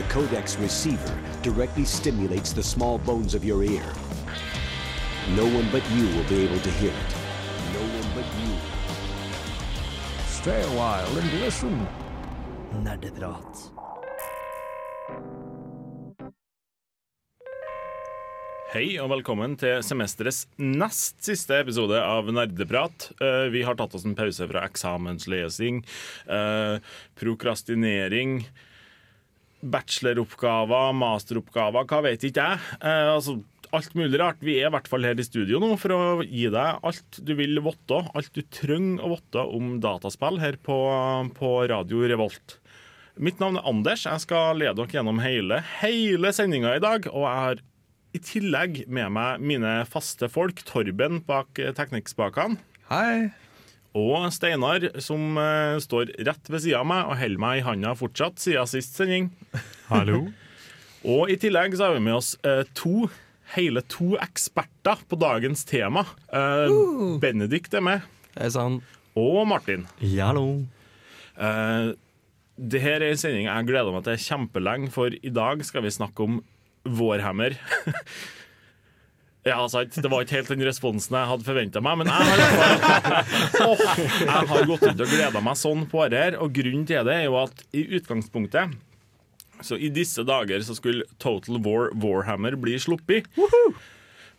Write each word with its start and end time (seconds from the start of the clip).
The 0.00 0.08
Codex 0.08 0.56
receiver 0.56 1.14
directly 1.42 1.84
stimulates 1.84 2.54
the 2.54 2.62
small 2.62 2.96
bones 2.96 3.34
of 3.34 3.44
your 3.44 3.62
ear. 3.62 3.84
No 5.36 5.44
one 5.44 5.68
but 5.70 5.84
you 5.90 6.06
will 6.16 6.24
be 6.24 6.40
able 6.40 6.58
to 6.58 6.70
hear 6.80 6.88
it. 6.88 7.10
No 7.74 7.82
one 8.00 8.08
but 8.16 8.24
you. 8.40 8.54
Stay 10.24 10.62
a 10.62 10.68
while 10.68 11.18
and 11.18 11.40
listen. 11.42 11.76
Nerdeprat. 12.80 13.60
Hei 18.72 18.96
og 19.02 19.10
velkommen 19.12 19.58
til 19.60 19.84
semesterets 19.84 20.46
nest 20.56 21.20
siste 21.28 21.60
episode 21.60 22.00
av 22.00 22.32
Nerdeprat. 22.32 23.10
Eh, 23.20 23.52
vi 23.52 23.66
har 23.68 23.76
tatt 23.76 24.00
oss 24.00 24.08
en 24.08 24.16
pause 24.16 24.48
fra 24.48 24.64
eksamenslesing, 24.64 25.84
eh, 26.24 26.80
prokrastinering, 27.20 28.46
bacheloroppgaver, 29.60 30.92
masteroppgaver, 30.96 31.88
hva 31.88 32.02
vet 32.06 32.24
ikke 32.26 32.44
jeg. 32.46 32.76
Eh, 32.80 33.10
altså, 33.14 33.38
alt 33.76 33.94
mulig 33.98 34.18
rart. 34.20 34.40
Vi 34.42 34.56
er 34.58 34.68
i 34.68 34.74
hvert 34.74 34.88
fall 34.90 35.06
her 35.06 35.18
i 35.20 35.26
studio 35.26 35.60
nå 35.62 35.74
for 35.80 35.94
å 35.94 36.00
gi 36.24 36.48
deg 36.50 36.86
alt 36.86 37.20
du 37.22 37.34
vil 37.38 37.60
vite, 37.62 38.00
alt 38.16 38.32
du 38.34 38.42
trenger 38.50 39.04
å 39.04 39.12
vite 39.14 39.44
om 39.58 39.76
dataspill 39.82 40.40
her 40.42 40.58
på, 40.64 40.78
på 41.36 41.52
Radio 41.70 42.02
Revolt. 42.10 42.58
Mitt 43.20 43.40
navn 43.42 43.58
er 43.60 43.66
Anders. 43.68 44.06
Jeg 44.08 44.24
skal 44.24 44.56
lede 44.60 44.78
dere 44.78 44.96
gjennom 44.96 45.20
hele, 45.20 45.60
hele 45.82 46.32
sendinga 46.32 46.72
i 46.78 46.82
dag. 46.82 47.10
Og 47.12 47.26
jeg 47.26 47.44
har 47.44 47.62
i 48.16 48.22
tillegg 48.24 48.80
med 48.90 49.12
meg 49.14 49.44
mine 49.44 49.74
faste 49.90 50.30
folk, 50.32 50.64
Torben 50.66 51.20
bak 51.28 51.60
eh, 51.62 51.74
teknikkspakene. 51.76 52.58
Hei. 52.90 53.30
Og 53.98 54.28
Steinar, 54.30 54.84
som 55.02 55.34
uh, 55.34 55.78
står 55.82 56.12
rett 56.26 56.50
ved 56.52 56.62
sida 56.62 56.82
av 56.82 56.86
meg 56.86 57.08
og 57.08 57.18
holder 57.18 57.42
meg 57.42 57.58
i 57.58 57.64
handa 57.66 57.94
fortsatt 57.98 58.38
siden 58.38 58.68
sist 58.70 58.94
sending. 58.98 59.32
Hallo. 59.90 60.28
Og 61.10 61.30
i 61.32 61.38
tillegg 61.40 61.72
så 61.78 61.88
har 61.88 61.96
vi 61.96 62.04
med 62.04 62.18
oss 62.18 62.34
uh, 62.44 62.60
to, 62.76 63.08
hele 63.54 63.80
to 63.88 64.12
eksperter 64.20 65.00
på 65.08 65.16
dagens 65.16 65.64
tema. 65.64 66.04
Uh, 66.28 67.16
Benedikt 67.22 67.74
er 67.74 67.84
med, 67.86 68.04
Hei 68.36 68.50
sann. 68.52 68.82
og 69.16 69.46
Martin. 69.48 69.86
Hallo. 70.02 70.60
Uh, 71.40 71.96
det 72.60 72.82
her 72.84 73.00
er 73.00 73.14
en 73.14 73.20
sending 73.20 73.48
jeg 73.48 73.68
gleder 73.70 73.96
meg 73.96 74.04
til 74.04 74.20
kjempelenge, 74.20 74.90
for 74.92 75.08
i 75.16 75.32
dag 75.32 75.64
skal 75.64 75.86
vi 75.86 75.94
snakke 75.96 76.28
om 76.28 76.42
Vårhammer. 76.84 77.56
Ja, 79.46 79.62
sant. 79.72 79.94
Det 79.96 80.08
var 80.12 80.24
ikke 80.26 80.36
helt 80.36 80.50
den 80.52 80.66
responsen 80.68 81.16
jeg 81.16 81.28
hadde 81.30 81.46
forventa 81.46 81.80
meg, 81.80 82.02
men 82.02 82.10
jeg 82.12 82.26
har, 82.28 83.28
Åh, 83.64 83.84
jeg 84.26 84.48
har 84.50 84.66
gått 84.68 84.84
rundt 84.84 85.00
og 85.06 85.14
gleda 85.14 85.40
meg 85.44 85.56
sånn 85.56 85.86
på 85.88 86.04
det 86.12 86.24
her. 86.26 86.36
Og 86.44 86.52
grunnen 86.58 86.84
til 86.88 87.06
det 87.08 87.14
er 87.22 87.28
jo 87.30 87.38
at 87.40 87.62
i 87.72 87.86
utgangspunktet 87.96 88.74
Så 89.64 89.78
i 89.80 89.88
disse 89.92 90.24
dager 90.28 90.60
så 90.64 90.76
skulle 90.76 91.08
Total 91.22 91.56
War 91.64 91.88
Warhammer 91.96 92.58
bli 92.60 92.76
sluppet. 92.80 93.30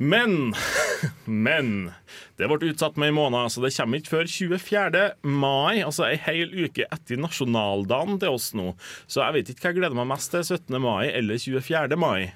Men 0.01 0.53
Men 1.25 1.91
det 2.37 2.47
ble 2.49 2.71
utsatt 2.71 2.97
med 2.97 3.11
en 3.11 3.17
måned, 3.17 3.51
så 3.53 3.61
det 3.61 3.73
kommer 3.75 4.01
ikke 4.01 4.13
før 4.15 4.29
24. 4.29 5.01
mai. 5.21 5.81
Altså 5.85 6.07
ei 6.07 6.17
hel 6.27 6.53
uke 6.65 6.85
etter 6.89 7.21
nasjonaldagen 7.21 8.21
til 8.21 8.37
oss 8.37 8.51
nå. 8.57 8.71
Så 9.09 9.21
jeg 9.21 9.35
vet 9.37 9.51
ikke 9.53 9.65
hva 9.65 9.73
jeg 9.73 9.79
gleder 9.81 9.97
meg 9.97 10.09
mest 10.13 10.33
til, 10.33 10.45
17. 10.45 10.77
mai 10.81 11.09
eller 11.09 11.41
24. 11.41 11.97
mai. 12.01 12.31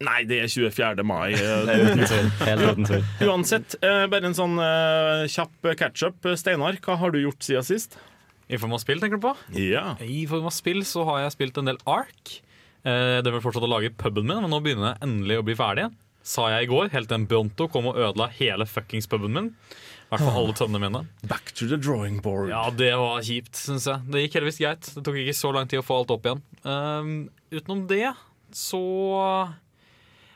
Nei, 0.00 0.20
det 0.24 0.38
er 0.40 0.48
24. 0.48 1.04
mai. 1.04 1.34
Uten. 1.36 2.30
Helt 2.40 2.62
uten 2.64 2.86
tvil. 2.88 3.02
Uansett, 3.28 3.76
eh, 3.84 4.06
bare 4.08 4.30
en 4.30 4.36
sånn 4.36 4.56
eh, 4.64 5.26
kjapp 5.28 5.72
catch-up. 5.76 6.30
Steinar, 6.40 6.78
hva 6.86 6.96
har 7.02 7.12
du 7.12 7.20
gjort 7.20 7.44
siden 7.44 7.66
sist? 7.66 7.98
I 8.50 8.58
form 8.58 8.72
av 8.74 8.80
spill, 8.82 9.02
tenker 9.02 9.20
du 9.20 9.26
på? 9.28 9.34
Ja. 9.60 9.92
I 10.00 10.24
form 10.30 10.48
av 10.48 10.54
spill 10.56 10.80
så 10.88 11.04
har 11.06 11.26
jeg 11.26 11.36
spilt 11.36 11.60
en 11.60 11.68
del 11.68 11.78
Ark. 11.84 12.40
Eh, 12.80 13.18
det 13.20 13.28
vil 13.28 13.44
fortsatt 13.44 13.66
å 13.66 13.70
lage 13.70 13.92
puben 14.00 14.24
min, 14.24 14.40
men 14.40 14.50
nå 14.50 14.62
begynner 14.64 14.94
jeg 14.94 15.04
endelig 15.06 15.38
å 15.42 15.44
bli 15.50 15.58
ferdig. 15.58 15.90
Sa 16.26 16.48
jeg 16.52 16.66
i 16.66 16.72
går, 16.72 16.90
helt 16.94 17.08
til 17.10 17.20
en 17.20 17.28
Bronto 17.28 17.68
kom 17.72 17.92
og 17.92 18.00
ødela 18.00 18.30
hele 18.40 18.66
fuckings 18.68 19.08
puben 19.10 19.36
min. 19.36 19.52
I 20.10 20.16
hvert 20.16 20.24
fall 20.26 20.40
alle 20.40 20.54
tønnene 20.58 20.80
mine. 20.82 21.04
Back 21.30 21.52
to 21.54 21.68
the 21.70 21.76
drawing 21.78 22.18
board. 22.24 22.48
Ja, 22.50 22.64
det 22.74 22.90
var 22.98 23.20
kjipt, 23.22 23.52
syns 23.54 23.86
jeg. 23.86 24.02
Det 24.10 24.24
gikk 24.24 24.40
heldigvis 24.40 24.58
greit. 24.64 24.88
Det 24.96 25.04
tok 25.06 25.20
ikke 25.20 25.36
så 25.38 25.52
lang 25.54 25.70
tid 25.70 25.84
å 25.84 25.86
få 25.86 26.00
alt 26.00 26.10
opp 26.16 26.26
igjen. 26.26 26.40
Um, 26.64 27.12
utenom 27.52 27.84
det 27.92 28.08
så 28.56 28.80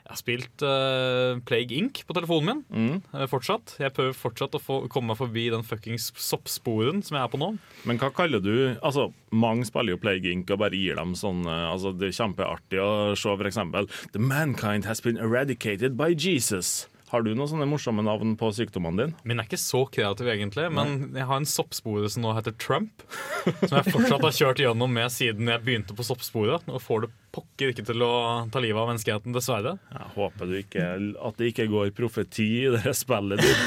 Jeg 0.04 0.12
har 0.12 0.18
spilt 0.20 0.62
uh, 0.68 1.38
Plague 1.48 1.72
Inc. 1.78 2.02
på 2.04 2.12
telefonen 2.12 2.44
min 2.44 2.58
Mm. 2.68 3.02
uh, 3.14 3.24
fortsatt. 3.30 3.76
Jeg 3.80 3.94
prøver 3.96 4.12
fortsatt 4.12 4.52
å 4.52 4.60
få, 4.60 4.76
komme 4.92 5.08
meg 5.14 5.16
forbi 5.16 5.46
den 5.50 5.64
fuckings 5.64 6.10
soppsporen 6.20 7.00
som 7.02 7.16
jeg 7.16 7.24
er 7.24 7.32
på 7.32 7.40
nå. 7.40 7.48
Men 7.88 7.96
hva 8.02 8.10
kaller 8.12 8.42
du 8.44 8.76
Altså, 8.84 9.06
Mange 9.32 9.64
spiller 9.64 9.94
jo 9.96 10.02
Plague 10.02 10.28
Inc. 10.30 10.50
og 10.52 10.60
bare 10.60 10.76
gir 10.76 10.94
dem 11.00 11.14
sånn 11.16 11.46
uh, 11.48 11.70
Altså, 11.72 11.94
Det 11.96 12.10
er 12.12 12.18
kjempeartig 12.20 12.82
å 12.84 12.90
se 13.16 13.32
for 13.32 13.48
eksempel 13.48 13.88
The 14.12 14.20
mankind 14.20 14.84
has 14.84 15.00
been 15.00 15.16
eradicated 15.16 15.96
by 15.96 16.12
Jesus. 16.12 16.86
Har 17.14 17.22
du 17.22 17.28
noen 17.30 17.46
sånne 17.46 17.66
morsomme 17.70 18.02
navn 18.02 18.32
på 18.34 18.48
sykdommene 18.56 19.04
dine? 19.04 19.22
Min 19.22 19.38
er 19.38 19.46
ikke 19.46 19.60
så 19.60 19.84
kreativ, 19.86 20.26
egentlig, 20.32 20.64
men 20.74 21.12
jeg 21.14 21.28
har 21.28 21.38
en 21.38 21.46
soppspore 21.46 22.08
som 22.10 22.24
nå 22.24 22.32
heter 22.34 22.56
Trump. 22.58 23.04
Som 23.44 23.76
jeg 23.76 23.92
fortsatt 23.94 24.24
har 24.24 24.34
kjørt 24.34 24.62
gjennom 24.64 24.90
med 24.90 25.12
siden 25.14 25.46
jeg 25.52 25.62
begynte 25.62 25.94
på 25.94 26.06
soppsporet. 26.08 26.66
Og 26.66 26.82
får 26.82 27.04
det 27.04 27.10
pokker 27.34 27.70
ikke 27.70 27.84
til 27.86 28.02
å 28.02 28.10
ta 28.50 28.62
livet 28.62 28.82
av 28.82 28.90
menneskeheten, 28.90 29.34
dessverre. 29.36 29.76
Jeg 29.94 30.10
håper 30.16 30.50
du 30.50 30.56
ikke, 30.58 30.90
at 31.30 31.38
det 31.38 31.52
ikke 31.52 31.68
går 31.70 31.94
profeti 31.94 32.48
i 32.64 32.72
det 32.74 32.96
spillet 32.98 33.42
ditt. 33.46 33.62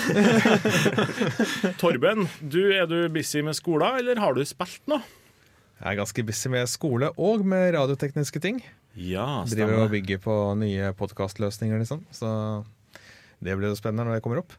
Torben, 1.81 2.27
du, 2.41 2.61
er 2.75 2.87
du 2.91 2.99
busy 3.15 3.45
med 3.47 3.55
skolen, 3.55 4.01
eller 4.01 4.19
har 4.23 4.35
du 4.35 4.43
spilt 4.47 4.83
noe? 4.91 5.07
Jeg 5.77 5.93
er 5.93 5.99
ganske 6.01 6.27
busy 6.27 6.51
med 6.51 6.67
skole 6.67 7.15
og 7.15 7.47
med 7.47 7.69
radiotekniske 7.77 8.43
ting. 8.43 8.59
Ja, 8.97 9.45
stemmer. 9.45 9.69
Driver 9.69 9.83
og 9.85 9.93
bygger 9.93 10.19
på 10.23 10.35
nye 10.57 10.89
podkastløsninger, 10.97 11.79
liksom. 11.83 12.03
Så 12.11 12.27
det 13.43 13.55
blir 13.57 13.71
jo 13.71 13.77
spennende 13.79 14.07
når 14.07 14.17
det 14.17 14.25
kommer 14.25 14.41
opp. 14.41 14.55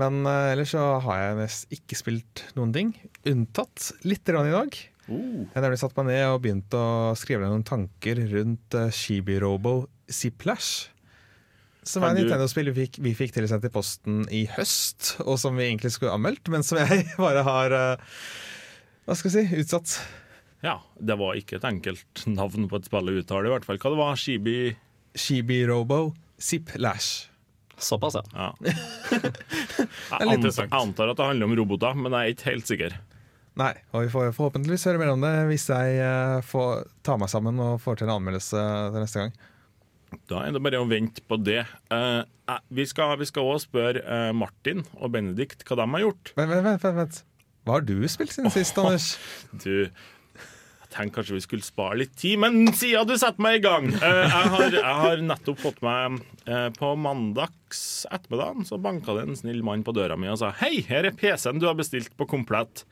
Men 0.00 0.24
uh, 0.28 0.52
ellers 0.52 0.74
så 0.74 0.82
har 1.04 1.22
jeg 1.22 1.38
nesten 1.40 1.78
ikke 1.78 1.98
spilt 1.98 2.44
noen 2.56 2.74
ting. 2.74 2.92
Unntatt 3.28 3.92
litt 4.08 4.26
grann 4.28 4.48
i 4.48 4.54
dag. 4.54 4.76
Uh. 5.06 5.46
Jeg 5.46 5.62
nemlig 5.62 5.80
satt 5.80 5.96
meg 5.98 6.10
ned 6.10 6.24
og 6.28 6.42
begynt 6.44 6.76
å 6.76 6.86
skrive 7.18 7.44
ned 7.44 7.54
noen 7.54 7.66
tanker 7.66 8.20
rundt 8.32 8.76
uh, 8.76 8.90
Shibi-Robo 8.92 9.78
Ziplash. 10.12 10.90
Som 11.86 12.02
er 12.02 12.16
Nintendo-spill 12.16 12.72
vi 12.74 12.88
vi 12.98 13.12
fikk 13.14 13.36
tilsendt 13.36 13.68
i 13.68 13.70
posten 13.70 14.24
i 14.34 14.42
høst, 14.56 15.14
og 15.22 15.38
som 15.38 15.54
vi 15.54 15.68
egentlig 15.68 15.92
skulle 15.94 16.16
anmeldt, 16.16 16.50
men 16.50 16.66
som 16.66 16.80
jeg 16.80 17.06
bare 17.20 17.44
har 17.46 17.74
eh, 17.76 18.16
Hva 19.06 19.14
skal 19.14 19.30
jeg 19.30 19.46
si 19.46 19.60
utsatt. 19.62 19.92
Ja, 20.66 20.80
det 20.98 21.14
var 21.20 21.38
ikke 21.38 21.60
et 21.60 21.68
enkelt 21.68 22.24
navn 22.26 22.66
på 22.66 22.80
et 22.80 22.88
spill 22.90 23.12
å 23.12 23.16
uttale, 23.20 23.46
i 23.46 23.54
hvert 23.54 23.68
fall. 23.68 23.78
Hva 23.78 23.94
det 23.94 24.00
var 24.00 24.18
Shibi 24.18 24.58
Shibi-Robo 25.14 26.00
Ziplash. 26.42 27.28
Såpass, 27.76 28.16
ja. 28.16 28.22
Ja. 28.32 28.52
Jeg, 29.10 30.22
litt 30.22 30.38
interessant. 30.38 30.70
jeg 30.70 30.78
antar 30.78 31.10
at 31.12 31.18
det 31.18 31.26
handler 31.26 31.48
om 31.48 31.54
roboter, 31.58 31.96
men 31.98 32.14
jeg 32.14 32.22
er 32.22 32.34
ikke 32.36 32.48
helt 32.48 32.70
sikker. 32.70 32.94
Nei, 33.58 33.72
og 33.92 34.06
vi 34.06 34.12
får 34.12 34.30
forhåpentligvis 34.36 34.86
høre 34.88 35.00
mer 35.00 35.10
om 35.14 35.22
det 35.24 35.32
hvis 35.48 35.66
jeg 35.72 35.98
eh, 36.04 36.38
får 36.44 36.86
ta 37.04 37.16
meg 37.20 37.30
sammen 37.32 37.60
og 37.64 37.78
får 37.82 37.98
til 37.98 38.08
en 38.08 38.14
anmeldelse 38.18 38.62
til 38.94 38.98
neste 39.00 39.22
gang. 39.22 39.36
Da 40.30 40.42
er 40.44 40.54
det 40.54 40.62
bare 40.64 40.80
å 40.80 40.88
vente 40.88 41.24
på 41.26 41.38
det. 41.42 41.62
Uh, 41.92 42.22
eh, 42.48 42.60
vi 42.78 42.86
skal 42.88 43.16
òg 43.16 43.24
også 43.26 43.62
spørre 43.66 44.20
Martin 44.36 44.84
og 45.00 45.12
Benedikt 45.16 45.64
hva 45.66 45.80
de 45.82 45.88
har 45.96 46.04
gjort. 46.06 46.34
Vent, 46.36 46.52
vent, 46.52 46.68
vent, 46.68 47.00
vent. 47.00 47.22
Hva 47.66 47.80
har 47.80 47.86
du 47.88 47.96
spilt 48.06 48.30
siden 48.30 48.52
sist, 48.54 48.78
Anders? 48.78 49.16
Du, 49.64 49.88
jeg 50.86 50.92
tenkte 50.94 51.18
kanskje 51.18 51.34
vi 51.34 51.42
skulle 51.42 51.66
spare 51.66 51.98
litt 51.98 52.14
tid, 52.14 52.38
men 52.44 52.68
siden 52.70 53.08
du 53.08 53.16
setter 53.18 53.42
meg 53.42 53.58
i 53.58 53.64
gang 53.64 53.88
eh, 53.90 54.22
jeg, 54.22 54.50
har, 54.52 54.76
jeg 54.76 54.98
har 55.00 55.24
nettopp 55.32 55.58
fått 55.64 55.80
meg 55.84 56.20
På 56.78 56.92
mandags 56.94 58.06
ettermiddag 58.14 58.60
så 58.68 58.78
banka 58.78 59.14
det 59.16 59.24
en 59.26 59.36
snill 59.38 59.64
mann 59.66 59.82
på 59.86 59.90
døra 59.96 60.14
mi 60.20 60.28
og 60.30 60.38
sa 60.38 60.52
Hei, 60.60 60.76
her 60.86 61.08
er 61.08 61.16
PC-en 61.18 61.58
du 61.58 61.66
har 61.66 61.74
bestilt 61.78 62.12
på 62.16 62.26
komplett. 62.30 62.84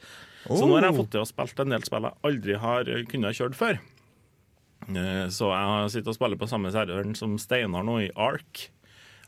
Så 0.44 0.66
nå 0.66 0.74
har 0.76 0.88
jeg 0.90 0.96
fått 0.98 1.12
til 1.14 1.22
å 1.22 1.28
spille 1.28 1.62
en 1.64 1.72
del 1.76 1.84
spill 1.86 2.04
jeg 2.08 2.18
aldri 2.28 2.56
har 2.60 2.90
eh, 2.90 3.04
kunnet 3.08 3.38
kjørt 3.38 3.54
før. 3.56 3.78
Eh, 4.90 5.26
Så 5.32 5.48
jeg 5.48 5.68
har 5.70 5.88
sittet 5.92 6.10
og 6.12 6.16
spiller 6.18 6.40
på 6.40 6.48
samme 6.50 6.72
serveren 6.74 7.14
som 7.16 7.38
Steinar 7.40 7.86
nå, 7.86 8.00
i 8.04 8.10
Ark. 8.20 8.66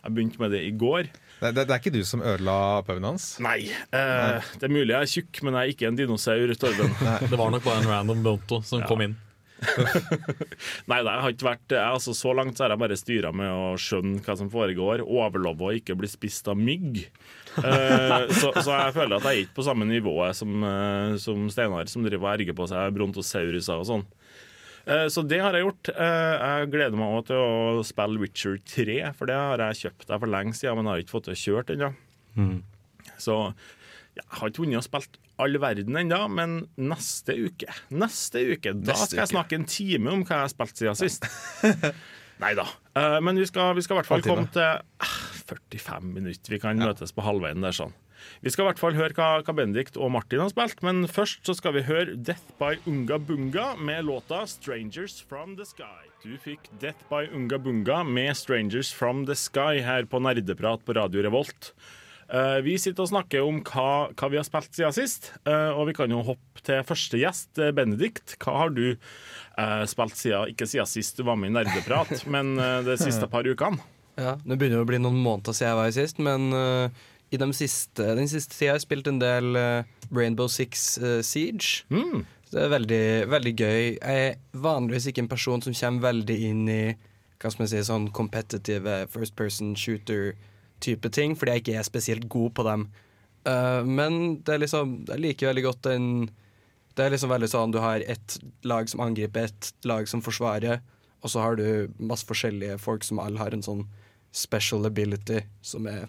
Jeg 0.03 0.15
begynte 0.15 0.39
med 0.43 0.53
det 0.55 0.61
i 0.69 0.75
går. 0.77 1.09
Det, 1.41 1.55
det, 1.57 1.65
det 1.67 1.73
er 1.75 1.81
ikke 1.81 1.95
du 1.97 2.03
som 2.07 2.21
ødela 2.23 2.83
puben 2.87 3.07
hans? 3.09 3.31
Nei, 3.43 3.71
eh, 3.97 4.45
det 4.61 4.69
er 4.69 4.75
mulig 4.75 4.93
jeg 4.93 5.01
er 5.07 5.13
tjukk, 5.15 5.41
men 5.47 5.57
jeg 5.57 5.63
er 5.63 5.73
ikke 5.75 5.89
en 5.89 5.99
dinosaur, 5.99 6.53
Torben. 6.61 6.93
Det 7.31 7.39
var 7.41 7.51
nok 7.55 7.65
bare 7.67 7.81
en 7.83 7.91
random 7.91 8.23
Bonto 8.27 8.61
som 8.67 8.85
kom 8.91 9.03
inn. 9.07 9.17
Nei, 10.91 10.99
det 11.01 11.13
har 11.13 11.33
ikke 11.33 11.47
vært 11.49 11.73
jeg, 11.73 11.81
altså, 11.81 12.13
Så 12.17 12.33
langt 12.37 12.59
så 12.59 12.67
har 12.67 12.75
jeg 12.75 12.81
bare 12.83 12.99
styra 13.01 13.31
med 13.37 13.49
å 13.49 13.71
skjønne 13.81 14.21
hva 14.27 14.37
som 14.39 14.51
foregår, 14.53 15.03
overleve 15.05 15.69
å 15.71 15.75
ikke 15.79 15.97
bli 15.99 16.11
spist 16.11 16.49
av 16.53 16.59
mygg. 16.61 17.03
Uh, 17.57 18.27
så, 18.41 18.53
så 18.61 18.75
jeg 18.75 18.95
føler 18.99 19.17
at 19.17 19.25
jeg 19.29 19.33
er 19.33 19.43
ikke 19.47 19.57
på 19.61 19.67
samme 19.67 19.89
nivå 19.89 20.13
som, 20.37 20.59
uh, 20.61 21.17
som 21.23 21.49
Steinar, 21.53 21.89
som 21.89 22.05
driver 22.05 22.29
og 22.29 22.33
erger 22.37 22.57
på 22.59 22.69
seg 22.71 22.93
brontosauruser 22.99 23.81
og 23.81 23.89
sånn. 23.89 24.07
Uh, 24.87 25.07
Så 25.11 25.25
det 25.27 25.41
har 25.43 25.57
jeg 25.57 25.65
gjort. 25.67 25.89
Eh, 25.97 26.35
Jeg 26.61 26.69
gleder 26.77 26.95
meg 27.01 27.17
også 27.17 27.33
til 27.33 27.41
å 27.43 27.87
spille 27.89 28.21
Witcher 28.23 28.61
3, 28.63 28.99
for 29.19 29.27
det 29.33 29.35
har 29.41 29.63
jeg 29.71 29.81
kjøpt 29.87 30.07
der 30.13 30.21
for 30.23 30.31
lenge 30.31 30.55
siden, 30.55 30.77
men 30.79 30.87
jeg 30.87 30.93
har 30.93 31.03
ikke 31.07 31.17
fått 31.17 31.31
det 31.33 31.41
kjørt 31.41 31.73
ennå. 31.75 31.89
Så 33.19 33.35
jeg 34.17 34.25
har 34.39 34.53
ikke 34.53 34.63
vunnet 34.63 34.79
og 34.79 34.85
spilt 34.87 35.19
all 35.43 35.59
verden 35.61 35.99
ennå, 36.01 36.21
men 36.33 36.59
neste 36.81 37.37
uke 37.37 37.69
Neste 37.93 38.43
uke, 38.55 38.73
Da 38.73 38.95
Neste 38.95 39.13
skal 39.13 39.23
jeg 39.25 39.33
snakke 39.35 39.59
en 39.59 39.69
time 39.69 40.15
om 40.15 40.25
hva 40.25 40.41
jeg 40.41 40.47
har 40.47 40.53
spilt 40.53 40.81
siden 40.81 40.99
sist. 40.99 41.29
Nei 42.43 42.53
da. 42.57 42.67
Uh, 42.97 43.19
men 43.25 43.39
vi 43.41 43.47
skal, 43.49 43.75
vi 43.77 43.85
skal 43.85 43.97
i 43.97 44.01
hvert 44.03 44.11
fall 44.11 44.25
komme 44.25 44.49
til 44.53 44.81
uh, 44.81 45.15
45 45.47 46.11
minutter. 46.11 46.53
Vi 46.53 46.61
kan 46.61 46.81
møtes 46.81 47.15
på 47.17 47.25
halvveien 47.25 47.65
der 47.65 47.77
sånn. 47.77 47.95
Vi 48.43 48.51
skal 48.53 48.65
i 48.65 48.69
hvert 48.71 48.81
fall 48.81 48.97
høre 48.97 49.15
hva, 49.17 49.29
hva 49.45 49.55
Benedikt 49.57 49.99
og 50.01 50.11
Martin 50.15 50.43
har 50.43 50.51
spilt, 50.53 50.81
men 50.87 51.05
først 51.11 51.47
så 51.47 51.55
skal 51.57 51.77
vi 51.77 51.85
høre 51.87 52.17
Death 52.17 52.57
by 52.61 52.79
Unga 52.89 53.19
Bunga 53.23 53.67
med 53.77 54.09
låta 54.09 54.45
'Strangers 54.49 55.21
From 55.23 55.57
The 55.57 55.69
Sky'. 55.69 56.11
Du 56.25 56.37
fikk 56.41 56.71
Death 56.81 57.07
by 57.11 57.29
Unga 57.33 57.59
Bunga 57.59 58.03
med 58.03 58.35
'Strangers 58.37 58.93
From 58.93 59.27
The 59.27 59.37
Sky' 59.37 59.85
her 59.85 60.05
på 60.05 60.19
Nerdeprat 60.19 60.85
på 60.85 60.97
Radio 60.97 61.23
Revolt. 61.23 61.75
Eh, 62.27 62.59
vi 62.67 62.75
sitter 62.79 63.05
og 63.05 63.11
snakker 63.13 63.45
om 63.47 63.61
hva, 63.67 64.09
hva 64.11 64.29
vi 64.33 64.39
har 64.41 64.47
spilt 64.47 64.75
siden 64.75 64.95
sist, 64.95 65.31
eh, 65.47 65.71
og 65.71 65.87
vi 65.91 65.95
kan 65.95 66.11
jo 66.11 66.25
hoppe 66.27 66.63
til 66.67 66.83
første 66.87 67.21
gjest, 67.21 67.53
eh, 67.63 67.75
Benedikt. 67.77 68.35
Hva 68.43 68.57
har 68.65 68.75
du 68.75 68.97
spilt 69.89 70.19
siden, 70.19 70.51
ikke 70.53 70.67
siden 70.69 70.89
sist 70.91 71.17
du 71.17 71.23
var 71.25 71.39
med 71.41 71.49
i 71.49 71.55
Nerdeprat, 71.55 72.11
men 72.35 72.59
de 72.85 72.97
siste 73.01 73.25
par 73.33 73.47
ukene? 73.49 73.81
Ja, 74.17 74.37
Det 74.37 74.59
begynner 74.59 74.81
jo 74.81 74.85
å 74.85 74.89
bli 74.89 75.01
noen 75.01 75.17
måneder 75.21 75.57
siden 75.57 75.71
jeg 75.71 75.79
var 75.79 75.89
her 75.89 75.95
sist, 75.97 76.21
men 76.25 76.53
uh, 76.53 76.89
i 77.33 77.41
de 77.41 77.49
siste, 77.57 78.05
den 78.17 78.29
siste 78.29 78.57
tida 78.57 78.73
har 78.73 78.79
jeg 78.79 78.87
spilt 78.87 79.09
en 79.11 79.21
del 79.21 79.57
uh, 79.57 79.89
Rainbow 80.09 80.49
Six 80.49 80.85
uh, 81.03 81.21
Siege. 81.25 81.85
Mm. 81.93 82.25
Det 82.49 82.63
er 82.63 82.73
veldig, 82.73 83.07
veldig 83.33 83.53
gøy. 83.57 83.81
Jeg 83.97 84.23
er 84.29 84.39
vanligvis 84.53 85.11
ikke 85.11 85.25
en 85.25 85.33
person 85.33 85.65
som 85.65 85.77
kommer 85.77 86.09
veldig 86.09 86.37
inn 86.49 86.63
i 86.69 86.83
hva 87.37 87.53
skal 87.53 87.67
man 87.67 87.73
si, 87.73 87.83
sånn 87.85 88.09
competitive 88.17 89.03
first 89.13 89.37
person 89.37 89.75
shooter-type 90.77 91.11
ting, 91.11 91.37
fordi 91.37 91.53
jeg 91.53 91.63
ikke 91.63 91.79
er 91.79 91.87
spesielt 91.87 92.29
god 92.29 92.55
på 92.55 92.65
dem. 92.65 92.89
Uh, 93.47 93.85
men 93.85 94.43
det 94.43 94.55
er 94.55 94.59
liksom, 94.59 95.07
jeg 95.09 95.21
liker 95.21 95.49
veldig 95.49 95.63
godt 95.63 95.83
den 95.85 96.31
Det 96.97 97.05
er 97.05 97.11
liksom 97.13 97.31
veldig 97.31 97.49
sånn 97.49 97.71
du 97.71 97.79
har 97.79 98.01
ett 98.01 98.39
lag 98.65 98.89
som 98.89 99.01
angriper, 99.01 99.45
ett 99.45 99.75
lag 99.85 100.09
som 100.09 100.23
forsvarer, 100.23 100.81
og 101.21 101.31
så 101.31 101.41
har 101.41 101.57
du 101.57 101.93
masse 101.99 102.27
forskjellige 102.27 102.79
folk 102.79 103.05
som 103.05 103.19
alle 103.21 103.39
har 103.39 103.53
en 103.53 103.63
sånn 103.63 103.85
special 104.33 104.87
ability 104.87 105.43
som 105.63 105.87
er 105.87 106.09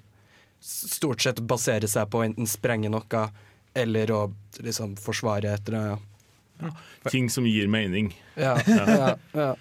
stort 0.60 1.22
sett 1.22 1.42
baserer 1.44 1.88
seg 1.88 2.08
på 2.10 2.22
å 2.22 2.26
enten 2.26 2.48
sprenge 2.48 2.90
noe 2.90 3.24
eller 3.76 4.12
å 4.12 4.22
liksom 4.64 4.96
forsvare 4.98 5.52
etter 5.54 5.76
det. 5.76 5.84
Ja. 6.62 6.72
Ting 7.12 7.28
som 7.30 7.46
gir 7.46 7.68
mening. 7.68 8.16
Ja, 8.36 8.56
ja, 8.66 9.18
ja. 9.34 9.52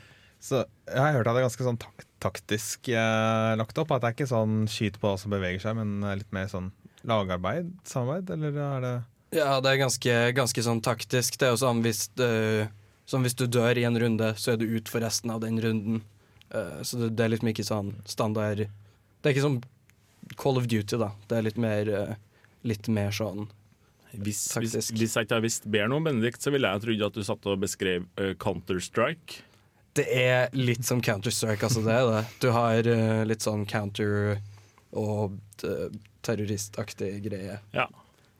Så 0.40 0.62
jeg 0.62 1.02
har 1.02 1.12
hørt 1.18 1.26
at 1.26 1.34
det 1.34 1.42
er 1.42 1.48
ganske 1.48 1.66
sånn 1.66 1.80
tak 1.82 2.06
taktisk 2.22 2.88
eh, 2.92 3.52
lagt 3.58 3.78
opp. 3.78 3.92
At 3.92 4.02
det 4.02 4.08
er 4.08 4.16
ikke 4.16 4.30
sånn 4.30 4.64
skyt 4.70 5.00
på 5.02 5.10
hva 5.10 5.18
som 5.20 5.34
beveger 5.34 5.62
seg, 5.62 5.78
men 5.78 6.00
eh, 6.02 6.18
litt 6.22 6.32
mer 6.34 6.48
sånn 6.52 6.72
lagarbeid, 7.06 7.70
samarbeid, 7.86 8.32
eller 8.34 8.56
er 8.66 8.82
det 8.82 8.96
ja 9.34 9.56
det 9.60 9.72
er 9.72 9.80
ganske, 9.82 10.16
ganske 10.36 10.62
sånn 10.62 10.82
taktisk. 10.84 11.38
Det 11.38 11.48
er 11.48 11.54
jo 11.54 11.60
sånn 11.60 11.82
hvis, 11.84 12.06
uh, 12.22 12.68
sånn 13.10 13.26
hvis 13.26 13.36
du 13.38 13.46
dør 13.50 13.78
i 13.78 13.86
en 13.88 13.98
runde, 13.98 14.32
så 14.38 14.54
er 14.54 14.60
du 14.60 14.68
ut 14.70 14.90
for 14.90 15.02
resten 15.04 15.32
av 15.34 15.42
den 15.42 15.58
runden. 15.62 16.04
Uh, 16.54 16.78
så 16.86 17.00
det, 17.00 17.14
det 17.18 17.24
er 17.24 17.32
liksom 17.34 17.50
ikke 17.50 17.66
sånn 17.66 17.88
standard 18.06 18.60
Det 18.62 19.26
er 19.26 19.32
ikke 19.32 19.42
sånn 19.42 19.56
Call 20.38 20.60
of 20.60 20.68
Duty, 20.70 20.94
da. 21.02 21.08
Det 21.26 21.40
er 21.40 21.46
litt 21.48 21.58
mer, 21.58 21.90
uh, 21.90 22.44
litt 22.62 22.86
mer 22.86 23.10
sånn 23.14 23.48
Hvis, 24.12 24.44
hvis, 24.54 24.92
hvis 24.94 25.16
jeg 25.18 25.26
ikke 25.26 25.34
hadde 25.34 25.42
visst 25.42 25.66
bedre 25.66 25.90
noe 25.90 25.98
om 25.98 26.06
Benedikt, 26.06 26.38
så 26.38 26.54
ville 26.54 26.70
jeg 26.70 26.84
trodd 26.84 27.02
at 27.08 27.18
du 27.18 27.26
satt 27.26 27.50
og 27.50 27.64
beskrev 27.66 28.06
uh, 28.22 28.30
Counter-Strike. 28.38 29.42
Det 29.96 30.06
er 30.12 30.50
litt 30.56 30.84
som 30.84 31.00
Counter-Strike, 31.02 31.62
altså. 31.68 31.82
Det 31.86 31.94
er 31.94 32.10
det. 32.10 32.24
Du 32.42 32.50
har 32.54 32.88
uh, 32.90 33.22
litt 33.28 33.44
sånn 33.44 33.64
counter 33.70 34.36
og 34.96 35.38
uh, 35.64 35.86
terroristaktig 36.26 37.14
greie. 37.24 37.58
Ja. 37.76 37.86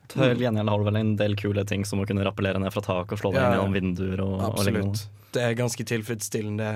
Til 0.07 0.39
gjengjeld 0.39 0.69
har 0.71 0.79
du 0.79 0.85
vel 0.87 0.99
en 1.01 1.15
del 1.19 1.33
kule 1.39 1.65
ting 1.67 1.83
som 1.85 1.99
å 1.99 2.05
kunne 2.07 2.23
rappellere 2.23 2.61
ned 2.63 2.71
fra 2.71 2.83
tak 2.85 3.11
og 3.11 3.19
slå 3.19 3.33
deg 3.33 3.41
Ja, 3.41 3.47
inn 3.49 3.57
gjennom 3.57 3.73
vinduer 3.75 4.21
og, 4.23 4.37
og. 4.37 4.45
Absolutt. 4.53 5.07
Det 5.35 5.43
er 5.43 5.57
ganske 5.59 5.83
tilfredsstillende 5.89 6.69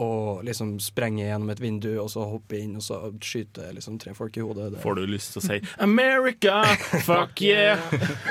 å 0.00 0.40
liksom 0.46 0.78
sprenge 0.80 1.26
gjennom 1.26 1.50
et 1.52 1.60
vindu 1.60 1.90
og 2.00 2.08
så 2.08 2.24
hoppe 2.24 2.56
inn 2.56 2.78
og 2.78 2.84
så 2.86 3.02
skyte 3.20 3.66
liksom 3.76 3.98
tre 4.00 4.14
folk 4.16 4.38
i 4.40 4.44
hodet. 4.46 4.70
Det, 4.72 4.80
Får 4.80 4.96
du 4.96 5.02
lyst 5.10 5.34
til 5.34 5.42
å 5.42 5.44
si 5.44 5.58
'America, 5.76 6.62
fuck 7.10 7.42
yeah'? 7.44 7.76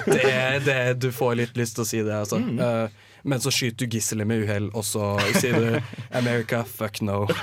det, 0.09 0.23
er- 0.25 0.65
det, 0.65 0.79
du 1.03 1.11
får 1.13 1.35
litt 1.43 1.59
lyst 1.59 1.77
til 1.77 1.85
å 1.85 1.89
si 1.91 2.01
det, 2.01 2.15
altså. 2.23 2.41
Mm. 2.41 2.57
Eh, 2.57 3.05
men 3.23 3.39
så 3.39 3.51
skyter 3.51 3.85
du 3.87 3.97
gisselet 3.97 4.27
med 4.27 4.43
uhell, 4.45 4.69
og 4.73 4.83
så 4.83 5.15
sier 5.39 5.53
du 5.59 5.81
'America, 6.11 6.63
fuck 6.65 7.01
no'. 7.01 7.27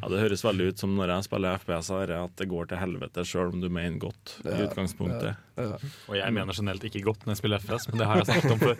Ja, 0.00 0.06
Det 0.08 0.20
høres 0.22 0.42
veldig 0.46 0.66
ut 0.70 0.78
som 0.80 0.92
når 0.96 1.10
jeg 1.16 1.24
spiller 1.26 1.58
FPS-er, 1.58 2.10
at 2.24 2.32
det 2.38 2.46
går 2.48 2.68
til 2.70 2.78
helvete 2.78 3.24
sjøl 3.26 3.50
om 3.52 3.60
du 3.60 3.66
mener 3.68 3.98
godt. 4.00 4.36
i 4.44 4.48
Ja, 4.48 4.60
utgangspunktet. 4.68 5.36
Ja. 5.58 5.76
Og 6.08 6.14
jeg 6.16 6.32
mener 6.32 6.54
generelt 6.56 6.84
ikke 6.86 7.02
godt 7.04 7.26
når 7.26 7.34
jeg 7.34 7.40
spiller 7.42 7.58
FPS, 7.60 7.88
men 7.90 7.98
det 8.00 8.06
har 8.08 8.16
jeg 8.16 8.28
snakket 8.30 8.52
om 8.54 8.60
før. 8.62 8.76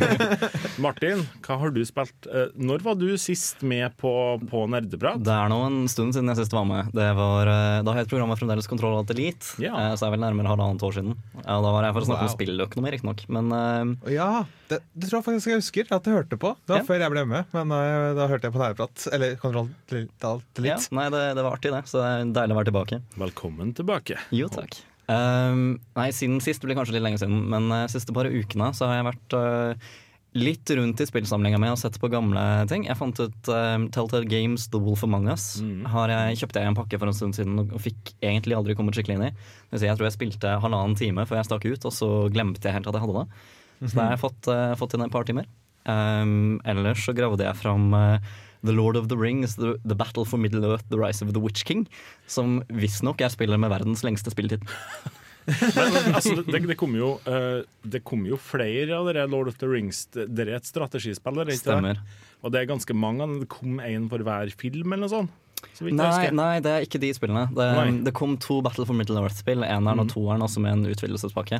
Martin, 0.84 1.22
hva 1.44 1.58
har 1.60 1.70
du 1.76 1.82
spilt? 1.86 2.26
Eh, 2.26 2.48
Når 2.58 2.82
var 2.82 2.96
du 2.98 3.06
sist 3.20 3.62
med 3.62 3.92
på, 4.00 4.10
på 4.50 4.64
Nerdeprat? 4.72 5.20
Det 5.22 5.30
er 5.36 5.52
nå 5.52 5.60
en 5.68 5.78
stund 5.92 6.16
siden 6.16 6.32
jeg 6.32 6.40
sist 6.40 6.56
var 6.56 6.64
med. 6.66 6.88
Det 6.96 7.10
var, 7.20 7.46
eh, 7.52 7.82
da 7.86 7.94
het 8.00 8.08
programmet 8.10 8.40
fremdeles 8.40 8.66
Kontroll 8.70 8.96
Alt 8.98 9.12
Elite, 9.14 9.54
Ja. 9.62 9.76
eh, 9.76 9.94
så 10.00 10.08
er 10.08 10.16
vel 10.16 10.24
nærmere 10.24 10.50
halvannet 10.50 10.82
år 10.82 10.96
siden. 10.98 11.14
Ja, 11.44 11.60
Da 11.60 11.68
var 11.76 11.84
jeg 11.84 11.92
for 11.94 12.00
å 12.00 12.08
snakke 12.08 12.24
om 12.26 12.32
Wow. 12.32 12.36
spilløkonomi, 12.40 12.90
riktignok. 12.96 13.20
Men 13.28 13.52
Ja, 14.20 14.44
det, 14.68 14.78
det 14.92 15.08
tror 15.08 15.18
jeg 15.22 15.26
faktisk 15.30 15.50
jeg 15.50 15.60
husker 15.62 15.92
at 15.96 16.08
jeg 16.10 16.18
hørte 16.18 16.36
på. 16.40 16.52
Det 16.66 16.74
var 16.74 16.82
Ja. 16.82 16.86
før 16.90 17.00
jeg 17.06 17.14
ble 17.14 17.22
med, 17.30 17.56
men 17.56 17.72
uh, 17.72 18.10
da 18.18 18.26
hørte 18.28 18.50
jeg 18.50 18.54
på 18.54 18.60
nærprat. 18.60 19.06
Eller 19.16 19.34
kontroll 19.40 19.70
til, 19.90 20.04
alt 20.28 20.60
litt. 20.60 20.68
ja, 20.74 20.76
nei, 21.00 21.08
det, 21.14 21.22
det 21.38 21.46
var 21.46 21.56
artig, 21.56 21.72
det. 21.72 21.82
Så 21.88 22.02
det 22.02 22.10
er 22.12 22.34
deilig 22.36 22.56
å 22.56 22.60
være 22.60 22.70
tilbake. 22.70 23.00
Velkommen 23.24 23.72
tilbake. 23.80 24.20
Jo, 24.36 24.50
takk. 24.52 24.76
Um, 25.10 25.80
nei, 25.98 26.10
siden 26.14 26.38
sist 26.44 26.62
det 26.62 26.68
blir 26.70 26.78
kanskje 26.78 26.94
litt 26.98 27.02
lenge 27.08 27.18
siden, 27.18 27.40
men 27.50 27.66
uh, 27.74 27.88
siste 27.90 28.14
par 28.14 28.28
ukene 28.30 28.70
så 28.78 28.86
har 28.86 29.00
jeg 29.00 29.08
vært 29.08 29.34
uh, 29.40 29.90
litt 30.38 30.70
rundt 30.78 31.00
i 31.02 31.06
spillsamlinga 31.08 31.58
mi 31.58 31.66
og 31.72 31.80
sett 31.80 31.96
på 31.98 32.10
gamle 32.12 32.44
ting. 32.70 32.84
Jeg 32.86 32.94
fant 33.00 33.18
ut 33.18 33.48
um, 33.50 33.88
Telltale 33.90 34.28
Games 34.30 34.68
The 34.70 34.78
Wolf 34.78 35.02
Among 35.02 35.26
Us. 35.32 35.56
Mm. 35.64 35.88
Har 35.90 36.12
jeg, 36.12 36.38
kjøpte 36.44 36.62
jeg 36.62 36.70
en 36.70 36.78
pakke 36.78 37.00
for 37.02 37.10
en 37.10 37.16
stund 37.18 37.34
siden 37.34 37.58
og 37.64 37.74
fikk 37.82 38.12
egentlig 38.22 38.54
aldri 38.54 38.76
kommet 38.78 38.94
skikkelig 38.94 39.16
inn 39.18 39.26
i. 39.32 39.32
Jeg 39.74 39.96
tror 39.98 40.06
jeg 40.06 40.14
spilte 40.14 40.52
halvannen 40.62 40.94
time 41.00 41.26
før 41.26 41.40
jeg 41.40 41.48
stakk 41.50 41.66
ut, 41.66 41.88
og 41.90 41.96
så 41.96 42.10
glemte 42.30 42.62
jeg 42.70 42.78
helt 42.78 42.86
at 42.86 42.94
jeg 43.00 43.02
hadde 43.08 43.24
det. 43.24 43.42
Så 43.80 43.94
da 43.96 44.04
har 44.08 44.14
jeg 44.16 44.20
fått, 44.22 44.48
uh, 44.52 44.74
fått 44.76 44.94
inn 44.94 45.02
et 45.06 45.12
par 45.14 45.24
timer. 45.24 45.46
Um, 45.88 46.60
ellers 46.68 47.00
så 47.06 47.14
gravde 47.16 47.40
jeg 47.46 47.56
fram 47.56 47.94
uh, 47.96 48.18
The 48.62 48.74
Lord 48.76 48.98
of 49.00 49.08
the 49.08 49.16
Rings, 49.16 49.54
the, 49.56 49.74
the 49.88 49.96
Battle 49.96 50.26
for 50.28 50.36
Middle 50.38 50.66
Earth, 50.68 50.84
The 50.90 50.98
Rise 51.00 51.22
of 51.24 51.32
the 51.32 51.40
Witch 51.40 51.64
King, 51.64 51.86
som 52.28 52.58
visstnok 52.68 53.22
er 53.24 53.32
spiller 53.32 53.56
med 53.58 53.72
verdens 53.72 54.04
lengste 54.04 54.30
spilletid. 54.34 54.60
Men, 55.46 56.14
altså, 56.14 56.36
det, 56.44 56.60
det 56.68 56.76
kommer 56.78 57.00
jo, 57.00 57.10
uh, 57.26 57.64
det 57.88 58.02
kom 58.06 58.26
jo 58.28 58.36
flere 58.38 58.92
av 58.98 59.08
dere 59.08 59.24
Lord 59.32 59.48
of 59.50 59.56
the 59.58 59.66
Rings. 59.70 60.04
Det 60.12 60.28
er 60.44 60.52
et 60.58 60.68
strategispill, 60.68 61.40
er? 61.42 61.54
Stemmer. 61.56 62.02
Og 62.44 62.52
det 62.52 62.60
er 62.60 62.68
ganske 62.70 62.94
mange. 62.96 63.26
Det 63.42 63.48
kom 63.52 63.80
en 63.84 64.08
for 64.12 64.22
hver 64.26 64.52
film, 64.60 64.92
eller 64.92 65.06
noe 65.08 65.12
sånt. 65.12 65.38
Så 65.76 65.84
Nei, 65.92 66.28
nei, 66.32 66.54
det 66.64 66.70
er 66.72 66.84
ikke 66.86 67.00
de 67.02 67.10
spillene. 67.12 67.42
Det, 67.52 67.66
det 68.06 68.12
kom 68.16 68.36
to 68.40 68.60
Battle 68.64 68.86
for 68.88 68.96
Middle 68.96 69.20
Earth-spill, 69.20 69.64
eneren 69.66 70.00
og 70.00 70.06
Mhm. 70.06 70.12
toeren, 70.14 70.44
også 70.46 70.60
med 70.64 70.72
en 70.72 70.86
utvidelsespakke. 70.92 71.58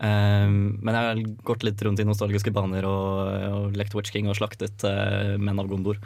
Um, 0.00 0.78
men 0.80 0.96
jeg 0.96 1.08
har 1.10 1.18
gått 1.44 1.64
litt 1.66 1.82
rundt 1.84 2.00
i 2.00 2.06
nostalgiske 2.08 2.52
baner 2.56 2.86
og, 2.88 3.18
og 3.50 3.76
lekt 3.76 3.92
Witch 3.96 4.14
King 4.14 4.30
og 4.32 4.38
slaktet 4.38 4.86
uh, 4.88 5.36
menn 5.36 5.60
av 5.60 5.68
Gondor. 5.68 6.00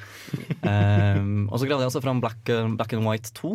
Um, 0.67 1.47
og 1.51 1.61
så 1.61 1.69
gravde 1.69 1.85
jeg 1.85 1.93
også 1.93 2.03
fram 2.03 2.23
Black, 2.25 2.43
Black 2.75 2.97
and 2.97 3.07
White 3.07 3.35
2. 3.39 3.55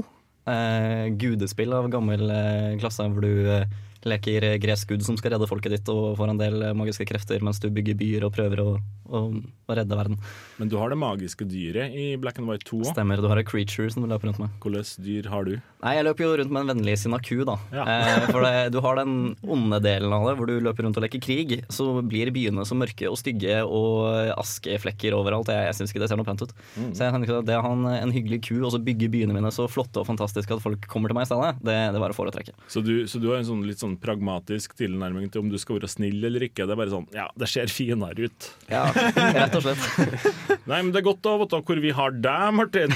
Uh, 0.49 1.11
gudespill 1.19 1.75
av 1.75 1.91
gammel 1.93 2.23
uh, 2.31 2.77
klasse 2.79 3.05
hvor 3.05 3.25
du 3.25 3.51
uh, 3.51 3.67
leker 4.07 4.45
gresk 4.61 4.93
gud 4.93 5.03
som 5.05 5.17
skal 5.19 5.35
redde 5.35 5.49
folket 5.49 5.73
ditt 5.75 5.91
og 5.91 6.15
får 6.19 6.33
en 6.33 6.39
del 6.39 6.61
uh, 6.63 6.75
magiske 6.77 7.07
krefter 7.09 7.43
mens 7.45 7.59
du 7.59 7.69
bygger 7.73 7.97
byer 7.99 8.27
og 8.27 8.33
prøver 8.35 8.61
å, 8.63 8.69
å, 9.09 9.23
å 9.35 9.75
redde 9.75 9.97
verden. 9.99 10.19
Men 10.59 10.71
du 10.71 10.77
har 10.79 10.93
det 10.93 10.99
magiske 11.01 11.47
dyret 11.49 11.95
i 11.95 12.13
Black 12.21 12.39
and 12.39 12.49
White 12.49 12.67
2 12.69 12.81
òg. 12.83 12.91
Stemmer. 12.93 13.21
Du 13.21 13.29
har 13.31 13.41
et 13.41 13.47
creature 13.47 13.89
som 13.91 14.05
du 14.05 14.09
løper 14.11 14.29
rundt 14.29 14.41
med. 14.41 14.55
Hvilket 14.63 14.95
dyr 15.03 15.29
har 15.31 15.47
du? 15.47 15.57
Nei, 15.79 15.93
jeg 15.95 16.05
løper 16.09 16.25
jo 16.25 16.31
rundt 16.41 16.51
med 16.51 16.65
en 16.65 16.71
vennlig 16.73 16.95
sinna 16.99 17.19
ku, 17.23 17.37
da. 17.47 17.55
Ja. 17.71 17.85
Eh, 17.87 18.25
for 18.29 18.43
det, 18.43 18.53
du 18.75 18.79
har 18.83 18.99
den 18.99 19.13
onde 19.47 19.79
delen 19.83 20.13
av 20.15 20.27
det, 20.27 20.35
hvor 20.39 20.49
du 20.49 20.57
løper 20.63 20.85
rundt 20.87 20.99
og 20.99 21.05
leker 21.05 21.23
krig. 21.23 21.55
Så 21.71 21.87
blir 22.03 22.31
byene 22.35 22.65
så 22.67 22.77
mørke 22.77 23.07
og 23.11 23.19
stygge 23.19 23.61
og 23.63 24.33
askeflekker 24.35 25.15
overalt. 25.17 25.51
Jeg, 25.51 25.69
jeg 25.69 25.79
syns 25.79 25.93
ikke 25.93 26.03
det 26.03 26.11
ser 26.11 26.19
noe 26.19 26.27
pent 26.27 26.43
ut. 26.43 26.55
Mm. 26.75 26.91
Så 26.91 27.05
jeg 27.05 27.15
tenker 27.15 27.39
at 27.39 27.47
det 27.47 27.59
å 27.59 27.63
ha 27.65 27.73
en, 27.75 27.87
en 27.95 28.15
hyggelig 28.15 28.41
ku 28.49 28.55
og 28.59 28.73
så 28.75 28.81
bygge 28.83 29.11
byene 29.13 29.35
mine 29.35 29.51
så 29.55 29.69
flotte 29.71 30.01
og 30.01 30.09
fantastiske 30.09 30.55
at 30.55 30.63
folk 30.63 30.87
kommer 30.91 31.11
til 31.11 31.17
meg 31.17 31.27
i 31.27 31.31
stedet, 31.31 31.53
det, 31.63 31.77
det 31.95 32.03
var 32.03 32.13
å 32.13 32.17
foretrekke. 32.17 32.55
Så 32.67 32.83
du, 32.85 32.93
så 33.09 33.21
du 33.21 33.29
har 33.31 33.39
en 33.39 33.47
sånn 33.47 33.63
litt 33.67 33.81
sånn 33.81 33.88
pragmatisk 33.97 34.75
tilnærming 34.77 35.31
til 35.31 35.43
om 35.43 35.49
du 35.51 35.57
skal 35.61 35.79
være 35.79 35.89
snill 35.91 36.23
eller 36.29 36.45
ikke. 36.45 36.67
Det 36.67 36.75
er 36.75 36.81
bare 36.81 36.93
sånn 36.93 37.07
Ja, 37.15 37.27
det 37.39 37.49
ser 37.49 37.71
finere 37.73 38.29
ut. 38.29 38.49
Ja, 38.69 38.85
rett 38.93 39.57
og 39.57 39.65
slett. 39.65 39.83
Nei, 40.69 40.81
men 40.81 40.93
det 40.93 41.01
er 41.01 41.09
godt 41.09 41.29
å 41.29 41.37
vite 41.41 41.61
hvor 41.65 41.83
vi 41.83 41.93
har 41.95 42.15
deg, 42.15 42.47
Martin. 42.59 42.95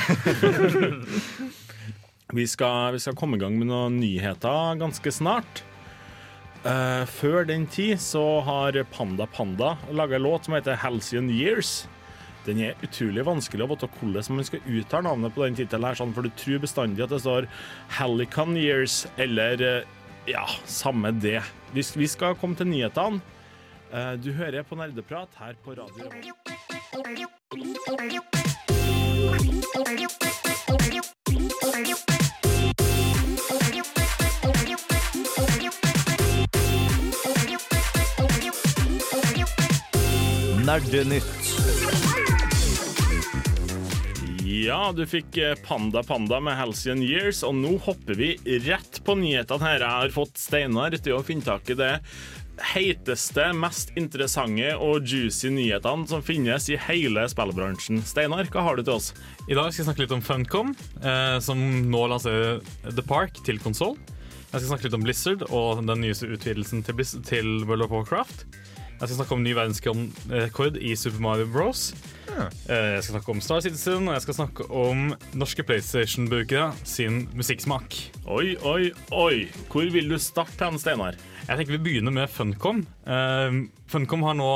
vi, 2.37 2.47
skal, 2.49 2.93
vi 2.95 3.03
skal 3.03 3.17
komme 3.19 3.39
i 3.39 3.43
gang 3.43 3.57
med 3.59 3.71
noen 3.71 3.99
nyheter 4.03 4.81
ganske 4.81 5.15
snart. 5.15 5.63
Uh, 6.63 7.03
før 7.11 7.43
den 7.43 7.65
tid 7.67 7.99
så 7.99 8.39
har 8.47 8.77
Panda 8.93 9.25
Panda 9.27 9.73
laga 9.91 10.15
en 10.15 10.23
låt 10.23 10.45
som 10.45 10.55
heter 10.55 10.79
'Halcyon 10.79 11.27
Years'. 11.27 11.83
Den 12.45 12.59
er 12.59 12.79
utrolig 12.83 13.23
vanskelig 13.23 13.63
å 13.63 13.69
vite 13.71 13.87
hvordan 13.97 14.37
man 14.37 14.47
skal 14.47 14.63
uttale 14.67 15.07
navnet 15.07 15.35
på 15.35 15.45
den 15.45 15.55
tittelen, 15.55 15.95
sånn, 15.95 16.13
for 16.15 16.27
du 16.27 16.31
tror 16.39 16.63
bestandig 16.63 17.03
at 17.05 17.11
det 17.11 17.21
står 17.23 17.47
'Halicon 17.97 18.55
Years' 18.59 19.03
eller 19.17 19.61
eh, 19.63 19.83
Ja, 20.25 20.47
samme 20.65 21.11
det. 21.11 21.43
Vi, 21.73 22.07
skal 22.07 22.35
komme 22.39 22.55
til 22.55 22.67
nyhetene. 22.67 23.19
Eh, 23.91 24.13
Du 24.23 24.31
hører 24.31 24.63
på 24.63 24.75
Nerdeprat 24.75 25.35
her 25.35 25.53
på 25.63 25.75
radio. 25.75 26.07
Nerdenytt. 40.63 41.43
Ja, 44.63 44.91
du 44.95 45.03
fikk 45.09 45.37
eh, 45.37 45.55
Panda 45.65 46.03
Panda 46.07 46.39
med 46.39 46.55
Halcyon 46.55 47.01
Years, 47.03 47.41
og 47.43 47.55
nå 47.57 47.73
hopper 47.83 48.15
vi 48.15 48.29
rett 48.63 48.92
på 49.05 49.17
nyhetene 49.19 49.67
her. 49.67 49.83
Jeg 49.83 50.03
har 50.03 50.15
fått 50.15 50.39
Steinar 50.39 50.95
til 50.97 51.17
å 51.17 51.25
finne 51.25 51.45
tak 51.45 51.69
i 51.71 51.77
det 51.79 51.91
heiteste, 52.73 53.47
mest 53.57 53.93
interessante 53.97 54.73
og 54.77 55.07
juicy 55.09 55.49
nyhetene 55.53 56.07
som 56.09 56.23
finnes 56.25 56.67
i 56.69 56.77
hele 56.87 57.25
spillbransjen. 57.31 58.03
Steinar, 58.05 58.49
hva 58.53 58.65
har 58.67 58.77
du 58.77 58.83
til 58.85 58.97
oss? 58.97 59.11
I 59.47 59.57
dag 59.57 59.71
skal 59.71 59.81
jeg 59.81 59.87
snakke 59.89 60.05
litt 60.05 60.15
om 60.15 60.23
Funcom, 60.23 60.73
eh, 61.01 61.37
som 61.43 61.59
nå 61.89 62.03
lanserer 62.11 62.61
The 62.89 63.05
Park 63.05 63.41
til 63.45 63.61
konsoll. 63.63 63.97
Jeg 64.53 64.61
skal 64.61 64.69
snakke 64.69 64.85
litt 64.85 64.99
om 64.99 65.05
Blizzard 65.05 65.47
og 65.49 65.81
den 65.81 66.03
nyeste 66.03 66.29
utvidelsen 66.29 66.83
til, 66.85 67.01
til 67.25 67.55
World 67.65 67.87
of 67.87 67.95
Warcraft. 67.95 68.45
Jeg 69.03 69.09
skal 69.09 69.17
snakke 69.17 69.35
om 69.35 69.41
ny 69.43 69.51
verdensrekord 69.51 70.77
i 70.79 70.93
Super 70.95 71.19
Mario 71.19 71.43
Bros. 71.51 71.89
Ja. 72.29 72.45
Jeg 72.71 73.01
skal 73.03 73.17
snakke 73.17 73.33
om 73.33 73.41
Star 73.43 73.59
Citizen, 73.59 74.05
og 74.07 74.13
jeg 74.15 74.23
skal 74.23 74.37
snakke 74.37 74.67
om 74.71 75.09
norske 75.35 75.65
PlayStation-brukere 75.67 76.69
sin 76.87 77.25
musikksmak. 77.35 77.97
Oi, 78.31 78.53
oi, 78.63 78.93
oi. 79.11 79.49
Hvor 79.67 79.91
vil 79.91 80.07
du 80.07 80.15
starte 80.23 80.63
hen, 80.63 80.79
Steinar? 80.79 81.19
Jeg 81.49 81.59
tenker 81.59 81.75
vi 81.75 81.81
begynner 81.83 82.15
med 82.15 82.31
Funcom. 82.31 82.79
Uh, 83.03 83.67
Funcom 83.91 84.23
har 84.23 84.39
nå 84.39 84.49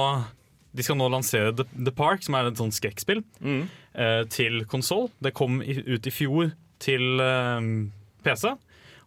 De 0.71 0.87
skal 0.87 0.95
nå 0.95 1.11
lansere 1.11 1.51
The, 1.59 1.91
Park, 1.91 2.23
som 2.23 2.39
er 2.39 2.47
et 2.47 2.63
sånt 2.63 2.75
skrekkspill, 2.77 3.25
eh, 3.43 4.23
til 4.31 4.61
konsoll. 4.69 5.09
Det 5.19 5.35
kom 5.35 5.59
ut 5.59 6.07
i 6.07 6.13
fjor 6.13 6.53
til 6.79 7.19
eh, 7.19 7.71
PC. 8.23 8.51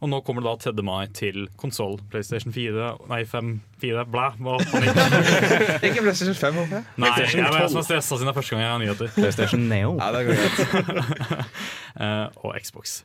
Og 0.01 0.09
nå 0.09 0.21
kommer 0.25 0.41
det 0.41 0.49
da 0.49 0.73
3. 0.73 0.85
mai 0.87 1.09
til 1.13 1.43
konsoll. 1.61 1.99
PlayStation 2.13 2.55
4, 2.57 2.93
nei 3.11 3.21
5, 3.29 3.51
4, 3.83 4.05
blæ. 4.09 4.29
Hva. 4.41 4.55
Ikke 5.87 6.01
PlayStation 6.01 6.37
5, 6.39 6.61
håper 6.63 6.79
jeg. 6.79 6.87
Nei, 6.97 7.11
jeg 7.21 7.45
er 7.45 7.67
som 7.69 7.83
er 7.83 7.89
stressa 7.89 8.17
siden 8.17 8.31
det 8.31 8.33
er 8.33 8.39
første 8.39 8.57
gang 8.57 8.65
jeg 8.65 8.71
har 8.73 8.81
nyheter. 8.81 9.11
PlayStation 9.19 9.67
Neo. 9.69 9.99
Ja, 10.01 10.09
det 10.17 10.23
går 10.31 10.41
greit. 10.41 11.51
uh, 12.01 12.27
og 12.47 12.57
Xbox. 12.65 13.03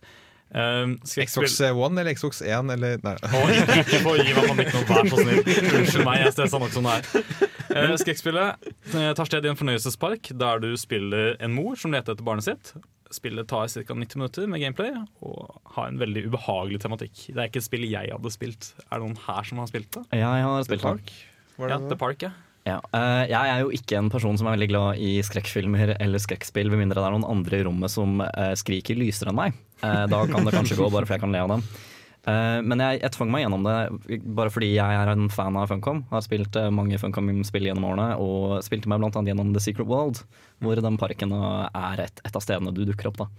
Um, 0.56 0.96
Xbox 1.04 1.60
One 1.60 2.00
eller 2.00 2.16
Xbox 2.16 2.42
1 2.42 2.72
eller 2.72 3.00
Nei. 3.04 3.16
Oh, 3.28 3.50
ikke, 3.52 4.00
få 4.06 4.14
gi 4.22 4.32
meg 4.38 4.46
panikk 4.54 4.72
nå, 4.72 4.84
vær 4.88 5.10
så 5.12 5.20
snill. 5.20 5.42
Unnskyld 5.82 6.06
meg, 6.08 6.22
jeg 6.22 6.36
stressa 6.38 6.62
nok 6.64 6.72
som 6.72 6.88
det 6.88 6.94
er. 6.96 7.32
Uh, 7.75 7.96
Skrekkspillet 8.00 8.70
eh, 8.94 9.10
tar 9.18 9.28
sted 9.28 9.44
i 9.44 9.52
en 9.52 9.60
fornøyelsespark 9.60 10.32
der 10.40 10.62
du 10.64 10.70
spiller 10.80 11.34
en 11.44 11.52
mor 11.58 11.75
som 11.82 11.92
leter 11.92 12.16
etter 12.16 12.24
barnet 12.24 12.48
sitt. 12.48 12.72
Spillet 13.14 13.48
tar 13.48 13.68
ca. 13.70 13.94
90 13.94 14.18
minutter 14.18 14.48
med 14.50 14.62
gameplay 14.64 14.92
og 15.22 15.60
har 15.76 15.92
en 15.92 16.00
veldig 16.02 16.26
ubehagelig 16.30 16.80
tematikk. 16.82 17.28
Det 17.30 17.38
er 17.38 17.50
ikke 17.52 17.62
et 17.62 17.68
spill 17.68 17.86
jeg 17.86 18.10
hadde 18.16 18.32
spilt. 18.34 18.72
Er 18.90 18.98
det 18.98 19.06
noen 19.06 19.20
her 19.28 19.44
som 19.46 19.62
har 19.62 19.70
spilt 19.70 19.92
det? 19.94 20.04
Jeg 20.18 20.26
har 20.48 20.64
spilt 20.66 20.82
det. 20.82 20.90
Park? 20.90 21.14
Var 21.60 21.70
Ja, 21.70 21.78
det 21.80 21.90
The? 21.94 22.00
Park, 22.02 22.26
ja. 22.26 22.32
Ja, 22.66 22.80
Uh, 22.90 23.30
jeg 23.30 23.38
er 23.52 23.60
jo 23.62 23.70
ikke 23.70 24.00
en 24.00 24.10
person 24.10 24.38
som 24.42 24.48
er 24.50 24.56
veldig 24.58 24.68
glad 24.72 24.98
i 24.98 25.20
skrekkfilmer 25.22 25.92
eller 26.02 26.18
skrekkspill, 26.24 26.72
med 26.74 26.82
mindre 26.82 26.98
det 26.98 27.06
er 27.06 27.14
noen 27.14 27.28
andre 27.30 27.60
i 27.60 27.66
rommet 27.68 27.94
som 27.94 28.18
uh, 28.26 28.54
skriker 28.58 28.98
lysere 28.98 29.30
enn 29.30 29.38
meg. 29.38 29.60
Uh, 29.84 30.08
da 30.10 30.24
kan 30.26 30.48
det 30.48 30.56
kanskje 30.56 30.80
gå, 30.80 30.88
bare 30.90 31.06
fordi 31.06 31.20
jeg 31.20 31.24
kan 31.28 31.36
le 31.36 31.44
av 31.46 31.52
dem. 31.54 31.66
Eh, 32.25 32.60
men 32.65 32.82
jeg, 32.82 33.01
jeg 33.03 33.13
tvang 33.13 33.32
meg 33.34 33.44
gjennom 33.44 33.65
det 33.67 34.20
bare 34.38 34.53
fordi 34.53 34.72
jeg 34.74 35.00
er 35.01 35.12
en 35.12 35.27
fan 35.34 35.58
av 35.60 35.70
Funcom. 35.70 36.03
Har 36.12 36.24
spilt 36.25 36.58
eh, 36.60 36.72
mange 36.74 37.00
Funcom-spill 37.01 37.70
gjennom 37.70 37.89
årene, 37.91 38.08
og 38.22 38.62
spilte 38.65 38.89
meg 38.91 39.03
annet 39.03 39.32
gjennom 39.32 39.53
The 39.55 39.63
Secret 39.63 39.89
World, 39.89 40.24
hvor 40.63 40.82
den 40.82 41.01
parken 41.01 41.36
er 41.36 42.05
et, 42.08 42.24
et 42.25 42.36
av 42.38 42.44
stedene 42.44 42.74
du 42.75 42.84
dukker 42.88 43.12
opp. 43.12 43.25
da. 43.25 43.29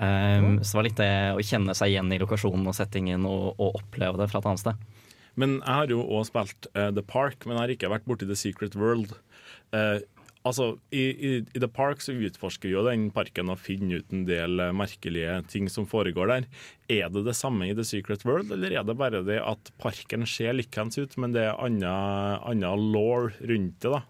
Eh, 0.00 0.48
så 0.62 0.72
det 0.72 0.80
var 0.80 0.88
litt 0.88 1.02
det 1.02 1.12
å 1.36 1.44
kjenne 1.44 1.76
seg 1.78 1.94
igjen 1.94 2.14
i 2.14 2.20
lokasjonen 2.22 2.66
og 2.66 2.76
settingen 2.76 3.28
og, 3.28 3.52
og 3.60 3.82
oppleve 3.82 4.20
det 4.20 4.30
fra 4.32 4.42
et 4.42 4.50
annet 4.50 4.64
sted. 4.64 4.86
Men 5.38 5.60
jeg 5.60 5.76
har 5.78 5.92
jo 5.92 6.02
òg 6.02 6.26
spilt 6.28 6.68
uh, 6.74 6.90
The 6.94 7.04
Park, 7.06 7.44
men 7.46 7.54
jeg 7.54 7.62
har 7.62 7.74
ikke 7.76 7.92
vært 7.92 8.08
borti 8.08 8.28
The 8.28 8.38
Secret 8.38 8.74
World. 8.78 9.14
Eh, 9.76 10.02
altså, 10.48 10.74
i, 10.94 11.02
i, 11.10 11.32
I 11.42 11.62
The 11.62 11.68
Park 11.70 12.02
så 12.04 12.14
utforsker 12.14 12.70
vi 12.70 12.76
jo 12.76 12.84
den 12.86 13.08
parken 13.14 13.52
og 13.52 13.60
finner 13.62 14.00
ut 14.00 14.14
en 14.14 14.26
del 14.28 14.62
eh, 14.62 14.74
merkelige 14.76 15.40
ting 15.52 15.68
som 15.72 15.88
foregår 15.88 16.32
der. 16.32 16.48
Er 16.90 17.10
det 17.12 17.24
det 17.28 17.36
samme 17.38 17.68
i 17.68 17.74
The 17.76 17.86
Secret 17.86 18.24
World, 18.28 18.52
eller 18.54 18.74
er 18.74 18.86
det 18.86 18.98
bare 19.00 19.24
det 19.26 19.40
at 19.42 19.72
parken 19.82 20.26
ser 20.28 20.56
likeens 20.56 21.00
ut, 21.00 21.18
men 21.20 21.36
det 21.36 21.46
er 21.48 21.60
annen 21.60 22.88
law 22.94 23.28
rundt 23.28 23.78
det? 23.84 23.92
da? 23.92 24.04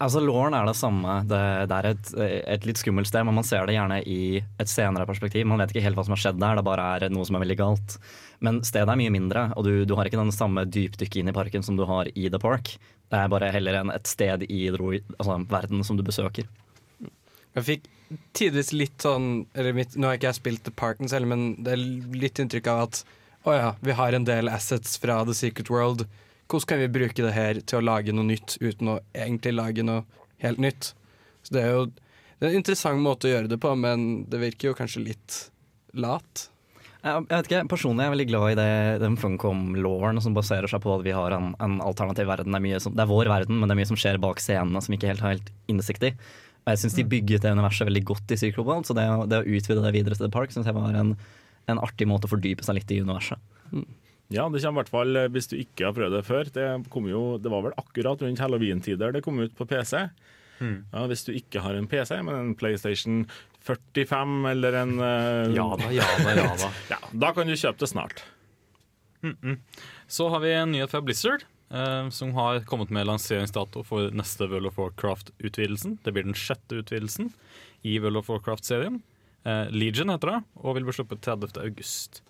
Altså 0.00 0.22
Lauren 0.24 0.54
er 0.56 0.66
det 0.66 0.76
samme. 0.78 1.18
Det, 1.28 1.40
det 1.70 1.76
er 1.76 1.88
et, 1.90 2.12
et 2.56 2.66
litt 2.66 2.80
skummelt 2.80 3.08
sted, 3.10 3.26
men 3.28 3.36
man 3.36 3.46
ser 3.46 3.68
det 3.68 3.76
gjerne 3.76 4.00
i 4.08 4.40
et 4.40 4.70
senere 4.70 5.06
perspektiv. 5.08 5.46
Man 5.48 5.60
vet 5.60 5.74
ikke 5.74 5.84
helt 5.84 5.98
hva 5.98 6.06
som 6.06 6.16
har 6.16 6.22
skjedd 6.22 6.40
der, 6.42 6.58
det 6.58 6.66
bare 6.66 6.86
er 6.96 7.12
noe 7.12 7.26
som 7.28 7.38
er 7.38 7.44
veldig 7.44 7.58
galt. 7.60 7.98
Men 8.44 8.62
stedet 8.66 8.88
er 8.92 8.98
mye 8.98 9.12
mindre, 9.12 9.46
og 9.56 9.68
du, 9.68 9.72
du 9.88 9.94
har 9.98 10.08
ikke 10.08 10.20
den 10.20 10.34
samme 10.34 10.66
dypdykket 10.66 11.20
inn 11.22 11.32
i 11.32 11.36
parken 11.36 11.64
som 11.66 11.78
du 11.78 11.84
har 11.88 12.10
i 12.14 12.26
The 12.32 12.40
Park. 12.42 12.74
Det 13.06 13.18
er 13.18 13.30
bare 13.30 13.52
heller 13.54 13.80
enn 13.80 13.92
et 13.94 14.08
sted 14.10 14.42
i 14.50 14.62
altså, 14.70 15.36
verden 15.50 15.84
som 15.86 15.98
du 15.98 16.02
besøker. 16.06 16.48
Jeg 17.56 17.64
fikk 17.64 17.86
tidvis 18.36 18.72
litt 18.74 19.02
sånn 19.02 19.46
mitt, 19.74 19.94
Nå 19.96 20.10
har 20.10 20.18
ikke 20.18 20.28
jeg 20.28 20.40
spilt 20.40 20.64
The 20.66 20.74
Parken 20.76 21.10
selv, 21.10 21.30
men 21.30 21.54
det 21.64 21.76
er 21.76 21.84
litt 22.18 22.40
inntrykk 22.42 22.68
av 22.72 22.82
at 22.88 23.02
å 23.46 23.54
ja, 23.54 23.68
vi 23.80 23.94
har 23.94 24.14
en 24.14 24.26
del 24.26 24.50
assets 24.50 24.96
fra 24.98 25.20
The 25.26 25.34
Secret 25.38 25.70
World. 25.70 26.04
Hvordan 26.50 26.70
kan 26.70 26.82
vi 26.82 26.90
bruke 26.98 27.22
det 27.22 27.34
her 27.34 27.60
til 27.62 27.78
å 27.78 27.86
lage 27.86 28.14
noe 28.14 28.26
nytt 28.26 28.58
uten 28.60 28.90
å 28.90 28.98
egentlig 29.14 29.54
lage 29.54 29.86
noe 29.86 30.02
helt 30.42 30.60
nytt? 30.62 30.90
Så 31.46 31.54
det 31.54 31.62
er 31.62 31.72
jo 31.76 31.86
det 32.36 32.44
er 32.44 32.52
en 32.52 32.60
interessant 32.60 33.00
måte 33.00 33.28
å 33.28 33.32
gjøre 33.32 33.48
det 33.48 33.56
på, 33.62 33.70
men 33.80 34.26
det 34.28 34.42
virker 34.42 34.68
jo 34.70 34.76
kanskje 34.76 35.06
litt 35.06 35.38
lat. 35.96 36.48
Jeg, 37.06 37.26
vet 37.30 37.48
ikke, 37.48 37.60
Personlig 37.70 38.02
er 38.02 38.08
jeg 38.08 38.14
veldig 38.16 38.28
glad 38.32 38.48
i 38.50 38.56
det, 38.58 38.70
den 39.04 39.18
Funcom-lawen 39.20 40.18
som 40.24 40.34
baserer 40.34 40.66
seg 40.70 40.82
på 40.82 40.90
at 40.96 41.04
vi 41.06 41.14
har 41.14 41.34
en, 41.36 41.52
en 41.62 41.76
alternativ 41.84 42.26
verden. 42.26 42.56
Det 42.56 42.72
er, 42.74 42.82
som, 42.82 42.96
det 42.96 43.04
er 43.04 43.10
vår 43.10 43.30
verden, 43.30 43.60
men 43.60 43.70
det 43.70 43.76
er 43.76 43.80
mye 43.80 43.90
som 43.92 44.00
skjer 44.00 44.18
bak 44.22 44.42
scenene 44.42 44.82
som 44.82 44.92
vi 44.92 44.98
ikke 44.98 45.12
helt 45.12 45.22
har 45.22 45.36
helt 45.36 45.52
innsikt 45.70 46.08
i. 46.08 46.12
Og 46.66 46.72
jeg 46.72 46.82
syns 46.82 46.96
de 46.98 47.06
bygget 47.06 47.44
det 47.44 47.52
universet 47.54 47.86
veldig 47.86 48.02
godt 48.08 48.32
i 48.34 48.40
Secret 48.40 48.88
så 48.88 48.96
det, 48.98 49.04
det 49.30 49.38
å 49.38 49.46
utvide 49.46 49.84
det 49.84 49.92
videre 49.94 50.18
til 50.18 50.26
The 50.26 50.34
Park 50.34 50.50
syns 50.50 50.66
jeg 50.66 50.74
var 50.74 50.98
en, 50.98 51.14
en 51.70 51.82
artig 51.82 52.08
måte 52.10 52.26
å 52.26 52.32
fordype 52.32 52.66
seg 52.66 52.80
litt 52.80 52.90
i 52.90 52.98
universet. 53.06 53.38
Ja, 54.34 54.48
det 54.50 54.58
kommer 54.64 54.80
i 54.80 54.82
hvert 54.82 54.90
fall 54.90 55.18
eh, 55.20 55.28
hvis 55.30 55.46
du 55.52 55.54
ikke 55.60 55.86
har 55.86 55.94
prøvd 55.94 56.16
det 56.18 56.24
før. 56.26 56.50
Det, 56.50 56.66
kom 56.90 57.06
jo, 57.06 57.36
det 57.38 57.52
var 57.52 57.62
vel 57.68 57.76
akkurat 57.78 58.24
rundt 58.26 58.42
halloween-tider 58.42 59.14
det 59.14 59.22
kom 59.22 59.38
ut 59.38 59.54
på 59.54 59.68
PC. 59.70 60.08
Ja, 60.60 61.04
hvis 61.10 61.26
du 61.26 61.32
ikke 61.36 61.60
har 61.64 61.76
en 61.76 61.88
PC, 61.90 62.16
men 62.24 62.34
en 62.34 62.54
PlayStation 62.58 63.24
45 63.66 64.46
eller 64.52 64.78
en 64.82 64.94
uh, 65.00 65.50
Ja 65.52 65.66
da, 65.76 65.90
ja 65.92 66.06
da, 66.22 66.34
ja 66.38 66.48
da. 66.62 66.70
ja, 66.94 66.98
Da 67.12 67.32
kan 67.36 67.50
du 67.50 67.56
kjøpe 67.58 67.82
det 67.82 67.90
snart. 67.90 68.22
Så 70.06 70.28
har 70.30 70.40
vi 70.40 70.52
en 70.54 70.70
nyhet 70.72 70.92
fra 70.92 71.00
Blizzard, 71.02 71.42
eh, 71.70 72.08
som 72.14 72.32
har 72.36 72.60
kommet 72.68 72.92
med 72.94 73.08
lanseringsdato 73.08 73.82
for 73.86 74.12
neste 74.14 74.46
World 74.46 74.70
of 74.70 74.78
Warcraft-utvidelsen. 74.78 75.98
Det 76.04 76.14
blir 76.14 76.28
den 76.28 76.36
sjette 76.38 76.78
utvidelsen 76.78 77.32
i 77.82 77.98
World 77.98 78.20
of 78.22 78.30
Warcraft-serien. 78.30 79.00
Eh, 79.46 79.66
Legion 79.74 80.10
heter 80.14 80.30
det, 80.30 80.38
og 80.62 80.76
vil 80.78 80.86
bli 80.86 80.94
sluppet 80.94 81.22
30. 81.26 81.58
august. 81.62 82.22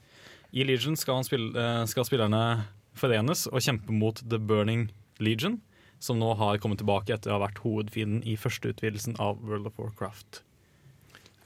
I 0.56 0.64
Legion 0.64 0.97
skal, 0.97 1.25
spille, 1.25 1.52
eh, 1.52 1.85
skal 1.90 2.09
spillerne 2.09 2.64
forenes 2.97 3.47
og 3.50 3.61
kjempe 3.61 3.92
mot 3.92 4.23
The 4.25 4.38
Burning 4.40 4.88
Legion, 5.21 5.61
som 6.07 6.21
nå 6.23 6.33
har 6.39 6.59
kommet 6.63 6.81
tilbake 6.83 7.15
etter 7.17 7.33
å 7.33 7.39
ha 7.39 7.45
vært 7.49 7.63
hovedfienden 7.65 8.23
i 8.27 8.37
første 8.41 8.71
utvidelsen 8.73 9.19
av 9.23 9.41
World 9.45 9.67
of 9.71 9.79
Warcraft. 9.81 10.43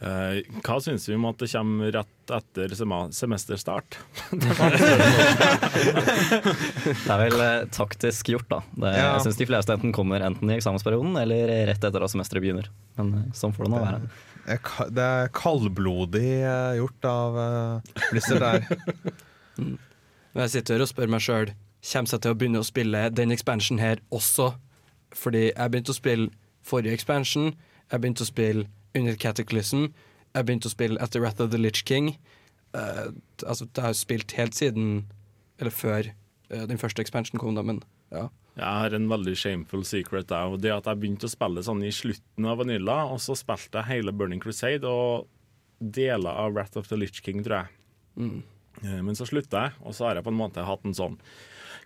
Eh, 0.01 0.39
hva 0.65 0.79
syns 0.81 1.05
vi 1.11 1.13
om 1.19 1.27
at 1.29 1.43
det 1.43 1.51
kommer 1.53 1.91
rett 1.93 2.31
etter 2.33 2.73
semesterstart? 2.73 3.99
Det 5.91 7.11
er 7.11 7.21
vel 7.21 7.37
eh, 7.45 7.67
taktisk 7.75 8.31
gjort, 8.33 8.49
da. 8.49 8.63
Det, 8.73 8.95
Ja. 8.97 9.11
Jeg 9.19 9.27
syns 9.27 9.41
de 9.43 9.49
fleste 9.51 9.77
enten 9.77 9.93
kommer 9.93 10.25
enten 10.25 10.49
i 10.49 10.57
eksamensperioden 10.57 11.19
eller 11.21 11.53
rett 11.69 11.85
etter 11.85 12.01
at 12.07 12.13
semesteret 12.15 12.45
begynner. 12.47 12.71
Men 12.97 13.13
eh, 13.19 13.29
sånn 13.37 13.53
får 13.57 13.69
det 13.69 13.73
nå 13.75 13.83
være. 13.85 14.01
Det 14.97 15.05
er 15.05 15.33
kaldblodig 15.37 16.31
eh, 16.49 16.79
gjort 16.81 17.11
av 17.11 17.41
eh, 17.45 18.05
Blizzard 18.09 18.41
der. 18.47 18.59
Jeg 20.41 20.55
sitter 20.57 20.81
og 20.81 20.89
spør 20.89 21.13
meg 21.13 21.21
sjøl 21.27 21.53
Kommer 21.81 22.13
jeg 22.13 22.21
til 22.21 22.35
å 22.35 22.37
begynne 22.37 22.61
å 22.61 22.67
spille 22.67 23.07
den 23.17 23.33
expansion 23.33 23.81
her 23.81 24.03
også? 24.13 24.53
Fordi 25.17 25.49
jeg 25.49 25.73
begynte 25.73 25.95
å 25.95 25.97
spille 25.97 26.29
forrige 26.67 26.95
expansion, 26.95 27.55
jeg 27.91 28.03
begynte 28.03 28.23
å 28.27 28.29
spille 28.29 28.67
under 28.95 29.17
Cataclysm, 29.17 29.89
jeg 30.35 30.47
begynte 30.47 30.69
å 30.69 30.75
spille 30.75 31.01
etter 31.03 31.23
Wrath 31.23 31.43
of 31.43 31.51
the 31.51 31.59
Lich 31.59 31.83
King. 31.89 32.13
Uh, 32.77 33.11
altså, 33.47 33.67
jeg 33.67 33.83
har 33.83 33.97
spilt 33.99 34.33
helt 34.39 34.55
siden 34.55 35.09
Eller 35.59 35.73
før 35.75 36.07
uh, 36.53 36.67
den 36.71 36.79
første 36.79 37.03
expansionen 37.03 37.41
kom, 37.43 37.57
da, 37.59 37.65
men 37.67 37.81
ja. 38.15 38.29
Jeg 38.55 38.67
har 38.67 38.95
en 38.95 39.09
veldig 39.11 39.35
shameful 39.39 39.83
secret. 39.87 40.29
Der, 40.31 40.53
og 40.53 40.61
det 40.63 40.73
at 40.75 40.87
jeg 40.87 41.01
begynte 41.01 41.27
å 41.27 41.33
spille 41.33 41.65
sånn 41.65 41.83
i 41.87 41.91
slutten 41.95 42.47
av 42.47 42.61
Vanilla, 42.61 43.03
og 43.11 43.21
så 43.25 43.35
spilte 43.39 43.81
jeg 43.81 43.89
hele 43.91 44.15
Burning 44.15 44.43
Crusade 44.43 44.87
og 44.87 45.29
deler 45.81 46.37
av 46.45 46.55
Wrath 46.55 46.79
of 46.79 46.91
the 46.91 46.99
Lich 46.99 47.23
King, 47.25 47.43
tror 47.47 47.63
jeg. 47.63 47.77
Eh, 48.85 48.99
Men 49.03 49.17
så 49.17 49.27
slutta 49.29 49.65
jeg, 49.67 49.79
og 49.81 49.97
så 49.97 50.09
har 50.09 50.19
jeg 50.19 50.27
på 50.27 50.35
en 50.35 50.41
måte 50.41 50.67
hatt 50.67 50.85
en 50.85 50.97
sånn 50.97 51.17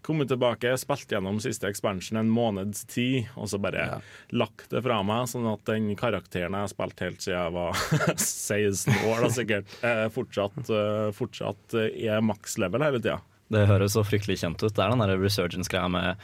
Kommet 0.05 0.29
tilbake, 0.29 0.75
spilt 0.77 1.09
gjennom 1.15 1.39
siste 1.41 1.65
expansion 1.71 2.19
en 2.21 2.29
måneds 2.29 2.83
tid, 2.93 3.31
og 3.41 3.49
så 3.49 3.57
bare 3.63 3.87
Ja. 3.87 3.99
lagt 4.37 4.69
det 4.71 4.83
fra 4.85 4.99
meg, 5.03 5.25
sånn 5.31 5.47
at 5.51 5.65
den 5.65 5.95
karakteren 5.97 6.53
jeg 6.53 6.61
har 6.61 6.69
spilt 6.69 7.01
helt 7.01 7.21
siden 7.25 7.39
jeg 7.41 7.53
var 7.57 7.73
16 8.21 8.93
år, 9.09 9.23
da 9.25 9.31
sikkert, 9.33 9.67
eh, 9.83 10.05
fortsatt, 10.13 10.59
eh, 10.69 11.09
fortsatt 11.17 11.75
eh, 11.81 11.89
er 12.13 12.21
maks 12.21 12.59
level 12.61 12.85
hele 12.85 13.01
tida. 13.01 13.19
Det 13.51 13.67
høres 13.69 13.93
så 13.97 14.05
fryktelig 14.05 14.39
kjent 14.43 14.61
ut. 14.63 14.73
Det 14.75 14.85
er 14.85 14.91
den 14.93 14.99
der 15.05 15.17
resurgence-greia 15.21 15.89
med 15.93 16.17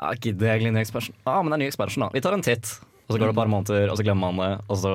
ja, 0.00 0.10
Gidder 0.20 0.46
jeg 0.50 0.60
egentlig 0.60 0.74
ny 0.76 0.80
expansion? 0.84 1.14
Ja, 1.26 1.36
men 1.42 1.50
det 1.52 1.56
er 1.56 1.64
ny 1.64 1.68
expansion, 1.70 2.04
da. 2.04 2.10
Vi 2.12 2.20
tar 2.24 2.36
en 2.36 2.44
titt. 2.44 2.78
Og 3.08 3.14
så 3.14 3.18
går 3.20 3.28
det 3.30 3.34
et 3.36 3.38
par 3.38 3.48
måneder, 3.52 3.90
og 3.92 3.96
så 4.00 4.04
glemmer 4.04 4.32
man 4.34 4.40
det, 4.42 4.64
og 4.68 4.76
så 4.80 4.92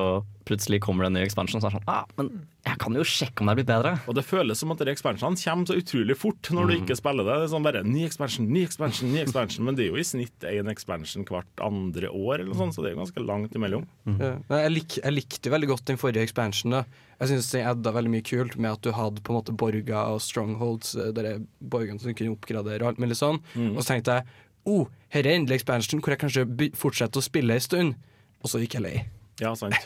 plutselig 0.48 0.82
kommer 0.84 1.06
det 1.06 1.12
en 1.12 1.20
ny 1.20 1.26
expansion, 1.26 1.60
og 1.60 1.64
så 1.64 1.70
er 1.70 1.76
det 1.76 1.82
sånn 1.82 1.92
ah, 1.92 2.08
men 2.18 2.32
jeg 2.62 2.78
kan 2.82 2.96
jo 2.98 3.04
sjekke 3.08 3.42
om 3.42 3.50
det 3.50 3.54
er 3.54 3.58
blitt 3.60 3.70
bedre. 3.72 3.92
Og 4.06 4.16
det 4.18 4.24
føles 4.28 4.60
som 4.62 4.74
at 4.74 4.82
de 4.82 4.92
expansionene 4.94 5.40
kommer 5.42 5.70
så 5.70 5.78
utrolig 5.82 6.18
fort 6.20 6.50
når 6.54 6.68
du 6.70 6.74
ikke 6.76 6.98
spiller 7.00 7.26
det. 7.26 7.38
Det 7.42 7.48
er 7.48 7.52
sånn 7.56 7.66
bare 7.66 7.82
ny 7.86 8.04
expansion, 8.06 8.50
ny 8.54 8.66
expansion, 8.68 9.10
ny 9.10 9.22
expansion. 9.24 9.66
Men 9.66 9.78
det 9.78 9.88
er 9.88 9.90
jo 9.90 10.02
i 10.02 10.06
snitt 10.06 10.46
én 10.46 10.70
expansion 10.70 11.26
hvert 11.26 11.64
andre 11.66 12.12
år, 12.12 12.44
eller 12.44 12.58
sånn, 12.60 12.74
så 12.76 12.84
det 12.84 12.92
er 12.92 12.96
jo 12.96 13.02
ganske 13.02 13.24
langt 13.26 13.58
imellom. 13.58 13.88
Ja. 14.12 14.36
Jeg, 14.54 14.76
lik, 14.76 14.98
jeg 15.00 15.16
likte 15.16 15.54
veldig 15.54 15.72
godt 15.72 15.88
den 15.90 16.02
forrige 16.02 16.28
expansionen. 16.30 16.86
Jeg 17.22 17.32
syns 17.32 17.50
den 17.56 17.70
adda 17.72 17.96
veldig 17.98 18.14
mye 18.14 18.28
kult 18.30 18.58
med 18.62 18.76
at 18.78 18.86
du 18.86 18.94
hadde 18.98 19.26
på 19.26 19.34
en 19.34 19.40
måte 19.40 19.58
borger 19.58 19.98
og 19.98 20.22
strongholds, 20.22 20.94
eh, 20.98 21.10
der 21.18 21.32
er 21.32 21.42
borgene 21.74 22.02
som 22.02 22.14
kunne 22.18 22.36
oppgradere 22.38 22.86
og 22.86 22.94
alt 22.94 23.02
mulig 23.02 23.18
sånn. 23.18 23.42
Og 23.72 23.82
så 23.82 23.96
tenkte 23.96 24.20
jeg 24.20 24.30
oh, 24.70 24.86
her 25.14 25.26
er 25.26 25.40
endelig 25.40 25.62
expansion 25.62 26.02
hvor 26.02 26.14
jeg 26.14 26.22
kanskje 26.22 26.46
fortsetter 26.78 27.22
å 27.22 27.26
spille 27.26 27.58
en 27.58 27.66
stund. 27.66 27.98
Og 28.42 28.54
så 28.54 28.62
gikk 28.62 28.78
jeg 28.78 28.86
lei. 28.86 28.96
Ja, 29.42 29.56
sant. 29.58 29.78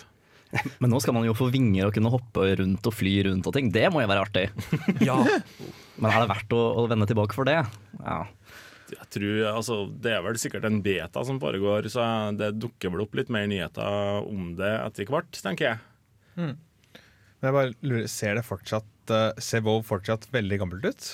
Men 0.81 0.91
nå 0.93 1.01
skal 1.03 1.15
man 1.17 1.27
jo 1.27 1.35
få 1.37 1.49
vinger 1.53 1.87
og 1.87 1.95
kunne 1.95 2.11
hoppe 2.13 2.47
rundt 2.61 2.87
og 2.89 2.95
fly 2.95 3.15
rundt 3.29 3.49
og 3.49 3.55
ting. 3.55 3.71
Det 3.73 3.87
må 3.93 4.03
jo 4.03 4.11
være 4.11 4.25
artig. 4.27 4.45
Ja. 5.05 5.17
Men 5.99 6.11
er 6.11 6.21
det 6.23 6.31
verdt 6.31 6.55
å, 6.55 6.61
å 6.81 6.87
vende 6.91 7.07
tilbake 7.09 7.37
for 7.37 7.47
det? 7.47 7.61
Ja. 8.01 8.23
Jeg 8.91 9.07
tror, 9.15 9.39
altså, 9.49 9.79
Det 9.89 10.11
er 10.13 10.21
vel 10.25 10.37
sikkert 10.37 10.67
en 10.67 10.81
beta 10.85 11.23
som 11.25 11.39
foregår, 11.41 11.89
så 11.91 12.05
det 12.37 12.53
dukker 12.61 12.93
vel 12.93 13.05
opp 13.05 13.17
litt 13.17 13.31
mer 13.33 13.47
nyheter 13.49 14.27
om 14.29 14.53
det 14.59 14.71
etter 14.83 15.09
hvert, 15.09 15.41
tenker 15.41 15.71
jeg. 15.71 15.79
Men 16.35 17.47
jeg 17.49 17.55
bare 17.55 17.73
lurer, 17.81 18.07
Ser 18.11 18.37
det 18.37 18.45
fortsatt 18.45 19.13
uh, 19.13 19.31
Ser 19.41 19.63
WoW 19.65 19.81
fortsatt 19.85 20.27
veldig 20.33 20.59
gammelt 20.61 20.85
ut? 20.85 21.07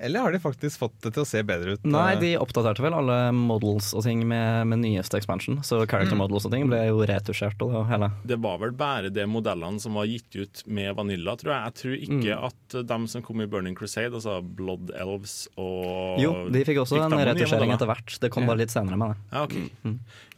Eller 0.00 0.20
har 0.20 0.32
de 0.32 0.38
faktisk 0.40 0.80
fått 0.80 0.94
det 1.04 1.12
til 1.14 1.22
å 1.22 1.28
se 1.28 1.42
bedre 1.46 1.76
ut? 1.76 1.84
Nei, 1.84 2.14
eh? 2.14 2.20
de 2.20 2.30
oppdaterte 2.40 2.82
vel 2.84 2.94
alle 2.96 3.16
models 3.36 3.90
og 3.92 4.06
ting 4.06 4.24
med, 4.28 4.64
med 4.70 4.80
nyeste 4.82 5.18
expansion. 5.20 5.60
Så 5.66 5.82
character 5.84 6.16
models 6.18 6.46
og 6.48 6.54
ting 6.54 6.64
ble 6.70 6.80
jo 6.88 7.04
retusjert 7.08 7.60
og 7.64 7.74
det 7.76 7.82
hele. 7.90 8.08
Det 8.26 8.38
var 8.42 8.58
vel 8.62 8.72
bare 8.78 9.12
de 9.12 9.26
modellene 9.28 9.82
som 9.82 9.98
var 10.00 10.08
gitt 10.08 10.38
ut 10.38 10.64
med 10.66 10.96
Vanilla, 10.98 11.36
tror 11.38 11.54
jeg. 11.54 11.62
Jeg 11.68 11.78
tror 11.82 12.06
ikke 12.08 12.40
at 12.48 12.78
dem 12.88 13.06
som 13.12 13.26
kom 13.26 13.44
i 13.44 13.48
Burning 13.52 13.76
Crusade, 13.78 14.14
altså 14.16 14.40
Blood 14.42 14.94
Elves 14.96 15.36
og 15.60 16.20
Jo, 16.22 16.34
de 16.52 16.64
fikk 16.66 16.82
også 16.86 16.98
Fikk 16.98 17.08
en 17.10 17.26
retusjering 17.32 17.76
etter 17.76 17.92
hvert. 17.92 18.18
Det 18.22 18.32
kom 18.32 18.48
bare 18.48 18.64
litt 18.64 18.72
senere 18.72 18.98
med 18.98 19.12
det. 19.12 19.22
Ja, 19.36 19.44
ok. 19.44 19.58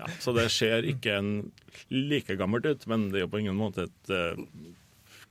Ja, 0.01 0.11
så 0.21 0.35
det 0.37 0.51
ser 0.53 0.87
ikke 0.89 1.21
en 1.21 1.35
like 1.95 2.35
gammelt 2.41 2.67
ut, 2.67 2.89
men 2.91 3.09
det 3.13 3.23
er 3.23 3.29
jo 3.29 3.33
på 3.33 3.41
ingen 3.45 3.57
måte 3.59 3.87
et 3.87 4.13
eh, 4.13 4.35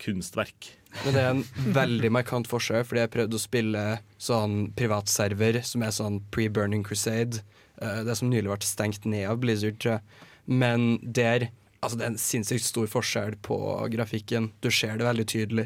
kunstverk. 0.02 0.70
Men 1.04 1.16
det 1.16 1.22
er 1.22 1.32
en 1.32 1.74
veldig 1.76 2.12
markant 2.14 2.50
forskjell, 2.50 2.86
fordi 2.86 3.02
jeg 3.02 3.14
prøvde 3.16 3.38
å 3.40 3.42
spille 3.42 3.84
sånn 4.22 4.58
privatserver 4.78 5.62
som 5.66 5.86
er 5.86 5.96
sånn 5.96 6.22
pre-Burning 6.34 6.86
Crusade. 6.86 7.42
eh, 7.82 8.04
det 8.06 8.16
som 8.18 8.30
nylig 8.30 8.52
ble 8.52 8.62
stengt 8.62 9.06
ned 9.06 9.28
av 9.30 9.42
Blizzard, 9.42 9.80
tror 9.80 9.98
jeg. 9.98 10.02
Men 10.48 11.00
der 11.02 11.50
Altså, 11.84 11.98
det 12.00 12.06
er 12.06 12.12
en 12.14 12.22
sinnssykt 12.22 12.64
stor 12.64 12.88
forskjell 12.88 13.34
på 13.44 13.58
grafikken. 13.92 14.54
Du 14.64 14.70
ser 14.72 14.96
det 14.96 15.04
veldig 15.04 15.26
tydelig. 15.28 15.66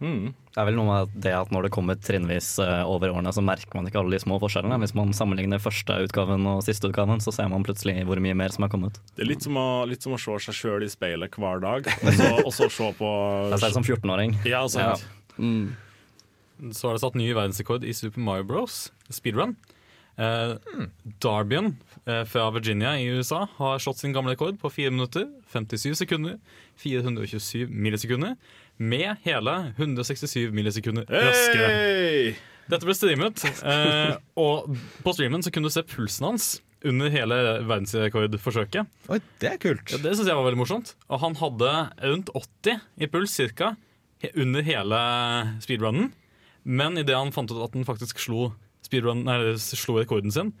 Mm. 0.00 0.32
Det 0.54 0.62
er 0.62 0.68
vel 0.68 0.76
noe 0.78 0.86
med 0.86 1.14
det 1.18 1.32
at 1.34 1.50
når 1.50 1.66
det 1.66 1.72
kommer 1.74 1.96
trinnvis 1.98 2.52
eh, 2.62 2.84
over 2.86 3.10
årene, 3.10 3.32
så 3.34 3.42
merker 3.42 3.74
man 3.74 3.88
ikke 3.90 3.98
alle 3.98 4.14
de 4.14 4.22
små 4.22 4.36
forskjellene. 4.38 4.78
Hvis 4.84 4.94
man 4.94 5.10
sammenligner 5.16 5.62
første 5.62 5.96
utgaven 6.06 6.46
og 6.46 6.60
siste 6.62 6.92
utgaven, 6.92 7.18
så 7.24 7.34
ser 7.34 7.50
man 7.50 7.66
plutselig 7.66 7.96
hvor 8.06 8.22
mye 8.22 8.36
mer 8.38 8.54
som 8.54 8.68
er 8.68 8.70
kommet. 8.70 9.00
Det 9.16 9.26
er 9.26 9.32
litt 9.32 9.42
som 9.42 9.58
å, 9.58 9.66
litt 9.90 10.06
som 10.06 10.14
å 10.14 10.20
se 10.22 10.38
seg 10.46 10.58
sjøl 10.60 10.86
i 10.86 10.90
speilet 10.92 11.34
hver 11.42 11.64
dag, 11.64 11.90
og 12.44 12.52
så, 12.54 12.70
se 12.70 12.92
på 13.00 13.10
Jeg 13.50 13.58
ser 13.58 13.66
det 13.66 13.76
som 13.80 13.88
14-åring. 13.88 14.38
Ja, 14.46 14.62
sant. 14.70 15.02
Mm. 15.42 15.74
Så 16.70 16.86
har 16.86 16.94
det 16.94 17.02
satt 17.02 17.18
ny 17.18 17.32
verdensrekord 17.34 17.82
i 17.82 17.96
Super 17.98 18.22
Mario 18.22 18.46
Bros. 18.46 18.84
speedrun. 19.10 19.56
Eh, 20.14 20.54
Darbian 21.18 21.76
eh, 22.06 22.22
fra 22.24 22.50
Virginia 22.54 22.94
i 23.00 23.08
USA 23.10 23.48
har 23.56 23.78
slått 23.82 23.98
sin 23.98 24.12
gamle 24.14 24.36
rekord 24.36 24.60
på 24.62 24.70
4 24.70 24.92
minutter, 24.94 25.26
57 25.50 25.96
sekunder, 26.04 26.38
427 26.78 27.66
millisekunder, 27.66 28.36
med 28.78 29.20
hele 29.24 29.54
167 29.76 30.52
millisekunder 30.54 31.06
raskere. 31.10 31.70
Hey! 31.70 32.34
Dette 32.70 32.88
ble 32.88 32.94
streamet, 32.96 33.42
eh, 33.60 34.14
og 34.40 34.70
på 35.04 35.12
streamen 35.12 35.44
så 35.44 35.52
kunne 35.52 35.68
du 35.68 35.74
se 35.74 35.84
pulsen 35.84 36.30
hans 36.30 36.46
under 36.84 37.12
hele 37.12 37.36
verdensrekordforsøket. 37.68 38.88
Oi, 39.12 39.18
det 39.40 39.50
er 39.50 39.60
kult. 39.60 39.92
Ja, 39.92 40.00
det 40.00 40.14
synes 40.16 40.28
jeg 40.28 40.36
var 40.36 40.46
veldig 40.46 40.60
morsomt. 40.60 40.94
Og 41.08 41.20
han 41.22 41.36
hadde 41.40 41.72
rundt 42.04 42.32
80 42.36 42.80
i 43.00 43.08
puls 43.12 43.36
cirka, 43.36 43.74
under 44.32 44.64
hele 44.64 45.00
speedrunnen. 45.60 46.12
Men 46.64 46.96
idet 46.96 47.16
han 47.16 47.32
fant 47.32 47.50
ut 47.52 47.60
at 47.60 47.74
han 47.76 47.84
faktisk 47.84 48.20
slo, 48.22 48.54
speedrun, 48.84 49.24
nei, 49.26 49.36
slo 49.60 49.98
rekorden 49.98 50.32
sin, 50.32 50.54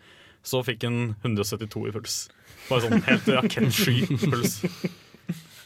så 0.44 0.60
fikk 0.64 0.84
han 0.84 1.14
172 1.24 1.86
i 1.88 1.94
puls. 1.94 2.18
Bare 2.68 2.84
sånn 2.84 3.04
helt 3.06 3.30
rakettsky 3.32 4.04
puls. 4.26 4.58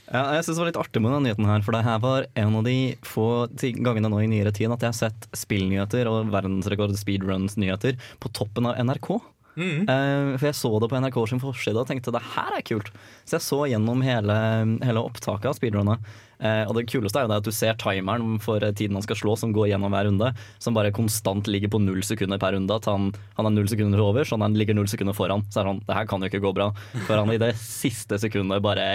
Ja, 0.09 0.23
jeg 0.39 0.45
synes 0.45 0.57
det 0.57 0.63
var 0.63 0.71
litt 0.71 0.81
artig 0.81 1.01
med 1.05 1.13
denne 1.13 1.27
nyheten 1.27 1.49
her, 1.49 1.65
for 1.65 1.77
det 1.77 1.85
her 1.85 1.99
var 2.01 2.27
en 2.41 2.55
av 2.57 2.63
de 2.65 2.77
få 3.05 3.27
gangene 3.61 4.09
nå 4.09 4.23
i 4.25 4.31
nyere 4.31 4.53
tid 4.57 4.73
at 4.73 4.85
jeg 4.85 4.95
har 4.95 4.97
sett 4.97 5.27
spillnyheter 5.37 6.09
og 6.09 6.31
verdensrekord 6.33 6.95
speedruns-nyheter 6.97 7.99
på 8.23 8.31
toppen 8.37 8.71
av 8.71 8.79
NRK. 8.89 9.11
Mm. 9.59 9.85
Uh, 9.91 10.37
for 10.39 10.47
jeg 10.49 10.57
så 10.57 10.71
det 10.81 10.89
på 10.89 11.01
NRK 11.03 11.19
sin 11.29 11.43
forside 11.43 11.83
og 11.83 11.91
tenkte 11.91 12.15
det 12.15 12.25
her 12.37 12.57
er 12.57 12.65
kult. 12.65 12.89
Så 13.27 13.37
jeg 13.37 13.47
så 13.49 13.61
gjennom 13.69 14.05
hele, 14.07 14.39
hele 14.87 15.05
opptaket 15.05 15.51
av 15.51 15.59
speedrunnet. 15.59 16.17
Eh, 16.39 16.65
og 16.69 16.77
det 16.79 16.87
kuleste 16.91 17.19
er 17.19 17.27
jo 17.27 17.33
det 17.33 17.41
at 17.43 17.49
du 17.49 17.55
ser 17.55 17.79
timeren 17.81 18.39
for 18.43 18.63
tiden 18.79 18.99
han 18.99 19.05
skal 19.05 19.19
slå, 19.19 19.35
som 19.39 19.53
går 19.55 19.73
gjennom 19.73 19.95
hver 19.95 20.07
runde, 20.09 20.31
som 20.63 20.77
bare 20.77 20.95
konstant 20.95 21.51
ligger 21.51 21.73
på 21.73 21.81
null 21.83 22.03
sekunder 22.07 22.41
per 22.41 22.55
runde. 22.55 22.75
At 22.75 22.89
han, 22.91 23.11
han 23.39 23.51
er 23.51 23.57
null 23.57 23.71
sekunder 23.71 24.03
over, 24.05 24.29
så 24.29 24.39
han 24.41 24.57
ligger 24.59 24.79
null 24.79 24.91
sekunder 24.91 25.17
foran. 25.17 25.45
Så 25.53 25.63
er 25.63 25.73
han 25.73 25.83
det 25.89 25.97
her 25.97 26.09
kan 26.11 26.23
jo 26.23 26.31
ikke 26.31 26.43
gå 26.45 26.55
bra. 26.57 26.71
For 27.09 27.19
han 27.19 27.33
i 27.35 27.41
det 27.41 27.53
siste 27.61 28.21
sekundet 28.21 28.63
bare 28.65 28.87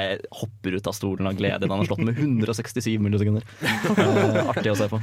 hopper 0.41 0.77
ut 0.77 0.89
av 0.89 0.95
stolen 0.97 1.29
av 1.29 1.37
glede. 1.39 1.69
Han 1.69 1.83
har 1.83 1.89
slått 1.89 2.05
med 2.05 2.19
167 2.19 2.95
millisekunder. 3.03 3.47
Eh, 3.63 4.39
artig 4.47 4.71
å 4.73 4.77
se 4.77 4.87
på. 4.91 4.99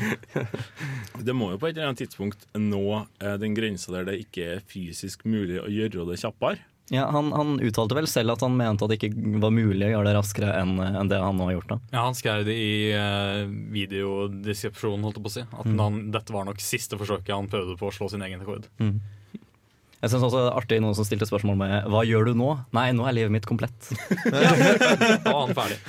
Det 1.20 1.34
må 1.36 1.52
jo 1.52 1.60
på 1.60 1.68
et 1.68 1.76
eller 1.76 1.90
annet 1.90 2.02
tidspunkt 2.04 2.46
nå 2.56 2.84
eh, 3.20 3.36
den 3.40 3.54
grensa 3.56 3.92
der 3.94 4.08
det 4.08 4.20
ikke 4.24 4.46
er 4.56 4.64
fysisk 4.66 5.26
mulig 5.28 5.60
å 5.62 5.68
gjøre 5.70 6.06
det 6.10 6.20
kjappere. 6.22 6.69
Ja, 6.90 7.04
han, 7.14 7.28
han 7.32 7.52
uttalte 7.62 7.94
vel 7.94 8.08
selv 8.10 8.32
at 8.34 8.42
han 8.42 8.56
mente 8.58 8.82
at 8.82 8.90
det 8.90 8.96
ikke 8.98 9.38
var 9.42 9.52
mulig 9.54 9.86
å 9.86 9.90
gjøre 9.92 10.08
det 10.08 10.14
raskere 10.16 10.48
enn 10.58 10.72
enn 10.82 11.10
det 11.12 11.20
han 11.22 11.36
nå 11.38 11.46
har 11.46 11.54
gjort. 11.54 11.68
da. 11.70 11.76
Ja, 11.94 12.00
Han 12.08 12.16
skrev 12.18 12.42
det 12.48 12.56
i 12.58 12.72
uh, 12.98 13.44
videodeskripsjonen, 13.76 15.04
holdt 15.06 15.20
jeg 15.20 15.26
på 15.26 15.30
å 15.30 15.34
si. 15.36 15.44
At 15.62 15.70
han, 15.84 16.00
dette 16.14 16.34
var 16.34 16.48
nok 16.48 16.58
siste 16.64 16.98
forsøket 16.98 17.30
han 17.36 17.46
prøvde 17.52 17.76
på 17.78 17.88
å 17.90 17.94
slå 17.94 18.10
sin 18.10 18.24
egen 18.26 18.42
rekord. 18.42 18.66
Jeg 18.80 20.08
synes 20.14 20.24
også 20.24 20.40
det 20.40 20.48
er 20.48 20.58
artig 20.58 20.80
noen 20.82 20.96
som 20.96 21.04
stilte 21.06 21.28
spørsmål 21.28 21.58
med 21.60 21.72
Hva 21.92 22.00
gjør 22.08 22.30
du 22.30 22.34
nå? 22.40 22.50
Nei, 22.74 22.86
nå 22.96 23.04
er 23.06 23.16
livet 23.18 23.34
mitt 23.36 23.46
komplett. 23.46 23.90
Da 24.32 25.30
var 25.30 25.46
han 25.46 25.56
ferdig. 25.58 25.78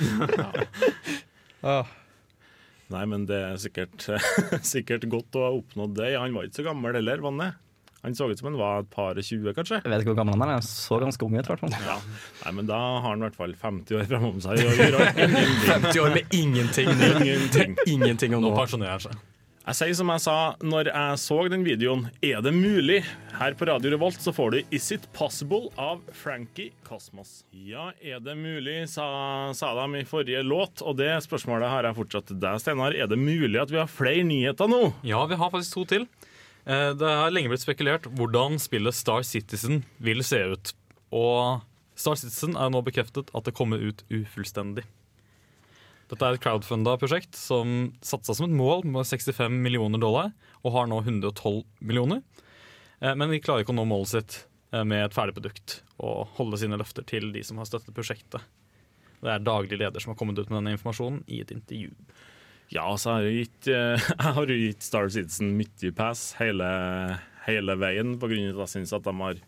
Ah, 1.62 1.86
Nei, 2.90 3.04
men 3.06 3.22
det 3.28 3.36
er 3.38 3.58
sikkert, 3.62 4.02
sikkert 4.74 5.04
godt 5.10 5.36
å 5.38 5.44
ha 5.46 5.50
oppnådd 5.54 5.94
det. 5.96 6.08
Han 6.18 6.34
var 6.34 6.48
ikke 6.48 6.58
så 6.60 6.64
gammel 6.66 6.98
heller, 6.98 7.22
var 7.22 7.30
han 7.32 7.42
det? 7.44 7.50
Han 8.02 8.14
så 8.18 8.26
ut 8.30 8.38
som 8.40 8.48
han 8.50 8.58
var 8.58 8.80
et 8.82 8.88
par 8.90 9.14
og 9.14 9.22
tjue, 9.22 9.52
kanskje. 9.54 9.78
Jeg 9.78 9.90
vet 9.92 10.02
ikke 10.02 10.10
hvor 10.10 10.18
gammel 10.18 10.34
han 10.34 10.48
er, 10.48 10.56
jeg 10.58 10.66
så 10.66 10.96
ganske 10.98 11.22
ung 11.26 11.36
ut. 11.36 11.44
i 11.46 11.52
hvert 11.52 11.60
fall. 11.62 11.74
Ja. 11.92 11.98
Nei, 12.44 12.52
men 12.58 12.66
da 12.70 12.78
har 12.98 13.04
han 13.12 13.20
i 13.22 13.26
hvert 13.28 13.38
fall 13.38 13.52
50 13.60 14.00
år 14.00 14.08
framom 14.10 14.40
seg. 14.42 14.58
å 14.58 14.72
gjøre 14.74 15.10
50 15.68 16.00
år 16.02 16.16
med 16.16 16.34
ingenting. 16.34 16.90
Ingenting. 16.90 17.76
Ingenting 17.94 18.34
om 18.34 18.42
nå. 18.42 18.56
pensjonerer 18.58 18.96
han 18.98 19.04
seg. 19.06 19.20
Jeg 19.62 19.78
sier 19.78 19.92
som 19.94 20.08
jeg 20.10 20.22
sa 20.24 20.36
når 20.66 20.88
jeg 20.90 21.18
så 21.22 21.36
den 21.52 21.62
videoen, 21.62 22.00
er 22.26 22.40
det 22.42 22.50
mulig? 22.56 22.96
Her 23.38 23.54
på 23.54 23.68
Radio 23.70 23.92
Revolt 23.94 24.18
så 24.18 24.32
får 24.34 24.56
du 24.56 24.74
Is 24.74 24.88
It 24.96 25.04
Possible 25.14 25.70
av 25.78 26.00
Frankie 26.18 26.72
Cosmos. 26.82 27.44
Ja, 27.54 27.92
er 28.02 28.18
det 28.18 28.34
mulig, 28.40 28.80
sa, 28.90 29.06
sa 29.54 29.70
de 29.78 30.02
i 30.02 30.08
forrige 30.08 30.42
låt, 30.42 30.82
og 30.82 30.98
det 30.98 31.12
spørsmålet 31.28 31.70
har 31.70 31.86
jeg 31.86 31.98
fortsatt 32.00 32.26
til 32.32 32.42
deg, 32.42 32.58
Steinar. 32.58 32.98
Er 32.98 33.06
det 33.14 33.20
mulig 33.22 33.62
at 33.62 33.70
vi 33.70 33.78
har 33.78 33.86
flere 33.86 34.26
nyheter 34.26 34.66
nå? 34.66 34.88
Ja, 35.06 35.22
vi 35.30 35.38
har 35.38 35.54
faktisk 35.54 35.78
to 35.78 35.86
til. 35.94 36.10
Eh, 36.66 36.92
Det 36.94 37.08
har 37.08 37.30
lenge 37.34 37.50
blitt 37.50 37.64
spekulert 37.64 38.06
hvordan 38.16 38.58
spillet 38.62 38.94
Star 38.94 39.22
Citizen 39.26 39.82
vil 39.98 40.22
se 40.22 40.38
ut. 40.54 40.72
Og 41.12 41.62
Star 41.98 42.16
Citizen 42.16 42.56
er 42.56 42.70
nå 42.70 42.82
bekreftet 42.86 43.30
at 43.34 43.44
det 43.48 43.54
kommer 43.54 43.82
ut 43.82 44.04
ufullstendig. 44.10 44.84
Dette 46.12 46.26
er 46.28 46.36
et 46.36 46.44
crowdfunda 46.44 46.98
prosjekt 47.00 47.34
som 47.38 47.92
satsa 48.04 48.34
som 48.36 48.50
et 48.50 48.56
mål 48.56 48.84
med 48.84 49.06
65 49.08 49.48
millioner 49.64 49.98
dollar, 50.02 50.32
og 50.62 50.74
har 50.74 50.86
nå 50.90 51.00
112 51.02 51.62
millioner. 51.80 52.22
Eh, 53.00 53.14
Men 53.14 53.30
de 53.30 53.40
klarer 53.40 53.64
ikke 53.64 53.72
å 53.74 53.80
nå 53.80 53.86
målet 53.88 54.12
sitt 54.12 54.46
eh, 54.72 54.84
med 54.84 55.04
et 55.06 55.14
ferdig 55.14 55.34
produkt 55.34 55.80
og 55.98 56.28
holde 56.38 56.58
sine 56.58 56.76
løfter 56.78 57.04
til 57.06 57.32
de 57.32 57.42
som 57.42 57.56
har 57.58 57.66
støttet 57.66 57.94
prosjektet. 57.94 58.40
Det 59.22 59.30
er 59.30 59.38
daglig 59.42 59.78
leder 59.78 60.00
som 60.02 60.12
har 60.12 60.18
kommet 60.18 60.38
ut 60.38 60.50
med 60.50 60.58
denne 60.62 60.74
informasjonen 60.76 61.22
i 61.30 61.40
et 61.40 61.50
intervju. 61.54 61.92
Ja, 62.72 62.86
så 62.96 63.16
har 63.16 63.26
jeg 63.26 63.44
gitt, 63.44 63.68
eh, 63.72 64.08
jeg 64.16 64.36
har 64.38 64.48
jo 64.48 64.56
gitt 64.56 64.86
Star 64.86 65.10
Citizen 65.12 65.52
mye 65.58 65.92
pass 65.96 66.30
hele, 66.38 66.70
hele 67.46 67.76
veien, 67.80 68.16
av 68.16 68.32
at 68.32 68.34
jeg 68.38 68.72
syns 68.76 68.96
at 68.96 69.04
de 69.08 69.14
har 69.20 69.44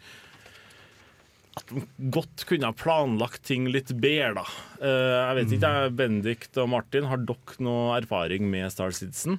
at 1.55 1.71
de 1.71 1.85
godt 2.11 2.43
kunne 2.49 2.67
ha 2.67 2.75
planlagt 2.75 3.45
ting 3.47 3.69
litt 3.71 3.93
bedre, 4.03 4.43
da. 4.43 4.45
Eh, 4.83 5.13
jeg 5.15 5.37
vet 5.39 5.53
ikke, 5.55 5.73
jeg, 5.79 5.93
Benedikt 6.01 6.59
og 6.59 6.71
Martin, 6.73 7.07
har 7.07 7.23
dere 7.23 7.63
noe 7.63 7.93
erfaring 8.01 8.49
med 8.51 8.73
Star 8.75 8.95
Citizen? 8.97 9.39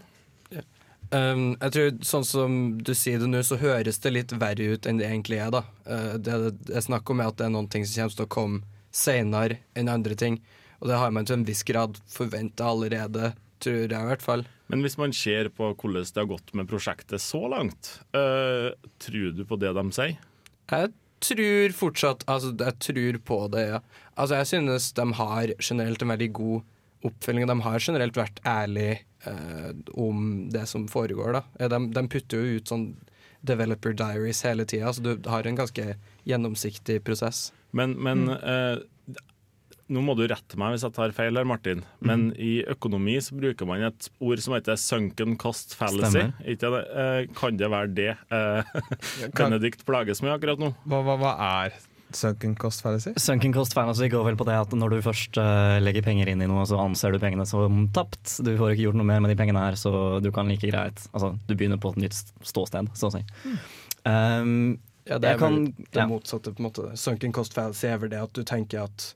Um, 1.14 1.54
jeg 1.62 1.74
tror 1.76 1.90
sånn 2.08 2.26
som 2.26 2.54
du 2.82 2.90
sier 2.98 3.20
det 3.22 3.28
nå, 3.30 3.44
så 3.46 3.60
høres 3.62 4.00
det 4.02 4.12
litt 4.16 4.34
verre 4.42 4.72
ut 4.74 4.88
enn 4.90 4.98
det 4.98 5.06
egentlig 5.06 5.38
er. 5.44 5.52
da 5.54 5.62
uh, 5.86 6.16
Det 6.18 6.40
det 6.66 6.74
er 6.80 6.86
snakk 6.88 7.12
om, 7.14 7.22
er 7.22 7.30
at 7.30 7.38
det 7.40 7.46
er 7.46 7.54
noen 7.54 7.70
ting 7.72 7.86
som 7.86 8.02
kommer 8.02 8.18
til 8.18 8.26
å 8.26 8.34
komme 8.36 8.80
senere 8.96 9.60
enn 9.78 9.92
andre 9.92 10.18
ting. 10.18 10.40
Og 10.82 10.90
det 10.90 10.98
har 11.00 11.14
man 11.14 11.28
til 11.28 11.38
en 11.38 11.46
viss 11.48 11.62
grad 11.68 12.00
forventa 12.10 12.72
allerede, 12.72 13.36
tror 13.66 13.82
jeg 13.84 13.92
i 13.92 14.12
hvert 14.12 14.26
fall. 14.26 14.46
Men 14.72 14.82
hvis 14.86 14.98
man 14.98 15.14
ser 15.14 15.50
på 15.54 15.72
hvordan 15.74 16.06
det 16.06 16.22
har 16.22 16.30
gått 16.30 16.54
med 16.58 16.70
prosjektet 16.70 17.22
så 17.22 17.44
langt, 17.52 17.98
eh, 18.18 18.72
tror 19.02 19.34
du 19.38 19.44
på 19.46 19.60
det 19.62 19.74
de 19.78 19.86
sier? 19.96 20.16
Jeg 20.72 20.94
tror 21.26 21.76
fortsatt 21.78 22.24
Altså, 22.30 22.54
jeg 22.58 22.80
tror 22.82 23.20
på 23.26 23.40
det, 23.54 23.66
ja. 23.74 23.82
Altså, 24.16 24.40
jeg 24.42 24.52
synes 24.54 24.92
de 24.98 25.06
har 25.20 25.54
generelt 25.60 26.02
en 26.02 26.14
veldig 26.14 26.32
god 26.34 26.72
oppfølging. 27.06 27.48
De 27.50 27.58
har 27.62 27.80
generelt 27.80 28.18
vært 28.18 28.42
ærlige 28.50 29.00
eh, 29.30 29.74
om 29.94 30.48
det 30.54 30.66
som 30.70 30.88
foregår, 30.90 31.38
da. 31.38 31.70
De, 31.70 31.82
de 31.94 32.08
putter 32.10 32.42
jo 32.42 32.58
ut 32.60 32.74
sånn 32.74 32.88
developer 33.46 33.94
diaries 33.94 34.42
hele 34.46 34.66
tida, 34.66 34.90
så 34.94 35.04
du 35.06 35.30
har 35.30 35.46
en 35.46 35.58
ganske 35.60 35.96
gjennomsiktig 36.26 37.04
prosess. 37.06 37.52
Men, 37.76 37.94
men 38.02 38.30
eh, 38.34 38.80
nå 39.88 40.02
må 40.02 40.16
du 40.18 40.24
rette 40.28 40.58
meg 40.58 40.74
hvis 40.74 40.84
jeg 40.88 40.94
tar 40.96 41.12
feil 41.14 41.38
her, 41.38 41.46
Martin. 41.46 41.84
Men 42.02 42.32
i 42.42 42.64
økonomi 42.74 43.18
så 43.22 43.36
bruker 43.38 43.68
man 43.70 43.84
et 43.86 44.08
ord 44.20 44.40
som 44.42 44.56
heter 44.58 44.80
sunken 44.82 45.36
cost 45.38 45.76
fallacy. 45.78 46.24
Det? 46.42 46.70
Eh, 46.72 47.26
kan 47.38 47.58
det 47.60 47.70
være 47.70 47.92
det 47.94 48.08
eh, 48.34 48.78
Benedikt 49.38 49.86
plages 49.86 50.24
med 50.26 50.34
akkurat 50.34 50.62
nå? 50.62 50.72
Hva, 50.90 51.04
hva, 51.06 51.18
hva 51.22 51.34
er 51.66 51.76
sunken 52.16 52.54
cost 52.58 52.82
fallacy? 52.86 53.14
Sunken 53.20 53.54
cost 53.54 53.76
fallacy 53.78 54.08
går 54.10 54.26
vel 54.30 54.38
på 54.40 54.46
det 54.48 54.56
at 54.58 54.74
når 54.78 54.96
du 54.96 54.98
først 55.06 55.38
eh, 55.42 55.78
legger 55.84 56.06
penger 56.06 56.32
inn 56.32 56.42
i 56.42 56.48
noe, 56.50 56.64
så 56.70 56.80
anser 56.82 57.14
du 57.14 57.20
pengene 57.22 57.46
som 57.50 57.86
tapt. 57.94 58.40
Du 58.46 58.54
får 58.58 58.74
ikke 58.74 58.88
gjort 58.88 58.98
noe 59.02 59.10
mer 59.10 59.22
med 59.22 59.34
de 59.34 59.38
pengene 59.40 59.62
her, 59.68 59.78
så 59.78 60.18
du 60.24 60.32
kan 60.34 60.50
like 60.50 60.66
greit 60.72 61.06
Altså, 61.12 61.34
du 61.46 61.54
begynner 61.54 61.78
på 61.82 61.92
et 61.94 62.02
nytt 62.08 62.18
ståsted, 62.46 62.90
så 62.98 63.12
å 63.12 63.16
si. 63.20 63.24
Um, 64.08 64.78
Ja, 65.06 65.20
det 65.22 65.30
er 65.30 65.38
vel 65.38 65.40
kan- 65.40 65.66
det 65.94 66.00
ja. 66.02 66.08
motsatte. 66.10 66.50
på 66.56 66.64
en 66.64 66.66
måte. 66.72 66.88
Sunken 66.98 67.32
cost 67.36 67.54
fallacy 67.54 67.86
er 67.92 68.00
vel 68.02 68.10
det 68.10 68.24
at 68.24 68.34
du 68.34 68.42
tenker 68.42 68.88
at 68.88 69.12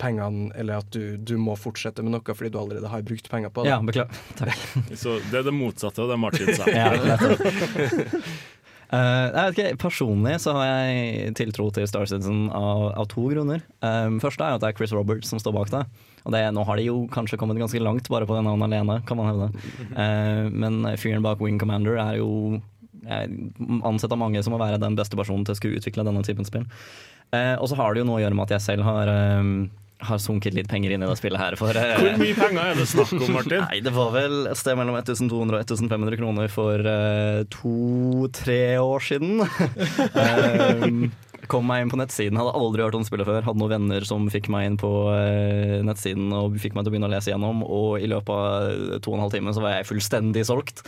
pengene 0.00 0.50
Eller 0.56 0.82
at 0.82 0.90
du, 0.94 1.16
du 1.16 1.36
må 1.40 1.56
fortsette 1.58 2.04
med 2.04 2.14
noe 2.14 2.36
fordi 2.36 2.52
du 2.52 2.58
allerede 2.60 2.90
har 2.90 3.06
brukt 3.06 3.30
penger 3.30 3.52
på 3.52 3.64
det. 3.64 3.72
ja, 3.74 3.80
beklager. 3.84 4.20
Takk. 4.40 4.66
Så 4.96 5.18
det 5.30 5.40
er 5.42 5.48
det 5.48 5.56
motsatte 5.56 6.04
av 6.04 6.12
det 6.12 6.20
Martin 6.20 6.52
sa. 6.56 6.68
Ja, 6.76 6.92
uh, 6.92 8.20
Eh, 8.86 9.28
jeg 9.32 9.34
vet 9.34 9.56
ikke, 9.56 9.78
Personlig 9.82 10.36
så 10.44 10.54
har 10.54 10.68
jeg 10.68 11.32
tiltro 11.38 11.68
til 11.74 11.88
Star 11.90 12.06
Citizen 12.06 12.46
av, 12.54 12.92
av 12.94 13.08
to 13.10 13.24
grunner. 13.32 13.64
Um, 13.82 14.20
første 14.22 14.46
er 14.46 14.56
at 14.56 14.62
det 14.62 14.70
er 14.70 14.76
Chris 14.78 14.94
Roberts 14.94 15.32
som 15.32 15.42
står 15.42 15.56
bak 15.56 15.72
det. 15.74 15.82
Og 16.26 16.34
det, 16.34 16.42
Nå 16.54 16.62
har 16.66 16.78
de 16.78 16.86
jo 16.86 17.00
kanskje 17.12 17.38
kommet 17.40 17.58
ganske 17.58 17.82
langt 17.82 18.10
bare 18.12 18.28
på 18.28 18.36
det 18.36 18.44
navnet 18.46 18.70
alene, 18.70 19.00
kan 19.06 19.18
man 19.18 19.30
hevde. 19.32 19.66
Uh, 19.96 20.46
men 20.54 20.86
fyren 21.00 21.26
bak 21.26 21.42
Wing 21.42 21.58
Commander 21.62 21.98
er 21.98 22.20
jo 22.20 22.60
ansett 23.06 24.12
av 24.12 24.20
mange 24.20 24.42
som 24.44 24.56
å 24.56 24.60
være 24.60 24.80
den 24.82 24.98
beste 24.98 25.18
personen 25.18 25.46
til 25.46 25.54
å 25.54 25.58
skulle 25.58 25.80
utvikle 25.80 26.06
denne 26.06 26.24
typen 26.26 26.48
spill. 26.48 26.66
Eh, 27.34 27.56
og 27.58 27.68
så 27.70 27.78
har 27.78 27.94
det 27.94 28.04
jo 28.04 28.08
noe 28.10 28.20
å 28.20 28.24
gjøre 28.24 28.38
med 28.38 28.46
at 28.46 28.56
jeg 28.56 28.64
selv 28.68 28.86
har, 28.86 29.10
um, 29.10 29.68
har 30.06 30.20
sunket 30.22 30.54
litt 30.54 30.68
penger 30.70 30.94
inn 30.94 31.02
i 31.02 31.08
det 31.10 31.18
spillet 31.18 31.42
her. 31.42 31.56
For, 31.58 31.74
eh, 31.74 31.96
Hvor 31.98 32.20
mye 32.22 32.38
penger 32.38 32.62
er 32.62 32.78
det 32.78 32.88
snakk 32.90 33.14
om, 33.18 33.28
Martin? 33.34 33.64
Nei, 33.68 33.80
det 33.82 33.92
var 33.96 34.12
vel 34.14 34.50
et 34.52 34.60
sted 34.60 34.78
mellom 34.78 34.98
1200 35.00 35.58
og 35.58 35.64
1500 35.66 36.20
kroner 36.20 36.52
for 36.52 36.90
eh, 36.92 37.44
to-tre 37.50 38.60
år 38.82 39.06
siden. 39.10 39.42
um, 39.42 41.06
kom 41.50 41.66
meg 41.68 41.84
inn 41.84 41.90
på 41.92 41.98
nettsiden, 41.98 42.38
hadde 42.38 42.54
aldri 42.58 42.84
hørt 42.84 42.96
om 42.98 43.04
spillet 43.06 43.28
før. 43.28 43.44
Hadde 43.46 43.60
noen 43.60 43.74
venner 43.76 44.06
som 44.06 44.26
fikk 44.32 44.48
meg 44.52 44.70
inn 44.70 44.78
på 44.80 44.92
eh, 45.14 45.78
nettsiden 45.86 46.30
og 46.34 46.58
fikk 46.62 46.76
meg 46.76 46.84
til 46.84 46.92
å 46.92 46.94
begynne 46.94 47.10
å 47.10 47.14
lese 47.14 47.32
gjennom. 47.32 47.62
Og 47.66 47.98
i 48.02 48.10
løpet 48.10 48.32
av 48.32 49.02
to 49.02 49.12
og 49.12 49.18
en 49.18 49.26
halv 49.26 49.34
time 49.34 49.54
så 49.54 49.64
var 49.64 49.78
jeg 49.78 49.90
fullstendig 49.90 50.46
solgt. 50.48 50.84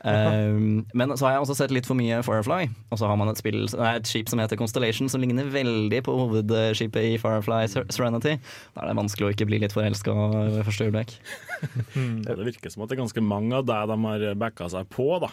Um, 0.00 0.86
men 0.96 1.12
så 1.12 1.26
har 1.26 1.34
jeg 1.34 1.44
også 1.44 1.56
sett 1.58 1.74
litt 1.74 1.88
for 1.88 1.98
mye 1.98 2.22
Firefly. 2.24 2.70
Og 2.90 3.00
så 3.00 3.08
har 3.10 3.18
man 3.20 3.28
et, 3.32 3.40
spill, 3.40 3.66
et 3.68 4.08
skip 4.08 4.30
som 4.32 4.40
heter 4.40 4.58
Constellation, 4.60 5.10
som 5.12 5.20
ligner 5.20 5.50
veldig 5.52 6.02
på 6.06 6.14
hovedskipet 6.22 7.12
i 7.12 7.18
Firefly 7.20 7.66
Serenity. 7.92 8.36
Da 8.74 8.84
er 8.84 8.92
det 8.92 8.98
vanskelig 9.00 9.28
å 9.28 9.34
ikke 9.34 9.48
bli 9.50 9.60
litt 9.64 9.76
forelska 9.76 10.14
ved 10.14 10.62
første 10.68 10.88
øyeblikk. 10.88 11.16
Ja, 11.60 12.34
det 12.36 12.46
virker 12.46 12.72
som 12.72 12.84
at 12.84 12.90
det 12.90 12.96
er 12.96 13.02
ganske 13.02 13.22
mange 13.24 13.56
av 13.58 13.66
deg 13.68 13.90
de 13.90 13.96
har 14.04 14.24
backa 14.40 14.68
seg 14.72 14.88
på, 14.92 15.06
da. 15.22 15.30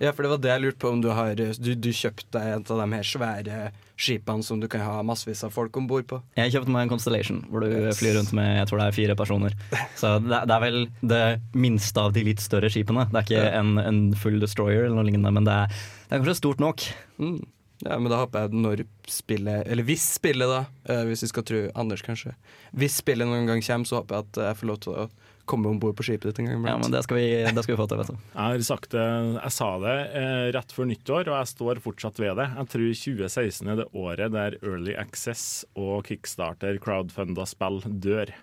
Ja, 0.00 0.12
for 0.12 0.24
det 0.26 0.30
var 0.34 0.40
det 0.44 0.52
jeg 0.52 0.62
lurte 0.64 0.80
på 0.82 0.92
om 0.92 1.00
du 1.00 1.08
har 1.16 1.32
Du, 1.38 1.70
du 1.72 1.88
kjøpte 1.94 2.40
et 2.40 2.70
av 2.72 2.80
de 2.82 2.86
her 2.92 3.06
svære 3.06 3.60
skipene 3.96 4.44
som 4.44 4.60
du 4.60 4.66
kan 4.68 4.82
ha 4.84 5.00
massevis 5.06 5.40
av 5.46 5.54
folk 5.54 5.76
om 5.80 5.86
bord 5.88 6.04
på. 6.10 6.18
Jeg 6.36 6.52
kjøpte 6.52 6.72
meg 6.72 6.84
en 6.84 6.92
Constellation, 6.92 7.40
hvor 7.48 7.64
du 7.64 7.70
flyr 7.96 8.18
rundt 8.18 8.34
med 8.36 8.50
jeg 8.58 8.68
tror 8.68 8.82
det 8.82 8.88
er 8.90 8.96
fire 8.98 9.16
personer. 9.16 9.56
Så 9.96 10.18
det, 10.20 10.42
det 10.50 10.56
er 10.56 10.64
vel 10.66 10.80
det 11.00 11.24
minste 11.56 12.04
av 12.04 12.12
de 12.12 12.26
litt 12.28 12.44
større 12.44 12.68
skipene. 12.72 13.06
Det 13.12 13.22
er 13.22 13.28
ikke 13.28 13.52
en, 13.56 13.76
en 13.80 14.00
full 14.20 14.36
destroyer, 14.42 14.84
eller 14.84 14.98
noe 14.98 15.08
lignende, 15.08 15.32
men 15.32 15.48
det 15.48 15.56
er, 15.64 15.78
det 16.06 16.10
er 16.10 16.20
kanskje 16.20 16.40
stort 16.42 16.60
nok. 16.60 16.84
Mm. 17.22 17.38
Ja, 17.84 17.98
men 18.00 18.08
da 18.08 18.22
håper 18.22 18.46
jeg 18.46 18.56
når 18.56 18.82
spillet 19.12 19.66
Eller 19.68 19.84
hvis 19.84 20.04
spillet, 20.16 20.48
da, 20.48 20.62
eh, 20.88 21.02
hvis 21.10 21.26
vi 21.26 21.28
skal 21.28 21.44
tro 21.44 21.58
Anders, 21.76 22.04
kanskje. 22.04 22.32
Hvis 22.72 23.00
spillet 23.02 23.28
noen 23.28 23.48
gang 23.48 23.60
kommer, 23.64 23.88
så 23.88 24.00
håper 24.00 24.16
jeg 24.16 24.28
at 24.28 24.40
jeg 24.46 24.60
får 24.60 24.70
lov 24.70 24.78
til 24.84 24.96
å 24.96 25.08
komme 25.48 25.70
om 25.70 25.78
bord 25.82 25.96
på 25.98 26.06
skipet 26.06 26.28
ditt 26.30 26.40
en 26.42 26.50
gang. 26.50 26.66
Ja, 26.68 26.76
men 26.80 26.94
det 26.94 27.02
skal 27.06 27.20
vi, 27.20 27.26
det 27.44 27.64
skal 27.64 27.74
vi 27.74 27.78
få 27.80 27.86
til, 27.90 28.02
vet 28.02 28.10
du. 28.12 28.18
Jeg 28.32 28.42
har 28.42 28.66
sagt 28.66 28.90
det, 28.94 29.06
jeg 29.36 29.54
sa 29.56 29.70
det 29.82 29.96
eh, 30.20 30.48
rett 30.56 30.74
før 30.76 30.90
nyttår, 30.90 31.30
og 31.30 31.38
jeg 31.38 31.52
står 31.52 31.82
fortsatt 31.84 32.20
ved 32.22 32.36
det. 32.40 32.48
Jeg 32.58 32.72
tror 32.74 32.88
2016 33.02 33.72
er 33.72 33.80
det 33.82 33.88
året 33.94 34.34
der 34.34 34.58
Early 34.62 34.98
Access 34.98 35.64
og 35.78 36.10
Kickstarter 36.10 36.82
crowdfunda 36.82 37.46
spill 37.48 37.80
dør. 37.86 38.34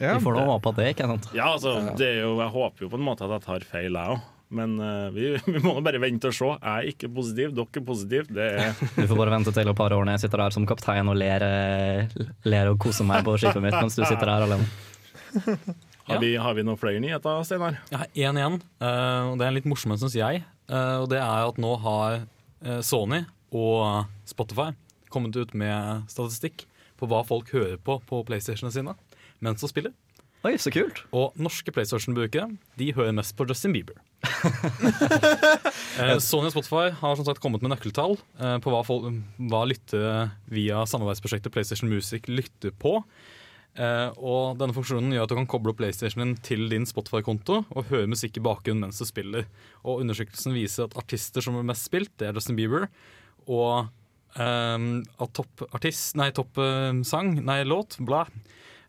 Ja, 0.00 0.16
Vi 0.16 0.24
får 0.24 0.34
da 0.34 0.44
håpe 0.48 0.70
at 0.72 0.78
det 0.80 0.92
ikke 0.94 1.06
er 1.06 1.12
sant. 1.14 1.26
Ja, 1.36 1.50
altså, 1.54 1.74
det 1.98 2.06
er 2.16 2.22
jo, 2.24 2.36
jeg 2.42 2.54
håper 2.54 2.86
jo 2.86 2.92
på 2.92 2.98
en 2.98 3.04
måte 3.06 3.26
at 3.26 3.36
jeg 3.36 3.46
tar 3.46 3.66
feil, 3.68 3.92
jeg 3.94 4.16
òg. 4.16 4.30
Men 4.54 4.78
uh, 4.80 5.10
vi, 5.14 5.32
vi 5.54 5.60
må 5.64 5.74
bare 5.84 6.00
vente 6.02 6.30
og 6.30 6.36
se. 6.36 6.48
Jeg 6.54 6.70
er 6.70 6.90
ikke 6.92 7.10
positiv, 7.14 7.54
dere 7.56 7.80
er 7.80 7.86
positive. 7.86 8.26
Det 8.30 8.48
er 8.48 8.82
Du 8.98 9.06
får 9.10 9.20
bare 9.22 9.36
vente 9.36 9.54
til 9.54 9.70
et 9.70 9.78
par 9.78 9.94
år 9.96 10.06
når 10.06 10.16
jeg 10.16 10.26
sitter 10.26 10.44
der 10.44 10.56
som 10.56 10.66
kaptein 10.68 11.10
og 11.10 11.18
ler, 11.18 11.46
eh, 11.46 12.18
ler 12.48 12.72
og 12.72 12.80
koser 12.82 13.08
meg 13.08 13.24
på 13.26 13.36
skipet 13.40 13.64
mitt 13.64 13.78
mens 13.78 13.98
du 13.98 14.04
sitter 14.04 14.26
der 14.28 14.48
alene. 14.48 14.68
Har 16.04 16.18
vi, 16.20 16.34
har 16.36 16.52
vi 16.52 16.60
noen 16.66 16.76
flere 16.76 17.00
nyheter, 17.00 17.38
Steinar? 17.48 17.78
Jeg 17.88 17.96
har 17.96 18.10
én 18.12 18.36
igjen, 18.36 18.58
eh, 18.84 19.22
og 19.24 19.38
det 19.40 19.46
er 19.46 19.48
en 19.48 19.56
litt 19.56 19.68
morsom 19.70 19.94
en, 19.94 20.00
syns 20.02 20.12
jeg. 20.18 20.42
Eh, 20.68 20.96
og 21.00 21.06
det 21.08 21.16
er 21.16 21.46
at 21.48 21.60
nå 21.64 21.70
har 21.80 22.18
eh, 22.20 22.82
Sony 22.84 23.22
og 23.56 24.04
Spotify 24.28 24.74
kommet 25.08 25.38
ut 25.38 25.54
med 25.56 26.04
statistikk 26.12 26.66
på 27.00 27.08
hva 27.08 27.22
folk 27.24 27.48
hører 27.56 27.80
på 27.80 27.96
på 28.04 28.20
PlayStationene 28.28 28.74
sine 28.74 28.94
mens 29.44 29.64
de 29.64 29.70
spiller. 29.70 29.94
Oi, 30.44 30.58
så 30.60 30.68
kult. 30.68 31.00
Og 31.16 31.32
norske 31.40 31.72
PlayStation-brukere 31.72 32.50
de 32.76 32.90
hører 32.92 33.14
mest 33.16 33.32
på 33.36 33.46
Justin 33.48 33.72
Bieber. 33.72 33.96
eh, 36.00 36.18
Sony 36.20 36.50
og 36.50 36.52
Spotify 36.52 36.90
har 36.98 37.16
som 37.16 37.24
sagt 37.24 37.40
kommet 37.40 37.64
med 37.64 37.72
nøkkeltall 37.72 38.18
eh, 38.20 38.58
på 38.60 38.74
hva, 38.74 38.82
folk, 38.84 39.08
hva 39.48 39.62
lyttere 39.70 40.26
via 40.52 40.84
samarbeidsprosjektet 40.84 41.54
PlayStation 41.54 41.88
Music 41.88 42.28
lytter 42.28 42.76
på. 42.76 42.98
Eh, 43.74 44.10
og 44.22 44.60
denne 44.60 44.74
funksjonen 44.76 45.10
gjør 45.16 45.24
at 45.26 45.32
du 45.32 45.36
kan 45.40 45.48
koble 45.50 45.72
opp 45.72 45.80
PlayStationen 45.80 46.36
til 46.46 46.68
din 46.70 46.86
Spotify-konto 46.86 47.56
og 47.64 47.88
høre 47.90 48.10
musikk 48.10 48.38
i 48.38 48.44
bakgrunnen 48.44 48.86
mens 48.86 49.02
du 49.02 49.08
spiller. 49.08 49.48
Og 49.82 50.04
Undersøkelsen 50.04 50.54
viser 50.54 50.86
at 50.86 50.96
artister 51.00 51.42
som 51.44 51.58
er 51.58 51.66
mest 51.66 51.88
spilt, 51.90 52.12
det 52.20 52.30
er 52.30 52.38
Justin 52.38 52.58
Bieber. 52.60 52.86
Og 53.50 53.88
eh, 54.38 54.88
at 55.02 55.36
topp 55.36 55.66
artist, 55.72 56.14
nei, 56.20 56.30
topp 56.36 56.62
eh, 56.62 56.92
sang, 57.08 57.34
nei, 57.42 57.62
låt, 57.66 57.98
bla, 58.06 58.24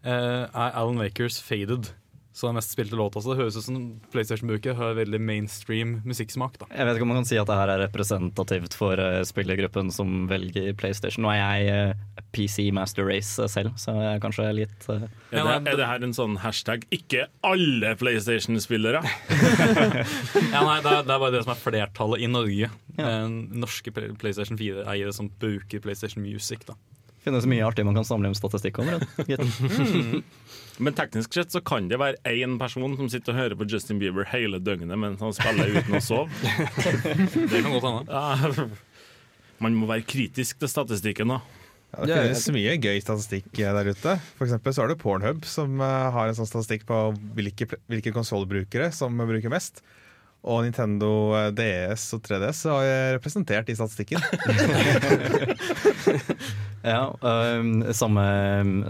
eh, 0.05 0.45
er 0.45 0.75
Alan 0.77 1.01
Wakers 1.01 1.41
'Faded'. 1.41 1.95
Så 2.35 2.49
den 2.49 2.57
mest 2.57 2.73
spilte 2.75 2.97
låta. 2.99 3.21
Så 3.21 3.31
det 3.31 3.39
høres 3.39 3.55
ut 3.55 3.63
som 3.63 3.83
Playstation-bruket 4.11 4.75
har 4.75 4.97
veldig 4.97 5.21
mainstream 5.23 6.01
musikksmak. 6.03 6.57
da 6.59 6.67
Jeg 6.67 6.87
vet 6.87 6.97
ikke 6.97 7.05
om 7.07 7.11
man 7.13 7.21
kan 7.21 7.27
si 7.29 7.37
at 7.39 7.47
det 7.47 7.55
her 7.55 7.71
er 7.71 7.83
representativt 7.85 8.75
for 8.75 8.99
uh, 8.99 9.21
spillergruppen 9.23 9.91
som 9.95 10.25
velger 10.27 10.73
PlayStation. 10.75 11.23
Nå 11.23 11.31
er 11.31 11.39
jeg 11.39 11.93
uh, 11.95 12.25
PC 12.35 12.67
Master 12.75 13.07
Race 13.07 13.47
selv, 13.53 13.71
så 13.79 13.95
jeg 13.95 14.17
er 14.17 14.19
kanskje 14.23 14.49
litt 14.57 14.89
eh, 14.91 15.05
Er 15.31 15.47
det, 15.47 15.71
er 15.71 15.79
det 15.79 15.87
her 15.87 16.03
en 16.03 16.15
sånn 16.17 16.35
hashtag 16.43 16.83
'ikke 16.91 17.29
alle 17.47 17.93
PlayStation-spillere'? 18.01 19.05
Ja, 20.55 20.59
nei, 20.63 20.81
det, 20.83 20.91
er, 20.91 21.07
det 21.07 21.13
er 21.15 21.21
bare 21.21 21.31
det 21.31 21.45
som 21.45 21.53
er 21.53 21.61
flertallet 21.61 22.25
i 22.25 22.27
Norge. 22.27 22.67
Ja. 22.95 23.07
norske 23.27 23.91
PlayStation 23.91 24.59
4-eiere 24.59 25.11
som 25.15 25.31
bruker 25.39 25.79
PlayStation 25.83 26.23
Music. 26.23 26.67
da 26.67 26.75
finnes 27.25 27.47
mye 27.49 27.65
artig 27.65 27.85
man 27.85 27.97
kan 27.97 28.05
samle 28.05 28.29
om 28.29 28.37
statistikk 28.37 28.79
om. 28.83 28.89
Men 30.79 30.95
teknisk 30.97 31.33
sett 31.35 31.53
så 31.53 31.61
kan 31.63 31.87
det 31.91 31.99
være 32.01 32.19
én 32.27 32.57
person 32.59 32.95
som 32.99 33.09
sitter 33.11 33.33
og 33.33 33.39
hører 33.39 33.59
på 33.59 33.67
Justin 33.71 33.99
Bieber 34.01 34.27
hele 34.31 34.59
døgnet 34.59 34.99
mens 34.99 35.21
han 35.23 35.35
spiller 35.35 35.71
uten 35.77 35.99
å 35.99 36.03
sove. 36.03 36.29
Det 37.51 37.61
kan 37.61 37.71
godt 37.75 37.87
hende. 37.87 38.03
Ja, 38.09 38.67
man 39.63 39.77
må 39.79 39.87
være 39.87 40.03
kritisk 40.07 40.59
til 40.59 40.71
statistikken, 40.71 41.31
da. 41.31 41.39
Ja, 41.95 42.03
det 42.09 42.15
finnes 42.25 42.49
mye 42.51 42.73
gøy 42.75 42.97
statistikk 42.99 43.59
eh, 43.61 43.71
der 43.77 43.87
ute. 43.95 44.17
For 44.35 44.49
så 44.51 44.81
har 44.83 44.91
du 44.91 44.97
Pornhub, 44.99 45.45
som 45.47 45.79
eh, 45.79 46.07
har 46.11 46.27
en 46.27 46.35
sånn 46.35 46.49
statistikk 46.49 46.83
på 46.89 46.97
hvilke, 47.37 47.69
hvilke 47.87 48.11
konsollbrukere 48.15 48.89
som 48.95 49.15
bruker 49.15 49.53
mest. 49.53 49.79
Og 50.45 50.65
Nintendo 50.65 51.09
eh, 51.39 51.53
DS 51.55 52.09
og 52.17 52.25
3DS 52.27 52.65
er 52.73 53.15
representert 53.15 53.71
i 53.71 53.77
statistikken. 53.79 54.19
Ja, 56.85 57.07
um, 57.17 57.79
samme, 57.97 58.25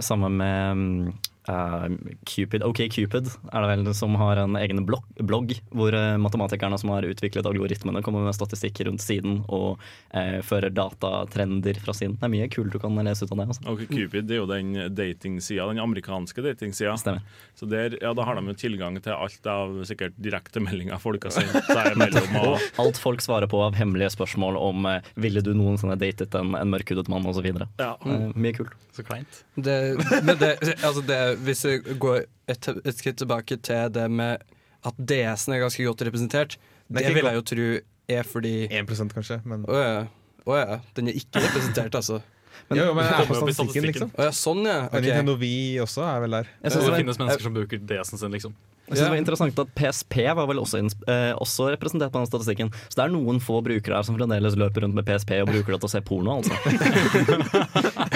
samme 0.03 0.27
med 0.27 1.13
øhm, 1.51 1.97
Cupid, 2.27 2.63
OK 2.65 2.81
Cupid 2.93 3.29
er 3.51 3.63
det 3.63 3.69
vel 3.71 3.89
som 3.97 4.15
har 4.19 4.41
en 4.41 4.57
egen 4.59 4.83
blogg, 4.87 5.05
blogg 5.19 5.53
hvor 5.75 5.95
eh, 5.95 6.15
matematikerne 6.21 6.79
som 6.81 6.93
har 6.95 7.07
utviklet 7.07 7.47
algoritmene, 7.47 8.03
kommer 8.05 8.25
med 8.25 8.35
statistikk 8.37 8.81
rundt 8.87 9.03
siden 9.03 9.41
og 9.47 9.81
eh, 10.15 10.39
fører 10.45 10.73
datatrender 10.73 11.79
fra 11.83 11.95
siden. 11.95 12.17
Det 12.19 12.27
er 12.27 12.33
mye 12.33 12.49
kult 12.51 12.73
du 12.73 12.79
kan 12.81 12.97
lese 13.05 13.25
ut 13.25 13.33
av 13.35 13.41
det. 13.43 13.47
Altså. 13.53 13.65
OK 13.73 13.85
Cupid 13.91 14.31
er 14.31 14.41
jo 14.41 14.47
den 14.49 14.73
datingsida, 14.95 15.67
den 15.71 15.83
amerikanske 15.83 16.45
datingsida. 16.45 16.95
Stemmer. 16.99 17.23
Så 17.55 17.69
der, 17.69 17.97
ja, 18.01 18.13
da 18.17 18.25
har 18.27 18.39
de 18.39 18.51
jo 18.51 18.57
tilgang 18.65 18.99
til 19.03 19.15
alt 19.15 19.49
av 19.49 19.77
sikkert 19.87 20.15
direktemeldinger 20.21 20.99
folk 21.01 21.27
har 21.27 21.35
sendt 21.35 21.69
seg 21.69 21.91
imellom. 21.93 22.39
Og, 22.41 22.65
Alt 22.81 22.99
folk 23.01 23.23
svarer 23.23 23.49
på 23.51 23.61
av 23.63 23.77
hemmelige 23.77 24.11
spørsmål 24.15 24.57
om 24.59 24.89
eh, 24.89 25.13
ville 25.19 25.43
du 25.45 25.53
noensinne 25.57 25.97
datet 25.99 26.35
en, 26.37 26.55
en 26.57 26.73
mørkhudet 26.73 27.09
mann 27.11 27.25
osv. 27.29 27.47
ja. 27.79 27.91
Eh, 28.05 28.27
mye 28.35 28.55
kult. 28.55 28.75
Så 28.95 29.03
kleint. 29.03 29.41
Det, 29.55 29.75
men 30.23 30.37
det, 30.39 30.53
altså 30.79 31.01
det, 31.03 31.19
hvis 31.43 31.63
jeg 31.65 31.97
går 31.99 32.23
et, 32.47 32.67
et 32.85 32.95
skritt 32.97 33.17
tilbake 33.17 33.57
til 33.61 33.89
det 33.95 34.05
med 34.11 34.43
at 34.85 34.93
DS-en 34.99 35.55
er 35.55 35.63
ganske 35.65 35.83
godt 35.87 36.01
representert, 36.07 36.57
Det 36.93 37.07
vil 37.15 37.25
jeg 37.25 37.35
jo 37.39 37.41
tro 37.41 37.67
er 38.07 38.23
fordi 38.29 38.67
1% 38.69 39.13
kanskje, 39.17 39.39
men 39.49 39.63
Å 39.65 39.79
ja. 39.81 40.05
Å 40.45 40.57
ja. 40.61 40.75
Den 40.93 41.07
er 41.09 41.17
ikke 41.17 41.41
representert, 41.41 41.95
altså. 41.97 42.21
Men- 42.69 42.77
Jo, 42.79 42.85
jo, 42.85 42.93
men 42.93 43.03
det 43.05 43.15
er 43.17 43.25
på 43.25 43.35
statistikken, 43.35 43.83
liksom. 43.89 44.11
Å 44.13 44.23
ja, 44.27 44.31
sånn 44.31 44.61
ja. 44.65 44.77
Okay. 44.87 45.01
Nintendo 45.01 45.35
Wii 45.41 45.79
også 45.83 46.05
er 46.05 46.21
vel 46.21 46.31
der. 46.37 46.47
Jeg 46.63 46.71
synes 46.71 46.85
det 46.85 46.91
var, 46.91 46.97
finnes 47.01 47.19
mennesker 47.21 47.43
som 47.49 47.53
bruker 47.57 47.81
DS-en 47.89 48.17
sin, 48.21 48.31
liksom. 48.31 48.53
jeg 48.85 48.93
synes 48.97 49.01
det 49.01 49.09
var 49.09 49.17
interessant 49.21 49.59
at 49.59 49.73
PSP 49.75 50.15
var 50.37 50.45
vel 50.49 50.61
også, 50.61 50.81
eh, 51.09 51.33
også 51.41 51.71
representert 51.73 52.13
på 52.13 52.21
den 52.21 52.29
statistikken. 52.29 52.69
Så 52.89 52.95
det 52.99 53.03
er 53.07 53.13
noen 53.13 53.41
få 53.41 53.57
brukere 53.65 53.97
her 53.97 54.05
som 54.05 54.17
fremdeles 54.17 54.55
løper 54.57 54.85
rundt 54.85 54.93
med 54.97 55.05
PSP 55.05 55.41
og 55.41 55.49
bruker 55.49 55.73
det 55.73 55.81
til 55.81 55.89
å 55.89 55.93
se 55.95 56.01
porno. 56.05 56.37
altså. 56.37 56.53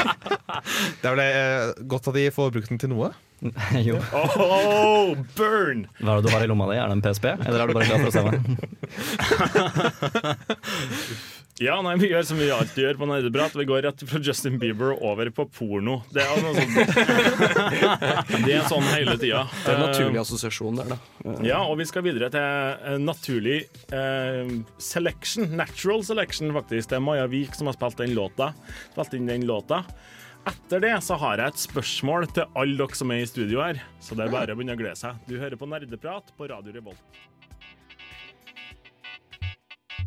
Det 1.01 1.09
er 1.09 1.15
vel 1.15 1.23
eh, 1.25 1.73
godt 1.91 2.09
at 2.11 2.15
de 2.19 2.29
får 2.35 2.53
brukt 2.55 2.71
den 2.71 2.81
til 2.81 2.91
noe. 2.93 3.09
jo. 3.87 3.95
Oh, 4.11 5.15
burn! 5.37 5.85
Hva 6.01 6.11
er 6.11 6.15
det 6.19 6.25
du 6.27 6.31
har 6.33 6.43
i 6.43 6.49
lomma 6.51 6.65
di? 6.71 6.77
Er 6.79 6.87
det 6.91 6.97
en 6.97 7.05
PSP, 7.05 7.25
eller 7.37 7.59
er 7.63 7.67
du 7.67 7.73
bare 7.77 7.87
glad 7.87 7.99
for 8.03 8.09
å 8.11 8.15
se 8.15 8.21
meg? 8.27 8.37
Ja, 11.59 11.73
nei, 11.83 11.97
Vi 11.99 12.07
gjør 12.07 12.23
som 12.23 12.37
vi 12.39 12.45
alltid 12.55 12.85
gjør 12.85 12.99
på 13.01 13.07
Nerdeprat. 13.09 13.55
Vi 13.59 13.65
går 13.67 13.81
rett 13.83 14.03
fra 14.07 14.19
Justin 14.23 14.55
Bieber 14.61 14.93
over 14.95 15.27
på 15.35 15.43
porno. 15.51 15.97
Det 16.15 16.23
er, 16.23 16.39
noe 16.39 16.53
det 18.45 18.53
er 18.55 18.63
sånn 18.71 18.87
hele 18.93 19.17
tida. 19.19 19.41
Det 19.65 19.73
er 19.73 19.75
en 19.75 19.83
naturlig 19.89 20.21
assosiasjon 20.21 20.79
der, 20.79 20.93
da. 20.93 21.33
Ja, 21.43 21.59
og 21.65 21.75
vi 21.81 21.87
skal 21.89 22.05
videre 22.07 22.29
til 22.31 22.39
eh, 22.39 22.95
naturlig 23.03 23.57
eh, 23.91 24.53
selection. 24.79 25.51
Natural 25.59 26.05
selection, 26.07 26.55
faktisk. 26.55 26.93
Det 26.93 26.99
er 27.01 27.03
Maja 27.03 27.27
Vik 27.27 27.59
som 27.59 27.67
har 27.67 27.75
spilt 27.75 27.99
den 28.05 28.15
låta. 28.15 28.53
Spilt 28.93 29.19
inn 29.19 29.27
den 29.27 29.43
låta. 29.49 29.83
Etter 30.47 30.79
det 30.81 30.93
så 31.03 31.17
har 31.19 31.41
jeg 31.41 31.51
et 31.53 31.61
spørsmål 31.65 32.27
til 32.35 32.45
alle 32.57 32.77
dere 32.79 32.95
som 32.97 33.11
er 33.11 33.23
i 33.23 33.27
studio 33.29 33.61
her. 33.63 33.81
Så 34.01 34.15
det 34.15 34.27
er 34.27 34.33
bare 34.33 34.53
å 34.55 34.59
begynne 34.59 34.77
å 34.77 34.79
glede 34.79 34.95
seg. 34.99 35.17
Du 35.27 35.35
hører 35.41 35.59
på 35.59 35.67
Nerdeprat 35.69 36.31
på 36.37 36.47
Radio 36.51 36.73
Revolt. 36.77 37.19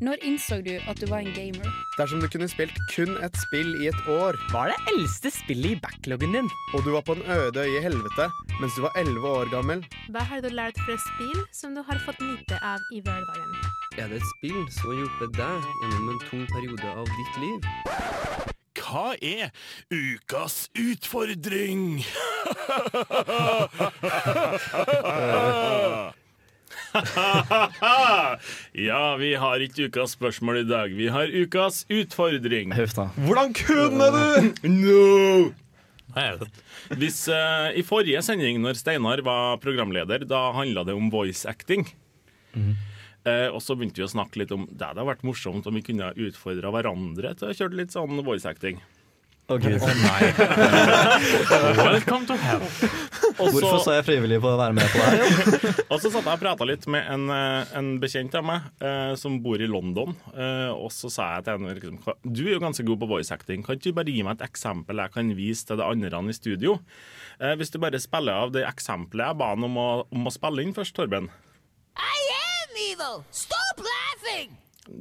Når 0.03 0.18
innså 0.27 0.57
du 0.66 0.73
at 0.90 0.99
du 0.99 1.05
var 1.07 1.21
en 1.23 1.31
gamer? 1.37 1.68
Dersom 1.95 2.18
du 2.18 2.27
kunne 2.33 2.49
spilt 2.51 2.75
kun 2.90 3.12
et 3.23 3.37
spill 3.38 3.68
i 3.85 3.87
et 3.87 4.09
år, 4.11 4.35
Hva 4.51 4.64
er 4.64 4.73
det 4.73 4.95
eldste 4.97 5.31
spillet 5.31 5.77
i 5.77 5.81
backloggen 5.85 6.35
din? 6.35 6.49
og 6.75 6.83
du 6.83 6.90
var 6.90 7.05
på 7.07 7.14
en 7.14 7.23
øde 7.23 7.62
øye 7.62 7.77
i 7.79 7.83
helvete 7.85 8.27
mens 8.59 8.75
du 8.75 8.83
var 8.83 8.90
11 8.99 9.23
år 9.29 9.53
gammel, 9.53 9.85
Hva 10.11 10.25
har 10.27 10.40
du 10.42 10.49
lært 10.51 10.81
fra 10.87 10.97
spill 10.99 11.45
som 11.55 11.75
du 11.79 11.83
har 11.87 12.03
fått 12.03 12.18
nyte 12.18 12.59
av 12.66 12.81
i 12.97 12.99
hverdagen? 13.01 13.55
Er 13.99 14.09
det 14.11 14.18
et 14.18 14.27
spill 14.38 14.59
som 14.75 14.90
har 14.90 14.99
hjulpet 15.05 15.38
deg 15.38 15.71
gjennom 15.85 16.11
en 16.16 16.21
tung 16.27 16.45
periode 16.51 16.97
av 16.97 17.07
ditt 17.07 17.38
liv? 17.45 17.71
Hva 18.78 19.14
er 19.20 19.50
ukas 19.92 20.70
utfordring? 20.78 22.02
ja, 28.88 29.16
vi 29.20 29.30
har 29.40 29.64
ikke 29.64 29.88
ukas 29.88 30.11
spørsmål 30.16 30.56
i 30.62 30.68
dag. 30.68 30.92
Vi 30.96 31.08
har 31.12 31.26
ukas 31.32 31.85
utfordring. 31.92 32.72
Hvordan 33.16 33.52
kunne 33.56 34.06
du?! 34.16 34.52
No! 34.68 35.52
Hvis, 36.92 37.28
uh, 37.32 37.72
I 37.72 37.82
forrige 37.82 38.20
sending, 38.22 38.61
når 38.61 38.76
Steinar 38.76 39.22
var 39.24 39.56
programleder, 39.62 40.24
da 40.28 40.52
handla 40.52 40.85
det 40.85 40.94
om 40.96 41.08
voice 41.12 41.48
acting. 41.48 41.88
Eh, 43.28 43.48
og 43.52 43.62
så 43.62 43.76
begynte 43.78 44.02
vi 44.02 44.06
å 44.06 44.11
snakke 44.11 44.42
litt 44.42 44.54
om 44.54 44.66
det 44.70 44.88
hadde 44.88 45.06
vært 45.06 45.22
morsomt 45.26 45.66
om 45.68 45.78
vi 45.78 45.85
kunne 45.87 46.11
utfordra 46.14 46.72
hverandre 46.74 47.35
til 47.38 47.52
å 47.52 47.54
kjøre 47.54 47.78
litt 47.82 47.94
sånn 47.94 48.24
voice 48.26 48.48
acting. 48.48 48.80
Å, 49.50 49.56
Gud. 49.58 49.82
Welcome 51.82 52.26
to 52.28 52.37
hell. 52.38 52.62
Hvorfor 53.37 53.80
så 53.82 53.92
jeg 53.96 54.04
frivillig 54.06 54.38
på 54.42 54.48
å 54.52 54.58
være 54.61 54.74
med 54.76 54.87
på 54.92 54.98
det 55.02 55.08
her? 55.11 55.22
Og 55.92 55.98
så 55.98 56.08
satt 56.12 56.22
jeg 56.22 56.38
og 56.38 56.40
prata 56.40 56.64
litt 56.68 56.87
med 56.90 57.02
en, 57.11 57.24
eh, 57.35 57.72
en 57.78 57.88
bekjent 58.00 58.35
av 58.38 58.44
meg 58.46 58.61
eh, 58.80 59.14
som 59.18 59.42
bor 59.44 59.61
i 59.61 59.66
London. 59.68 60.14
Eh, 60.32 60.70
og 60.72 60.90
så 60.94 61.11
sa 61.12 61.26
jeg 61.35 61.44
til 61.46 61.58
henne 61.58 61.74
liksom, 61.76 61.98
Du 62.22 62.42
er 62.46 62.54
jo 62.54 62.62
ganske 62.62 62.87
god 62.87 62.98
på 63.02 63.11
voice 63.11 63.35
acting. 63.35 63.64
Kan 63.66 63.74
ikke 63.76 63.90
du 63.90 63.98
bare 63.98 64.14
gi 64.14 64.22
meg 64.24 64.38
et 64.38 64.46
eksempel 64.46 65.02
jeg 65.02 65.14
kan 65.18 65.26
vise 65.37 65.66
til 65.68 65.76
de 65.82 65.88
andre 65.90 66.22
i 66.22 66.38
studio? 66.38 66.78
Eh, 67.42 67.54
hvis 67.61 67.72
du 67.74 67.78
bare 67.82 68.00
spiller 68.00 68.46
av 68.46 68.54
det 68.54 68.64
eksempelet 68.68 69.32
jeg 69.32 69.40
ba 69.42 69.46
ham 69.52 69.68
om 69.68 69.74
å, 69.82 69.88
om 70.14 70.22
å 70.30 70.32
spille 70.32 70.64
inn 70.64 70.76
først, 70.76 70.94
Torben. 70.96 71.28
I 71.98 72.32
am 72.72 72.92
evil! 72.92 73.24
Stop 73.30 73.78
laughing! 73.78 74.56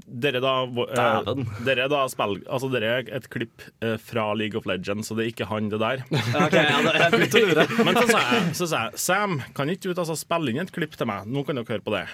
Dere 0.05 0.39
da, 0.39 0.63
eh, 0.63 1.45
dere 1.65 1.87
da 1.89 2.03
spill, 2.11 2.35
altså 2.45 2.69
dere 2.69 2.89
er 2.99 3.07
et 3.17 3.25
klipp 3.33 3.63
eh, 3.81 3.95
fra 3.97 4.27
League 4.37 4.57
of 4.59 4.67
Legends, 4.69 5.07
så 5.09 5.17
det 5.17 5.25
er 5.25 5.31
ikke 5.31 5.47
han, 5.49 5.71
det 5.71 5.79
der. 5.81 6.03
Ok, 6.45 6.53
ja, 6.53 6.81
det, 6.85 6.93
jeg 6.99 7.13
begynte 7.15 7.41
å 7.41 7.47
lure. 7.49 7.65
Men 7.87 7.97
så 7.97 8.05
sa 8.11 8.19
jeg, 8.21 8.43
så 8.59 8.67
sa 8.69 8.81
jeg 8.85 9.01
Sam, 9.01 9.39
kan 9.57 9.71
ikke 9.73 9.89
du 9.89 9.95
altså, 9.95 10.17
spille 10.19 10.53
inn 10.53 10.61
et 10.61 10.73
klipp 10.75 10.97
til 10.99 11.09
meg? 11.09 11.25
Nå 11.25 11.45
kan 11.47 11.57
dere 11.57 11.73
høre 11.73 11.85
på 11.87 11.95
det. 11.95 12.05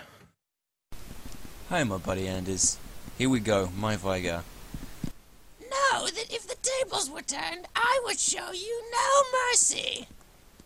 Hi, 1.68 1.84
my 1.84 1.98
buddy 2.00 2.30
Anders. 2.32 2.78
Here 3.18 3.28
we 3.30 3.42
go, 3.44 3.68
my 3.76 3.98
Viger. 3.98 4.44
Know 5.60 6.08
that 6.08 6.32
if 6.32 6.48
the 6.48 6.56
tables 6.64 7.12
were 7.12 7.26
turned, 7.26 7.68
I 7.76 8.00
would 8.06 8.20
show 8.20 8.54
you 8.56 8.76
no 8.96 9.10
mercy. 9.44 10.08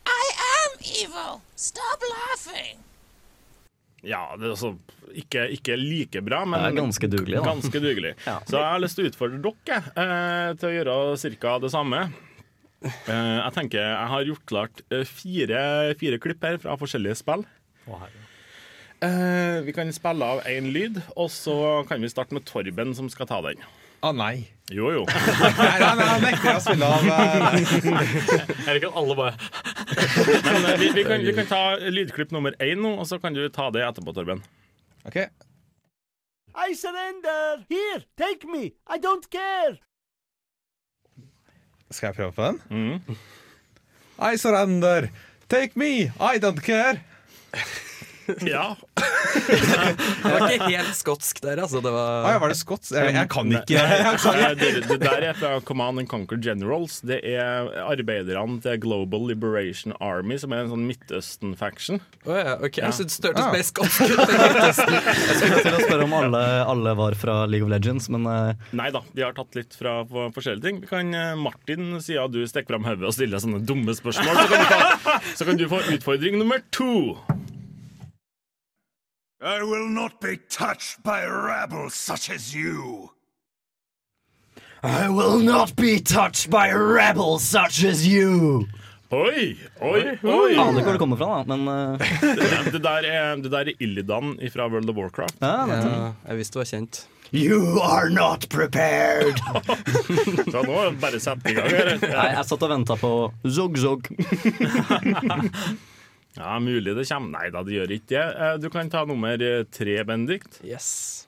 I 0.06 0.26
am 0.62 0.78
evil! 0.86 1.42
Stop 1.56 2.04
laughing! 2.06 2.86
Ja, 4.02 4.24
det 4.34 4.48
er 4.48 4.54
altså 4.56 4.72
ikke, 5.14 5.46
ikke 5.54 5.76
like 5.78 6.24
bra, 6.26 6.42
men 6.48 6.58
Det 6.64 6.72
er 6.72 6.80
ganske 6.80 7.10
dugelig, 7.12 7.38
da. 7.38 7.46
Ganske 7.52 7.82
dugelig. 7.84 8.16
Ja. 8.30 8.40
Så 8.50 8.58
jeg 8.58 8.66
har 8.74 8.82
lyst 8.82 8.98
til 8.98 9.06
å 9.06 9.12
utfordre 9.12 9.42
dere 9.46 9.80
eh, 10.06 10.54
til 10.58 10.70
å 10.70 10.74
gjøre 10.74 11.36
ca. 11.42 11.56
det 11.62 11.72
samme. 11.74 12.02
Eh, 12.82 13.38
jeg 13.38 13.54
tenker 13.54 13.84
jeg 13.84 14.10
har 14.16 14.26
gjort 14.26 14.48
klart 14.50 14.82
eh, 14.90 15.06
fire, 15.06 15.62
fire 16.02 16.18
klipp 16.22 16.48
her 16.48 16.58
fra 16.64 16.78
forskjellige 16.82 17.20
spill. 17.22 17.46
Eh, 19.02 19.60
vi 19.66 19.74
kan 19.74 19.90
spille 19.94 20.26
av 20.36 20.42
én 20.50 20.72
lyd, 20.74 20.98
og 21.16 21.30
så 21.34 21.56
kan 21.90 22.02
vi 22.02 22.10
starte 22.10 22.38
med 22.38 22.46
Torben, 22.50 22.96
som 22.98 23.10
skal 23.10 23.30
ta 23.30 23.42
den. 23.46 23.62
Å 24.02 24.12
nei. 24.18 24.48
Jo, 24.72 24.88
jo. 24.96 25.02
Nei, 25.06 25.80
nei, 25.82 25.92
nei, 26.00 26.08
han 26.08 26.24
nekter 26.24 26.56
å 26.56 26.62
spille 26.64 26.88
av 26.88 27.08
eh. 27.12 27.58
Jeg 28.66 28.76
liker 28.78 28.88
at 28.88 28.98
alle 29.02 29.18
bare 29.20 29.34
Men 30.48 30.68
eh, 30.72 30.78
vi, 30.80 30.88
vi, 30.96 31.04
kan, 31.06 31.26
vi 31.28 31.34
kan 31.36 31.50
ta 31.50 31.62
lydklipp 31.92 32.32
nummer 32.34 32.56
én 32.64 32.80
nå, 32.82 32.96
og 33.02 33.10
så 33.10 33.20
kan 33.22 33.36
du 33.36 33.44
ta 33.54 33.68
det 33.76 33.84
etterpå, 33.86 34.16
Torben. 34.16 34.42
Ok. 35.06 35.20
I 36.56 36.74
surrender! 36.76 37.66
Here, 37.70 38.02
take 38.18 38.48
me! 38.48 38.72
I 38.88 38.98
don't 39.04 39.28
care! 39.32 39.78
Skal 41.92 42.10
jeg 42.10 42.16
prøve 42.22 42.32
på 42.38 42.48
den? 42.48 42.62
Mm. 42.72 43.20
I 44.22 44.38
surrender. 44.40 45.12
Take 45.52 45.76
me. 45.76 46.08
I 46.20 46.40
don't 46.40 46.64
care. 46.64 47.04
Ja. 48.48 48.76
Det 49.32 50.32
var 50.40 50.52
ikke 50.52 50.68
helt 50.72 50.96
skotsk 50.98 51.40
der, 51.44 51.60
altså. 51.64 51.80
Det 51.84 51.92
var, 51.94 52.26
Ah, 52.26 52.34
ja, 52.36 52.40
var 52.42 52.52
det 52.52 52.58
skotsk? 52.60 52.92
Jeg, 52.94 53.14
jeg 53.16 53.30
kan 53.32 53.52
ikke 53.56 53.82
det, 54.62 54.72
det 54.90 54.98
der 55.02 55.24
er 55.32 55.38
fra 55.38 55.52
Command 55.66 56.02
and 56.02 56.10
Conquer 56.12 56.40
Generals. 56.44 57.00
Det 57.08 57.20
er 57.28 57.70
arbeiderne 57.86 58.60
til 58.64 58.78
Global 58.84 59.24
Liberation 59.30 59.96
Army, 60.04 60.38
som 60.42 60.54
er 60.54 60.66
en 60.66 60.72
sånn 60.74 60.84
Midtøsten-faction. 60.90 62.02
Oh, 62.28 62.36
ja, 62.38 62.58
ok, 62.60 62.82
Jeg 62.84 62.98
synes 63.00 63.18
det 63.24 63.32
hørtes 63.32 63.46
Ja. 63.48 63.52
mer 63.56 63.66
skotsk 63.68 64.04
ut. 64.04 64.12
enn 64.12 64.44
Midtøsten. 64.46 64.98
Jeg 65.32 65.40
skulle 65.40 65.62
til 65.66 65.78
å 65.80 65.84
spørre 65.86 66.08
om 66.10 66.18
alle, 66.22 66.44
alle 66.76 66.96
var 67.00 67.18
fra 67.20 67.38
League 67.50 67.66
of 67.68 67.72
Legends, 67.74 68.10
men 68.14 68.28
eh, 68.30 68.68
Nei 68.78 68.90
da, 68.96 69.04
vi 69.16 69.26
har 69.26 69.36
tatt 69.38 69.58
litt 69.58 69.78
fra 69.78 70.02
forskjellige 70.12 70.68
ting. 70.68 70.82
Vi 70.86 70.92
kan, 70.92 71.14
eh, 71.16 71.34
Martin, 71.40 71.96
siden 72.04 72.36
du 72.36 72.42
stikker 72.50 72.76
fram 72.76 72.86
hodet 72.90 73.08
og 73.10 73.16
stiller 73.18 73.42
sånne 73.42 73.64
dumme 73.66 73.96
spørsmål, 73.98 74.36
så 74.44 74.48
kan, 74.52 74.60
du 74.60 74.76
ta, 74.76 75.18
så 75.40 75.48
kan 75.50 75.60
du 75.62 75.66
få 75.72 75.82
utfordring 75.96 76.38
nummer 76.42 76.62
to. 76.76 76.92
I 79.44 79.64
will 79.64 79.90
not 79.90 80.20
be 80.22 80.38
touched 80.50 81.02
by 81.04 81.26
rabble 81.26 81.90
such 81.90 82.30
as 82.30 82.54
you. 82.54 83.10
I 84.84 85.10
will 85.10 85.40
not 85.40 85.76
be 85.76 86.00
touched 86.00 86.52
by 86.52 86.72
rabble 86.72 87.40
such 87.40 87.84
as 87.84 88.06
you. 88.08 88.68
Oi, 89.12 89.58
oi, 89.82 90.04
oi! 90.24 90.54
Aner 90.54 90.78
ikke 90.78 90.86
hvor 90.86 90.94
det 90.94 91.02
kommer 91.02 91.18
fra, 91.18 91.42
da, 91.42 91.56
men 91.58 91.66
uh... 91.68 91.98
Det, 92.22 92.72
det, 92.72 92.84
der 92.86 93.08
er, 93.10 93.36
det 93.42 93.52
der 93.52 93.72
er 93.74 93.82
Illidan 93.82 94.38
fra 94.54 94.68
World 94.70 94.90
of 94.94 94.96
Warcraft. 95.02 95.42
ja. 95.42 95.66
Ja, 95.74 96.14
jeg 96.28 96.38
visste 96.38 96.60
det 96.60 96.62
var 96.62 96.70
kjent. 96.76 97.02
You 97.34 97.80
are 97.82 98.10
not 98.10 98.46
prepared. 98.50 99.40
Så 100.52 100.62
nå 100.68 100.74
er 100.84 100.90
det 100.92 101.00
bare 101.02 101.20
sett 101.24 101.50
i 101.50 101.54
gang. 101.58 101.70
her. 101.72 101.94
Nei, 102.04 102.28
jeg 102.36 102.46
satt 102.46 102.66
og 102.68 102.74
venta 102.76 102.98
på 103.00 103.12
zog-zog. 103.48 104.10
Ja, 106.38 106.60
mulig 106.60 106.96
det 106.96 107.08
kommer. 107.10 107.40
Nei 107.40 107.50
da, 107.52 107.64
det 107.68 107.74
gjør 107.76 107.92
ikke 107.98 108.08
det. 108.14 108.24
Eh, 108.46 108.58
Du 108.64 108.70
kan 108.70 108.90
ta 108.90 109.06
nummer 109.06 109.42
eh, 109.42 109.64
tre, 109.72 110.04
Bendikt. 110.08 110.62
Yes. 110.64 111.28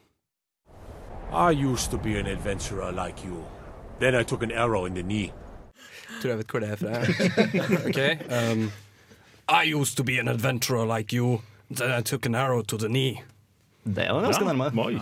I 1.33 1.51
used 1.51 1.91
to 1.91 1.97
be 1.97 2.15
an 2.19 2.27
adventurer 2.27 2.91
like 2.91 3.25
you. 3.25 3.43
Then 3.99 4.15
I 4.15 4.23
took 4.23 4.43
an 4.43 4.51
arrow 4.51 4.85
in 4.85 4.93
the 4.93 5.03
knee. 5.03 5.31
Tror 6.21 6.29
jeg 6.29 6.37
vet 6.37 6.51
hvor 6.51 6.59
det 6.59 6.69
er 6.69 6.75
fra. 6.75 6.91
OK. 7.89 7.99
Um, 8.29 8.71
I 9.49 9.63
used 9.75 9.97
to 9.97 10.03
be 10.03 10.19
an 10.19 10.27
adventurer 10.27 10.85
like 10.85 11.11
you. 11.15 11.41
Then 11.71 11.91
I 11.99 12.01
took 12.01 12.25
an 12.25 12.35
arrow 12.35 12.61
to 12.61 12.77
the 12.77 12.87
knee. 12.87 13.23
Det 13.85 14.05
var 14.09 14.21
ganske 14.21 14.45
nærme. 14.45 14.69
Oi. 14.85 14.99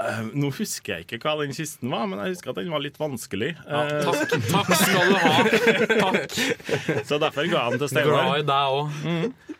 Eh, 0.00 0.20
nå 0.32 0.48
husker 0.56 0.94
jeg 0.94 1.04
ikke 1.06 1.20
hva 1.26 1.36
den 1.42 1.52
kisten 1.52 1.92
var, 1.92 2.06
men 2.08 2.22
jeg 2.24 2.36
husker 2.36 2.54
at 2.54 2.60
den 2.62 2.72
var 2.72 2.80
litt 2.80 2.96
vanskelig. 3.00 3.52
Ja, 3.68 3.84
Takk, 4.06 4.36
takk 4.54 4.74
skal 4.80 5.10
du 5.10 5.16
ha. 5.20 5.32
Takk. 6.06 6.36
så 7.04 7.20
derfor 7.20 7.48
ga 7.50 7.64
jeg 7.66 7.74
den 7.76 7.82
til 7.84 7.92
Steinar. 7.92 8.14
Glad 8.14 8.44
i 8.44 8.46
deg 8.48 8.76
òg. 8.80 9.56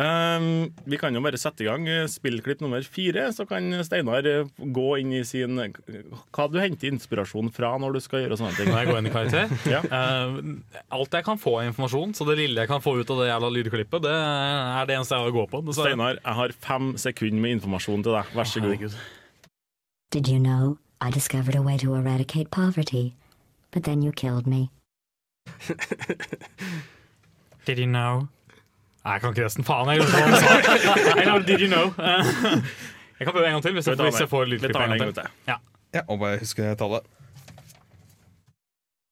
Um, 0.00 0.70
vi 0.88 0.96
kan 0.96 1.12
jo 1.12 1.20
bare 1.20 1.36
sette 1.36 1.64
i 1.64 1.66
gang 1.66 1.84
eh, 1.90 2.06
spillklipp 2.08 2.62
nummer 2.62 2.80
fire, 2.88 3.26
så 3.36 3.44
kan 3.44 3.66
Steinar 3.84 4.24
eh, 4.24 4.48
gå 4.72 4.86
inn 5.02 5.12
i 5.18 5.20
sin 5.28 5.58
Hva 5.58 6.46
du 6.48 6.56
henter 6.62 6.88
inspirasjon 6.94 7.50
fra 7.52 7.74
når 7.82 7.98
du 7.98 8.00
skal 8.00 8.24
gjøre 8.24 8.38
sånne 8.40 8.54
ting. 8.56 8.70
Når 8.70 8.80
jeg 8.80 8.90
går 8.90 9.00
inn 9.02 9.10
i 9.10 9.14
karakter. 9.14 9.54
Ja. 9.68 9.82
uh, 9.84 10.40
alt 10.96 11.18
jeg 11.18 11.26
kan 11.26 11.42
få 11.42 11.58
av 11.60 11.68
informasjon, 11.68 12.16
så 12.16 12.26
det 12.30 12.38
lille 12.40 12.64
jeg 12.64 12.70
kan 12.70 12.82
få 12.82 12.96
ut 13.02 13.12
av 13.12 13.22
det 13.22 13.30
jævla 13.32 13.54
lydklippet, 13.58 14.06
det 14.08 14.18
er 14.18 14.90
det 14.90 14.98
eneste 14.98 15.18
jeg 15.18 15.26
har 15.26 15.34
å 15.34 15.38
gå 15.40 15.46
på. 15.52 15.64
Steinar, 15.76 16.22
jeg 16.22 16.38
har 16.42 16.58
fem 16.70 16.92
sekunder 16.98 17.46
med 17.46 17.58
informasjon 17.60 18.06
til 18.06 18.18
deg. 18.18 18.36
Vær 18.38 18.48
så 18.48 18.64
god. 18.64 18.76
Herregud. 18.78 19.00
Did 20.10 20.28
you 20.28 20.38
know 20.38 20.78
I 21.00 21.10
discovered 21.10 21.54
a 21.54 21.62
way 21.62 21.76
to 21.78 21.94
eradicate 21.94 22.50
poverty? 22.50 23.14
But 23.70 23.84
then 23.84 24.02
you 24.02 24.12
killed 24.12 24.46
me. 24.46 24.70
Did 27.66 27.78
you 27.78 27.86
know? 27.86 28.28
Nei, 29.04 29.12
jeg 29.12 29.20
kan 29.20 29.30
ikke 29.30 29.44
resten. 29.44 29.64
Faen, 29.64 29.88
jeg 29.88 29.98
glemte 30.00 30.16
hva 30.16 30.24
han 30.26 30.34
sa. 30.40 31.20
I 31.20 31.24
know, 31.24 31.38
did 31.38 31.60
you 31.60 31.68
know? 31.68 31.86
Jeg 33.20 33.26
kan 33.26 33.32
prøve 33.32 33.46
en 33.46 33.52
gang 33.52 33.62
til 33.62 33.72
hvis 33.72 33.86
jeg, 33.86 33.92
Vi 33.92 33.96
tar 33.96 34.04
hvis 34.04 34.14
jeg 34.14 34.20
den. 34.20 34.28
får 34.28 34.44
Vi 34.44 34.50
lydklippet 34.50 34.76
tar 34.76 34.84
en 34.84 34.90
den 34.90 34.98
gang 34.98 35.08
en 35.08 35.14
til. 35.14 35.22
gang 35.22 35.32
til. 35.32 35.52
Ja. 35.52 35.56
Ja, 35.94 36.00
og 36.08 36.18
bare 36.18 36.38
husk 36.38 36.56
tallet. 36.56 37.00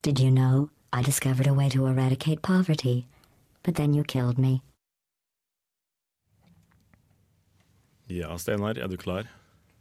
Did 0.05 0.19
you 0.21 0.31
know 0.31 0.69
I 0.93 1.03
discovered 1.03 1.47
a 1.47 1.53
way 1.53 1.69
to 1.71 1.87
eradicate 1.87 2.41
poverty? 2.43 3.05
But 3.65 3.75
then 3.75 3.95
you 3.95 4.05
killed 4.05 4.39
me. 4.39 4.61
Ja, 8.11 8.37
Steinar, 8.37 8.79
er 8.79 8.87
du 8.89 8.97
klar? 8.97 9.23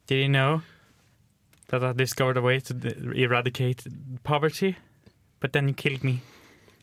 Did 0.10 0.17
you 0.23 0.27
know 0.27 0.62
that 1.69 1.84
I 1.84 1.93
discovered 1.93 2.38
a 2.38 2.41
way 2.41 2.60
to 2.60 2.73
eradicate 3.15 3.86
poverty? 4.23 4.75
But 5.39 5.53
then 5.53 5.67
you 5.67 5.73
killed 5.73 6.03
me. 6.03 6.21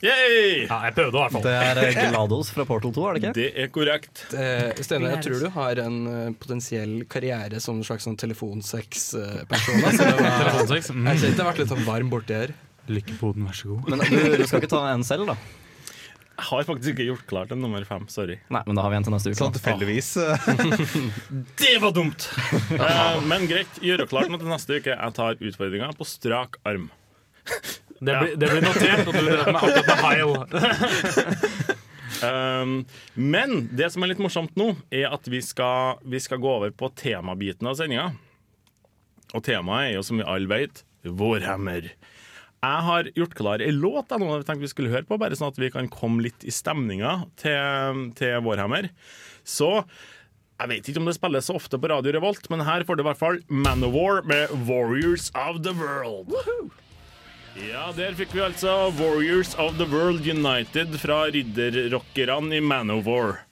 Yay! 0.04 0.66
Ja, 0.66 0.80
jeg 0.84 0.94
prøvde 0.96 1.16
i 1.16 1.20
hvert 1.22 1.32
fall. 1.32 1.44
Det 1.46 1.54
er 1.54 1.80
eh, 1.80 1.98
Glados 2.10 2.50
fra 2.52 2.66
Portal 2.68 2.92
2, 2.92 3.04
er 3.06 3.16
det 3.16 3.22
ikke? 3.22 3.32
Det 3.38 3.46
er 3.62 3.70
korrekt. 3.72 4.24
Eh, 4.36 4.82
Steinar, 4.84 5.14
jeg 5.14 5.24
tror 5.26 5.40
du 5.40 5.48
har 5.54 5.80
en 5.84 5.98
eh, 6.10 6.26
potensiell 6.40 6.94
karriere 7.10 7.60
som 7.64 7.80
en 7.80 7.86
slags 7.86 8.04
sånn 8.08 8.18
telefonsex-person. 8.20 9.80
altså. 9.80 10.10
Telefonsex, 10.20 10.92
mm. 10.92 11.10
Jeg 11.14 11.24
det 11.24 11.40
har 11.40 11.50
vært 11.52 11.62
litt 11.62 11.72
sånn 11.72 11.86
varm 11.88 12.12
borti 12.12 12.36
her. 12.36 12.54
Lykke 12.90 13.16
på 13.16 13.32
den, 13.36 13.46
vær 13.48 13.56
så 13.56 13.72
god. 13.72 13.94
Men 13.94 14.04
du, 14.04 14.18
du 14.42 14.44
skal 14.50 14.60
ikke 14.60 14.74
ta 14.74 14.82
en 14.92 15.06
selv, 15.08 15.30
da? 15.32 15.38
Jeg 16.34 16.46
har 16.48 16.64
faktisk 16.66 16.96
ikke 16.96 17.06
gjort 17.12 17.26
klart 17.30 17.52
en 17.54 17.60
nummer 17.62 17.84
fem. 17.86 18.08
Sorry. 18.10 18.40
Nei, 18.50 18.62
men 18.66 18.74
da 18.74 18.82
har 18.82 18.90
vi 18.90 18.98
en 18.98 19.06
til 19.06 19.14
neste 19.14 19.30
uke. 19.30 19.38
Sånn 19.38 19.54
tilfeldigvis. 19.54 20.08
Det 21.62 21.76
var 21.82 21.94
dumt! 21.94 22.26
uh, 22.74 23.22
men 23.30 23.46
greit, 23.50 23.78
gjøre 23.84 24.08
klart 24.10 24.32
noe 24.32 24.42
til 24.42 24.50
neste 24.50 24.80
uke. 24.80 24.96
Jeg 24.96 25.16
tar 25.16 25.38
utfordringa 25.38 25.92
på 25.94 26.08
strak 26.08 26.58
arm. 26.66 26.90
Det 28.04 28.18
blir, 28.18 28.34
det 28.34 28.50
blir 28.50 28.66
notert, 28.66 29.06
og 29.06 29.14
du 29.14 29.22
drev 29.22 29.46
med 29.46 29.62
akkurat 29.62 29.90
med 29.92 30.04
heil. 30.08 31.74
Um, 32.24 32.84
men 33.14 33.66
det 33.74 33.90
som 33.92 34.04
er 34.04 34.12
litt 34.12 34.20
morsomt 34.22 34.54
nå, 34.56 34.70
er 34.94 35.10
at 35.12 35.26
vi 35.28 35.40
skal, 35.44 35.98
vi 36.08 36.20
skal 36.22 36.40
gå 36.40 36.50
over 36.60 36.70
på 36.72 36.88
temabiten 36.96 37.68
av 37.68 37.76
sendinga. 37.76 38.12
Og 39.34 39.42
temaet 39.44 39.90
er 39.90 39.96
jo, 39.96 40.04
som 40.06 40.20
vi 40.20 40.26
alle 40.28 40.48
vet, 40.48 40.84
Vårhammer. 41.04 41.90
Jeg 42.64 42.84
har 42.86 43.08
gjort 43.18 43.34
klar 43.36 43.60
ei 43.60 43.72
låt 43.74 44.12
jeg 44.12 44.22
nå 44.22 44.28
tenkte 44.40 44.62
vi 44.62 44.70
skulle 44.70 44.92
høre 44.92 45.04
på, 45.08 45.18
bare 45.20 45.36
sånn 45.36 45.52
at 45.52 45.60
vi 45.60 45.72
kan 45.74 45.90
komme 45.92 46.24
litt 46.24 46.46
i 46.46 46.52
stemninga 46.54 47.24
til, 47.40 48.06
til 48.16 48.38
Vårhammer. 48.46 48.88
Så 49.44 49.82
jeg 50.54 50.70
vet 50.70 50.88
ikke 50.88 51.02
om 51.02 51.10
det 51.10 51.16
spilles 51.16 51.50
så 51.50 51.58
ofte 51.58 51.80
på 51.82 51.90
Radio 51.90 52.14
Revolt, 52.14 52.46
men 52.48 52.64
her 52.64 52.86
får 52.86 52.96
du 52.96 53.02
i 53.04 53.08
hvert 53.08 53.20
fall 53.20 53.40
Manowar 53.50 54.22
med 54.24 54.54
'Warriors 54.64 55.28
of 55.34 55.60
the 55.66 55.74
World'. 55.76 56.32
Ja, 57.54 57.90
der 57.94 58.16
fikk 58.18 58.32
vi 58.34 58.40
altså 58.46 58.90
Warriors 58.98 59.52
of 59.62 59.76
the 59.78 59.86
World 59.90 60.24
United 60.26 60.96
fra 61.02 61.26
ridderrockerne 61.34 62.56
i 62.56 62.62
Manowar. 62.64 63.44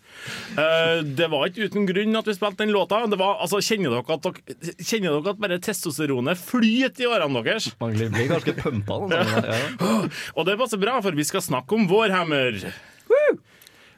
Eh, 0.58 1.00
det 1.18 1.28
var 1.32 1.48
ikke 1.48 1.68
uten 1.70 1.88
grunn 1.88 2.18
at 2.20 2.28
vi 2.28 2.36
spilte 2.36 2.62
den 2.64 2.74
låta. 2.74 3.00
Det 3.10 3.18
var, 3.20 3.40
altså, 3.44 3.62
kjenner, 3.64 3.96
dere 3.96 4.16
at 4.16 4.28
dere, 4.28 4.76
kjenner 4.78 5.18
dere 5.18 5.34
at 5.34 5.42
bare 5.42 5.60
testosteronet 5.64 6.40
flyter 6.40 7.06
i 7.06 7.10
årene 7.10 7.42
deres? 7.42 7.70
Man 7.82 7.96
blir 7.96 8.30
ganske 8.30 8.56
pumpa. 8.58 8.98
sånn, 9.02 9.12
ja. 9.16 10.00
Og 10.36 10.48
det 10.48 10.58
passer 10.60 10.80
bra, 10.82 10.98
for 11.04 11.18
vi 11.18 11.26
skal 11.28 11.44
snakke 11.44 11.78
om 11.78 11.88
Vårhammer. 11.90 12.60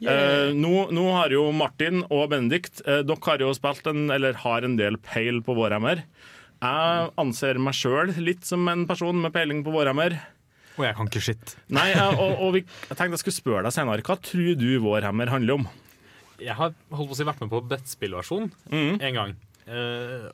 Eh, 0.03 0.51
nå, 0.53 0.73
nå 0.91 1.03
har 1.15 1.31
jo 1.33 1.47
Martin 1.55 2.03
og 2.11 2.27
Benedikt 2.33 2.81
eh, 2.83 2.99
Dere 3.07 3.29
har 3.29 3.41
jo 3.41 3.53
spilt 3.55 3.87
en, 3.87 4.09
eller 4.11 4.35
har 4.43 4.65
en 4.67 4.75
del 4.77 4.99
peil 5.01 5.39
på 5.45 5.55
Vårhammer. 5.57 6.03
Jeg 6.65 7.09
anser 7.21 7.59
meg 7.61 7.77
sjøl 7.77 8.11
litt 8.19 8.45
som 8.47 8.67
en 8.71 8.85
person 8.89 9.17
med 9.21 9.33
peiling 9.35 9.63
på 9.65 9.73
Vårhammer. 9.73 10.17
Og 10.75 10.83
jeg 10.83 10.97
kan 10.97 11.07
ikke 11.07 11.23
skitt. 11.23 11.55
Nei, 11.73 11.89
eh, 11.93 12.19
og, 12.19 12.43
og 12.43 12.53
vi, 12.57 12.65
jeg 12.89 12.97
tenkte 12.99 13.15
jeg 13.15 13.23
skulle 13.23 13.39
spørre 13.39 13.65
deg 13.67 13.75
senere. 13.75 14.05
Hva 14.05 14.19
tror 14.19 14.59
du 14.59 14.69
Vårhammer 14.83 15.31
handler 15.31 15.61
om? 15.61 15.67
Jeg 16.41 16.57
har 16.57 16.73
holdt 16.73 17.11
på 17.11 17.15
å 17.15 17.19
si 17.19 17.27
vært 17.27 17.43
med 17.43 17.51
på 17.53 17.61
brettspillversjon 17.69 18.49
en 18.73 19.19
gang. 19.19 19.35
Uh, 19.67 20.31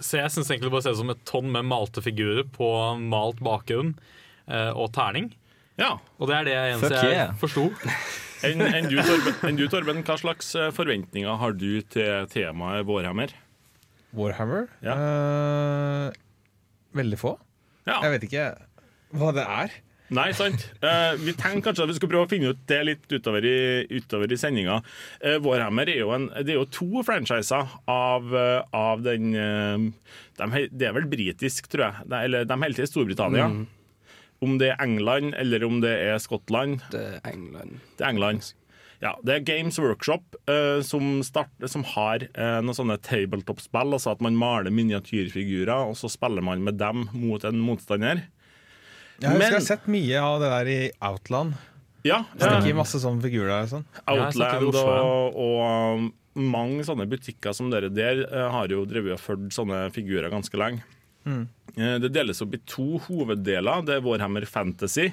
så 0.00 0.18
jeg 0.20 0.32
syns 0.32 0.48
egentlig 0.48 0.70
det 0.70 0.74
bare 0.74 0.86
ser 0.86 0.96
ut 0.96 1.02
som 1.02 1.12
et 1.12 1.24
tonn 1.28 1.50
med 1.52 1.66
malte 1.68 2.02
figurer 2.04 2.46
på 2.54 2.68
malt 3.00 3.40
bakgrunn 3.44 3.94
uh, 4.48 4.72
og 4.72 4.92
terning. 4.96 5.32
Ja. 5.80 5.96
Og 6.20 6.30
det 6.30 6.36
er 6.38 6.48
det 6.48 6.54
eneste 6.58 6.92
Fuck 6.92 7.00
jeg 7.02 7.16
yeah. 7.16 7.34
forsto. 7.40 7.66
Enn 8.44 8.60
en 8.60 8.90
du, 8.90 8.98
Torben, 9.00 9.56
du, 9.56 9.64
Torben, 9.72 10.02
hva 10.04 10.18
slags 10.20 10.50
eh, 10.58 10.68
forventninger 10.74 11.38
har 11.40 11.54
du 11.56 11.80
til 11.88 12.26
temaet 12.28 12.84
Warhammer? 12.84 13.32
Warhammer? 14.14 14.66
Ja. 14.84 14.96
Uh, 15.00 16.98
veldig 16.98 17.18
få. 17.18 17.32
Ja. 17.88 18.02
Jeg 18.04 18.12
vet 18.14 18.26
ikke 18.28 18.44
hva 19.16 19.30
det 19.34 19.46
er. 19.48 19.78
Nei, 20.12 20.28
sant. 20.36 20.66
Uh, 20.84 21.14
vi 21.16 21.32
tenkte 21.32 21.70
kanskje 21.70 21.86
at 21.86 21.90
vi 21.90 21.94
skulle 21.96 22.12
prøve 22.12 22.26
å 22.26 22.30
finne 22.30 22.50
ut 22.52 22.64
det 22.68 22.80
litt 22.84 23.06
utover 23.08 23.46
i, 23.48 23.58
utover 23.88 24.32
i 24.32 24.38
sendinga. 24.38 24.80
Uh, 25.24 25.38
Warhammer 25.44 25.88
er 25.88 26.02
jo, 26.02 26.10
en, 26.12 26.26
det 26.44 26.52
er 26.52 26.58
jo 26.58 26.66
to 26.68 27.04
franchiser 27.06 27.70
av, 27.88 28.28
uh, 28.28 28.60
av 28.76 29.04
den 29.04 29.32
eh, 29.32 29.86
de, 30.40 30.66
Det 30.68 30.90
er 30.90 30.98
vel 30.98 31.08
britisk, 31.08 31.70
tror 31.72 31.86
jeg. 31.86 32.08
De, 32.12 32.18
eller 32.20 32.44
de 32.44 32.58
holder 32.58 32.76
til 32.76 32.84
i 32.84 32.90
Storbritannia. 32.92 33.48
Om 34.44 34.58
det 34.60 34.74
er 34.74 34.84
England 34.84 35.32
eller 35.40 35.64
om 35.64 35.80
det 35.80 35.94
er 36.04 36.20
Skottland. 36.20 36.84
Det 36.92 37.00
er 37.14 37.32
England. 37.32 37.80
Det 37.96 38.04
er 38.04 38.12
England. 38.12 38.52
Ja, 39.00 39.14
det 39.24 39.34
er 39.34 39.48
Games 39.48 39.80
Workshop 39.80 40.36
uh, 40.50 40.84
som, 40.84 41.18
start, 41.24 41.52
som 41.70 41.84
har 41.94 42.28
uh, 42.36 42.60
noen 42.60 42.76
sånne 42.76 43.00
tabletop-spill. 43.04 43.96
Altså 43.96 44.12
at 44.12 44.22
man 44.24 44.36
maler 44.36 44.72
miniatyrfigurer, 44.74 45.90
og 45.90 45.96
så 45.96 46.12
spiller 46.12 46.44
man 46.44 46.64
med 46.64 46.76
dem 46.80 47.08
mot 47.16 47.44
en 47.48 47.60
motstander. 47.64 48.26
Jeg 49.22 49.30
husker 49.30 49.46
jeg 49.46 49.60
har 49.60 49.66
sett 49.68 49.86
mye 49.90 50.20
av 50.20 50.40
det 50.42 50.50
der 50.52 50.70
i 50.72 50.78
Outland. 51.06 51.54
Ja, 52.04 52.18
stikker 52.34 52.76
masse 52.76 52.98
sånne 53.00 53.22
figurer 53.24 53.52
der. 53.52 53.68
Sånn. 53.70 53.84
Outland 54.10 54.66
Oslo, 54.68 54.82
og, 55.08 55.38
og 55.40 56.00
um, 56.02 56.08
mange 56.52 56.84
sånne 56.84 57.06
butikker 57.08 57.54
som 57.56 57.70
dere 57.72 57.88
der 57.94 58.24
eh, 58.26 58.48
har 58.52 58.68
jo 58.74 58.82
drevet 58.90 59.14
og 59.16 59.22
fulgt 59.22 59.54
sånne 59.56 59.86
figurer 59.94 60.32
ganske 60.32 60.58
lenge. 60.60 60.82
Mm. 61.24 61.46
Eh, 61.78 61.94
Det 62.02 62.10
deles 62.12 62.42
opp 62.44 62.56
i 62.58 62.60
to 62.68 62.98
hoveddeler. 63.06 63.86
Det 63.86 63.96
er 63.96 64.04
Warhammer 64.04 64.44
Fantasy. 64.50 65.12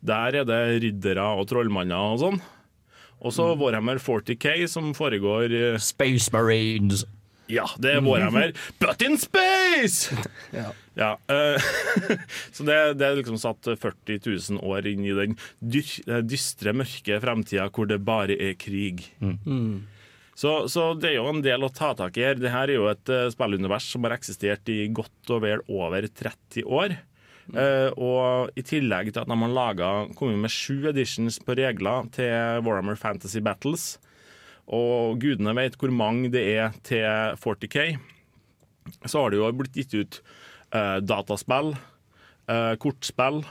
Der 0.00 0.40
er 0.40 0.48
det 0.48 0.60
riddere 0.82 1.28
og 1.36 1.46
trollmanner 1.50 2.16
og 2.16 2.18
sånn. 2.24 2.40
Og 3.20 3.34
så 3.36 3.50
Warhammer 3.60 4.00
40K, 4.00 4.64
som 4.72 4.94
foregår 4.96 5.52
eh, 5.52 5.78
Space 5.78 6.32
Marines. 6.32 7.04
Ja, 7.50 7.66
det 7.82 7.96
er 7.96 8.04
Warhammer, 8.04 8.54
but 8.82 9.02
in 9.06 9.18
space! 9.20 10.14
Ja. 11.00 11.14
eh, 11.32 11.68
så 12.52 12.64
det, 12.66 12.74
det 13.00 13.06
er 13.06 13.14
liksom 13.16 13.38
satt 13.40 13.64
40 13.64 14.18
000 14.26 14.58
år 14.66 14.88
inn 14.90 15.06
i 15.06 15.14
den 15.16 15.36
dyr, 15.62 15.86
eh, 16.10 16.20
dystre, 16.26 16.74
mørke 16.76 17.20
fremtida 17.22 17.70
hvor 17.72 17.88
det 17.88 18.02
bare 18.04 18.36
er 18.36 18.58
krig. 18.60 19.06
Så, 20.40 20.52
så 20.72 20.90
det 20.96 21.12
er 21.12 21.18
jo 21.18 21.30
en 21.30 21.42
del 21.44 21.64
å 21.64 21.72
ta 21.72 21.92
tak 21.96 22.16
i 22.16 22.24
her. 22.24 22.38
Det 22.40 22.52
her 22.52 22.70
er 22.72 22.78
jo 22.78 22.88
et 22.88 23.12
uh, 23.12 23.26
spillunivers 23.32 23.90
som 23.92 24.06
har 24.06 24.14
eksistert 24.16 24.70
i 24.72 24.86
godt 24.96 25.32
og 25.34 25.42
vel 25.44 25.64
over 25.68 26.06
30 26.08 26.64
år. 26.64 26.96
Uh, 27.50 27.90
og 27.98 28.56
i 28.56 28.64
tillegg 28.64 29.10
til 29.10 29.20
at 29.20 29.28
de 29.28 29.36
har 29.42 29.52
laget, 29.52 30.14
kommet 30.16 30.40
med 30.40 30.54
sju 30.54 30.88
editions 30.88 31.36
på 31.44 31.56
regler 31.58 32.08
til 32.14 32.64
Warhammer 32.64 32.96
Fantasy 32.96 33.42
Battles, 33.44 33.92
og 34.70 35.18
gudene 35.22 35.54
vet 35.58 35.76
hvor 35.78 35.92
mange 35.94 36.30
det 36.32 36.44
er 36.54 36.74
til 36.86 37.04
40K, 37.42 37.96
så 39.04 39.24
har 39.24 39.32
det 39.32 39.40
jo 39.40 39.50
blitt 39.58 39.78
gitt 39.78 39.96
ut 39.96 40.20
eh, 40.74 40.98
dataspill, 41.02 41.74
eh, 42.50 42.74
kortspill 42.82 43.42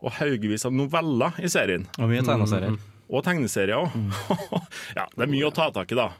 og 0.00 0.14
haugevis 0.16 0.66
av 0.68 0.76
noveller 0.76 1.40
i 1.40 1.48
serien. 1.52 1.86
Og 2.00 2.12
mye 2.12 2.24
tegneserier. 2.24 2.76
Og 3.10 3.24
tegneserier 3.26 3.80
òg. 3.80 3.96
ja, 4.98 5.08
det 5.16 5.26
er 5.26 5.32
mye 5.32 5.48
å 5.48 5.54
ta 5.54 5.68
tak 5.74 5.92
i, 5.92 5.98
da. 5.98 6.10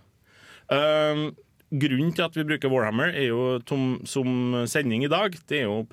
Um, 0.70 1.30
grunnen 1.70 2.12
til 2.14 2.26
at 2.26 2.36
vi 2.36 2.46
bruker 2.46 2.72
Warhammer 2.72 3.12
er 3.12 3.30
jo 3.30 3.44
tom, 3.66 4.00
som 4.08 4.64
sending 4.70 5.04
i 5.06 5.12
dag, 5.12 5.36
det 5.50 5.62
er 5.62 5.68
jo 5.68 5.84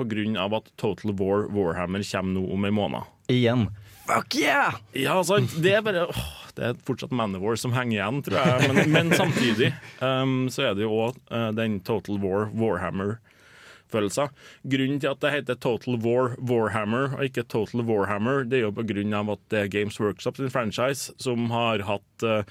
av 0.42 0.58
at 0.60 0.72
Total 0.78 1.14
War 1.20 1.48
Warhammer 1.54 2.04
kommer 2.12 2.40
nå 2.40 2.48
om 2.54 2.66
en 2.66 2.78
måned. 2.80 3.14
Igjen. 3.32 3.68
Fuck 4.08 4.40
yeah! 4.40 4.80
Ja, 4.96 5.20
sant. 5.28 5.52
Det 5.62 5.74
er 5.78 5.84
bare 5.84 6.08
åh, 6.08 6.47
Det 6.58 6.66
er 6.66 6.84
fortsatt 6.88 7.14
Manowar 7.16 7.60
som 7.62 7.76
henger 7.76 8.00
igjen, 8.00 8.20
tror 8.26 8.40
jeg. 8.42 8.70
Men, 8.74 8.92
men 8.96 9.16
samtidig 9.16 9.72
um, 10.02 10.48
så 10.54 10.70
er 10.70 10.78
det 10.78 10.88
jo 10.88 10.96
òg 11.06 11.20
den 11.58 11.80
Total 11.86 12.18
War 12.24 12.50
Warhammer-følelsen. 12.58 14.34
Grunnen 14.66 15.02
til 15.04 15.14
at 15.14 15.22
det 15.22 15.34
heter 15.36 15.60
Total 15.62 16.00
War 16.02 16.34
Warhammer 16.42 17.14
og 17.20 17.28
ikke 17.30 17.46
Total 17.46 17.86
Warhammer, 17.88 18.44
det 18.44 18.62
er 18.62 18.68
jo 18.68 18.74
av 19.18 19.36
at 19.38 19.46
det 19.54 19.64
er 19.64 19.74
Games 19.78 20.02
Workshop 20.02 20.42
sin 20.42 20.54
franchise 20.54 21.14
som 21.22 21.50
har 21.54 21.86
hatt 21.88 22.26
uh, 22.26 22.42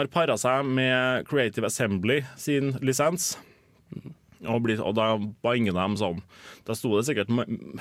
har 0.00 0.10
para 0.12 0.36
seg 0.38 0.68
med 0.68 1.26
Creative 1.30 1.66
Assembly 1.68 2.22
sin 2.36 2.74
lisens. 2.84 3.36
Og, 4.46 4.60
blitt, 4.62 4.78
og 4.78 4.94
da 4.94 5.08
var 5.42 5.56
ingen 5.58 5.74
av 5.74 5.88
dem 5.88 5.96
sånn. 5.98 6.20
Da 6.68 6.76
sto 6.78 6.92
det 6.94 7.06
sikkert 7.08 7.32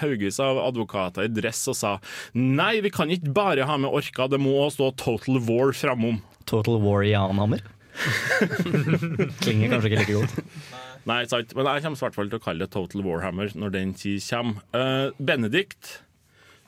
haugevis 0.01 0.39
av 0.41 0.57
advokater 0.63 1.27
i 1.27 1.29
dress 1.29 1.59
og 1.69 1.75
sa 1.77 1.91
nei, 2.33 2.79
vi 2.81 2.89
kan 2.89 3.11
ikke 3.13 3.29
bare 3.35 3.67
ha 3.69 3.75
med 3.77 3.93
orka, 3.93 4.25
det 4.31 4.39
må 4.41 4.55
stå 4.73 4.89
Total 4.97 5.37
War 5.45 5.73
framom. 5.77 6.17
Total 6.49 6.79
War 6.81 7.03
Janhammer. 7.05 7.61
Klinger 9.43 9.71
kanskje 9.73 9.89
ikke 9.91 10.01
like 10.01 10.17
godt. 10.17 10.41
Nei, 11.07 11.21
sant. 11.29 11.53
Men 11.55 11.69
jeg 11.71 11.83
kommer 11.85 11.97
i 11.99 12.03
hvert 12.03 12.17
fall 12.17 12.31
til 12.31 12.39
å 12.39 12.43
kalle 12.43 12.65
det 12.65 12.73
Total 12.73 13.03
Warhammer 13.05 13.53
når 13.55 13.73
den 13.77 13.93
tid 13.97 14.19
kommer. 14.27 14.63
Uh, 14.75 15.13
Benedikt, 15.23 16.01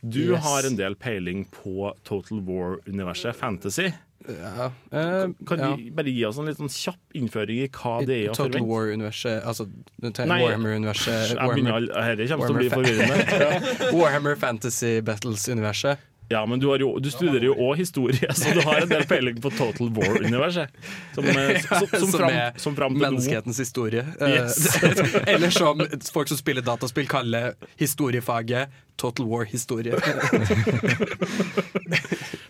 du 0.01 0.21
Yes. 0.31 0.43
har 0.45 0.67
en 0.69 0.77
del 0.79 0.95
peiling 0.95 1.45
på 1.51 1.89
Total 2.07 2.39
War-universet, 2.47 3.35
fantasy. 3.35 3.89
Ja. 4.37 4.69
Uh, 4.93 5.31
Kan 5.47 5.61
ja. 5.63 5.69
du 5.75 5.89
bare 5.95 6.13
gi 6.13 6.25
oss 6.27 6.39
en 6.41 6.49
litt 6.49 6.59
sånn 6.59 6.71
kjapp 6.71 7.17
innføring 7.17 7.63
i 7.63 7.69
hva 7.73 7.95
det 8.05 8.17
er 8.25 8.33
å 8.33 8.37
Total? 8.37 8.65
War-universet, 8.65 9.41
altså 9.47 9.67
Warhammer-universet 10.03 11.35
Warhammer, 11.39 11.89
Dette 12.19 12.29
kommer 12.31 12.51
til 12.51 12.55
å 12.55 12.59
bli 12.59 12.69
Warhammer 12.69 13.23
forvirrende. 13.25 13.91
Warhammer 13.99 14.39
Fantasy 14.39 14.99
Battles-universet. 15.05 16.05
Ja, 16.29 16.45
men 16.45 16.59
du, 16.61 16.67
har 16.69 16.77
jo, 16.77 16.91
du 17.01 17.09
studerer 17.09 17.47
jo 17.47 17.55
òg 17.57 17.79
historie, 17.79 18.29
så 18.37 18.53
du 18.53 18.61
har 18.61 18.83
en 18.83 18.91
del 18.91 19.05
peiling 19.09 19.39
på 19.41 19.49
Total 19.57 19.89
War-universet. 19.95 20.75
Som, 21.15 21.25
eh, 21.25 21.57
som, 21.65 21.87
som, 21.87 22.11
fram, 22.13 22.35
som 22.61 22.75
fram 22.77 22.99
til 22.99 23.17
nå 23.17 23.55
historie. 23.57 24.05
Eh, 24.21 24.35
Yes. 24.39 24.59
Eller 25.33 25.49
som 25.49 25.81
folk 26.13 26.29
som 26.29 26.37
spiller 26.37 26.61
dataspill, 26.61 27.07
kaller 27.09 27.55
historiefaget 27.81 28.69
Total 29.01 29.25
War-historie. 29.25 29.97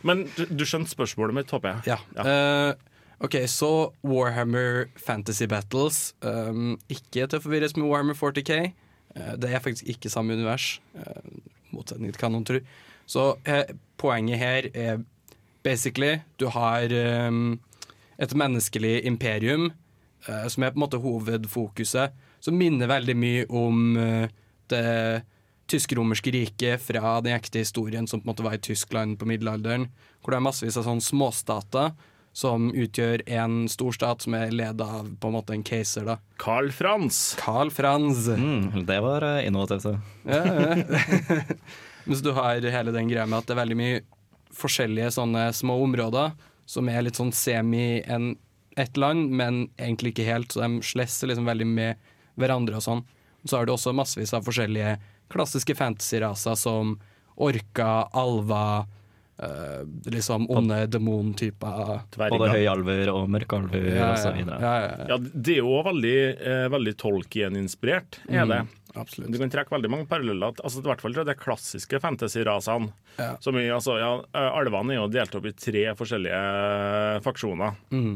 Men 0.04 0.26
du, 0.36 0.66
skjønte 0.68 0.92
spørsmålet 0.92 1.40
mitt, 1.40 1.56
håper 1.56 1.78
jeg? 1.78 1.96
Ja. 1.96 2.26
Eh, 2.26 2.74
OK, 3.24 3.36
så 3.48 3.72
Warhammer 4.04 4.90
Fantasy 5.00 5.48
Battles. 5.48 6.14
Um, 6.20 6.78
ikke 6.92 7.26
til 7.28 7.40
å 7.40 7.44
forvirres 7.44 7.76
med 7.80 7.88
Warhammer 7.88 8.16
40K. 8.16 8.60
Uh, 9.16 9.34
det 9.40 9.52
er 9.52 9.64
faktisk 9.64 9.88
ikke 9.92 10.12
samme 10.12 10.36
univers, 10.36 10.78
uh, 11.00 11.24
motsetning 11.76 12.12
til 12.16 12.24
hva 12.24 12.32
noen 12.36 12.48
tror. 12.48 12.64
Så 13.10 13.32
eh, 13.50 13.66
poenget 13.98 14.40
her 14.42 14.70
er 14.74 15.02
basically 15.66 16.20
Du 16.38 16.48
har 16.54 16.94
um, 17.28 17.60
et 18.20 18.36
menneskelig 18.36 19.06
imperium 19.08 19.72
eh, 20.28 20.46
som 20.48 20.64
er 20.64 20.74
på 20.74 20.80
en 20.80 20.86
måte 20.86 21.02
hovedfokuset, 21.02 22.14
som 22.40 22.58
minner 22.60 22.92
veldig 22.92 23.16
mye 23.18 23.48
om 23.50 23.98
eh, 23.98 24.30
det 24.70 24.86
tysk-romerske 25.70 26.34
riket 26.34 26.82
fra 26.82 27.20
den 27.22 27.36
ekte 27.38 27.64
historien 27.64 28.08
som 28.10 28.22
på 28.22 28.28
en 28.28 28.32
måte 28.34 28.46
var 28.46 28.58
i 28.58 28.62
Tyskland 28.64 29.20
på 29.20 29.28
middelalderen, 29.30 29.88
hvor 30.22 30.34
det 30.34 30.40
er 30.40 30.48
massevis 30.48 30.78
av 30.80 30.88
sånne 30.88 31.06
småstater 31.06 31.92
som 32.36 32.70
utgjør 32.72 33.24
en 33.40 33.64
storstat 33.70 34.26
som 34.26 34.36
er 34.38 34.54
ledet 34.54 34.86
av 34.86 35.10
på 35.20 35.30
en 35.30 35.36
måte 35.36 35.56
en 35.56 35.66
keiser. 35.66 36.06
da. 36.06 36.20
Carl 36.42 36.72
Franz. 36.72 37.36
Carl 37.40 37.72
Franz. 37.74 38.28
Mm, 38.30 38.86
det 38.86 39.00
var 39.06 39.26
eh, 39.26 39.46
innovativt. 39.48 39.88
så. 39.88 39.98
Ja, 40.30 40.44
ja. 40.46 41.54
Mens 42.10 42.24
du 42.26 42.32
har 42.34 42.60
hele 42.74 42.92
den 42.96 43.10
greia 43.12 43.28
med 43.30 43.40
at 43.44 43.48
det 43.50 43.54
er 43.56 43.62
veldig 43.62 43.78
mye 43.80 44.02
forskjellige 44.60 45.12
sånne 45.14 45.48
små 45.54 45.76
områder 45.86 46.32
som 46.70 46.90
er 46.90 47.04
litt 47.06 47.18
sånn 47.20 47.32
semi 47.34 48.02
en, 48.10 48.32
ett 48.78 48.98
land, 48.98 49.30
men 49.34 49.68
egentlig 49.78 50.14
ikke 50.16 50.26
helt. 50.28 50.52
Så 50.54 50.62
de 50.64 50.82
slesser 50.86 51.30
liksom 51.30 51.46
veldig 51.50 51.68
med 51.70 51.96
hverandre 52.40 52.78
og 52.80 52.86
sånn. 52.86 53.02
Så 53.46 53.58
har 53.58 53.66
du 53.70 53.74
også 53.74 53.94
massevis 53.96 54.34
av 54.38 54.46
forskjellige 54.46 54.98
klassiske 55.32 55.76
fantasy-raser 55.78 56.56
som 56.60 56.96
orka, 57.40 58.08
alver, 58.18 58.86
øh, 59.42 59.84
liksom 60.12 60.48
onde 60.52 60.82
demontyper. 60.92 62.02
Både 62.18 62.50
høyalver 62.54 63.12
og 63.14 63.30
mørkalver 63.32 63.86
Ja, 63.90 63.96
ja. 63.96 64.10
og 64.12 64.18
så 64.24 64.34
videre. 64.36 64.60
Ja, 64.62 64.74
ja, 64.84 64.90
ja. 64.98 65.08
Ja, 65.14 65.18
det 65.34 65.54
er 65.56 65.62
jo 65.64 65.78
veldig, 65.90 66.18
eh, 66.40 66.66
veldig 66.74 66.96
Tolkien-inspirert, 67.00 68.20
er 68.30 68.46
Mm, 68.46 68.50
det. 68.50 68.62
Absolutt. 68.96 69.32
Du 69.34 69.38
kan 69.42 69.52
trekke 69.54 69.74
veldig 69.76 69.92
mange 69.92 70.08
paralleller. 70.10 70.56
Altså, 70.64 70.82
I 70.82 70.88
hvert 70.90 71.04
fall 71.04 71.14
til 71.18 71.28
de 71.28 71.36
klassiske 71.38 72.00
fantasy-rasene. 72.02 72.90
Ja. 73.20 73.36
Altså, 73.76 73.96
ja, 74.00 74.12
Alvene 74.50 74.96
er 74.96 75.02
jo 75.02 75.08
delt 75.14 75.36
opp 75.38 75.46
i 75.50 75.54
tre 75.54 75.86
forskjellige 76.00 76.40
eh, 76.40 77.20
faksjoner. 77.26 77.78
Mm. 77.94 78.16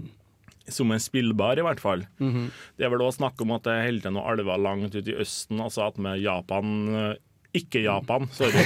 Som 0.71 0.93
er 0.95 1.01
spillbar, 1.03 1.59
i 1.59 1.65
hvert 1.65 1.83
fall. 1.83 2.05
Mhm. 2.23 2.47
Det 2.79 2.87
er 2.87 2.93
vel 2.93 3.03
òg 3.03 3.13
snakk 3.17 3.41
om 3.43 3.51
at 3.57 3.65
det 3.67 3.77
holder 3.83 4.07
til 4.07 4.15
noen 4.15 4.29
alver 4.33 4.61
langt 4.63 4.95
ute 4.95 5.11
i 5.11 5.17
Østen, 5.25 5.59
altså 5.59 5.89
at 5.89 5.99
med 6.01 6.21
Japan 6.23 6.73
eh, 6.95 7.13
Ikke 7.53 7.83
Japan, 7.83 8.29
sorry. 8.33 8.63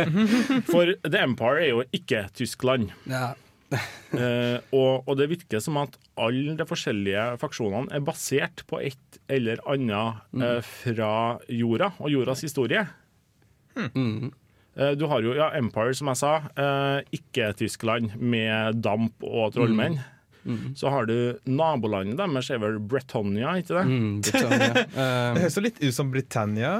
For 0.72 0.96
The 1.04 1.20
Empire 1.22 1.60
er 1.62 1.68
jo 1.70 1.84
ikke 1.94 2.24
Tyskland. 2.34 2.88
Ja. 3.06 3.34
Eh, 4.16 4.62
og, 4.72 5.02
og 5.10 5.16
det 5.18 5.26
virker 5.28 5.60
som 5.60 5.76
at 5.80 5.96
alle 6.22 6.54
de 6.56 6.64
forskjellige 6.64 7.24
faksjonene 7.42 7.90
er 7.92 8.04
basert 8.06 8.62
på 8.70 8.78
et 8.86 9.18
eller 9.28 9.60
annet 9.68 10.22
eh, 10.40 10.60
fra 10.64 11.10
jorda 11.52 11.90
og 11.98 12.08
jordas 12.14 12.44
historie. 12.46 12.86
Mm. 13.76 14.30
Eh, 14.76 14.92
du 14.96 15.06
har 15.10 15.24
jo 15.24 15.34
ja, 15.36 15.50
Empire, 15.58 15.94
som 15.96 16.10
jeg 16.12 16.20
sa. 16.20 16.34
Eh, 16.56 17.16
ikke 17.18 17.50
Tyskland, 17.58 18.14
med 18.20 18.80
damp 18.84 19.26
og 19.26 19.54
trollmenn. 19.56 19.98
Mhm. 20.46 20.76
Så 20.78 20.92
har 20.94 21.08
du 21.10 21.40
nabolandet 21.50 22.20
deres, 22.20 22.50
er 22.54 22.60
vel 22.62 22.78
Bretonia, 22.78 23.56
ikke 23.58 23.80
det? 23.80 23.84
Mm, 23.90 24.20
Britannia. 24.22 24.68
Eh, 24.86 25.30
Det 25.34 25.42
høres 25.42 25.56
jo 25.58 25.64
litt 25.64 25.80
ut 25.82 25.96
som 25.96 26.12
Britannia. 26.14 26.74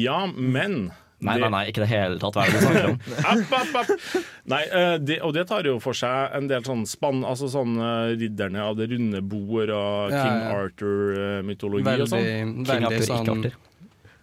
Ja, 0.00 0.22
men 0.32 0.88
Nei, 1.24 1.36
nei, 1.40 1.48
nei, 1.48 1.60
ikke 1.70 1.84
det 1.84 1.88
hele 1.88 2.18
tatt. 2.20 2.34
Hva 2.36 2.44
er 2.44 2.50
det 2.50 2.58
du 2.58 2.64
snakker 2.66 2.88
om? 2.90 2.96
App, 3.32 3.52
app, 3.58 3.76
app. 3.80 4.16
Nei, 4.50 4.62
eh, 4.66 4.94
det, 5.00 5.20
og 5.24 5.32
det 5.36 5.46
tar 5.48 5.66
jo 5.68 5.76
for 5.80 5.96
seg 5.96 6.34
en 6.36 6.48
del 6.50 6.64
sånn 6.66 6.82
spann, 6.90 7.22
altså 7.24 7.48
sånn 7.52 7.78
eh, 7.78 8.14
ridderne 8.20 8.64
av 8.66 8.76
det 8.80 8.90
runde 8.92 9.22
bord 9.24 9.72
og 9.72 10.12
Ja, 10.12 10.24
King 10.24 10.40
ja. 10.42 10.56
Arthur-mytologi 10.58 11.84
og 11.84 11.88
Veldig, 11.88 12.08
sånn. 12.10 12.66
veldig 12.68 13.00
sånn 13.08 13.46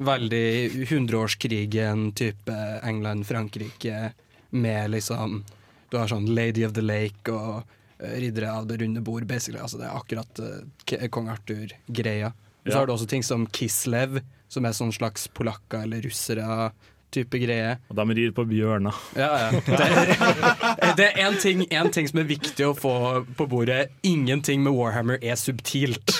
Veldig 0.01 0.45
hundreårskrigen-type 0.89 2.57
England-Frankrike 2.89 4.11
med 4.49 4.89
liksom 4.95 5.43
Du 5.89 5.97
har 5.99 6.09
sånn 6.09 6.29
Lady 6.35 6.65
of 6.65 6.73
the 6.73 6.83
Lake 6.85 7.33
og 7.33 7.63
eh, 7.99 8.19
riddere 8.23 8.51
av 8.51 8.67
det 8.69 8.77
runde 8.81 9.01
bord, 9.03 9.25
basically. 9.27 9.59
Altså, 9.59 9.79
det 9.81 9.89
er 9.89 9.97
akkurat 9.97 10.39
uh, 10.39 11.07
kong 11.11 11.27
Arthur-greia. 11.33 12.31
Ja. 12.63 12.71
Så 12.71 12.77
har 12.77 12.87
du 12.87 12.93
også 12.93 13.09
ting 13.09 13.25
som 13.25 13.43
Kislev, 13.51 14.21
som 14.51 14.67
er 14.67 14.75
sånn 14.75 14.91
slags 14.95 15.29
polakker 15.35 15.85
eller 15.85 16.03
russere-type 16.03 17.39
greie. 17.41 17.77
Og 17.91 17.97
de 17.99 18.17
rir 18.17 18.35
på 18.35 18.45
bjørner. 18.49 18.97
Ja, 19.15 19.31
ja. 19.45 19.63
Det 19.65 19.77
er, 19.87 20.93
det 20.99 21.09
en, 21.23 21.39
ting, 21.41 21.63
ting 21.95 22.11
som 22.11 22.21
er 22.21 22.29
viktig 22.29 22.67
å 22.67 22.75
få 22.77 22.93
på 23.37 23.47
bordet. 23.51 23.87
Ingenting 24.07 24.63
med 24.65 24.75
Warhammer 24.75 25.21
er 25.23 25.39
subtilt. 25.39 26.19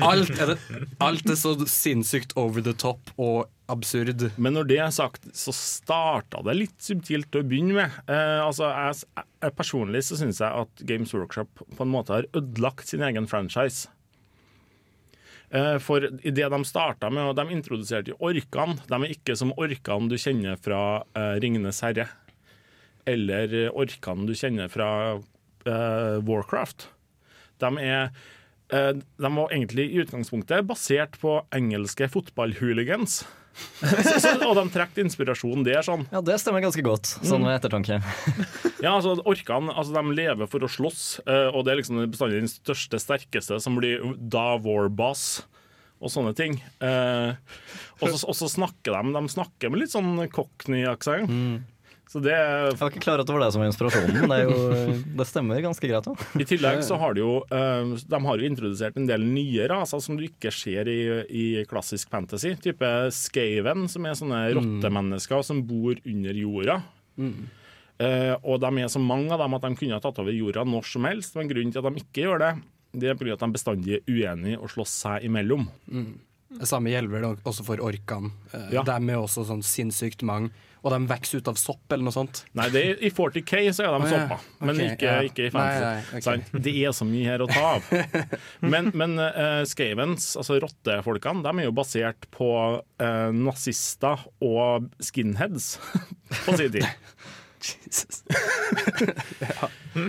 Alt 0.00 0.32
er, 0.36 0.54
det, 0.54 0.58
alt 1.04 1.28
er 1.28 1.40
så 1.40 1.54
sinnssykt 1.68 2.36
over 2.40 2.64
the 2.64 2.76
top 2.76 3.12
og 3.20 3.48
absurd. 3.70 4.26
Men 4.40 4.56
når 4.56 4.68
det 4.70 4.80
er 4.82 4.94
sagt, 4.94 5.28
så 5.36 5.54
starta 5.54 6.42
det 6.46 6.56
litt 6.58 6.76
subtilt 6.82 7.30
til 7.30 7.44
å 7.44 7.46
begynne 7.46 7.76
med. 7.76 8.00
Eh, 8.10 8.40
altså, 8.42 8.68
jeg, 8.72 9.26
jeg, 9.44 9.54
personlig 9.58 10.04
så 10.08 10.18
syns 10.20 10.42
jeg 10.42 10.64
at 10.64 10.84
Games 10.88 11.14
Workshop 11.16 11.64
på 11.76 11.86
en 11.86 11.92
måte 11.92 12.16
har 12.16 12.28
ødelagt 12.36 12.90
sin 12.90 13.04
egen 13.06 13.28
franchise. 13.30 13.90
Eh, 15.50 15.78
For 15.82 16.06
det 16.06 16.48
de 16.52 16.60
starta 16.64 17.10
med, 17.10 17.30
og 17.30 17.36
de 17.38 17.54
introduserte 17.54 18.12
jo 18.12 18.18
orkene. 18.22 18.78
De 18.86 18.98
er 18.98 19.14
ikke 19.16 19.36
som 19.38 19.54
orkene 19.58 20.10
du 20.10 20.16
kjenner 20.20 20.58
fra 20.62 21.02
eh, 21.18 21.38
'Ringenes 21.42 21.82
herre', 21.82 22.08
eller 23.06 23.70
orkene 23.74 24.28
du 24.28 24.34
kjenner 24.38 24.70
fra 24.70 24.90
eh, 25.66 26.16
Warcraft. 26.22 26.88
De, 27.60 27.70
er, 27.82 28.12
de 28.70 29.28
var 29.36 29.50
egentlig 29.52 29.90
i 29.90 29.98
utgangspunktet 30.00 30.64
basert 30.64 31.18
på 31.20 31.34
engelske 31.52 32.06
fotballhooligans. 32.08 33.18
så, 33.80 34.16
så, 34.22 34.32
og 34.46 34.56
de 34.56 34.64
trakk 34.72 34.96
inspirasjon 35.02 35.64
der, 35.66 35.82
sånn. 35.84 36.06
Ja, 36.12 36.22
det 36.24 36.38
stemmer 36.40 36.62
ganske 36.64 36.84
godt, 36.84 37.10
sånn 37.20 37.42
Mm. 37.42 37.48
ved 37.50 37.58
ettertanke. 37.60 38.00
Ja, 38.80 38.94
altså 38.96 39.18
Orkene 39.28 39.74
altså, 39.76 39.92
de 39.92 40.14
lever 40.16 40.48
for 40.48 40.64
å 40.64 40.68
slåss, 40.70 41.20
eh, 41.28 41.50
og 41.52 41.66
det 41.66 41.74
er 41.74 41.80
liksom 41.82 41.98
bestandig 42.08 42.38
den 42.40 42.48
største, 42.48 42.96
sterkeste 43.02 43.58
som 43.60 43.76
blir 43.76 44.00
da 44.16 44.54
war 44.56 44.88
boss. 44.88 45.42
Og 46.00 46.08
sånne 46.08 46.32
ting. 46.32 46.54
Eh, 46.80 47.34
og, 48.00 48.14
så, 48.16 48.48
snakker 48.48 48.94
de 48.96 49.12
De 49.12 49.20
snakker 49.34 49.68
med 49.68 49.82
litt 49.82 49.92
sånn 49.92 50.14
cockney-aksent. 50.32 51.28
Så 51.28 51.60
det 52.18 52.32
Jeg 52.34 52.74
var 52.80 52.90
ikke 52.90 53.02
klar 53.04 53.20
over 53.20 53.22
at 53.22 53.28
det 53.28 53.34
var 53.36 53.42
det 53.44 53.50
som 53.54 53.60
var 53.62 53.68
inspirasjonen, 53.70 54.24
det, 54.26 54.38
er 54.40 54.48
jo, 54.50 54.94
det 55.20 55.26
stemmer 55.30 55.60
ganske 55.62 55.86
greit. 55.86 56.08
Da. 56.08 56.40
I 56.42 56.46
tillegg 56.50 56.80
så 56.82 56.96
har 56.98 57.14
de 57.14 57.22
jo 57.22 57.36
eh, 57.54 57.92
De 58.10 58.20
har 58.24 58.40
jo 58.42 58.48
introdusert 58.50 58.96
en 58.98 59.06
del 59.06 59.22
nye 59.30 59.68
raser 59.70 60.02
som 60.02 60.18
du 60.18 60.24
ikke 60.26 60.50
ser 60.50 60.90
i, 60.90 60.98
i 61.30 61.44
klassisk 61.70 62.10
fantasy. 62.10 62.56
Type 62.58 62.90
Skaven, 63.14 63.86
som 63.92 64.08
er 64.10 64.18
sånne 64.18 64.40
rottemennesker 64.58 65.44
som 65.46 65.62
bor 65.68 65.94
under 66.02 66.34
jorda. 66.42 66.80
Eh, 68.00 68.34
og 68.42 68.58
de 68.62 68.70
er 68.80 68.88
så 68.90 69.00
mange 69.02 69.30
av 69.34 69.42
dem 69.44 69.54
at 69.58 69.64
de 69.66 69.70
kunne 69.76 69.96
ha 69.98 70.00
tatt 70.02 70.18
over 70.22 70.32
jorda 70.34 70.64
når 70.66 70.86
som 70.88 71.06
helst. 71.06 71.36
Men 71.36 71.50
grunnen 71.52 71.70
til 71.74 71.82
at 71.84 71.92
de 71.92 72.02
ikke 72.02 72.24
gjør 72.26 72.42
det, 72.42 72.50
det 72.96 73.12
er 73.12 73.18
pga. 73.20 73.36
at 73.36 73.44
de 73.44 73.52
bestandig 73.54 73.98
er 74.00 74.08
uenige 74.10 74.58
og 74.58 74.72
slåss 74.72 74.94
seg 75.04 75.28
imellom. 75.28 75.68
Mm. 75.86 76.08
Det 76.58 76.66
samme 76.66 76.90
gjelder 76.90 77.12
vel 77.12 77.28
også 77.46 77.62
for 77.68 77.78
orkene. 77.86 78.32
Eh, 78.50 78.72
Ja. 78.74 78.82
De 78.82 78.96
er 78.98 79.20
også 79.20 79.44
sånn 79.46 79.62
sinnssykt 79.62 80.24
mange, 80.26 80.50
og 80.80 80.94
de 80.94 80.98
vokser 81.10 81.42
ut 81.42 81.50
av 81.52 81.58
sopp 81.60 81.92
eller 81.92 82.06
noe 82.06 82.14
sånt. 82.14 82.42
Nei, 82.56 82.68
det 82.72 82.82
er, 82.82 83.00
I 83.04 83.10
40K 83.12 83.60
så 83.76 83.86
er 83.86 83.94
de 83.94 84.08
ja. 84.08 84.12
sopper, 84.14 84.46
men 84.64 84.80
Ok, 84.80 84.86
ikke, 84.86 85.10
ja. 85.10 85.26
ikke 85.28 85.46
i 85.46 85.50
fantasy. 85.54 85.84
nei, 85.84 86.18
ok. 86.18 86.24
Sant? 86.26 86.52
Det 86.66 86.74
er 86.80 86.94
så 86.96 87.06
mye 87.08 87.28
her 87.28 87.44
å 87.44 87.48
ta 87.50 87.64
av. 87.74 87.90
Men, 88.72 88.90
men 88.96 89.16
uh, 89.18 89.62
Skavens, 89.68 90.30
altså 90.38 90.58
rottefolkene, 90.62 91.42
de 91.44 91.62
er 91.62 91.66
jo 91.66 91.72
basert 91.74 92.26
på 92.34 92.50
uh, 92.78 93.30
nazister 93.34 94.22
og 94.44 94.88
skinheads 95.02 95.72
på 96.44 96.56
sin 96.60 96.72
tid. 96.76 96.86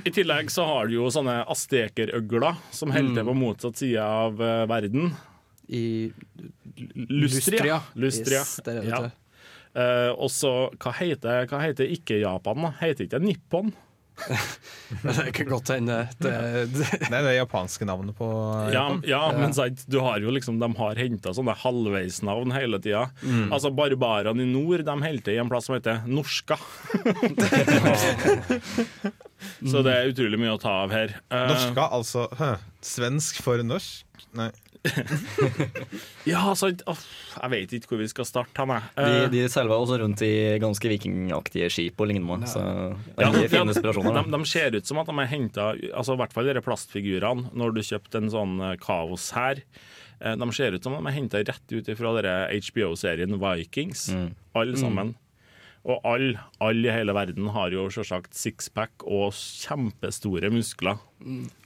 I 0.05 0.11
tillegg 0.13 0.51
så 0.51 0.65
har 0.67 0.88
du 0.88 0.95
jo 0.95 1.09
sånne 1.11 1.41
astekerøgler 1.51 2.55
som 2.72 2.91
holder 2.93 3.19
til 3.19 3.28
på 3.28 3.34
motsatt 3.38 3.82
side 3.82 4.03
av 4.03 4.41
eh, 4.41 4.67
verden. 4.72 5.11
I 5.72 6.11
Lustria. 7.11 7.82
Lustria. 7.95 8.39
Yes, 8.43 8.59
det 8.65 8.74
det, 8.80 8.86
ja. 8.89 9.09
Eh, 9.72 10.09
og 10.11 10.32
så, 10.34 10.51
hva 10.82 10.91
heter, 10.97 11.47
hva 11.47 11.61
heter 11.63 11.91
ikke 11.93 12.19
Japan, 12.22 12.67
da? 12.67 12.74
Heter 12.82 13.07
ikke 13.07 13.22
Nippon? 13.24 13.72
Det 15.01 15.32
kan 15.34 15.47
godt 15.47 15.69
hende. 15.74 16.07
Det, 16.19 16.32
det. 16.76 16.88
Det 17.09 17.15
er 17.15 17.24
det 17.26 17.36
japanske 17.38 17.86
navnet 17.88 18.15
på 18.17 18.28
Japan. 18.74 19.01
ja, 19.07 19.22
men 19.38 19.53
sant, 19.55 19.86
du 19.89 19.99
har 20.03 20.19
jo 20.22 20.34
liksom, 20.36 20.59
de 20.61 20.67
har 20.78 20.99
henta 20.99 21.34
sånne 21.34 21.55
halvveisnavn 21.63 22.53
hele 22.55 22.80
tida. 22.84 23.07
Mm. 23.24 23.47
Altså, 23.55 23.72
barbarene 23.76 24.43
i 24.43 24.49
nord 24.51 24.84
de 24.86 24.97
holder 25.05 25.24
til 25.26 25.38
i 25.38 25.41
en 25.41 25.51
plass 25.51 25.69
som 25.69 25.78
heter 25.78 26.03
Norska. 26.11 26.59
Så 29.72 29.82
det 29.82 29.93
er 29.93 30.11
utrolig 30.11 30.38
mye 30.38 30.53
å 30.53 30.61
ta 30.61 30.74
av 30.84 30.91
her. 30.93 31.15
Eh, 31.32 31.47
Norska, 31.49 31.88
altså 31.97 32.28
hø, 32.38 32.51
Svensk 32.86 33.41
for 33.41 33.63
norsk? 33.65 34.05
Nei. 34.38 34.51
Ja, 36.29 36.51
sant. 36.57 36.82
Oh, 36.89 36.97
jeg 37.41 37.51
vet 37.53 37.73
ikke 37.77 37.93
hvor 37.93 38.01
vi 38.01 38.07
skal 38.11 38.27
starte. 38.29 38.53
Han, 38.61 38.73
jeg. 38.75 38.89
De, 38.97 39.05
Eh, 39.21 39.29
de 39.34 39.43
seiler 39.51 39.73
også 39.75 39.97
rundt 40.01 40.21
i 40.25 40.32
ganske 40.61 40.91
vikingaktige 40.91 41.69
skip 41.73 42.01
og 42.01 42.09
lignende, 42.11 42.49
så 42.49 42.61
det 42.61 43.25
er 43.25 43.34
mye 43.34 43.45
ja, 43.45 43.51
fine 43.51 43.73
inspirasjoner. 43.73 44.19
De, 44.19 44.36
de 44.38 44.49
ser 44.49 44.77
ut 44.77 44.89
som 44.91 45.01
at 45.01 45.09
de 45.09 45.15
er 45.23 45.32
henta 45.32 45.69
altså, 45.93 46.15
I 46.15 46.21
hvert 46.21 46.36
fall 46.36 46.49
disse 46.51 46.65
plastfigurene, 46.67 47.49
når 47.57 47.73
du 47.77 47.82
kjøpte 47.86 48.21
en 48.21 48.29
sånn 48.34 48.53
eh, 48.71 48.75
kaos 48.82 49.32
her. 49.38 49.63
eh, 50.21 50.36
De 50.38 50.51
ser 50.57 50.77
ut 50.77 50.86
som 50.86 50.97
de 50.97 51.01
er 51.09 51.17
henta 51.17 51.41
rett 51.47 51.75
ut 51.77 51.91
fra 51.97 52.13
HBO-serien 52.51 53.38
Vikings, 53.41 54.07
alle 54.53 54.77
Mm. 54.77 54.82
sammen. 54.82 55.15
Og 55.82 55.97
alle 56.05 56.38
all 56.61 56.77
i 56.86 56.91
hele 56.93 57.13
verden 57.17 57.47
har 57.55 57.71
jo 57.73 57.88
selvsagt 57.89 58.36
sixpack 58.38 59.01
og 59.01 59.32
kjempestore 59.34 60.51
muskler. 60.53 60.99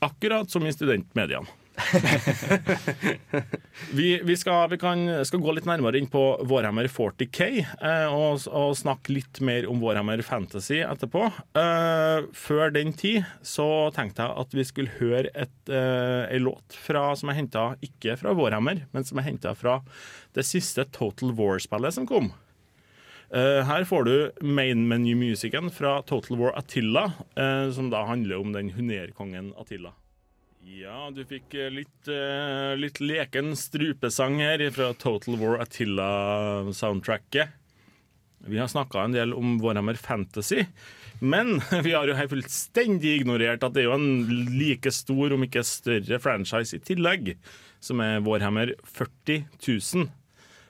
Akkurat 0.02 0.48
som 0.50 0.64
i 0.64 0.72
studentmediene. 0.72 1.52
vi 3.98 4.20
vi, 4.24 4.38
skal, 4.38 4.70
vi 4.72 4.78
kan, 4.80 5.26
skal 5.28 5.42
gå 5.44 5.52
litt 5.56 5.68
nærmere 5.68 6.00
inn 6.00 6.08
på 6.12 6.22
Warhammer 6.48 6.88
40K 6.92 7.40
eh, 7.64 8.08
og, 8.08 8.46
og 8.48 8.78
snakke 8.80 9.14
litt 9.16 9.42
mer 9.46 9.68
om 9.70 9.82
Warhammer 9.84 10.22
Fantasy 10.26 10.80
etterpå. 10.86 11.24
Eh, 11.58 12.20
før 12.36 12.74
den 12.76 12.94
tid 12.98 13.24
så 13.46 13.92
tenkte 13.96 14.26
jeg 14.26 14.32
at 14.46 14.56
vi 14.56 14.64
skulle 14.68 14.96
høre 15.02 15.30
et, 15.34 15.60
eh, 15.68 16.24
en 16.30 16.46
låt 16.48 16.80
fra, 16.86 17.04
som 17.20 17.30
er 17.32 17.40
henta 17.42 17.64
ikke 17.86 18.18
fra 18.22 18.36
Warhammer, 18.38 18.78
men 18.96 19.04
som 19.08 19.18
er 19.20 19.30
henta 19.30 19.52
fra 19.58 19.74
det 20.36 20.46
siste 20.48 20.82
Total 20.96 21.30
War-spillet 21.36 21.94
som 21.96 22.06
kom. 22.10 22.28
Eh, 23.36 23.62
her 23.66 23.84
får 23.84 24.04
du 24.06 24.16
main 24.46 24.86
menu-musikken 24.88 25.72
fra 25.74 25.98
Total 26.08 26.38
War 26.40 26.54
Attila, 26.58 27.12
eh, 27.36 27.72
som 27.74 27.90
da 27.90 28.06
handler 28.06 28.40
om 28.40 28.54
den 28.54 28.70
hunerkongen 28.78 29.54
Attila. 29.58 29.92
Ja, 30.66 31.12
du 31.14 31.22
fikk 31.30 31.54
eh, 31.54 31.70
litt, 31.70 32.08
eh, 32.10 32.74
litt 32.80 32.98
leken 33.04 33.52
strupesang 33.60 34.40
her 34.42 34.64
fra 34.74 34.88
Total 34.98 35.38
War 35.38 35.60
Attila-soundtracket. 35.62 37.52
Vi 38.46 38.58
har 38.58 38.70
snakka 38.70 39.04
en 39.04 39.14
del 39.14 39.34
om 39.38 39.60
Warhammer 39.62 39.94
Fantasy, 39.94 40.64
men 41.22 41.60
vi 41.86 41.94
har 41.94 42.10
jo 42.10 42.18
helt 42.18 42.34
fullstendig 42.34 43.20
ignorert 43.20 43.62
at 43.66 43.76
det 43.76 43.84
er 43.84 43.92
jo 43.92 43.98
en 43.98 44.50
like 44.58 44.90
stor, 44.94 45.36
om 45.38 45.46
ikke 45.46 45.62
større, 45.66 46.18
franchise 46.22 46.78
i 46.78 46.82
tillegg, 46.82 47.36
som 47.82 48.02
er 48.02 48.26
Warhammer 48.26 48.74
40 48.90 49.46
000. 49.62 50.10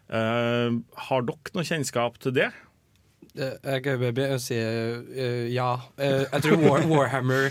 Uh, 0.06 0.76
har 1.08 1.24
dere 1.26 1.56
noe 1.56 1.66
kjennskap 1.66 2.20
til 2.22 2.36
det? 2.36 2.52
Eh, 3.40 3.56
Jeg 3.64 3.82
kan 3.88 4.04
bare 4.04 4.36
si 4.44 4.60
ja. 5.56 5.72
Jeg 5.98 6.44
tror 6.46 6.62
War, 6.68 6.84
Warhammer 6.92 7.50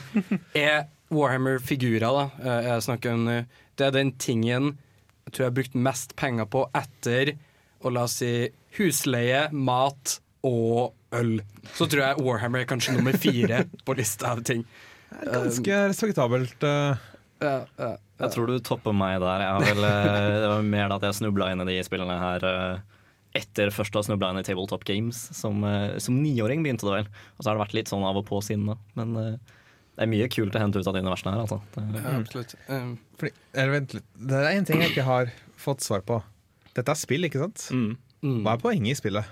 er 0.54 0.84
Warhammer-figurer. 1.10 2.00
da 2.00 2.30
Eh, 2.44 2.62
Jeg 2.70 2.82
snakker 2.86 3.12
om 3.14 3.28
eh, 3.28 3.44
Det 3.76 3.86
er 3.86 3.90
den 3.90 4.12
tingen 4.12 4.76
jeg 5.24 5.32
tror 5.32 5.44
jeg 5.44 5.50
har 5.50 5.56
brukt 5.56 5.74
mest 5.74 6.16
penger 6.16 6.44
på 6.52 6.66
etter 6.76 7.30
og 7.82 7.92
la 7.92 8.02
oss 8.04 8.18
si 8.20 8.50
husleie, 8.76 9.46
mat 9.52 10.18
og 10.44 10.92
øl. 11.16 11.40
Så 11.72 11.86
tror 11.88 12.02
jeg 12.02 12.20
Warhammer 12.24 12.60
er 12.60 12.68
kanskje 12.68 12.92
nummer 12.98 13.12
fire 13.16 13.62
på 13.86 13.96
lista 13.96 14.32
av 14.34 14.42
ting. 14.44 14.66
Det 15.10 15.28
er 15.28 15.32
Ganske 15.46 15.78
respektabelt. 15.88 16.62
eh. 16.68 16.96
Jeg 17.40 18.30
tror 18.36 18.46
du 18.52 18.58
topper 18.60 18.92
meg 18.92 19.16
der. 19.24 19.40
Jeg 19.46 19.52
har 19.56 19.64
vel, 19.64 19.82
det 20.44 20.48
var 20.52 20.62
mer 20.62 20.92
at 20.92 21.02
jeg 21.08 21.14
snubla 21.22 21.50
inn 21.52 21.64
i 21.64 21.68
de 21.72 21.78
spillene 21.88 22.18
her 22.20 22.46
etter 23.34 23.72
først 23.74 23.96
å 23.96 24.02
ha 24.02 24.06
snubla 24.06 24.30
inn 24.32 24.38
i 24.44 24.46
Tabletop 24.46 24.84
Games. 24.84 25.16
Som, 25.34 25.64
som 25.98 26.20
niåring 26.22 26.62
begynte 26.62 26.84
det 26.84 26.98
vel. 27.00 27.08
Og 27.36 27.40
så 27.44 27.48
har 27.50 27.56
det 27.58 27.64
vært 27.64 27.78
litt 27.80 27.88
sånn 27.92 28.04
av 28.04 28.20
og 28.20 28.28
på 28.28 28.40
siden 28.44 28.68
da. 28.72 28.76
Men 29.00 29.40
det 29.94 30.02
er 30.02 30.10
mye 30.10 30.26
kult 30.32 30.56
å 30.56 30.60
hente 30.62 30.80
ut 30.82 30.88
av 30.90 30.96
de 30.96 31.02
universene 31.04 31.36
her, 31.36 31.44
altså. 31.44 31.60
Det, 31.76 31.84
Ja, 32.02 32.16
absolutt. 32.18 32.54
Um, 32.66 32.96
Fordi, 33.20 33.30
eller 33.54 33.76
vent 33.76 33.94
litt. 33.94 34.06
Det 34.18 34.40
er 34.40 34.50
en 34.50 34.66
ting 34.66 34.82
jeg 34.82 34.90
ikke 34.90 35.06
har 35.06 35.30
fått 35.60 35.84
svar 35.86 36.02
på. 36.06 36.18
Dette 36.74 36.90
er 36.90 36.98
spill, 36.98 37.28
ikke 37.28 37.44
sant? 37.44 37.68
Hva 38.24 38.56
er 38.56 38.62
poenget 38.62 38.96
i 38.96 38.98
spillet? 38.98 39.28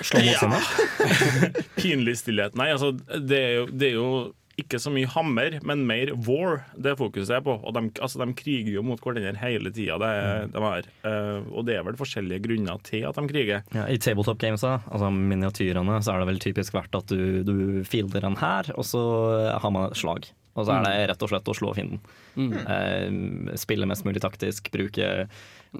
Slå 0.00 0.22
mot 0.24 0.40
sinne? 0.40 0.60
Pinlig 1.78 2.16
stillhet. 2.22 2.56
Nei, 2.58 2.70
altså, 2.74 2.90
det 2.96 3.38
er, 3.38 3.52
jo, 3.60 3.64
det 3.70 3.90
er 3.90 3.96
jo 3.98 4.08
ikke 4.58 4.80
så 4.82 4.90
mye 4.92 5.08
hammer, 5.08 5.58
men 5.64 5.84
mer 5.88 6.10
war 6.26 6.64
det 6.76 6.96
fokuset 6.98 7.36
er 7.38 7.44
på. 7.46 7.54
Og 7.62 7.72
de, 7.76 7.84
altså, 8.02 8.20
de 8.24 8.34
kriger 8.36 8.72
jo 8.74 8.82
mot 8.84 9.00
hverandre 9.00 9.36
hele 9.40 9.70
tida. 9.72 9.96
Det, 10.02 10.10
er- 10.10 10.50
de 10.52 10.64
er, 10.70 10.88
eh, 11.08 11.46
og 11.54 11.64
det 11.68 11.76
er 11.78 11.86
vel 11.86 11.96
forskjellige 12.00 12.42
grunner 12.44 12.82
til 12.84 13.06
at 13.08 13.16
de 13.16 13.24
kriger. 13.30 13.62
Ja, 13.76 13.86
I 13.88 13.96
tabletop 14.02 14.38
games, 14.42 14.64
altså 14.64 15.08
miniatyrene, 15.14 16.00
så 16.04 16.12
er 16.14 16.20
det 16.24 16.28
vel 16.32 16.42
typisk 16.42 16.74
verdt 16.76 16.98
at 16.98 17.06
du, 17.14 17.40
du 17.46 17.56
fielder 17.88 18.26
en 18.26 18.36
her, 18.42 18.68
og 18.76 18.84
så 18.84 19.00
har 19.62 19.70
man 19.72 19.88
et 19.90 19.96
slag. 20.00 20.28
Og 20.58 20.66
så 20.66 20.74
er 20.74 20.82
det 20.84 20.94
rett 21.12 21.22
og 21.22 21.30
slett 21.30 21.46
å 21.48 21.54
slå 21.56 21.70
fienden. 21.76 22.00
Mm. 22.34 22.50
Uh, 22.66 23.54
spille 23.56 23.86
mest 23.88 24.04
mulig 24.04 24.20
taktisk, 24.20 24.66
bruke 24.74 25.28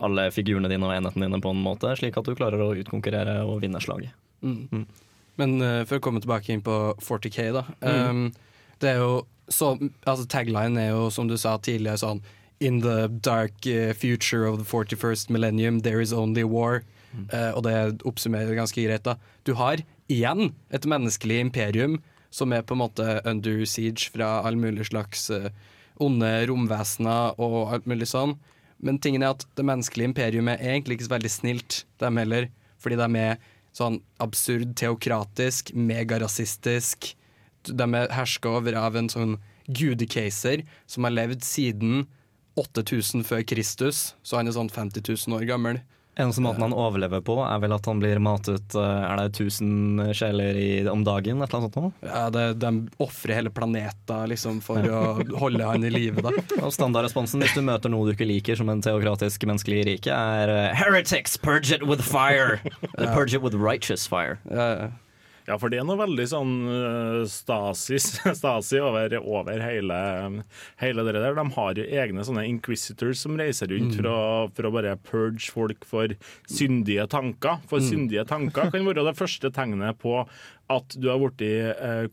alle 0.00 0.28
figurene 0.30 0.70
dine 0.70 0.86
og 0.86 0.94
enhetene 0.94 1.26
dine 1.26 1.40
på 1.42 1.50
en 1.52 1.62
måte, 1.64 1.90
slik 1.98 2.16
at 2.16 2.28
du 2.30 2.36
klarer 2.38 2.62
å 2.62 2.70
utkonkurrere 2.78 3.40
og 3.50 3.58
vinne 3.64 3.82
slaget. 3.82 4.14
Mm. 4.46 4.86
Men 5.42 5.56
uh, 5.60 5.82
for 5.90 5.98
å 5.98 6.04
komme 6.06 6.22
tilbake 6.22 6.54
inn 6.54 6.62
på 6.64 6.76
40K, 7.02 7.48
da. 7.58 7.64
Mm. 7.82 8.30
Um, 8.30 8.49
det 8.80 8.94
er 8.94 9.02
jo 9.02 9.12
så, 9.50 9.74
altså 10.06 10.28
Tagline 10.30 10.78
er 10.78 10.92
jo, 10.92 11.08
som 11.10 11.26
du 11.26 11.36
sa 11.40 11.56
tidligere, 11.58 11.98
sånn 11.98 12.22
In 12.60 12.82
the 12.84 13.08
dark 13.08 13.64
eh, 13.66 13.94
future 13.96 14.44
of 14.44 14.58
the 14.60 14.66
41st 14.68 15.30
millennium, 15.32 15.80
there 15.80 16.02
is 16.02 16.12
only 16.12 16.44
war. 16.44 16.82
Eh, 17.32 17.50
og 17.56 17.64
det 17.64 18.02
oppsummerer 18.06 18.54
ganske 18.54 18.82
greit. 18.84 19.04
da 19.04 19.16
Du 19.44 19.54
har 19.54 19.82
igjen 20.12 20.52
et 20.70 20.86
menneskelig 20.86 21.40
imperium 21.40 21.98
som 22.30 22.52
er 22.52 22.62
på 22.62 22.76
en 22.76 22.82
måte 22.84 23.20
under 23.26 23.64
siege 23.66 24.10
fra 24.14 24.42
all 24.46 24.56
mulig 24.60 24.86
slags 24.86 25.30
uh, 25.34 25.48
onde 25.98 26.28
romvesener 26.46 27.34
og 27.42 27.72
alt 27.74 27.88
mulig 27.90 28.06
sånn. 28.12 28.36
Men 28.78 29.00
tingen 29.02 29.24
er 29.24 29.34
at 29.34 29.46
det 29.58 29.66
menneskelige 29.66 30.12
imperiumet 30.12 30.60
er 30.60 30.76
egentlig 30.76 30.98
ikke 30.98 31.08
så 31.08 31.16
veldig 31.16 31.32
snilt, 31.32 31.80
dem 31.98 32.20
heller. 32.20 32.46
Fordi 32.80 33.00
de 33.00 33.08
er 33.18 33.40
sånn 33.76 33.98
absurd 34.22 34.76
teokratisk, 34.78 35.74
megarasistisk. 35.74 37.10
De 37.68 37.86
er 37.94 38.12
herska 38.14 38.56
over 38.60 38.76
av 38.80 38.96
en 38.96 39.08
sånn 39.12 39.38
gudekeiser 39.70 40.64
som 40.90 41.06
har 41.06 41.14
levd 41.14 41.44
siden 41.46 42.06
8000 42.58 43.24
før 43.24 43.44
Kristus, 43.46 44.14
så 44.22 44.40
han 44.40 44.50
er 44.50 44.56
sånn 44.56 44.70
50 44.72 45.04
000 45.06 45.38
år 45.38 45.46
gammel. 45.48 45.80
Eneste 46.18 46.42
måten 46.42 46.64
han 46.64 46.74
overlever 46.74 47.22
på, 47.24 47.36
er 47.46 47.60
vel 47.62 47.72
at 47.72 47.86
han 47.86 48.00
blir 48.02 48.18
matet 48.20 48.74
eh, 48.76 49.02
Er 49.06 49.20
det 49.20 49.38
1000 49.38 50.10
sjeler 50.18 50.58
i, 50.58 50.82
om 50.90 51.04
dagen? 51.06 51.38
Et 51.40 51.46
eller 51.46 51.60
annet 51.60 51.76
sånt? 51.78 52.02
Ja, 52.04 52.24
det, 52.34 52.42
De 52.60 52.72
ofrer 53.00 53.38
hele 53.38 53.52
planeta 53.54 54.18
liksom, 54.28 54.58
for 54.64 54.84
å 54.84 55.02
holde 55.38 55.68
han 55.70 55.86
i 55.86 55.92
live. 55.94 56.24
Og 56.64 56.74
Standardresponsen 56.74 57.40
hvis 57.44 57.54
du 57.56 57.62
møter 57.64 57.92
noe 57.94 58.10
du 58.10 58.12
ikke 58.16 58.28
liker 58.28 58.58
som 58.58 58.68
en 58.72 58.82
teokratisk 58.84 59.46
menneskelig 59.48 59.84
rike, 59.92 60.16
er 60.34 60.52
eh, 60.52 60.74
Heretics, 60.76 61.38
purge 61.40 61.72
it 61.78 61.86
with 61.86 62.02
fire! 62.04 62.58
Purge 62.98 63.38
it 63.38 63.46
with 63.46 63.54
righteous 63.56 64.08
fire. 64.10 64.40
Ja, 64.50 64.68
Ja, 64.70 64.90
for 65.58 65.72
det 65.72 65.78
er 65.80 65.86
noe 65.88 65.98
veldig 65.98 66.26
sånn 66.30 66.52
uh, 66.68 67.22
stasis, 67.30 68.10
stasi 68.40 68.78
over, 68.84 69.16
over 69.18 69.58
hele, 69.64 69.98
hele 70.82 71.04
det 71.08 71.14
der. 71.16 71.34
De 71.38 71.44
har 71.56 71.74
jo 71.80 71.86
egne 72.02 72.24
sånne 72.26 72.44
inquisitors 72.50 73.22
som 73.24 73.38
reiser 73.40 73.70
rundt 73.72 73.96
Mm. 74.00 74.52
for, 74.54 74.68
å, 74.68 74.72
bare 74.74 74.94
purge 75.02 75.50
folk 75.50 75.84
for 75.88 76.12
syndige 76.46 77.08
tanker. 77.10 77.58
For 77.70 77.80
Mm. 77.80 77.88
syndige 77.88 78.26
tanker 78.28 78.70
kan 78.70 78.84
være 78.86 79.04
det 79.08 79.16
første 79.18 79.50
tegnet 79.50 79.98
på 79.98 80.20
at 80.70 80.94
du 81.00 81.08
har 81.10 81.18
blitt 81.18 81.42
uh, 81.80 82.06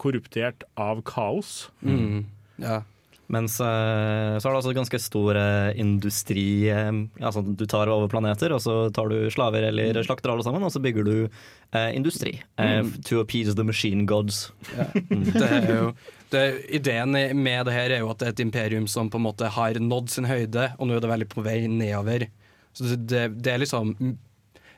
korruptert 0.00 0.64
av 0.80 1.02
kaos. 1.04 1.68
Mm. 1.84 2.24
Ja. 2.62 2.82
Mens 3.30 3.60
eh, 3.62 4.36
så 4.40 4.48
er 4.48 4.50
det 4.50 4.58
også 4.58 4.72
ganske 4.74 4.98
stor 4.98 5.38
eh, 5.38 5.78
industri 5.78 6.66
eh, 6.66 6.88
Altså 7.22 7.44
du 7.46 7.62
tar 7.70 7.90
over 7.92 8.10
planeter, 8.10 8.50
og 8.56 8.62
så 8.64 8.88
tar 8.94 9.12
du 9.12 9.28
slaver 9.30 9.68
eller 9.68 10.00
slakter 10.02 10.32
alle 10.32 10.42
sammen, 10.46 10.64
og 10.66 10.72
så 10.74 10.82
bygger 10.82 11.06
du 11.06 11.14
eh, 11.22 11.90
industri. 11.94 12.40
Mm. 12.58 12.90
To 13.06 13.20
appease 13.22 13.54
the 13.54 13.66
machine 13.66 14.06
gods. 14.10 14.48
Det 15.30 15.46
er 15.46 15.70
jo, 15.70 15.92
det, 16.30 16.42
ideen 16.80 17.14
med 17.38 17.66
det 17.66 17.74
her 17.74 17.94
er 17.94 18.02
jo 18.02 18.10
at 18.10 18.20
det 18.20 18.26
er 18.28 18.34
et 18.34 18.42
imperium 18.42 18.88
som 18.90 19.10
på 19.10 19.18
en 19.18 19.26
måte 19.28 19.50
har 19.50 19.78
nådd 19.78 20.10
sin 20.10 20.26
høyde, 20.26 20.72
og 20.78 20.88
nå 20.88 20.96
er 20.96 21.04
det 21.04 21.12
veldig 21.12 21.30
på 21.30 21.44
vei 21.46 21.60
nedover. 21.70 22.26
Så 22.74 22.88
det, 22.90 22.98
det, 23.10 23.22
det 23.46 23.54
er 23.54 23.62
liksom 23.62 23.94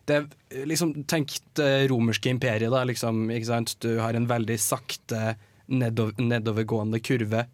det 0.08 0.16
er 0.18 0.66
liksom, 0.66 0.94
Tenk 1.08 1.36
det 1.56 1.88
romerske 1.92 2.32
imperiet, 2.32 2.72
da. 2.74 2.84
Liksom, 2.88 3.24
ikke 3.32 3.48
sant? 3.48 3.76
Du 3.84 3.96
har 4.02 4.16
en 4.18 4.28
veldig 4.28 4.58
sakte 4.60 5.36
nedover, 5.72 6.18
nedovergående 6.20 7.00
kurve 7.04 7.46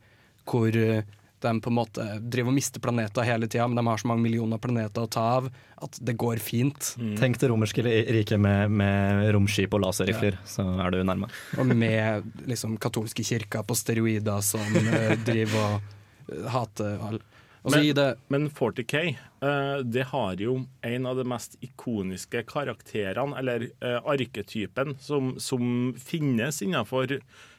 hvor 0.48 0.76
eh, 0.76 1.04
de 1.40 1.60
på 1.60 1.70
en 1.70 1.76
måte 1.76 2.04
driver 2.18 2.50
og 2.50 2.56
mister 2.56 2.82
planeter 2.82 3.26
hele 3.26 3.46
tida, 3.46 3.68
men 3.68 3.78
de 3.78 3.86
har 3.86 4.00
så 4.00 4.10
mange 4.10 4.24
millioner 4.24 4.60
planeter 4.62 5.06
å 5.06 5.10
ta 5.10 5.24
av 5.38 5.48
at 5.78 5.98
det 6.02 6.16
går 6.18 6.42
fint. 6.42 6.92
Tenk 7.20 7.38
det 7.38 7.50
romerske 7.52 7.84
riket 7.84 8.40
med, 8.42 8.74
med 8.80 9.28
romskip 9.34 9.76
og 9.76 9.84
laserrifler, 9.86 10.40
så 10.48 10.66
er 10.82 10.94
du 10.94 11.02
nærme. 11.06 11.30
Og 11.58 11.70
med 11.70 12.26
liksom 12.50 12.76
katolske 12.82 13.26
kirker 13.26 13.66
på 13.66 13.78
steroider 13.78 14.42
som 14.44 14.78
eh, 14.82 15.14
driver 15.28 15.78
og 15.78 15.92
eh, 16.32 16.46
hater 16.56 16.96
alle. 17.08 17.26
Men, 17.68 18.14
men 18.32 18.44
40K 18.54 19.00
uh, 19.42 19.80
det 19.84 20.06
har 20.12 20.38
jo 20.40 20.54
en 20.86 21.08
av 21.10 21.18
de 21.18 21.24
mest 21.28 21.56
ikoniske 21.60 22.44
karakterene, 22.48 23.34
eller 23.36 23.66
uh, 23.82 23.98
arketypen, 24.08 24.94
som, 25.02 25.34
som 25.42 25.90
finnes 26.00 26.62
innenfor 26.64 27.18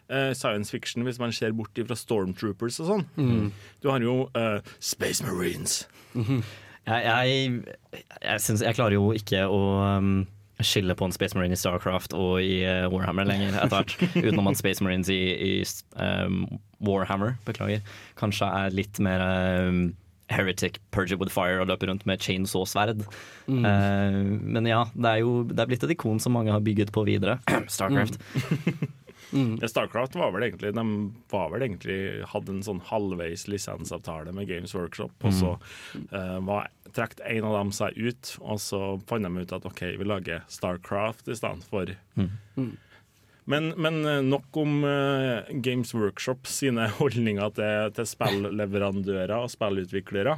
eh, 0.09 0.31
science 0.33 0.71
fiction, 0.73 1.05
hvis 1.07 1.19
man 1.21 1.33
ser 1.35 1.53
bort 1.57 1.77
fra 1.77 1.97
Stormtroopers 1.97 2.79
og 2.83 2.89
sånn. 2.89 3.05
Mm. 3.19 3.51
Du 3.83 3.91
har 3.93 4.03
jo 4.03 4.23
eh, 4.37 4.59
Space 4.79 5.25
Marines. 5.25 5.83
Jeg, 6.89 7.05
jeg, 7.05 7.77
jeg, 8.23 8.41
synes, 8.41 8.65
jeg 8.65 8.77
klarer 8.77 8.97
jo 8.97 9.11
ikke 9.13 9.45
å 9.45 9.61
um, 9.99 10.13
skille 10.65 10.95
på 10.97 11.05
en 11.05 11.13
Space 11.15 11.37
Marine 11.37 11.55
i 11.55 11.59
Starcraft 11.59 12.15
og 12.17 12.41
i 12.41 12.63
uh, 12.65 12.89
Warhammer 12.91 13.27
lenger, 13.29 13.55
etter 13.55 13.75
hvert. 13.75 13.95
Utenom 14.25 14.49
at 14.51 14.59
Space 14.59 14.83
Marines 14.83 15.11
i, 15.13 15.21
i 15.37 15.53
um, 16.01 16.45
Warhammer 16.83 17.37
beklager, 17.47 17.83
kanskje 18.19 18.49
er 18.63 18.75
litt 18.75 18.99
mer 19.03 19.23
um, 19.23 19.83
Heretic, 20.29 20.77
Purge 20.91 21.13
it 21.13 21.19
with 21.19 21.33
fire 21.33 21.61
og 21.61 21.69
løper 21.71 21.89
rundt 21.89 22.05
med 22.09 22.21
chainsaw-sverd. 22.21 23.05
Mm. 23.47 23.65
Uh, 23.65 24.19
men 24.57 24.69
ja, 24.69 24.83
det 24.93 25.13
er 25.13 25.23
jo 25.23 25.43
det 25.49 25.63
er 25.63 25.71
blitt 25.71 25.85
et 25.87 25.95
ikon 25.95 26.21
som 26.21 26.35
mange 26.37 26.53
har 26.53 26.63
bygget 26.65 26.93
på 26.95 27.05
videre. 27.07 27.39
Starcraft. 27.75 28.19
Ja, 29.31 29.69
Starcraft 29.69 30.15
var 30.17 30.31
vel 30.33 30.47
egentlig 30.47 30.71
De 30.73 30.83
var 31.29 31.51
vel 31.53 31.61
egentlig 31.67 31.99
hadde 32.31 32.55
en 32.55 32.65
sånn 32.65 32.81
halvveis 32.89 33.45
lisensavtale 33.51 34.33
med 34.35 34.49
Games 34.49 34.73
Workshop, 34.73 35.13
og 35.21 35.35
så 35.37 35.55
eh, 35.95 36.37
var 36.47 36.69
trekte 36.95 37.25
en 37.29 37.45
av 37.45 37.59
dem 37.59 37.73
seg 37.75 37.97
ut, 37.97 38.35
og 38.41 38.61
så 38.63 38.83
fant 39.09 39.27
de 39.27 39.43
ut 39.43 39.55
at 39.59 39.67
OK, 39.69 39.83
vi 39.99 40.07
lager 40.07 40.45
Starcraft 40.49 41.29
i 41.29 41.37
stedet 41.37 41.67
for 41.69 41.95
Mm. 42.19 42.77
Men, 43.49 43.71
men 43.81 44.03
eh, 44.05 44.21
nok 44.21 44.57
om 44.61 44.83
uh, 44.85 45.47
Games 45.49 45.93
Workshop 45.93 46.49
sine 46.49 46.89
holdninger 46.99 47.53
til, 47.57 47.93
til 47.97 48.09
spillleverandører 48.09 49.37
og 49.39 49.53
spillutviklere. 49.53 50.35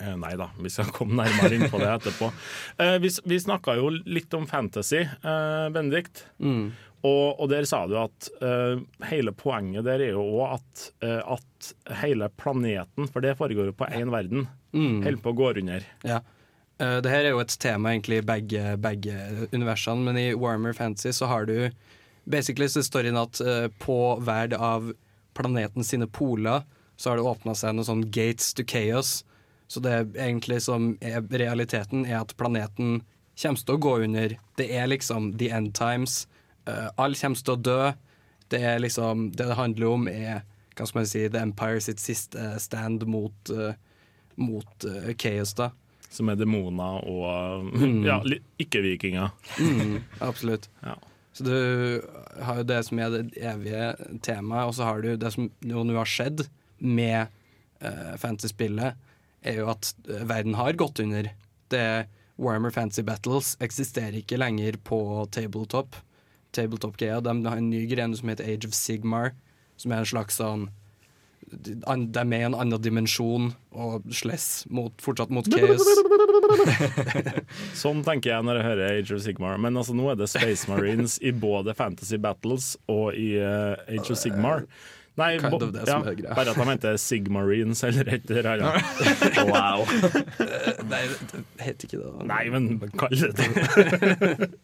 Eh, 0.00 0.14
nei 0.18 0.32
da, 0.40 0.48
vi 0.58 0.72
skal 0.72 0.90
komme 0.94 1.16
nærmere 1.20 1.54
inn 1.56 1.68
på 1.70 1.80
det 1.82 1.90
etterpå. 1.92 2.32
Eh, 2.82 2.96
vi 2.98 3.10
vi 3.30 3.36
snakka 3.38 3.76
jo 3.78 3.92
litt 3.94 4.32
om 4.34 4.48
fantasy, 4.50 5.04
eh, 5.04 5.66
Benedikt. 5.70 6.24
Mm. 6.42 6.72
Og, 7.04 7.40
og 7.40 7.48
der 7.52 7.66
sa 7.68 7.82
du 7.86 7.98
at 8.00 8.28
uh, 8.40 8.80
hele 9.10 9.32
poenget 9.36 9.84
der 9.84 10.00
er 10.00 10.14
jo 10.14 10.22
òg 10.38 10.54
at, 10.56 10.84
uh, 11.04 11.34
at 11.36 11.72
hele 12.00 12.30
planeten, 12.40 13.10
for 13.12 13.20
det 13.24 13.34
foregår 13.36 13.68
jo 13.72 13.76
på 13.76 13.90
én 13.92 14.12
verden, 14.14 14.46
Mm. 14.74 15.04
holder 15.04 15.20
på 15.22 15.30
å 15.30 15.36
gå 15.38 15.48
under. 15.60 15.84
Ja. 16.02 16.16
Uh, 16.82 16.96
det 17.04 17.10
her 17.12 17.22
er 17.28 17.30
jo 17.36 17.42
et 17.44 17.52
tema 17.62 17.92
egentlig 17.92 18.16
i 18.18 18.24
begge, 18.26 18.62
begge 18.82 19.14
universene, 19.52 20.02
men 20.02 20.16
i 20.18 20.32
Warmer 20.34 20.72
Fantasy 20.74 21.12
så 21.14 21.28
har 21.30 21.46
du 21.46 21.70
Basically 22.26 22.66
så 22.72 22.80
står 22.82 23.02
det 23.04 23.10
inn 23.12 23.20
at 23.20 23.40
på 23.84 23.94
hver 24.24 24.54
av 24.56 24.86
planeten 25.36 25.84
sine 25.84 26.06
poler 26.08 26.62
så 26.96 27.10
har 27.10 27.18
det 27.20 27.26
åpna 27.28 27.52
seg 27.54 27.74
noen 27.76 27.84
sånn 27.84 28.04
gates 28.08 28.54
to 28.56 28.64
chaos. 28.64 29.18
Så 29.68 29.82
det 29.84 29.92
er 29.92 30.06
egentlig 30.30 30.62
som 30.64 30.94
er 31.04 31.20
realiteten, 31.20 32.06
er 32.08 32.22
at 32.22 32.32
planeten 32.40 33.02
kommer 33.36 33.60
til 33.60 33.74
å 33.76 33.82
gå 33.82 33.92
under. 34.06 34.36
Det 34.56 34.70
er 34.72 34.88
liksom 34.88 35.34
the 35.36 35.50
end 35.52 35.74
times. 35.76 36.24
Uh, 36.68 36.88
alle 36.96 37.18
kommer 37.18 37.40
til 37.44 37.54
å 37.54 37.60
dø. 37.60 37.92
Det 38.52 38.60
er 38.60 38.78
liksom 38.80 39.30
Det 39.36 39.46
det 39.48 39.56
handler 39.58 39.88
om, 39.90 40.08
er 40.08 40.42
hva 40.74 40.86
skal 40.86 41.00
man 41.00 41.06
si, 41.08 41.28
The 41.30 41.38
Empire 41.44 41.80
sitt 41.80 42.00
siste 42.02 42.54
stand 42.58 43.04
mot, 43.06 43.50
uh, 43.50 43.72
mot 44.36 44.86
uh, 44.88 45.10
chaos, 45.20 45.54
da. 45.54 45.70
Som 46.10 46.28
er 46.30 46.38
demoner 46.38 47.02
og 47.10 47.70
Mm. 47.74 48.04
ja, 48.06 48.20
ikke-vikinger. 48.62 49.30
Mm, 49.58 50.02
absolutt. 50.20 50.68
Ja. 50.82 50.94
Så 51.34 51.42
du 51.42 52.02
har 52.46 52.60
jo 52.60 52.62
det 52.62 52.76
som 52.86 52.98
er 53.02 53.10
det 53.10 53.22
evige 53.42 53.88
temaet, 54.22 54.68
og 54.68 54.74
så 54.76 54.84
har 54.86 55.00
du 55.02 55.16
det 55.18 55.32
som 55.34 55.48
nå 55.66 55.82
har 55.96 56.06
skjedd 56.06 56.44
med 56.78 57.26
uh, 57.82 58.14
fantasy-spillet, 58.22 58.94
er 59.42 59.58
jo 59.58 59.66
at 59.72 59.90
eh, 60.08 60.22
verden 60.24 60.54
har 60.54 60.78
gått 60.78 61.02
under. 61.02 61.26
Det 61.74 62.06
Warhammer 62.38 62.70
Fantasy 62.70 63.02
Battles 63.02 63.56
eksisterer 63.60 64.14
ikke 64.20 64.38
lenger 64.38 64.78
på 64.86 65.26
tabletop. 65.34 65.98
Tabletop-greia. 66.54 67.20
De 67.24 67.34
har 67.46 67.60
en 67.60 67.68
ny 67.70 67.84
greie 67.90 68.16
som 68.18 68.30
heter 68.32 68.48
Age 68.48 68.70
of 68.70 68.76
Sigmar, 68.76 69.34
som 69.80 69.92
er 69.92 70.02
en 70.02 70.10
slags 70.14 70.40
sånn 70.40 70.68
De 71.44 71.74
de 71.76 72.18
er 72.18 72.24
med 72.24 72.40
i 72.40 72.46
en 72.46 72.56
annen 72.56 72.80
dimensjon 72.80 73.50
og 73.76 74.06
slåss 74.08 74.64
fortsatt 75.04 75.30
mot 75.34 75.46
chaos. 75.52 75.84
Sånn 77.82 78.00
tenker 78.06 78.32
jeg 78.32 78.46
når 78.46 78.58
jeg 78.58 78.66
hører 78.68 78.94
Age 78.94 79.16
of 79.16 79.22
Sigmar. 79.26 79.58
Men 79.60 79.76
altså, 79.76 79.94
nå 79.94 80.08
er 80.10 80.18
det 80.18 80.30
Space 80.32 80.70
Marines 80.70 81.18
i 81.20 81.34
både 81.36 81.76
Fantasy 81.76 82.16
Battles 82.16 82.72
og 82.88 83.12
i 83.18 83.34
uh, 83.36 83.76
Age 83.84 84.14
of 84.14 84.18
Sigmar. 84.18 84.64
Nei, 85.20 85.38
Kind 85.38 85.54
of 85.62 85.72
det 85.74 85.84
som 85.86 86.02
ja, 86.02 86.10
er 86.10 86.16
greia. 86.18 86.34
bare 86.34 86.50
at 86.50 86.58
de 86.58 86.64
heter 86.72 86.96
Sigmarines 86.98 87.84
eller 87.86 88.08
et 88.16 88.30
eller 88.30 88.48
annet. 88.50 89.36
Wow. 89.46 89.84
Nei, 90.90 91.02
det 91.06 91.42
heter 91.62 91.86
ikke 91.86 92.00
det. 92.00 92.08
da. 92.08 92.26
Nei, 92.32 92.42
men 92.50 92.70
kall 92.98 93.14
det 93.14 93.32
det. 93.38 94.50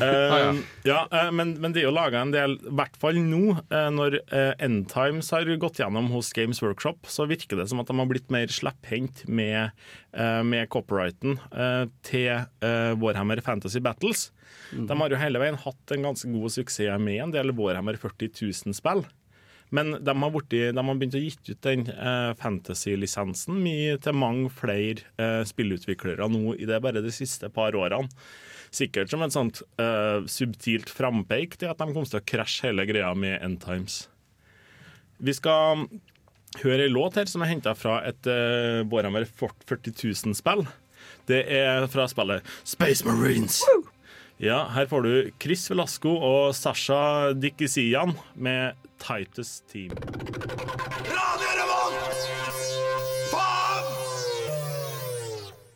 Eh, 0.00 0.56
ja, 0.82 1.04
eh, 1.14 1.28
men, 1.30 1.52
men 1.62 1.74
det 1.74 1.82
er 1.82 1.86
jo 1.86 1.92
laga 1.94 2.18
en 2.24 2.32
del, 2.34 2.56
i 2.66 2.72
hvert 2.74 2.96
fall 2.98 3.18
nå, 3.22 3.52
eh, 3.70 3.86
når 3.94 4.16
Endtimes 4.62 5.30
har 5.34 5.46
gått 5.62 5.78
gjennom 5.78 6.08
hos 6.10 6.32
Games 6.34 6.58
Workshop, 6.64 7.06
så 7.10 7.28
virker 7.30 7.60
det 7.60 7.68
som 7.70 7.82
at 7.82 7.90
de 7.90 7.94
har 8.00 8.08
blitt 8.10 8.30
mer 8.34 8.50
slepphendt 8.50 9.22
med, 9.30 9.70
eh, 10.16 10.42
med 10.46 10.66
copyrighten 10.74 11.38
eh, 11.52 11.84
til 12.06 12.28
eh, 12.32 12.92
Warhammer 12.98 13.42
Fantasy 13.46 13.78
Battles. 13.82 14.30
De 14.74 14.94
har 14.98 15.10
jo 15.14 15.18
hele 15.18 15.40
veien 15.42 15.58
hatt 15.58 15.94
en 15.94 16.04
ganske 16.10 16.30
god 16.30 16.52
suksess 16.54 16.98
med 17.02 17.22
en 17.22 17.34
del 17.34 17.54
Warhammer 17.58 17.98
40 17.98 18.34
000-spill. 18.38 19.04
Men 19.70 19.94
de 20.02 20.14
har, 20.22 20.30
borti, 20.34 20.62
de 20.74 20.82
har 20.82 20.98
begynt 20.98 21.14
å 21.14 21.22
gitt 21.22 21.52
ut 21.52 21.62
den 21.62 21.86
eh, 21.92 22.30
fantasy-lisensen 22.40 23.60
til 24.02 24.16
mange 24.18 24.50
flere 24.50 25.06
eh, 25.20 25.42
spillutviklere 25.46 26.26
nå 26.30 26.56
i 26.58 26.66
det 26.66 26.80
bare 26.82 27.02
de 27.04 27.12
siste 27.14 27.52
par 27.54 27.78
årene. 27.78 28.10
Sikkert 28.74 29.10
som 29.10 29.22
et 29.22 29.34
sånt 29.34 29.62
eh, 29.82 30.26
subtilt 30.30 30.90
frampeik 30.90 31.56
til 31.58 31.70
at 31.70 31.78
de 31.78 31.90
kommer 31.90 32.10
til 32.10 32.20
å 32.20 32.26
krasje 32.34 32.68
hele 32.68 32.86
greia 32.90 33.10
med 33.18 33.38
Endtimes. 33.42 34.04
Vi 35.20 35.34
skal 35.36 35.86
høre 36.64 36.86
ei 36.86 36.90
låt 36.90 37.18
her 37.20 37.30
som 37.30 37.44
er 37.44 37.52
henta 37.52 37.74
fra 37.78 38.00
et 38.08 38.26
uh, 38.26 38.80
Warhammer 38.90 39.26
40 39.28 39.92
000-spill. 39.92 40.64
Det 41.28 41.44
er 41.60 41.86
fra 41.92 42.08
spillet 42.10 42.46
Space 42.64 43.06
Marines. 43.06 43.60
Ja, 44.40 44.62
her 44.72 44.86
får 44.88 45.02
du 45.04 45.30
Chris 45.36 45.66
Velasco 45.68 46.14
og 46.16 46.54
Sasha 46.56 47.34
Dikisian 47.36 48.14
med 48.40 48.72
Titus 48.96 49.58
Team. 49.68 49.92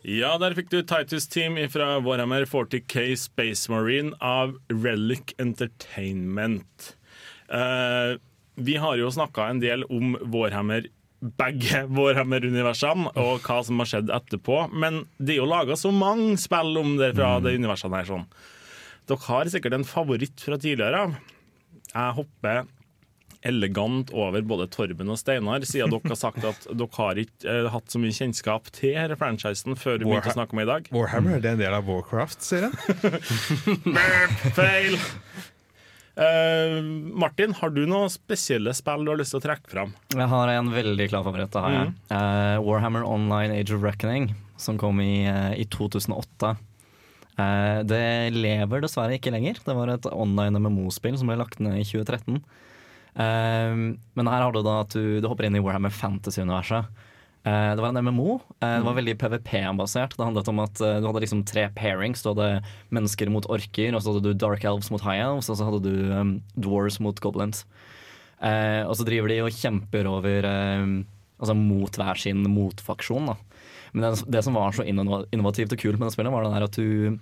Ja, 0.09 0.31
der 0.41 0.57
fikk 0.57 0.73
du 0.73 0.79
Titus 0.81 1.29
Team 1.29 1.59
fra 1.69 1.99
Warhammer 2.07 2.49
40K 2.49 3.05
Space 3.21 3.69
Marine 3.69 4.17
av 4.25 4.57
Relic 4.73 5.37
Entertainment. 5.37 6.95
Uh, 7.53 8.17
vi 8.57 8.79
har 8.81 8.97
jo 8.97 9.13
snakka 9.13 9.51
en 9.53 9.61
del 9.61 9.85
om 9.93 10.17
Warhammer, 10.33 10.89
begge 11.21 11.85
Warhammer-universene 12.01 13.13
og 13.13 13.45
hva 13.45 13.61
som 13.69 13.85
har 13.85 13.93
skjedd 13.93 14.17
etterpå, 14.23 14.71
men 14.73 15.05
det 15.21 15.37
er 15.37 15.43
jo 15.43 15.53
laga 15.53 15.77
så 15.77 15.93
mange 15.93 16.41
spill 16.41 16.81
om 16.81 16.97
det 16.97 17.13
fra 17.21 17.37
det 17.45 17.59
universet 17.61 17.93
her. 17.93 18.09
sånn. 18.09 18.29
Dere 19.11 19.27
har 19.27 19.51
sikkert 19.53 19.77
en 19.77 19.85
favoritt 19.85 20.41
fra 20.41 20.57
tidligere. 20.61 21.05
av. 21.05 21.15
Jeg 21.93 22.17
hopper 22.17 22.65
elegant 23.45 24.09
over 24.17 24.45
både 24.49 24.67
Torben 24.73 25.11
og 25.13 25.19
Steinar, 25.21 25.65
siden 25.69 25.93
dere 25.93 26.13
har 26.15 26.19
sagt 26.19 26.45
at 26.49 26.69
dere 26.71 26.97
har 26.97 27.21
ikke 27.21 27.49
eh, 27.51 27.69
hatt 27.75 27.93
så 27.93 28.01
mye 28.01 28.17
kjennskap 28.17 28.71
til 28.73 28.97
denne 28.97 29.19
franchisen 29.21 29.77
før 29.77 30.01
vi 30.01 30.09
begynte 30.09 30.33
å 30.33 30.39
snakke 30.39 30.57
om 30.57 30.63
det 30.63 30.65
i 30.67 30.71
dag. 30.73 30.89
Warhammer 30.97 31.43
det 31.45 31.51
er 31.51 31.59
en 31.59 31.61
del 31.61 31.77
av 31.77 31.91
Warcraft-serien. 31.91 32.73
Feil! 34.57 34.97
Uh, 36.15 36.79
Martin, 37.19 37.57
har 37.59 37.73
du 37.75 37.83
noen 37.91 38.11
spesielle 38.13 38.71
spill 38.77 39.03
du 39.03 39.11
har 39.11 39.19
lyst 39.19 39.35
til 39.35 39.43
å 39.43 39.45
trekke 39.45 39.71
fram? 39.71 39.97
Jeg 40.15 40.31
har 40.31 40.53
en 40.53 40.71
veldig 40.73 41.09
klar 41.11 41.27
favoritt. 41.27 41.51
Det 41.53 41.65
har 41.65 41.75
jeg. 41.75 41.95
Eh, 42.15 42.59
Warhammer 42.63 43.05
Online 43.05 43.59
Age 43.59 43.75
of 43.75 43.83
Reckoning, 43.83 44.31
som 44.57 44.79
kom 44.81 45.03
i, 45.03 45.27
uh, 45.27 45.51
i 45.59 45.67
2008. 45.69 46.55
Eh, 47.35 47.81
det 47.89 48.35
lever 48.35 48.85
dessverre 48.85 49.17
ikke 49.19 49.33
lenger. 49.35 49.59
Det 49.65 49.75
var 49.77 49.91
et 49.91 50.07
online 50.13 50.61
MMO-spill 50.61 51.17
som 51.19 51.31
ble 51.31 51.39
lagt 51.41 51.63
ned 51.63 51.81
i 51.81 51.87
2013. 51.87 52.39
Eh, 53.15 53.73
men 53.75 54.31
her 54.31 54.45
har 54.45 54.55
du 54.55 54.63
da 54.63 54.81
at 54.85 54.95
du, 54.95 55.19
du 55.23 55.29
hopper 55.31 55.49
inn 55.49 55.59
i 55.59 55.65
Warhammer 55.65 55.95
Fantasy-universet. 55.95 56.91
Eh, 57.45 57.71
det 57.77 57.83
var 57.83 57.91
en 57.91 58.01
MMO. 58.07 58.39
Det 58.63 58.87
var 58.87 58.99
veldig 59.01 59.17
PVP-basert. 59.21 60.15
Det 60.17 60.29
handlet 60.29 60.53
om 60.53 60.63
at 60.65 60.79
du 60.79 61.09
hadde 61.09 61.25
liksom 61.27 61.43
tre 61.49 61.67
pairings. 61.77 62.23
Du 62.23 62.31
hadde 62.33 62.63
mennesker 62.95 63.33
mot 63.33 63.49
orker, 63.51 63.91
og 63.93 64.05
så 64.05 64.15
hadde 64.15 64.31
du 64.31 64.39
Dark 64.39 64.65
Elves 64.65 64.93
mot 64.95 65.03
High 65.05 65.25
Elves, 65.27 65.51
og 65.51 65.59
så 65.59 65.69
hadde 65.69 65.83
du 65.85 66.15
um, 66.15 66.39
Dwarves 66.55 67.01
mot 67.05 67.19
Goblins. 67.21 67.67
Og 68.45 68.93
så 68.99 69.05
driver 69.07 69.31
de 69.31 69.37
og 69.41 69.55
kjemper 69.57 70.05
over 70.11 70.45
Altså 70.45 71.55
mot 71.57 71.97
hver 71.99 72.19
sin 72.21 72.43
motfaksjon. 72.49 73.31
da 73.31 73.54
Men 73.95 74.17
det, 74.27 74.43
som 74.43 74.57
var 74.59 74.75
så 74.75 74.85
innovativt 74.87 75.75
og 75.77 75.81
kult 75.81 76.01
med 76.01 76.09
det 76.09 76.17
spillet, 76.17 76.35
var 76.35 76.67
at 76.67 76.81
du 76.81 77.19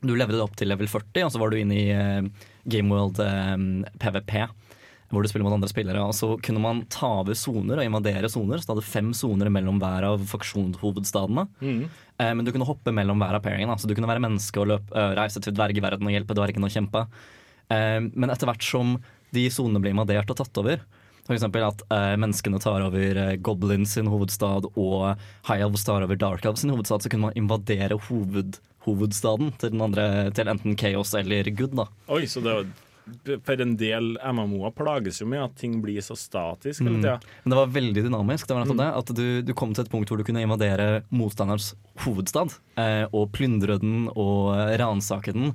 du 0.00 0.14
det 0.16 0.40
opp 0.40 0.54
til 0.56 0.70
level 0.70 0.88
40, 0.88 1.26
og 1.26 1.32
så 1.32 1.38
var 1.42 1.52
du 1.52 1.58
inne 1.60 1.76
i 1.76 1.90
uh, 1.92 2.46
Gameworld 2.64 3.18
PVP. 4.00 4.32
Hvor 5.10 5.24
du 5.24 5.28
spiller 5.28 5.44
mot 5.44 5.56
andre 5.56 5.68
spillere. 5.70 6.02
Og 6.06 6.14
så 6.14 6.36
kunne 6.42 6.62
man 6.62 6.84
ta 6.90 7.08
over 7.20 7.34
soner 7.34 7.80
og 7.80 7.86
invadere 7.86 8.30
soner. 8.30 8.62
Så 8.62 8.68
du 8.68 8.76
hadde 8.76 8.86
fem 8.86 9.10
soner 9.16 9.50
mellom 9.50 9.80
hver 9.82 10.06
av 10.06 10.22
faksjonshovedstadene. 10.30 11.48
Mm. 11.58 11.80
Eh, 12.20 12.30
men 12.36 12.46
du 12.46 12.52
kunne 12.54 12.68
hoppe 12.68 12.94
mellom 12.94 13.18
hver 13.18 13.40
av 13.40 13.42
pairingene. 13.42 13.74
Så 13.80 13.90
du 13.90 13.96
kunne 13.98 14.10
være 14.10 14.22
menneske 14.22 14.62
og 14.62 14.70
løpe, 14.70 14.94
øh, 14.94 15.16
reise 15.18 15.42
til 15.42 15.56
dvergeverdenen 15.56 16.12
og 16.12 16.14
hjelpe 16.14 16.36
dvergene 16.38 16.70
å 16.70 16.74
kjempe. 16.76 17.04
Eh, 17.74 17.98
men 18.06 18.30
etter 18.30 18.50
hvert 18.50 18.66
som 18.66 18.98
de 19.34 19.48
sonene 19.50 19.82
blir 19.82 19.96
invadert 19.96 20.30
og 20.30 20.38
tatt 20.38 20.62
over, 20.62 20.86
f.eks. 21.26 21.44
at 21.44 21.82
eh, 21.90 22.16
menneskene 22.20 22.60
tar 22.62 22.84
over 22.86 23.16
eh, 23.24 23.36
Goblins 23.36 23.92
sin 23.98 24.08
hovedstad 24.10 24.68
og 24.74 25.16
High 25.48 25.62
Elves 25.64 25.84
tar 25.86 26.02
over 26.06 26.16
Dark 26.20 26.44
Elves 26.44 26.60
sin 26.64 26.70
hovedstad, 26.74 27.02
så 27.04 27.10
kunne 27.12 27.28
man 27.30 27.38
invadere 27.38 27.98
hoved, 28.08 28.58
hovedstaden 28.86 29.52
til, 29.60 29.74
den 29.74 29.82
andre, 29.84 30.30
til 30.36 30.48
enten 30.48 30.76
Chaos 30.80 31.14
eller 31.14 31.50
Good. 31.50 31.76
da. 31.76 31.88
Oi, 32.08 32.24
så 32.30 32.42
det 32.44 32.54
var 32.60 32.70
for 33.42 33.58
en 33.64 33.72
del 33.74 34.12
MMO-er 34.22 34.70
plages 34.76 35.16
jo 35.18 35.26
med 35.26 35.40
at 35.42 35.54
ting 35.58 35.80
blir 35.82 35.98
så 36.04 36.14
statisk 36.14 36.84
hele 36.84 37.00
Mm. 37.00 37.24
Men 37.42 37.50
det 37.50 37.58
var 37.58 37.72
veldig 37.74 38.04
dynamisk. 38.06 38.46
Det 38.46 38.54
var 38.54 38.62
nettopp 38.64 38.78
Mm. 38.78 38.84
det, 38.84 38.98
at 39.00 39.16
du, 39.16 39.42
du 39.42 39.52
kom 39.56 39.72
til 39.74 39.82
et 39.84 39.90
punkt 39.90 40.08
hvor 40.12 40.20
du 40.20 40.22
kunne 40.22 40.42
invadere 40.44 41.02
motstanderens 41.10 41.72
hovedstad 42.04 42.54
eh, 42.78 43.06
og 43.12 43.32
plyndre 43.32 43.80
den 43.82 44.06
og 44.14 44.54
ransake 44.78 45.32
den. 45.34 45.54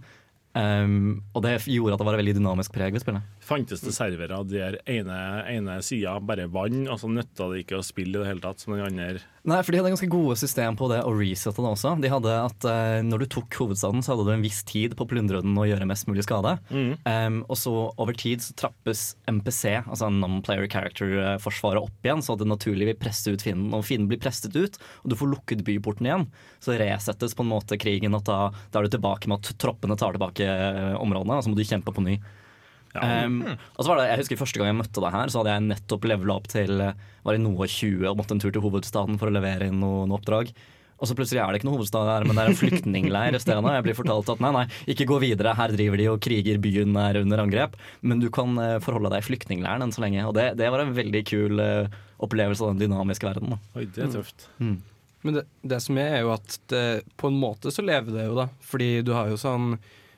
Um, 0.56 1.24
og 1.36 1.44
det 1.44 1.58
gjorde 1.68 1.94
at 1.96 2.00
det 2.00 2.06
var 2.08 2.16
et 2.16 2.22
veldig 2.24 2.36
dynamisk 2.38 2.72
preg 2.72 2.94
ved 2.96 3.04
spillet. 3.04 3.24
Fantes 3.46 3.84
det 3.86 3.94
servere 3.94 4.42
der 4.50 4.80
ene, 4.90 5.20
ene 5.52 5.78
sida 5.86 6.18
bare 6.24 6.48
vann, 6.52 6.88
og 6.90 6.98
så 7.02 7.10
nytta 7.12 7.52
det 7.52 7.66
ikke 7.66 7.80
å 7.80 7.86
spille 7.86 8.18
i 8.18 8.24
det 8.24 8.30
hele 8.32 8.44
tatt 8.44 8.64
som 8.64 8.74
den 8.74 8.88
andre 8.88 9.22
Nei, 9.46 9.60
for 9.62 9.70
de 9.70 9.78
hadde 9.78 9.92
ganske 9.94 10.10
gode 10.10 10.36
system 10.42 10.74
på 10.78 10.88
det 10.90 11.04
å 11.06 11.12
resette 11.14 11.62
det 11.62 11.70
også. 11.70 11.92
De 12.02 12.10
hadde 12.10 12.32
at 12.34 12.66
eh, 12.66 13.04
Når 13.06 13.22
du 13.22 13.26
tok 13.36 13.58
hovedstaden, 13.62 14.02
så 14.02 14.16
hadde 14.16 14.24
du 14.26 14.32
en 14.34 14.46
viss 14.46 14.64
tid 14.66 14.96
på 14.98 15.06
å 15.06 15.10
plyndre 15.12 15.44
den 15.46 15.54
og 15.54 15.68
gjøre 15.70 15.86
mest 15.86 16.08
mulig 16.10 16.26
skade. 16.26 16.56
Mm. 16.72 16.96
Um, 17.06 17.38
og 17.44 17.60
så 17.62 17.74
over 18.02 18.18
tid 18.18 18.42
så 18.42 18.56
trappes 18.58 19.04
MPC, 19.30 19.84
altså 19.84 20.10
non-player 20.10 20.66
character-forsvaret 20.74 21.86
opp 21.86 22.10
igjen, 22.10 22.24
så 22.26 22.34
at 22.34 22.42
det 22.42 22.50
naturlig 22.50 22.90
vil 22.90 22.98
presse 22.98 23.30
ut 23.30 23.46
fienden. 23.46 23.70
Og 23.78 23.86
fienden 23.86 24.10
blir 24.10 24.22
presset 24.24 24.58
ut, 24.58 24.80
og 25.04 25.14
du 25.14 25.18
får 25.20 25.30
lukket 25.36 25.62
byporten 25.68 26.10
igjen, 26.10 26.26
så 26.66 26.80
resettes 26.82 27.38
på 27.38 27.46
en 27.46 27.54
måte 27.54 27.78
krigen. 27.78 28.18
At 28.18 28.26
da, 28.26 28.40
da 28.74 28.82
er 28.82 28.90
du 28.90 28.96
tilbake 28.98 29.30
med 29.30 29.46
at 29.46 29.62
troppene 29.62 30.00
tar 30.00 30.18
tilbake 30.18 30.50
eh, 30.50 30.98
områdene, 30.98 31.38
og 31.38 31.46
så 31.46 31.54
må 31.54 31.60
du 31.62 31.68
kjempe 31.70 31.94
på 31.94 32.08
ny. 32.08 32.18
Um, 32.96 33.42
og 33.76 33.82
så 33.82 33.90
var 33.90 34.00
det, 34.00 34.06
jeg 34.12 34.22
husker 34.22 34.40
Første 34.40 34.62
gang 34.62 34.70
jeg 34.72 34.78
møtte 34.80 35.02
deg 35.04 35.16
her, 35.16 35.32
så 35.32 35.42
hadde 35.42 35.56
jeg 35.56 35.66
nettopp 35.66 36.08
levela 36.08 36.38
opp 36.40 36.48
til 36.52 36.80
Var 36.80 37.36
i 37.36 37.42
noe 37.42 37.68
20 37.68 38.08
og 38.12 38.20
måtte 38.22 38.38
en 38.38 38.44
tur 38.44 38.54
til 38.56 38.64
hovedstaden 38.64 39.20
for 39.20 39.32
å 39.32 39.36
levere 39.36 39.68
inn 39.72 39.82
noen 39.84 40.14
oppdrag. 40.16 40.54
Og 40.96 41.10
så 41.10 41.16
plutselig 41.18 41.42
er 41.44 41.52
det 41.52 41.60
ikke 41.60 41.68
noen 41.68 41.80
hovedstad 41.82 42.08
her, 42.08 42.24
men 42.24 42.38
det 42.38 42.44
er 42.44 42.50
en 42.54 42.60
flyktningleir 42.60 43.36
i 43.36 43.42
stedet. 43.44 43.74
Jeg 43.76 43.84
blir 43.84 43.98
fortalt 43.98 44.30
at 44.32 44.42
nei, 44.44 44.52
nei, 44.56 44.64
ikke 44.94 45.08
gå 45.10 45.18
videre, 45.26 45.56
her 45.58 45.74
driver 45.76 46.00
de 46.00 46.08
og 46.14 46.22
kriger, 46.24 46.60
byen 46.64 46.96
er 47.02 47.20
under 47.20 47.44
angrep. 47.44 47.76
Men 48.00 48.22
du 48.24 48.30
kan 48.34 48.56
eh, 48.62 48.78
forholde 48.84 49.12
deg 49.12 49.24
i 49.24 49.28
flyktningleiren 49.28 49.84
enn 49.84 49.92
så 49.96 50.06
lenge. 50.06 50.24
Og 50.24 50.36
det, 50.38 50.54
det 50.62 50.72
var 50.72 50.86
en 50.86 50.96
veldig 50.96 51.24
kul 51.28 51.60
eh, 51.64 51.98
opplevelse 52.24 52.64
av 52.64 52.74
den 52.74 52.86
dynamiske 52.86 53.28
verden. 53.28 53.58
Da. 53.58 53.60
Oi, 53.76 53.90
det 53.92 54.06
er 54.06 54.14
tøft. 54.16 54.48
Mm. 54.64 54.78
Men 55.26 55.40
det, 55.40 55.46
det 55.68 55.82
som 55.84 56.00
er, 56.00 56.16
er 56.16 56.24
jo 56.24 56.32
at 56.38 56.58
det, 56.72 56.86
på 57.20 57.32
en 57.32 57.44
måte 57.44 57.76
så 57.76 57.84
lever 57.84 58.16
det 58.16 58.30
jo, 58.30 58.40
da. 58.40 58.48
Fordi 58.64 58.90
du 59.04 59.12
har 59.18 59.34
jo 59.34 59.42
sånn 59.42 59.74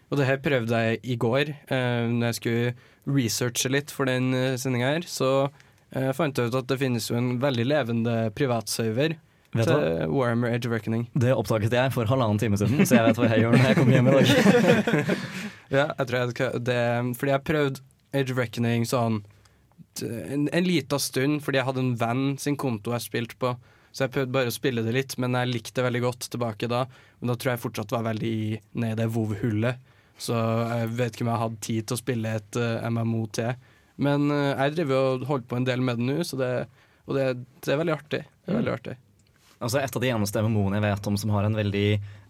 Og 0.07 0.19
det 0.19 0.27
her 0.29 0.41
prøvde 0.43 0.81
jeg 0.83 0.99
i 1.03 1.17
går, 1.19 1.53
uh, 1.71 2.07
når 2.11 2.29
jeg 2.29 2.39
skulle 2.39 2.73
researche 3.07 3.71
litt 3.71 3.91
for 3.93 4.09
den 4.09 4.31
uh, 4.35 4.55
sendinga 4.59 4.93
her. 4.95 5.07
Så 5.07 5.31
uh, 5.47 6.11
fant 6.15 6.37
jeg 6.37 6.51
ut 6.51 6.59
at 6.59 6.69
det 6.71 6.79
finnes 6.81 7.09
jo 7.11 7.17
en 7.19 7.35
veldig 7.43 7.67
levende 7.67 8.19
privatserver 8.37 9.17
Vet 9.55 9.69
du 9.69 9.73
til 9.73 10.11
Warhammer 10.11 10.51
of 10.53 10.65
Reckoning. 10.71 11.05
Det 11.15 11.31
oppdaget 11.33 11.73
jeg 11.73 11.93
for 11.95 12.09
halvannen 12.09 12.39
time 12.39 12.59
siden, 12.59 12.83
så 12.85 12.99
jeg 12.99 13.07
vet 13.07 13.21
hva 13.21 13.29
jeg 13.31 13.45
gjør 13.45 13.55
når 13.55 13.69
jeg 13.69 13.77
kommer 13.77 13.95
hjem 13.95 14.09
i 14.09 14.15
dag. 14.17 14.33
ja, 15.77 15.85
jeg 15.87 16.09
tror 16.09 16.17
jeg 16.19 16.61
det, 16.67 16.81
Fordi 17.17 17.33
jeg 17.33 17.45
prøvde 17.47 17.85
of 18.17 18.37
Reckoning 18.37 18.85
sånn 18.87 19.21
en, 20.03 20.45
en 20.53 20.67
liten 20.67 21.01
stund, 21.01 21.41
fordi 21.45 21.61
jeg 21.61 21.67
hadde 21.69 21.81
en 21.81 21.95
venn 21.97 22.25
sin 22.41 22.57
konto 22.59 22.93
jeg 22.93 23.07
spilte 23.07 23.39
på. 23.39 23.55
Så 23.95 24.05
jeg 24.05 24.13
prøvde 24.13 24.35
bare 24.35 24.51
å 24.51 24.53
spille 24.53 24.83
det 24.85 24.93
litt, 24.93 25.15
men 25.17 25.33
jeg 25.33 25.49
likte 25.49 25.79
det 25.79 25.87
veldig 25.87 26.03
godt 26.03 26.27
tilbake 26.33 26.69
da. 26.69 26.83
Men 27.17 27.31
da 27.31 27.37
tror 27.39 27.53
jeg 27.55 27.63
fortsatt 27.63 27.95
var 27.95 28.05
veldig 28.11 28.35
nede 28.77 28.83
ned 28.83 28.93
i 28.93 28.99
det 28.99 29.07
WoW-hullet. 29.15 29.79
Så 30.21 30.35
jeg 30.35 30.93
vet 30.97 31.15
ikke 31.15 31.25
om 31.27 31.33
jeg 31.33 31.43
hadde 31.43 31.65
tid 31.67 31.87
til 31.87 31.97
å 31.97 32.01
spille 32.01 32.37
et 32.39 32.59
uh, 32.59 32.87
MMO 32.89 33.25
til. 33.37 33.53
Men 34.01 34.29
uh, 34.33 34.53
jeg 34.53 34.77
driver 34.77 35.11
og 35.13 35.27
holder 35.29 35.49
på 35.49 35.59
en 35.59 35.67
del 35.67 35.83
med 35.85 35.99
det 35.99 36.07
nå, 36.09 36.17
så 36.25 36.39
det, 36.39 36.53
og 37.05 37.17
det, 37.17 37.27
det 37.65 37.73
er 37.73 37.81
veldig 37.83 37.95
artig. 37.97 38.23
Det 38.25 38.53
er 38.53 38.59
veldig 38.61 38.73
artig. 38.73 38.97
Altså 39.57 39.81
Et 39.81 39.99
av 39.99 40.03
de 40.03 40.13
eneste 40.13 40.41
MMO-ene 40.45 40.79
jeg 40.79 40.85
vet 40.85 41.11
om 41.11 41.17
som 41.17 41.33
har 41.33 41.47
en 41.47 41.57
veldig 41.57 41.87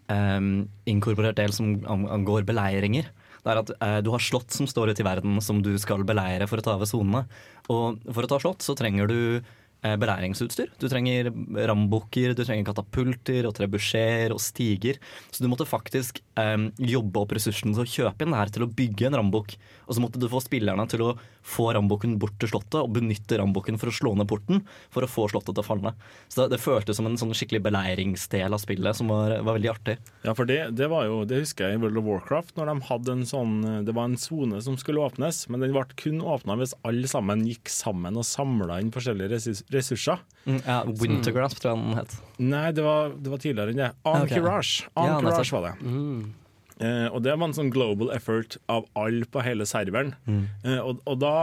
um, 0.08 0.52
inkorporert 0.88 1.40
del 1.40 1.56
som 1.56 1.74
angår 1.88 2.48
beleiringer. 2.48 3.10
Det 3.48 3.54
er 3.54 3.62
at 3.62 3.72
eh, 3.80 4.00
Du 4.04 4.12
har 4.12 4.24
slott 4.24 4.52
som 4.52 4.68
står 4.68 4.92
ute 4.92 5.04
i 5.04 5.08
verden 5.08 5.40
som 5.44 5.62
du 5.64 5.72
skal 5.80 6.04
beleire 6.08 6.48
for 6.50 6.60
å 6.60 6.66
ta 6.66 6.76
over 6.76 6.90
sonene. 6.90 7.24
Og 7.72 8.02
for 8.10 8.26
å 8.26 8.32
ta 8.32 8.42
slott 8.44 8.66
så 8.66 8.76
trenger 8.78 9.08
du 9.08 9.20
eh, 9.38 9.46
belæringsutstyr. 9.82 10.72
Du 10.82 10.88
trenger 10.90 11.30
rambukker, 11.70 12.34
du 12.36 12.44
trenger 12.44 12.68
katapulter 12.68 13.48
og 13.48 13.56
trebuchet 13.58 14.34
og 14.34 14.42
stiger. 14.42 15.00
Så 15.32 15.44
du 15.44 15.50
måtte 15.52 15.68
faktisk 15.70 16.22
um, 16.40 16.70
jobbe 16.82 17.22
opp 17.22 17.36
ressursene 17.38 17.76
til 17.76 17.86
å 17.86 17.92
kjøpe 17.92 18.26
inn 18.26 18.34
det 18.34 18.42
her 18.42 18.54
til 18.54 18.66
å 18.66 18.72
bygge 18.72 19.10
en 19.10 19.20
rambukk. 19.22 19.56
Og 19.88 19.96
så 19.96 20.04
måtte 20.04 20.20
du 20.20 20.28
få 20.32 20.42
spillerne 20.44 20.88
til 20.92 21.06
å 21.06 21.12
få 21.48 21.70
rambukken 21.76 22.18
bort 22.20 22.36
til 22.42 22.52
slottet 22.52 22.80
og 22.82 22.92
benytte 22.98 23.38
rambukken 23.40 23.80
for 23.80 23.92
å 23.92 23.96
slå 23.96 24.14
ned 24.20 24.28
porten 24.28 24.66
for 24.94 25.06
å 25.06 25.10
få 25.10 25.30
slottet 25.32 25.56
til 25.56 25.64
å 25.64 25.68
falle. 25.68 25.94
Så 26.28 26.44
det, 26.44 26.58
det 26.58 26.64
føltes 26.64 27.00
som 27.00 27.08
en 27.08 27.16
sånn 27.20 27.32
skikkelig 27.38 27.64
beleiringsdel 27.70 28.56
av 28.58 28.60
spillet 28.64 29.00
som 29.00 29.14
var, 29.14 29.38
var 29.46 29.56
veldig 29.60 29.72
artig. 29.72 29.98
Ja, 30.26 30.34
for 30.36 30.50
det, 30.50 30.60
det 30.76 30.90
var 30.92 31.08
jo, 31.08 31.22
det 31.30 31.44
husker 31.46 31.70
jeg 31.70 31.80
i 31.80 31.84
World 31.84 32.02
of 32.02 32.10
Warcraft, 32.10 32.56
når 32.60 32.72
de 32.72 32.88
hadde 32.90 33.16
en 33.16 33.26
sånn 33.28 33.56
Det 33.88 33.96
var 33.96 34.10
en 34.10 34.20
sone 34.20 34.60
som 34.64 34.76
skulle 34.80 35.04
åpnes, 35.06 35.46
men 35.52 35.64
den 35.64 35.76
ble 35.76 35.86
kun 36.00 36.20
åpna 36.26 36.58
hvis 36.60 36.76
alle 36.88 37.08
sammen 37.10 37.46
gikk 37.48 37.72
sammen 37.72 38.20
og 38.20 38.28
samla 38.28 38.82
inn 38.84 38.92
forskjellige 38.96 39.32
resurs- 39.36 39.67
ressurser. 39.74 40.20
Mm, 40.48 40.60
ja, 40.64 40.78
Wintergrasp 41.02 41.60
tror 41.60 41.74
jeg 41.74 41.84
den 41.84 41.98
het. 42.00 42.14
Nei, 42.40 42.66
det 42.78 42.84
var, 42.86 43.10
det 43.20 43.32
var 43.34 43.42
tidligere 43.44 43.74
enn 43.74 43.82
det. 43.82 43.90
Encourage. 44.08 44.88
Ja, 44.94 45.06
Encourage 45.18 45.44
nettopp. 45.44 45.56
var 45.58 45.68
det. 45.68 46.88
Eh, 46.88 47.08
og 47.10 47.24
det 47.26 47.34
var 47.34 47.48
en 47.50 47.56
sånn 47.58 47.72
global 47.74 48.12
effort 48.16 48.60
av 48.70 48.86
alle 49.00 49.26
på 49.34 49.42
hele 49.44 49.66
serveren. 49.68 50.14
Mm. 50.30 50.44
Eh, 50.64 50.80
og, 50.80 51.02
og 51.10 51.18
da 51.24 51.34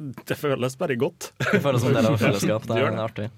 Det 0.00 0.36
føles 0.38 0.78
bare 0.80 0.96
godt. 0.96 1.32
Det 1.42 1.60
føles 1.60 1.82
som 1.82 1.90
en 1.90 1.98
del 1.98 2.06
av 2.12 2.18
fellesskap. 2.24 2.64
Det 2.70 2.78
Det 2.78 2.86
er 2.86 3.00
artig. 3.02 3.30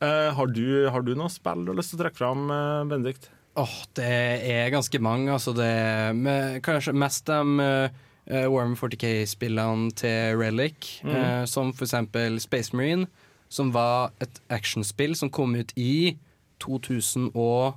Eh, 0.00 0.30
har, 0.34 0.46
du, 0.56 0.88
har 0.88 1.04
du 1.04 1.12
noe 1.14 1.28
spill 1.30 1.66
du 1.66 1.70
har 1.74 1.78
lyst 1.78 1.92
til 1.92 2.00
å 2.00 2.02
trekke 2.06 2.18
fram, 2.18 2.46
eh, 2.50 2.84
Benedikt? 2.90 3.28
Åh, 3.60 3.74
det 3.98 4.08
er 4.48 4.70
ganske 4.72 4.98
mange, 5.02 5.28
altså. 5.34 5.52
Det 5.54 5.66
er 5.66 6.14
med, 6.16 6.62
kanskje 6.64 6.94
mest 6.96 7.26
de 7.28 7.66
uh, 8.30 8.46
Warhammer 8.52 8.78
40K-spillene 8.78 9.90
til 9.98 10.38
Relic, 10.40 11.00
Mm. 11.04 11.10
uh, 11.10 11.44
som 11.46 11.72
for 11.72 11.84
eksempel 11.84 12.38
Space 12.40 12.72
Marine, 12.76 13.06
som 13.50 13.72
var 13.74 14.12
et 14.22 14.40
actionspill 14.50 15.16
som 15.18 15.30
kom 15.30 15.54
ut 15.58 15.72
i 15.76 16.16
2010 16.62 17.74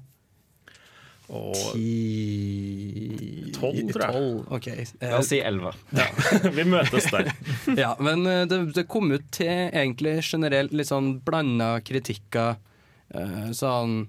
Tolv, 3.54 3.92
tror 3.92 4.04
jeg. 4.04 4.14
Tolv, 4.14 4.42
ok. 4.54 4.68
La 5.02 5.18
oss 5.20 5.30
si 5.32 5.40
11. 5.40 5.72
Vi 6.58 6.66
møtes 6.68 7.08
der. 7.14 7.30
ja, 7.84 7.94
men 8.04 8.26
eh, 8.30 8.44
det, 8.50 8.60
det 8.76 8.86
kom 8.92 9.12
ut 9.14 9.26
til 9.34 9.50
egentlig 9.70 10.18
generelt 10.28 10.74
litt 10.76 10.90
sånn 10.92 11.16
blanda 11.26 11.78
kritikker. 11.86 12.58
Uh, 13.14 13.50
sånn 13.54 14.08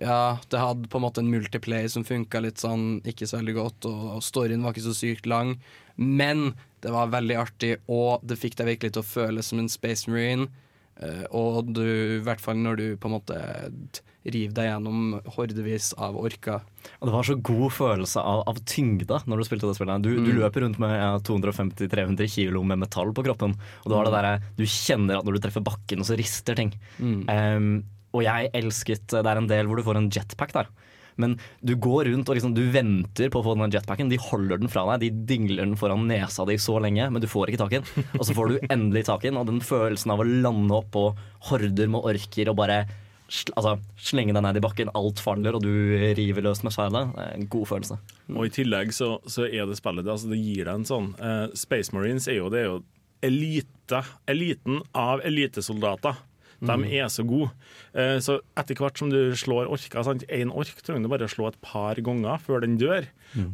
Ja, 0.00 0.38
det 0.48 0.58
hadde 0.58 0.88
på 0.88 0.98
en 0.98 1.04
måte 1.04 1.20
en 1.20 1.30
multiplay 1.30 1.88
som 1.92 2.04
funka 2.04 2.40
litt 2.40 2.58
sånn 2.62 3.02
ikke 3.04 3.26
så 3.28 3.38
veldig 3.40 3.54
godt, 3.58 3.86
og, 3.90 4.22
storyen 4.24 4.62
var 4.64 4.72
ikke 4.72 4.86
så 4.88 4.94
sykt 4.96 5.26
lang. 5.28 5.58
Men 5.96 6.54
det 6.82 6.90
var 6.94 7.12
veldig 7.12 7.36
artig, 7.38 7.76
og 7.92 8.24
det 8.26 8.38
fikk 8.40 8.56
deg 8.58 8.66
virkelig 8.72 8.94
til 8.96 9.02
å 9.04 9.10
føle 9.10 9.42
som 9.44 9.60
en 9.60 9.68
Space 9.68 10.08
Marine. 10.10 10.48
Eh, 11.02 11.24
og 11.30 11.68
du, 11.76 11.84
i 12.18 12.24
hvert 12.24 12.40
fall 12.40 12.56
når 12.56 12.76
du 12.80 12.86
på 12.96 13.08
en 13.10 13.14
måte 13.18 13.36
river 14.22 14.54
deg 14.54 14.68
gjennom 14.68 15.20
hordevis 15.36 15.92
av 15.98 16.16
orker. 16.16 16.60
Og 17.00 17.08
det 17.08 17.14
var 17.14 17.26
så 17.26 17.34
god 17.42 17.72
følelse 17.74 18.22
av, 18.22 18.42
av 18.48 18.60
tyngde 18.70 19.18
når 19.26 19.40
du 19.40 19.46
spilte 19.48 19.66
det 19.70 19.76
spillet. 19.78 20.04
Du, 20.04 20.12
du 20.22 20.30
Mm. 20.32 20.38
løper 20.40 20.62
rundt 20.62 20.78
med 20.82 21.24
250-300 21.26 22.28
kilo 22.30 22.62
med 22.62 22.78
metall 22.84 23.12
på 23.14 23.24
kroppen. 23.26 23.56
Og 23.84 23.90
du 23.90 23.96
har 23.98 24.06
det 24.08 24.14
der, 24.14 24.44
du 24.56 24.64
kjenner 24.64 25.18
at 25.18 25.26
når 25.26 25.36
du 25.38 25.42
treffer 25.46 25.64
bakken, 25.66 26.00
og 26.00 26.06
så 26.08 26.16
rister 26.18 26.54
ting. 26.58 26.72
Mm. 27.00 27.24
Um, 27.28 27.72
og 28.12 28.24
jeg 28.24 28.50
elsket 28.56 29.12
Det 29.14 29.24
er 29.24 29.40
en 29.40 29.50
del 29.50 29.68
hvor 29.68 29.80
du 29.80 29.86
får 29.86 29.98
en 30.00 30.10
jetpack 30.12 30.54
der. 30.56 30.70
Men 31.20 31.36
du 31.60 31.74
går 31.76 32.08
rundt 32.08 32.30
og 32.30 32.38
liksom, 32.38 32.54
du 32.56 32.62
venter 32.72 33.30
på 33.32 33.42
å 33.42 33.46
få 33.46 33.54
den 33.58 33.72
jetpacken. 33.74 34.10
De 34.12 34.20
holder 34.20 34.62
den 34.62 34.72
fra 34.72 34.84
deg, 34.92 35.04
de 35.04 35.26
dingler 35.28 35.66
den 35.66 35.76
foran 35.80 36.06
nesa 36.08 36.46
di 36.48 36.56
så 36.60 36.78
lenge, 36.82 37.08
men 37.12 37.22
du 37.22 37.28
får 37.30 37.52
ikke 37.52 37.62
tak 37.64 37.76
i 37.76 37.80
den. 37.82 38.08
Og 38.18 38.26
så 38.26 38.36
får 38.36 38.48
du 38.52 38.72
endelig 38.72 39.06
tak 39.08 39.24
i 39.24 39.30
den, 39.30 39.40
og 39.40 39.48
den 39.50 39.62
følelsen 39.64 40.14
av 40.14 40.22
å 40.22 40.28
lande 40.28 40.78
opp 40.78 40.92
på 40.94 41.06
horder 41.50 41.92
med 41.92 42.08
orker 42.12 42.52
og 42.52 42.58
bare 42.62 42.82
altså, 43.56 43.76
slenge 44.00 44.34
deg 44.36 44.44
ned 44.44 44.60
i 44.60 44.64
bakken, 44.64 44.92
alt 44.98 45.22
faller, 45.22 45.56
og 45.56 45.64
du 45.64 46.14
river 46.16 46.48
løs 46.48 46.64
med 46.64 46.74
sverdet. 46.74 47.04
Det 47.12 47.28
er 47.28 47.36
en 47.36 47.52
god 47.52 47.68
følelse. 47.74 48.00
Og 48.32 48.48
i 48.48 48.54
tillegg 48.54 48.96
så, 48.96 49.14
så 49.28 49.46
er 49.48 49.68
det 49.68 49.78
spillet 49.80 50.08
altså 50.08 50.32
det 50.32 50.40
gir 50.40 50.66
deg 50.66 50.74
en 50.74 50.88
sånn 50.88 51.12
uh, 51.20 51.46
Space 51.58 51.94
Marines 51.94 52.28
er 52.30 52.40
jo, 52.40 52.50
det 52.52 52.62
er 52.62 52.68
jo 52.70 52.82
elite, 53.22 54.02
eliten 54.30 54.80
av 54.98 55.22
elitesoldater. 55.26 56.18
De 56.62 56.76
Mm. 56.78 56.84
er 56.94 57.08
så 57.10 57.24
gode. 57.26 57.50
Eh, 57.92 58.18
så 58.22 58.36
etter 58.56 58.78
hvert 58.78 58.96
som 58.98 59.10
du 59.10 59.32
slår 59.34 59.66
orker 59.66 59.98
Én 60.30 60.42
En 60.42 60.52
ork 60.54 60.78
trenger 60.86 61.02
du 61.02 61.08
bare 61.10 61.26
slå 61.28 61.48
et 61.50 61.58
par 61.60 61.96
ganger 61.98 62.38
før 62.38 62.60
den 62.62 62.78
dør. 62.78 63.04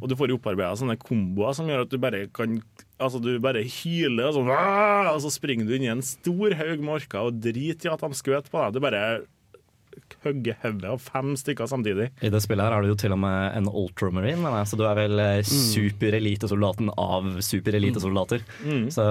Og 0.03 0.09
du 0.11 0.15
får 0.15 0.35
opparbeida 0.37 0.77
sånne 0.77 0.99
komboer 1.01 1.55
som 1.57 1.67
gjør 1.67 1.87
at 1.87 1.91
du 1.91 1.97
bare 1.99 2.27
kan 2.29 2.61
Altså 3.01 3.21
du 3.23 3.39
bare 3.39 3.63
hyler, 3.63 4.27
og, 4.27 4.35
sånn, 4.35 4.49
og 4.51 5.21
så 5.23 5.31
springer 5.31 5.65
du 5.69 5.75
inn 5.77 5.85
i 5.87 5.93
en 5.93 6.03
stor 6.03 6.51
haug 6.59 6.81
med 6.83 6.97
orker 7.01 7.29
og 7.31 7.41
driter 7.41 7.89
i 7.89 7.93
at 7.95 8.01
de 8.03 8.09
skjøt 8.19 8.51
på 8.51 8.59
deg. 8.59 8.75
Du 8.75 8.81
bare 8.83 9.03
hogger 10.25 10.57
hodet 10.63 10.85
av 10.91 10.99
fem 11.03 11.33
stykker 11.39 11.67
samtidig. 11.71 12.09
I 12.23 12.31
det 12.33 12.41
spillet 12.43 12.65
her 12.67 12.75
er 12.77 12.83
du 12.83 12.89
jo 12.93 12.99
til 12.99 13.13
og 13.15 13.21
med 13.23 13.57
en 13.59 13.69
ultramarine, 13.71 14.39
mener 14.43 14.61
jeg, 14.63 14.71
så 14.73 14.79
du 14.81 14.85
er 14.89 14.99
vel 14.99 15.19
eh, 15.23 15.43
superelitesoldaten 15.47 16.91
av 16.99 17.39
superelitesoldater. 17.45 18.43
Mm. 18.67 18.89
Så 18.95 19.05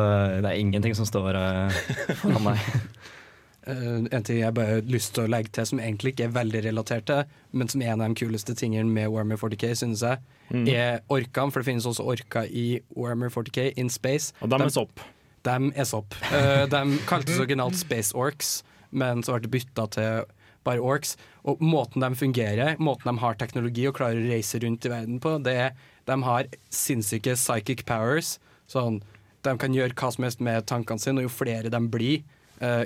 det 0.43 0.51
er 0.51 0.59
ingenting 0.59 0.95
som 0.97 1.07
står 1.07 1.37
uh, 1.39 1.79
foran 2.21 2.51
deg. 2.51 2.65
Eh, 3.67 4.07
en 4.15 4.23
ting 4.23 4.37
jeg 4.39 4.53
bare 4.55 4.77
har 4.77 4.81
lyst 4.87 5.13
til 5.15 5.25
å 5.25 5.31
legge 5.31 5.51
til 5.57 5.65
som 5.67 5.79
egentlig 5.83 6.13
ikke 6.15 6.27
er 6.29 6.35
veldig 6.37 6.61
relatert 6.69 7.05
til, 7.09 7.23
men 7.51 7.67
som 7.67 7.81
er 7.83 7.91
en 7.93 8.01
av 8.05 8.13
de 8.13 8.19
kuleste 8.25 8.55
tingene 8.55 8.87
med 8.89 9.09
Warmer 9.11 9.35
40K, 9.37 9.73
synes 9.75 10.01
jeg, 10.01 10.19
Mm. 10.49 10.67
er 10.71 11.01
orkene. 11.09 11.51
For 11.51 11.59
det 11.59 11.65
finnes 11.67 11.85
også 11.85 12.05
orker 12.07 12.47
i 12.47 12.79
Warmer 12.95 13.29
40K 13.29 13.73
in 13.75 13.89
space. 13.89 14.31
Og 14.41 14.49
dem 14.49 14.61
er 14.61 14.69
sopp. 14.69 14.99
De 15.43 15.71
er 15.75 15.83
sopp. 15.83 16.15
Uh, 16.31 16.65
de 16.65 16.97
kaltes 17.05 17.37
originalt 17.39 17.75
Space 17.75 18.13
Orcs, 18.15 18.63
men 18.91 19.21
så 19.23 19.33
ble 19.35 19.41
det 19.41 19.51
bytta 19.51 19.89
til 19.91 20.23
bare 20.63 20.79
orcs. 20.79 21.17
Og 21.43 21.59
måten 21.59 21.99
de 22.01 22.15
fungerer, 22.15 22.77
måten 22.79 23.03
de 23.11 23.19
har 23.19 23.35
teknologi 23.35 23.85
og 23.87 23.95
klarer 23.95 24.23
å 24.23 24.29
reise 24.31 24.59
rundt 24.63 24.85
i 24.85 24.89
verden 24.89 25.19
på, 25.19 25.35
det 25.43 25.53
er 25.55 25.71
de 26.07 26.23
har 26.23 26.45
sinnssyke 26.71 27.35
psychic 27.35 27.85
powers. 27.85 28.37
Sånn, 28.67 29.01
de 29.43 29.57
kan 29.57 29.73
gjøre 29.75 29.93
hva 29.95 30.11
som 30.13 30.23
helst 30.23 30.39
med 30.39 30.65
tankene 30.65 30.99
sine, 30.99 31.19
og 31.19 31.23
jo 31.29 31.35
flere 31.45 31.69
de 31.69 31.79
blir, 31.87 32.17
eh, 32.19 32.23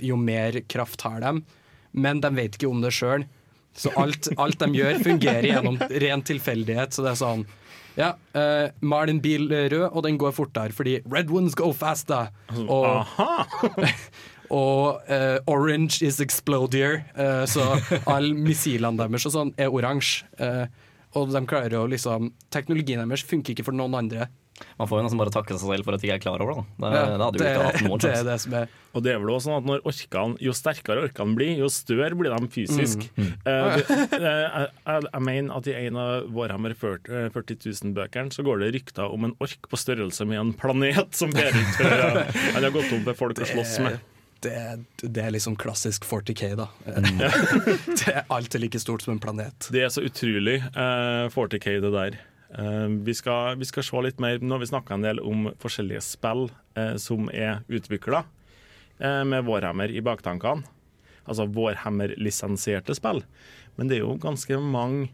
jo 0.03 0.17
mer 0.19 0.57
kraft 0.71 1.05
har 1.07 1.21
de. 1.23 1.31
Men 1.91 2.19
de 2.23 2.31
vet 2.35 2.57
ikke 2.57 2.69
om 2.71 2.81
det 2.83 2.91
sjøl. 2.95 3.23
Så 3.77 3.91
alt, 3.99 4.27
alt 4.41 4.59
de 4.59 4.67
gjør, 4.75 4.99
fungerer 5.03 5.47
gjennom 5.47 5.79
ren 6.03 6.23
tilfeldighet. 6.27 6.91
Så 6.95 7.05
det 7.05 7.13
er 7.13 7.19
sånn 7.21 7.45
ja, 7.99 8.13
uh, 8.35 8.71
mal 8.79 9.09
en 9.11 9.21
bil 9.23 9.49
rød, 9.51 9.89
og 9.91 10.03
den 10.05 10.19
går 10.19 10.35
fortere, 10.35 10.71
fordi 10.75 10.99
red 11.11 11.31
ones 11.31 11.55
go 11.59 11.71
faster. 11.75 12.31
Og, 12.63 13.07
og 14.61 15.09
uh, 15.11 15.39
orange 15.51 15.99
is 16.05 16.21
explodier. 16.23 17.01
Uh, 17.17 17.43
så 17.49 17.73
alle 18.05 18.35
missilene 18.35 18.99
deres 19.01 19.27
og 19.27 19.35
sånn 19.35 19.53
er 19.59 19.73
oransje. 19.73 20.27
eh, 20.39 20.65
og 21.11 21.27
de 21.27 21.41
klarer 21.43 21.75
å 21.75 21.87
liksom 21.91 22.29
Teknologien 22.55 23.01
deres 23.03 23.25
funker 23.27 23.51
ikke 23.51 23.67
for 23.67 23.75
noen 23.75 23.97
andre. 23.99 24.29
Man 24.79 24.89
får 24.89 24.99
jo 24.99 25.05
nesten 25.07 25.21
bare 25.21 25.33
takke 25.33 25.55
seg 25.57 25.67
selv 25.69 25.87
for 25.87 25.97
at 25.97 26.01
de 26.03 26.07
ikke 26.09 26.17
er 26.19 26.23
klar 26.23 26.43
over 26.43 26.61
det. 26.61 26.65
Det, 26.77 26.91
Ja, 26.91 27.05
det 27.05 27.25
hadde 27.25 27.37
jo 27.37 27.43
det- 27.43 27.51
ikke 27.51 27.65
hatt 27.69 27.81
noen 27.87 27.99
det 28.03 28.09
er 28.11 28.15
sjanse. 28.15 28.27
det 28.31 28.37
som 28.45 28.53
er 28.61 28.67
Og 28.93 29.03
det 29.05 29.11
er 29.13 29.19
vel 29.23 29.31
også 29.31 29.47
sånn 29.47 29.57
at 29.61 29.67
når 29.69 29.83
orkene, 29.87 30.37
Jo 30.43 30.51
sterkere 30.57 31.05
orkene 31.07 31.35
blir, 31.37 31.53
jo 31.61 31.69
større 31.71 32.15
blir 32.19 32.33
de 32.35 32.47
fysisk. 32.51 33.05
Mm. 33.15 33.27
Mm. 33.27 33.33
det, 33.45 34.21
eh, 34.21 34.67
jeg, 35.07 35.21
mener 35.21 35.55
at 35.57 35.67
i 35.71 35.75
en 35.87 35.97
av 36.01 36.29
Warhammer 36.35 36.73
40, 36.75 37.07
eh, 37.25 37.29
40 37.31 37.61
000-bøkene 37.71 38.31
så 38.35 38.43
går 38.43 38.59
det 38.65 38.71
rykter 38.75 39.11
om 39.11 39.25
en 39.29 39.35
ork 39.39 39.69
på 39.71 39.79
størrelse 39.79 40.25
med 40.27 40.39
en 40.39 40.53
planet 40.53 41.15
som 41.15 41.31
Berit 41.31 41.79
uh, 41.81 42.21
Han 42.55 42.63
har 42.63 42.71
gått 42.75 42.91
opp 42.91 43.05
med 43.07 43.15
folk 43.17 43.39
å 43.39 43.47
slåss 43.47 43.79
med. 43.85 43.99
Det, 44.41 44.53
det 45.05 45.21
er 45.21 45.29
liksom 45.35 45.53
klassisk 45.55 46.03
40K, 46.09 46.55
da. 46.57 46.65
Mm. 46.89 47.19
det 48.01 48.09
er 48.09 48.23
alltid 48.33 48.63
like 48.63 48.79
stort 48.81 49.03
som 49.05 49.13
en 49.13 49.19
planet. 49.21 49.67
Det 49.71 49.83
er 49.85 49.91
så 49.93 50.01
utrolig 50.01 50.57
uh, 50.73 51.29
40K, 51.29 51.77
det 51.83 51.91
der. 51.93 52.17
Eh, 52.57 52.87
vi, 53.07 53.15
skal, 53.15 53.55
vi 53.61 53.67
skal 53.69 53.85
se 53.87 54.03
litt 54.03 54.19
mer 54.19 54.41
Nå 54.43 54.57
har 54.57 54.59
vi 54.59 54.67
snakka 54.67 54.97
en 54.97 55.05
del 55.05 55.21
om 55.23 55.47
forskjellige 55.61 56.03
spill 56.03 56.49
eh, 56.75 56.97
som 56.99 57.29
er 57.31 57.61
utvikla 57.71 58.25
eh, 58.99 59.23
med 59.23 59.47
Warhammer 59.47 59.91
i 59.91 60.03
baktankene. 60.03 60.67
Altså 61.29 61.45
Warhammer-lisensierte 61.47 62.95
spill. 62.97 63.23
Men 63.77 63.89
det 63.89 63.99
er 63.99 64.03
jo 64.03 64.17
ganske 64.19 64.57
mange 64.59 65.09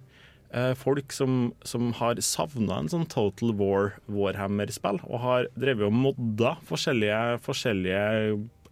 eh, 0.49 0.73
folk 0.79 1.13
som, 1.13 1.51
som 1.67 1.91
har 1.99 2.19
savna 2.25 2.79
en 2.81 2.91
sånn 2.91 3.07
Total 3.11 3.53
War 3.59 3.97
Warhammer-spill, 4.09 5.01
og 5.05 5.23
har 5.23 5.49
drevet 5.59 5.89
og 5.89 5.97
modda 5.97 6.55
forskjellige, 6.67 7.41
forskjellige 7.45 8.05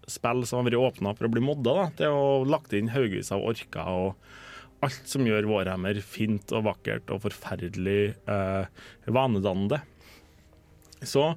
spill 0.09 0.45
som 0.45 0.61
har 0.61 0.69
vært 0.69 0.81
åpna 0.81 1.13
for 1.17 1.27
å 1.27 1.33
bli 1.33 1.43
modda. 1.43 1.75
Da, 1.75 1.85
til 1.99 2.17
å 2.17 2.25
lagt 2.49 2.73
inn 2.77 2.93
haugevis 2.93 3.33
av 3.35 3.45
orker 3.45 3.91
og 3.91 4.33
alt 4.85 5.09
som 5.09 5.25
gjør 5.27 5.49
Warhammer 5.49 5.99
fint 6.05 6.53
og 6.55 6.67
vakkert 6.69 7.11
og 7.13 7.23
forferdelig 7.25 8.15
eh, 8.29 8.85
vanedannende. 9.09 9.81
Så 11.05 11.33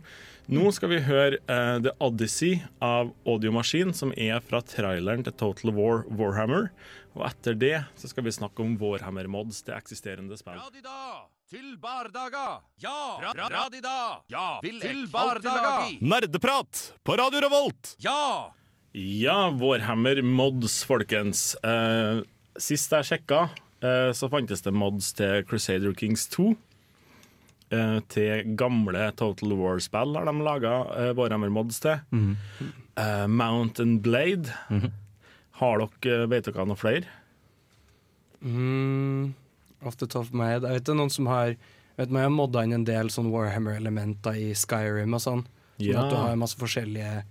nå 0.49 0.71
skal 0.73 0.93
vi 0.95 1.01
høre 1.05 1.41
eh, 1.45 1.75
The 1.85 1.93
Odyssey 2.01 2.63
av 2.85 3.11
Audiomaskin, 3.29 3.93
som 3.97 4.15
er 4.17 4.41
fra 4.45 4.63
traileren 4.65 5.25
til 5.27 5.35
Total 5.37 5.75
War 5.77 6.07
Warhammer. 6.09 6.71
Og 7.19 7.27
etter 7.29 7.57
det 7.59 7.75
så 7.99 8.09
skal 8.09 8.25
vi 8.29 8.33
snakke 8.37 8.63
om 8.65 8.77
Warhammer-mods 8.81 9.65
til 9.67 9.77
eksisterende 9.77 10.39
spill. 10.41 10.61
Til 11.49 11.75
bardaga! 11.81 12.61
Ja! 12.81 12.97
Ra 13.25 13.35
ra 13.37 13.49
radida! 13.53 13.97
Ja! 14.33 14.47
Vil 14.65 14.81
til 14.85 15.07
bardaga! 15.13 15.89
Nerdeprat 16.01 16.83
på 17.05 17.17
Radio 17.21 17.43
Revolt! 17.45 17.97
Ja! 18.05 18.55
Ja, 18.97 19.51
Warhammer-mods, 19.53 20.81
folkens. 20.89 21.53
Eh, 21.61 22.25
sist 22.59 22.93
jeg 22.93 23.07
sjekka, 23.09 23.49
eh, 23.83 24.11
så 24.17 24.29
fantes 24.33 24.63
det 24.65 24.73
mods 24.75 25.13
til 25.19 25.45
Crusader 25.49 25.95
Kings 25.99 26.27
2. 26.35 26.51
Eh, 27.71 27.99
til 28.09 28.55
gamle 28.57 29.11
Total 29.19 29.53
War-spill 29.59 30.15
har 30.17 30.25
de 30.25 30.33
laga 30.41 30.75
eh, 30.97 31.11
Warhammer-mods 31.19 31.81
til. 31.85 31.99
Eh, 32.97 33.27
Mountain 33.29 33.99
Blade. 34.01 34.49
Har 35.61 35.83
dere, 36.03 36.29
vet 36.31 36.49
dere 36.49 36.65
noe 36.71 36.79
flere? 36.81 37.05
Mm, 38.45 39.35
off 39.85 39.97
the 39.97 40.07
top 40.07 40.23
of 40.29 40.33
my 40.33 40.47
head. 40.53 40.63
Jeg 40.63 40.79
vet 40.79 40.87
det 40.87 40.95
er 40.95 40.99
noen 41.01 41.11
som 41.13 41.27
har 41.31 41.57
vet 41.99 42.13
Man 42.15 42.23
har 42.23 42.31
modda 42.31 42.63
inn 42.63 42.77
en 42.77 42.85
del 42.87 43.09
sånn 43.11 43.33
Warhammer-elementer 43.33 44.37
i 44.39 44.53
Skyrim 44.55 45.17
og 45.19 45.23
sånn. 45.25 45.43
Sånn 45.79 45.89
Ja. 45.93 46.05
at 46.05 46.11
du 46.11 46.17
har 46.17 46.37
masse 46.37 46.57
forskjellige 46.59 47.25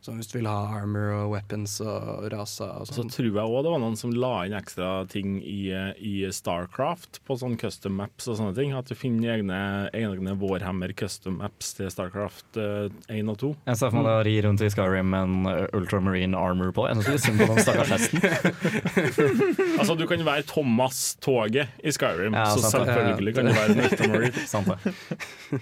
Sånn 0.00 0.16
hvis 0.16 0.30
du 0.30 0.38
vil 0.38 0.46
ha 0.48 0.78
armor 0.78 1.10
og 1.12 1.32
weapons 1.34 1.74
og 1.84 2.24
raser 2.32 2.70
og 2.72 2.86
Så 2.88 3.02
sånn. 3.02 3.10
tror 3.12 3.26
jeg 3.28 3.44
òg 3.44 3.64
det 3.66 3.72
var 3.74 3.82
noen 3.82 3.98
som 4.00 4.14
la 4.16 4.30
inn 4.48 4.54
ekstra 4.56 4.88
ting 5.12 5.34
i, 5.44 5.68
i 6.00 6.14
Starcraft, 6.32 7.20
på 7.28 7.36
sånn 7.36 7.58
custom 7.60 7.98
maps 8.00 8.30
og 8.32 8.38
sånne 8.38 8.54
ting. 8.56 8.72
At 8.76 8.88
du 8.88 8.96
finner 8.96 9.34
egne, 9.36 9.60
egne 9.92 10.32
Warhammer 10.40 10.94
custom 10.96 11.36
maps 11.42 11.74
til 11.76 11.92
Starcraft 11.92 12.56
eh, 12.56 12.88
1 13.12 13.28
og 13.34 13.38
2. 13.44 13.52
Jeg 13.68 13.80
ser 13.82 13.92
for 13.92 14.00
meg 14.00 14.12
å 14.14 14.24
ri 14.24 14.34
rundt 14.46 14.64
i 14.64 14.70
Skyrim 14.72 15.12
med 15.12 15.28
en 15.28 15.50
uh, 15.50 15.76
ultramarine 15.76 16.40
armor 16.40 16.72
på. 16.76 16.88
Jeg 16.88 17.04
synes 17.04 17.12
er 17.12 17.24
synd 17.26 17.44
på 17.44 17.50
den 17.52 17.62
stakkars 17.66 17.94
hesten. 17.96 18.18
Altså, 19.80 19.94
du 19.96 20.04
kan 20.08 20.20
være 20.24 20.44
Thomas-toget 20.48 21.80
i 21.84 21.92
Skyrim, 21.94 22.34
Ja, 22.36 22.50
så 22.52 22.72
selvfølgelig 22.72 23.34
kan 23.36 23.48
du 23.48 23.52
være 23.56 23.74
en 23.74 23.84
Ultramarine. 23.84 24.44
Sant 24.52 24.68
det. 24.68 25.60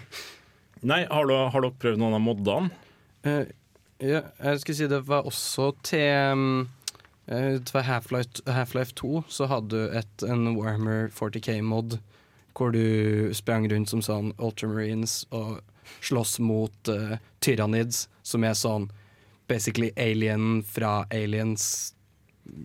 Nei, 0.86 1.04
har, 1.10 1.26
du, 1.26 1.34
har 1.34 1.64
dere 1.64 1.74
prøvd 1.82 2.00
noen 2.02 2.16
av 2.18 2.22
moddene? 2.22 2.70
Eh, 3.26 3.48
ja, 4.00 4.22
jeg 4.38 4.60
skulle 4.60 4.76
si 4.78 4.88
det 4.90 5.00
var 5.08 5.26
også 5.26 5.72
til 5.86 6.32
um, 6.32 6.68
eh, 7.26 7.58
Half-Life 7.74 8.44
Half 8.46 8.92
2 8.94 9.24
så 9.28 9.48
hadde 9.50 9.74
du 9.74 9.96
et, 9.98 10.22
en 10.22 10.54
Warhammer 10.56 11.08
40K-mod 11.14 11.98
hvor 12.58 12.72
du 12.74 13.30
sprang 13.34 13.68
rundt 13.70 13.90
som 13.90 14.02
sånn 14.02 14.32
Ultramarines 14.38 15.22
og 15.30 15.60
slåss 16.02 16.38
mot 16.42 16.90
uh, 16.90 17.14
Tyrannids, 17.40 18.08
som 18.26 18.44
er 18.44 18.56
sånn 18.58 18.88
basically 19.48 19.92
alien 19.96 20.60
fra 20.66 21.06
aliens 21.14 21.94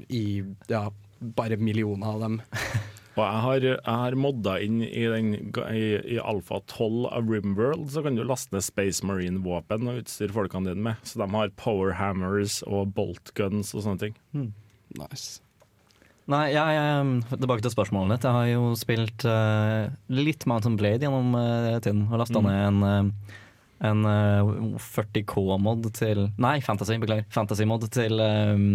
i 0.10 0.42
ja, 0.68 0.88
bare 1.20 1.58
millioner 1.58 2.08
av 2.10 2.26
dem. 2.26 2.42
Og 3.14 3.22
jeg 3.22 3.42
har, 3.46 3.66
jeg 3.68 3.78
har 3.86 4.16
modda 4.18 4.56
inn 4.66 4.80
i, 4.82 5.04
den, 5.12 5.28
i, 5.70 5.84
i 6.16 6.18
Alfa 6.18 6.58
12 6.66 7.04
av 7.14 7.30
Rimworld, 7.30 7.86
så 7.94 8.02
kan 8.02 8.16
du 8.18 8.24
laste 8.26 8.56
ned 8.56 8.66
Space 8.66 9.06
Marine-våpen 9.06 9.86
og 9.92 10.00
utstyre 10.02 10.34
folkene 10.34 10.72
dine 10.72 10.82
med. 10.90 11.04
Så 11.06 11.22
de 11.22 11.28
har 11.30 11.54
power 11.62 11.94
hammers 12.00 12.62
og 12.66 12.96
bolt 12.98 13.30
guns 13.38 13.76
og 13.78 13.86
sånne 13.86 14.02
ting. 14.08 14.18
Nice. 14.98 15.40
Nei, 16.32 16.54
jeg, 16.56 16.74
jeg, 16.78 17.38
tilbake 17.38 17.62
til 17.66 17.74
spørsmålet 17.76 18.16
ditt. 18.16 18.26
Jeg 18.30 18.38
har 18.40 18.50
jo 18.50 18.68
spilt 18.80 19.26
uh, 19.28 19.92
litt 20.16 20.46
Mountain 20.48 20.78
Blade 20.80 21.04
gjennom 21.04 21.34
uh, 21.36 21.78
tiden. 21.84 22.06
Og 22.10 22.22
lasta 22.22 22.40
Mm. 22.40 22.48
ned 22.48 22.62
en, 22.64 22.84
eh, 22.88 23.40
en 23.90 24.06
uh, 24.08 24.80
40K-mod 24.80 25.90
til 26.00 26.30
Nei, 26.42 26.56
Fantasy, 26.64 26.96
beklager. 27.02 27.28
Fantasy-mod 27.36 27.90
til 27.92 28.24
um, 28.24 28.70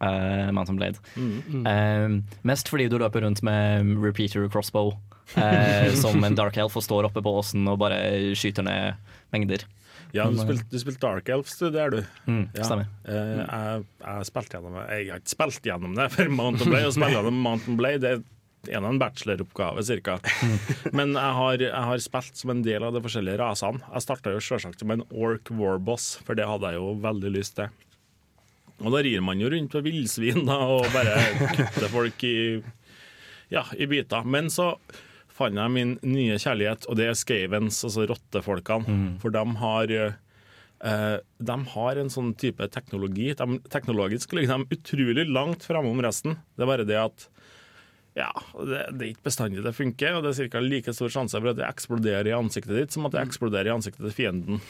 eh, 0.00 0.50
Mountain 0.56 0.80
Blade. 0.80 1.00
Mm. 1.16 1.66
Eh, 1.66 2.38
mest 2.48 2.70
fordi 2.72 2.88
du 2.90 2.98
løper 3.00 3.26
rundt 3.26 3.44
med 3.46 3.96
repeater 4.02 4.48
crossbow 4.52 4.94
eh, 5.36 5.92
som 6.02 6.24
en 6.24 6.38
dark 6.38 6.58
elf 6.60 6.78
og 6.78 6.86
står 6.86 7.10
oppe 7.10 7.22
på 7.24 7.36
åsen 7.42 7.68
og 7.70 7.80
bare 7.82 8.00
skyter 8.38 8.66
ned 8.66 9.12
mengder. 9.34 9.66
Ja, 10.12 10.26
du 10.26 10.40
spilte, 10.40 10.66
du 10.74 10.98
Dark 10.98 11.28
Elves, 11.30 11.54
du. 11.60 11.68
Det 11.70 11.80
er 11.80 11.92
du. 11.94 12.00
Mm, 12.26 12.44
stemmer. 12.56 12.88
Eh, 13.06 13.40
jeg, 13.44 13.84
jeg 14.02 14.26
spilte 14.26 14.58
gjennom 14.58 14.76
det. 14.80 14.84
Jeg 14.90 15.12
har 15.12 15.22
ikke 15.22 15.34
spilt 15.36 15.68
gjennom 15.70 15.96
det 15.98 16.06
for 16.16 16.32
Mountain 16.40 16.72
Blade. 16.72 16.90
Å 16.90 16.96
spille 16.96 17.14
gjennom 17.14 17.42
Mountain 17.46 17.78
Blade 17.78 18.02
det 18.02 18.12
er 18.16 18.22
en 18.76 18.84
av 18.84 18.90
en 18.90 18.98
bacheloroppgave, 19.00 19.84
ca. 20.04 20.18
Men 20.92 21.14
jeg 21.16 21.36
har, 21.38 21.62
jeg 21.64 21.84
har 21.90 22.02
spilt 22.04 22.42
som 22.42 22.52
en 22.52 22.64
del 22.66 22.84
av 22.84 22.92
de 22.92 23.00
forskjellige 23.04 23.38
rasene. 23.40 23.80
Jeg 23.86 24.04
starta 24.04 24.34
jo 24.34 24.42
selvsagt 24.44 24.82
som 24.82 24.92
en 24.92 25.06
orc 25.08 25.48
warboss, 25.54 26.12
for 26.26 26.36
det 26.36 26.48
hadde 26.48 26.74
jeg 26.74 26.82
jo 26.82 26.90
veldig 27.06 27.32
lyst 27.38 27.56
til. 27.60 27.70
Og 28.80 28.94
da 28.94 29.02
rir 29.04 29.20
man 29.24 29.40
jo 29.42 29.50
rundt 29.52 29.74
på 29.74 29.82
villsvin 29.84 30.46
og 30.48 30.88
bare 30.94 31.18
kutter 31.52 31.90
folk 31.92 32.24
i, 32.24 32.38
ja, 33.52 33.66
i 33.76 33.88
biter. 33.90 34.24
Men 34.24 34.48
så 34.52 34.72
fant 35.40 35.56
jeg 35.56 35.72
min 35.74 35.94
nye 36.04 36.38
kjærlighet, 36.40 36.88
og 36.88 36.98
det 37.00 37.10
er 37.10 37.18
Skavens, 37.18 37.82
altså 37.86 38.08
rottefolkene. 38.08 38.98
For 39.22 39.32
de 39.34 39.44
har 39.62 39.94
eh, 39.96 41.16
de 41.50 41.58
har 41.74 42.00
en 42.00 42.12
sånn 42.12 42.34
type 42.40 42.68
teknologi. 42.72 43.32
De, 43.36 43.60
teknologisk 43.72 44.32
ligger 44.36 44.60
de 44.64 44.78
utrolig 44.78 45.28
langt 45.28 45.66
framme 45.68 45.92
om 45.92 46.04
resten. 46.04 46.38
Det 46.56 46.64
er 46.64 46.72
bare 46.72 46.88
det 46.88 47.00
at 47.00 47.28
ja, 48.18 48.30
det, 48.58 48.80
det 48.96 49.04
er 49.04 49.10
ikke 49.12 49.28
bestandig 49.28 49.62
det 49.64 49.76
funker, 49.76 50.16
og 50.16 50.24
det 50.24 50.32
er 50.34 50.48
ca. 50.50 50.62
like 50.64 50.92
stor 50.96 51.12
sjanse 51.12 51.38
for 51.38 51.52
at 51.52 51.60
det 51.60 51.68
eksploderer 51.68 52.32
i 52.32 52.36
ansiktet 52.36 52.74
ditt 52.76 52.96
som 52.96 53.06
at 53.06 53.14
det 53.14 53.22
eksploderer 53.22 53.70
i 53.70 53.76
ansiktet 53.76 54.02
til 54.08 54.16
fienden. 54.16 54.64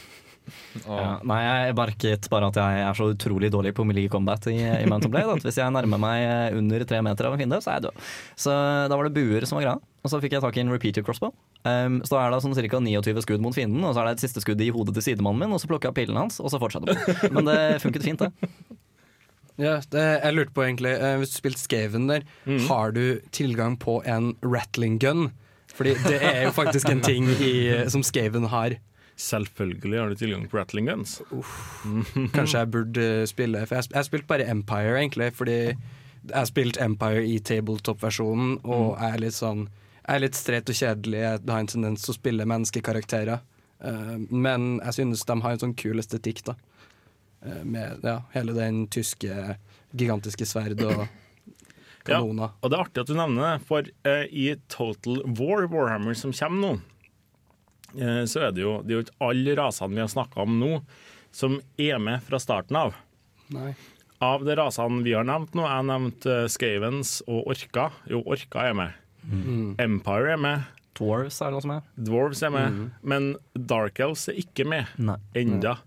Ja, 0.83 1.19
nei, 1.27 1.39
jeg 1.45 1.75
merket 1.77 2.27
bare 2.31 2.49
at 2.51 2.57
jeg 2.59 2.81
er 2.83 2.97
så 2.97 3.11
utrolig 3.13 3.51
dårlig 3.53 3.73
på 3.77 3.85
melee 3.87 4.11
combat 4.11 4.47
i, 4.51 4.57
i 4.59 4.89
Mountain 4.89 5.13
Blade 5.13 5.37
at 5.37 5.45
hvis 5.45 5.59
jeg 5.61 5.73
nærmer 5.73 6.01
meg 6.01 6.57
under 6.57 6.83
tre 6.89 6.99
meter 7.05 7.29
av 7.29 7.35
en 7.35 7.41
fiende, 7.43 7.61
så 7.63 7.71
er 7.71 7.79
jeg 7.79 7.85
død. 7.87 8.09
Så 8.45 8.57
da 8.91 8.97
var 8.97 9.07
det 9.07 9.15
buer 9.15 9.47
som 9.47 9.59
var 9.59 9.67
greia. 9.67 9.79
Og 10.01 10.09
så 10.09 10.17
fikk 10.23 10.33
jeg 10.33 10.43
tak 10.43 10.57
i 10.57 10.63
en 10.63 10.73
repeater 10.73 11.05
crossbow. 11.05 11.33
Um, 11.61 11.99
så 12.01 12.15
da 12.15 12.23
er 12.23 12.33
det 12.33 12.41
sånn 12.41 12.55
ca. 12.57 12.79
29 12.81 13.25
skudd 13.27 13.43
mot 13.43 13.53
fienden, 13.53 13.83
og 13.85 13.93
så 13.93 14.01
er 14.01 14.09
det 14.09 14.17
et 14.17 14.23
siste 14.23 14.41
skudd 14.41 14.61
i 14.65 14.71
hodet 14.73 14.95
til 14.97 15.11
sidemannen 15.11 15.43
min, 15.45 15.53
og 15.53 15.61
så 15.61 15.69
plukker 15.69 15.89
jeg 15.89 15.93
opp 15.93 15.99
pillen 15.99 16.17
hans, 16.17 16.39
og 16.41 16.49
så 16.49 16.59
fortsetter 16.61 16.95
det. 16.95 17.33
Men 17.35 17.45
det 17.45 17.59
funket 17.83 18.07
fint, 18.07 18.23
det. 18.25 18.79
Ja, 19.61 19.75
det, 19.93 20.05
jeg 20.23 20.33
lurte 20.33 20.55
på 20.55 20.63
egentlig 20.63 20.93
eh, 20.95 21.17
Hvis 21.19 21.33
du 21.33 21.41
spilte 21.41 21.59
Skaven 21.61 22.07
der, 22.09 22.23
har 22.65 22.93
du 22.95 23.19
tilgang 23.35 23.75
på 23.77 23.99
en 24.09 24.31
rattling 24.41 24.95
gun? 24.97 25.27
Fordi 25.75 25.93
det 26.07 26.17
er 26.17 26.39
jo 26.47 26.53
faktisk 26.55 26.89
en 26.89 27.03
ting 27.03 27.29
i, 27.37 27.51
som 27.91 28.01
Skaven 28.03 28.49
har. 28.51 28.79
Selvfølgelig 29.21 29.99
har 29.99 30.09
du 30.09 30.17
tilgang 30.17 30.47
på 30.49 30.57
rattling 30.57 30.87
guns. 30.89 31.19
Kanskje 32.35 32.63
jeg 32.63 32.71
burde 32.73 33.05
spille 33.29 33.61
For 33.69 33.77
jeg, 33.77 33.91
jeg 33.93 34.07
spilte 34.07 34.29
bare 34.31 34.47
Empire, 34.49 34.95
egentlig. 34.97 35.29
Fordi 35.37 35.57
jeg 35.61 36.33
har 36.33 36.49
spilt 36.49 36.79
Empire 36.81 37.21
i 37.25 37.37
tabletop-versjonen, 37.45 38.59
og 38.65 38.97
jeg 38.97 39.15
er 39.15 39.23
litt 39.23 39.37
sånn 39.37 39.67
Jeg 40.01 40.15
er 40.15 40.23
litt 40.23 40.37
streit 40.39 40.69
og 40.73 40.77
kjedelig. 40.77 41.21
Jeg 41.21 41.45
har 41.47 41.61
en 41.61 41.69
tendens 41.69 42.05
til 42.05 42.15
å 42.15 42.17
spille 42.17 42.49
menneskekarakterer. 42.49 43.43
Eh, 43.85 44.15
men 44.29 44.79
jeg 44.79 44.97
synes 44.97 45.25
de 45.29 45.37
har 45.45 45.55
en 45.55 45.63
sånn 45.65 45.77
kul 45.77 46.01
estetikk, 46.01 46.41
da. 46.49 46.57
Eh, 47.45 47.63
med 47.63 48.05
ja, 48.05 48.19
hele 48.33 48.57
den 48.57 48.87
tyske 48.93 49.55
gigantiske 49.97 50.45
sverd 50.49 50.81
og 50.85 51.05
kanoner. 52.07 52.55
Og 52.61 52.71
det 52.71 52.77
er 52.77 52.85
artig 52.85 53.03
at 53.03 53.11
du 53.11 53.17
nevner 53.17 53.45
det, 53.45 53.67
for 53.67 53.89
uh, 54.07 54.25
i 54.29 54.47
Total 54.71 55.21
War, 55.37 55.67
Warhammer, 55.71 56.17
som 56.17 56.33
kommer 56.35 56.61
nå, 56.61 56.71
eh, 56.77 56.90
så 58.29 58.47
er 58.47 58.53
det 58.55 58.63
jo, 58.63 58.77
det 58.85 58.93
er 58.93 58.99
jo 58.99 59.05
ikke 59.07 59.29
alle 59.29 59.55
rasene 59.59 59.97
vi 59.97 60.03
har 60.03 60.11
snakka 60.11 60.43
om 60.45 60.59
nå, 60.61 60.75
som 61.31 61.59
er 61.79 61.99
med 62.03 62.23
fra 62.27 62.39
starten 62.41 62.77
av. 62.79 62.95
Nei. 63.51 63.73
Av 64.21 64.43
de 64.45 64.55
rasene 64.55 65.01
vi 65.05 65.15
har 65.17 65.25
nevnt 65.25 65.55
nå, 65.57 65.65
jeg 65.65 65.87
nevnte 65.89 66.29
nevnt 66.29 66.29
eh, 66.29 66.49
Skavens 66.53 67.13
og 67.25 67.47
Orka. 67.51 67.89
Jo, 68.11 68.21
Orka 68.29 68.67
er 68.69 68.77
med. 68.77 68.99
Mm. 69.25 69.75
Empire 69.81 70.35
er 70.35 70.41
med. 70.41 70.67
Dwarves 70.97 71.39
er 71.41 71.53
noe 71.53 71.63
som 71.63 71.73
er. 71.77 71.87
Dwarves 71.97 72.43
er 72.45 72.53
med. 72.53 72.75
mm. 72.75 72.91
Men 73.01 73.31
Dark 73.55 74.01
Elves 74.03 74.27
er 74.29 74.37
ikke 74.41 74.67
med 74.67 74.91
Nei. 75.01 75.17
enda. 75.41 75.79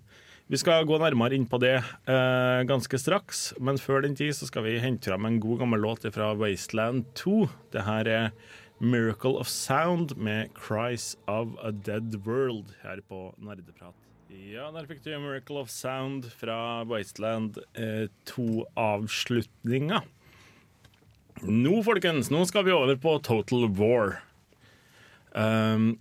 Vi 0.51 0.59
skal 0.61 0.85
gå 0.85 0.99
nærmere 1.01 1.37
inn 1.39 1.47
på 1.49 1.57
det 1.63 1.77
eh, 1.79 2.61
ganske 2.69 2.99
straks, 3.01 3.55
men 3.65 3.79
før 3.81 4.03
den 4.05 4.17
tid 4.19 4.35
så 4.37 4.49
skal 4.51 4.67
vi 4.67 4.77
hente 4.83 5.09
fram 5.09 5.25
en 5.25 5.39
god 5.41 5.63
gammel 5.63 5.81
låt 5.81 6.05
fra 6.13 6.35
Wasteland 6.37 7.07
2. 7.17 7.39
Det 7.73 7.87
her 7.87 8.11
er 8.13 8.27
'Miracle 8.85 9.39
of 9.41 9.49
Sound' 9.49 10.17
med 10.17 10.53
'Cries 10.55 11.17
of 11.27 11.57
a 11.63 11.71
Dead 11.73 12.15
World' 12.27 12.75
her 12.83 13.01
på 13.09 13.35
Nerdeprat. 13.41 13.95
Ja, 14.31 14.71
der 14.75 14.87
fikk 14.87 15.03
du 15.05 15.11
'Miracle 15.17 15.59
of 15.61 15.69
Sound' 15.71 16.29
fra 16.31 16.85
Wasteland 16.85 17.59
2-avslutninga. 18.27 20.03
Nå, 21.45 21.83
folkens, 21.85 22.31
nå 22.31 22.45
skal 22.47 22.65
vi 22.65 22.73
over 22.75 22.97
på 22.97 23.17
Total 23.27 23.67
War. 23.79 24.21
Um, 25.35 25.99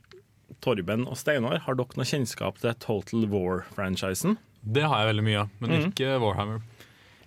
Torben 0.61 1.07
og 1.09 1.17
Steinar, 1.17 1.57
har 1.65 1.75
dere 1.75 1.97
noe 1.97 2.05
kjennskap 2.07 2.59
til 2.61 2.73
Total 2.79 3.25
War-franchisen? 3.31 4.37
Det 4.63 4.83
har 4.87 5.01
jeg 5.03 5.09
veldig 5.15 5.23
mye 5.25 5.39
av, 5.41 5.49
men 5.59 5.69
Mhm. 5.71 5.91
ikke 5.91 6.19
Warhammer. 6.21 6.61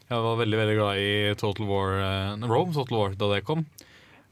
Jeg 0.09 0.23
var 0.23 0.37
veldig 0.39 0.57
veldig 0.59 0.77
glad 0.79 0.97
i 1.03 1.35
Total 1.35 1.67
War 1.67 1.99
uh, 1.99 2.47
Rome 2.47 2.73
Total 2.73 2.97
War 2.97 3.11
da 3.19 3.35
det 3.35 3.45
kom. 3.45 3.67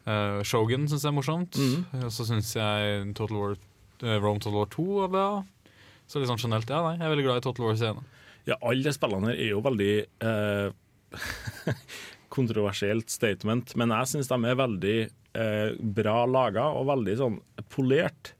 Eh, 0.04 0.40
Shogun 0.44 0.84
syns 0.90 1.04
jeg 1.04 1.10
er 1.10 1.16
morsomt. 1.16 1.56
Mm. 1.56 2.10
Så 2.12 2.26
syns 2.28 2.52
jeg 2.56 3.14
Total 3.16 3.40
War, 3.40 3.56
uh, 4.04 4.16
Rome 4.20 4.42
Total 4.42 4.58
War 4.60 4.70
2 4.74 4.86
er 5.06 5.12
bra. 5.14 5.28
Så 6.10 6.20
litt 6.20 6.28
sånn 6.28 6.42
generelt, 6.42 6.68
ja 6.68 6.82
nei, 6.84 6.98
jeg 6.98 7.06
er 7.06 7.14
veldig 7.14 7.26
glad 7.26 7.40
i 7.40 7.44
Total 7.46 7.68
War-scenen. 7.70 8.08
Ja, 8.44 8.58
alle 8.60 8.84
de 8.84 8.92
spillene 8.92 9.30
her 9.30 9.40
er 9.40 9.52
jo 9.54 9.62
veldig 9.64 9.92
uh, 10.20 11.28
kontroversielt 12.36 13.12
statement, 13.12 13.72
men 13.80 13.94
jeg 13.94 14.10
syns 14.10 14.28
de 14.28 14.38
er 14.50 14.58
veldig 14.60 14.96
uh, 15.08 15.70
bra 15.96 16.18
laga 16.28 16.68
og 16.76 16.90
veldig 16.92 17.16
sånn 17.22 17.38
polert. 17.72 18.34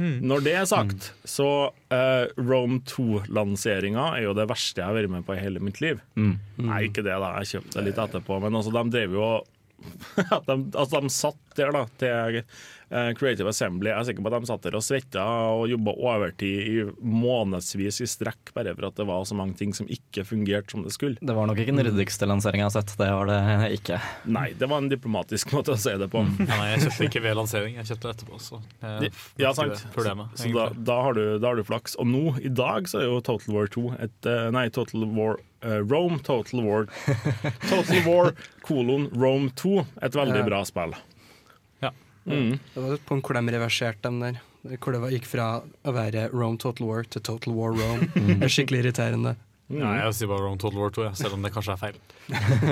Mm. 0.00 0.22
Når 0.24 0.44
det 0.46 0.52
er 0.56 0.64
sagt, 0.64 1.10
så 1.28 1.50
uh, 1.68 2.24
Rome 2.40 2.80
2-lanseringa 2.88 4.14
er 4.16 4.24
jo 4.24 4.36
det 4.38 4.48
verste 4.48 4.80
jeg 4.80 4.88
har 4.88 4.96
vært 4.96 5.12
med 5.12 5.26
på 5.26 5.36
i 5.36 5.42
hele 5.42 5.60
mitt 5.60 5.82
liv. 5.84 6.00
Mm. 6.16 6.38
Nei, 6.64 6.86
ikke 6.88 7.04
det, 7.04 7.18
da. 7.20 7.34
Jeg 7.42 7.50
kjøpte 7.52 7.76
det 7.76 7.90
litt 7.90 8.00
etterpå. 8.00 8.38
Men 8.40 8.56
altså, 8.56 8.72
de 8.72 8.86
drev 8.96 9.18
jo 9.18 9.26
og 9.26 9.50
at 10.36 10.46
de, 10.46 10.58
altså 10.74 11.00
de 11.00 11.10
satt 11.12 11.38
der 11.58 11.72
da 11.74 11.82
til 12.00 12.38
eh, 12.40 13.10
Creative 13.18 13.50
Assembly. 13.50 13.90
Jeg 13.90 13.98
er 13.98 14.06
sikker 14.08 14.24
på 14.24 14.30
at 14.30 14.44
de 14.44 14.48
satt 14.50 14.66
der 14.66 14.76
og 14.78 14.84
svetta 14.84 15.24
og 15.56 15.64
jobba 15.70 15.94
overtid 15.98 16.68
i 16.70 16.76
månedsvis 17.02 18.00
i 18.04 18.08
strekk 18.10 18.52
bare 18.56 18.74
for 18.76 18.88
at 18.90 19.00
det 19.00 19.06
var 19.08 19.26
så 19.28 19.36
mange 19.38 19.56
ting 19.58 19.74
som 19.76 19.88
ikke 19.90 20.24
fungerte 20.28 20.74
som 20.74 20.84
det 20.86 20.94
skulle. 20.94 21.18
Det 21.20 21.36
var 21.36 21.50
nok 21.50 21.60
ikke 21.62 21.74
den 21.74 21.86
ryddigste 21.90 22.28
lanseringa 22.30 22.66
jeg 22.66 22.70
har 22.70 22.76
sett. 22.78 22.94
Det 23.00 23.10
var 23.16 23.30
det 23.30 23.72
ikke. 23.80 24.00
Nei, 24.30 24.46
det 24.58 24.70
var 24.70 24.84
en 24.84 24.90
diplomatisk 24.92 25.54
måte 25.56 25.74
å 25.74 25.80
si 25.80 25.96
det 26.00 26.10
på. 26.12 26.24
Nei, 26.38 26.62
jeg 26.74 26.86
kjøpte 26.86 27.10
ikke 27.10 27.24
ved 27.26 27.38
lansering, 27.40 27.76
jeg 27.80 27.90
kjøpte 27.92 28.08
det 28.08 28.16
etterpå. 28.16 28.40
Så 28.46 28.62
jeg 28.84 29.12
Ja, 29.40 29.54
sant. 29.56 29.86
Problemet, 29.94 30.34
så 30.38 30.50
da, 30.54 30.70
da, 30.76 30.98
har 31.08 31.18
du, 31.18 31.24
da 31.42 31.52
har 31.52 31.60
du 31.60 31.66
flaks. 31.66 31.96
Og 32.00 32.08
nå, 32.10 32.24
i 32.42 32.50
dag, 32.52 32.88
så 32.90 33.02
er 33.02 33.08
jo 33.08 33.20
Total 33.24 33.54
War 33.56 33.70
2 33.70 33.86
et 34.00 34.28
eh, 34.30 34.50
Nei, 34.54 34.68
Total 34.74 35.06
War 35.16 35.38
eh, 35.62 35.80
Rome, 35.84 36.18
Total 36.26 36.62
War 36.66 36.86
Total 37.68 38.00
War 38.06 38.32
kolon 38.66 39.08
Rome 39.14 39.50
2. 39.56 39.86
Et 40.02 40.12
veldig 40.20 40.40
Ja. 40.42 40.46
bra 40.46 40.62
spill. 40.68 40.94
Ja. 41.82 41.90
Mm. 42.26 42.58
Det 42.74 42.82
var 42.84 42.94
et 42.94 43.06
punkt 43.08 43.26
hvor 43.28 43.40
de 43.40 43.52
reverserte 43.58 44.02
dem 44.08 44.20
der. 44.20 44.40
Hvor 44.76 44.92
det 44.92 45.00
var, 45.00 45.10
gikk 45.14 45.24
fra 45.24 45.46
å 45.88 45.92
være 45.96 46.26
Rome 46.32 46.58
Total 46.60 46.86
War 46.86 47.04
til 47.08 47.22
Total 47.24 47.54
War 47.56 47.72
Rome. 47.72 48.10
Det 48.14 48.42
er 48.44 48.52
skikkelig 48.52 48.82
irriterende. 48.84 49.36
Ja, 49.70 49.92
jeg 50.02 50.14
sier 50.18 50.26
bare 50.26 50.42
Rome 50.48 50.58
Total 50.58 50.80
War 50.82 50.90
2, 50.90 51.04
jeg, 51.06 51.16
selv 51.20 51.36
om 51.36 51.44
det 51.46 51.52
kanskje 51.54 51.76
er 51.76 51.78
feil. 51.78 51.98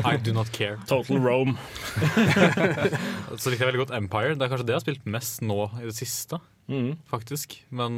I 0.02 0.16
do 0.18 0.32
not 0.34 0.50
care. 0.50 0.80
Total 0.90 1.20
Rome. 1.22 1.54
Så 3.38 3.52
likte 3.52 3.62
jeg 3.62 3.68
veldig 3.70 3.82
godt 3.84 3.94
Empire. 3.94 4.34
Det 4.34 4.42
er 4.46 4.50
kanskje 4.50 4.66
det 4.66 4.74
jeg 4.74 4.80
har 4.80 4.84
spilt 4.86 5.06
mest 5.06 5.42
nå 5.46 5.58
i 5.78 5.84
det 5.86 5.94
siste. 5.96 6.40
Mm. 6.68 6.96
Faktisk. 7.08 7.54
Men 7.70 7.94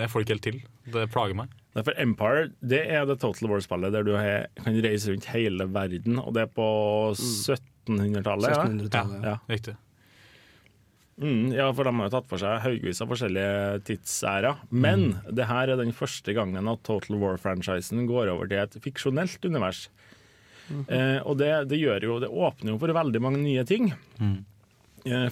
jeg 0.00 0.10
får 0.10 0.22
det 0.22 0.26
ikke 0.26 0.36
helt 0.38 0.46
til. 0.48 0.58
Det 0.96 1.04
plager 1.12 1.36
meg. 1.42 1.52
Derfor 1.76 1.98
Empire 2.00 2.46
det 2.64 2.80
er 2.90 3.04
det 3.06 3.18
Total 3.22 3.50
War-spillet 3.50 3.92
der 3.94 4.06
du 4.06 4.14
he, 4.16 4.38
kan 4.62 4.78
reise 4.84 5.12
rundt 5.12 5.28
hele 5.34 5.66
verden, 5.74 6.16
og 6.22 6.32
det 6.34 6.46
er 6.46 6.54
på 6.54 6.68
1700-tallet? 7.12 8.48
ja? 8.54 8.64
1700-tallet, 8.64 9.28
ja. 9.28 9.36
Riktig. 9.52 9.76
Mm, 11.18 11.50
ja, 11.50 11.66
for 11.74 11.82
de 11.82 11.92
har 11.98 12.06
jo 12.06 12.14
tatt 12.14 12.28
for 12.30 12.38
seg 12.40 12.60
haugevis 12.62 13.00
av 13.02 13.10
forskjellige 13.10 13.80
tidsærer. 13.88 14.60
Men 14.70 15.16
det 15.34 15.48
her 15.50 15.72
er 15.72 15.80
den 15.80 15.90
første 15.96 16.34
gangen 16.36 16.70
at 16.70 16.84
Total 16.86 17.18
War-franchisen 17.18 18.06
går 18.10 18.30
over 18.30 18.50
til 18.50 18.62
et 18.62 18.78
fiksjonelt 18.84 19.42
univers. 19.48 19.88
Eh, 20.68 21.18
og 21.24 21.38
det, 21.40 21.48
det 21.70 21.78
gjør 21.80 22.04
jo 22.04 22.16
Det 22.20 22.28
åpner 22.28 22.74
jo 22.74 22.78
for 22.82 22.92
veldig 22.92 23.20
mange 23.24 23.40
nye 23.40 23.64
ting. 23.66 23.90
Eh, 24.20 24.36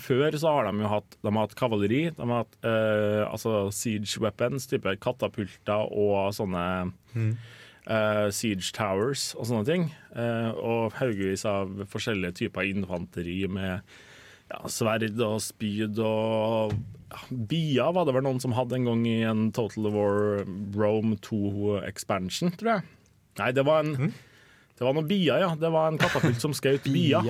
før 0.02 0.36
så 0.38 0.52
har 0.56 0.68
de 0.68 0.82
jo 0.84 0.90
hatt, 0.90 1.16
de 1.22 1.30
har 1.32 1.46
hatt 1.46 1.56
kavaleri, 1.58 2.02
de 2.14 2.26
har 2.30 2.44
hatt 2.44 2.58
eh, 2.66 3.22
altså 3.26 3.66
siege 3.74 4.20
weapons, 4.22 4.68
type 4.70 4.96
katapulter 5.02 5.88
og 5.90 6.34
sånne 6.36 6.64
eh, 7.16 8.26
siege 8.34 8.72
towers 8.76 9.30
og 9.38 9.48
sånne 9.50 9.68
ting. 9.68 9.88
Eh, 10.16 10.50
og 10.56 10.96
haugevis 11.00 11.46
av 11.48 11.86
forskjellige 11.92 12.42
typer 12.44 12.68
infanteri 12.70 13.42
med 13.50 13.80
ja, 14.46 14.60
sverd 14.70 15.18
og 15.26 15.40
spyd 15.42 15.98
og 15.98 16.76
ja, 17.10 17.20
bier 17.50 17.94
var 17.94 18.06
det 18.06 18.14
vel 18.14 18.26
noen 18.26 18.42
som 18.42 18.54
hadde 18.54 18.78
en 18.78 18.86
gang 18.88 19.02
i 19.10 19.18
en 19.26 19.48
Total 19.54 19.90
War 19.94 20.44
Rome 20.76 21.18
2 21.22 21.80
expansion, 21.86 22.52
tror 22.58 22.76
jeg. 22.76 22.88
Nei, 23.40 23.50
det 23.52 23.66
var 23.68 23.84
en 23.84 24.12
Det 24.76 24.84
var 24.84 24.92
noen 24.92 25.08
bier, 25.08 25.40
ja. 25.40 25.54
Det 25.56 25.70
var 25.72 25.88
en 25.88 25.96
katapult 26.00 26.36
som 26.42 26.52
skjøt 26.52 26.84
bier. 26.92 27.22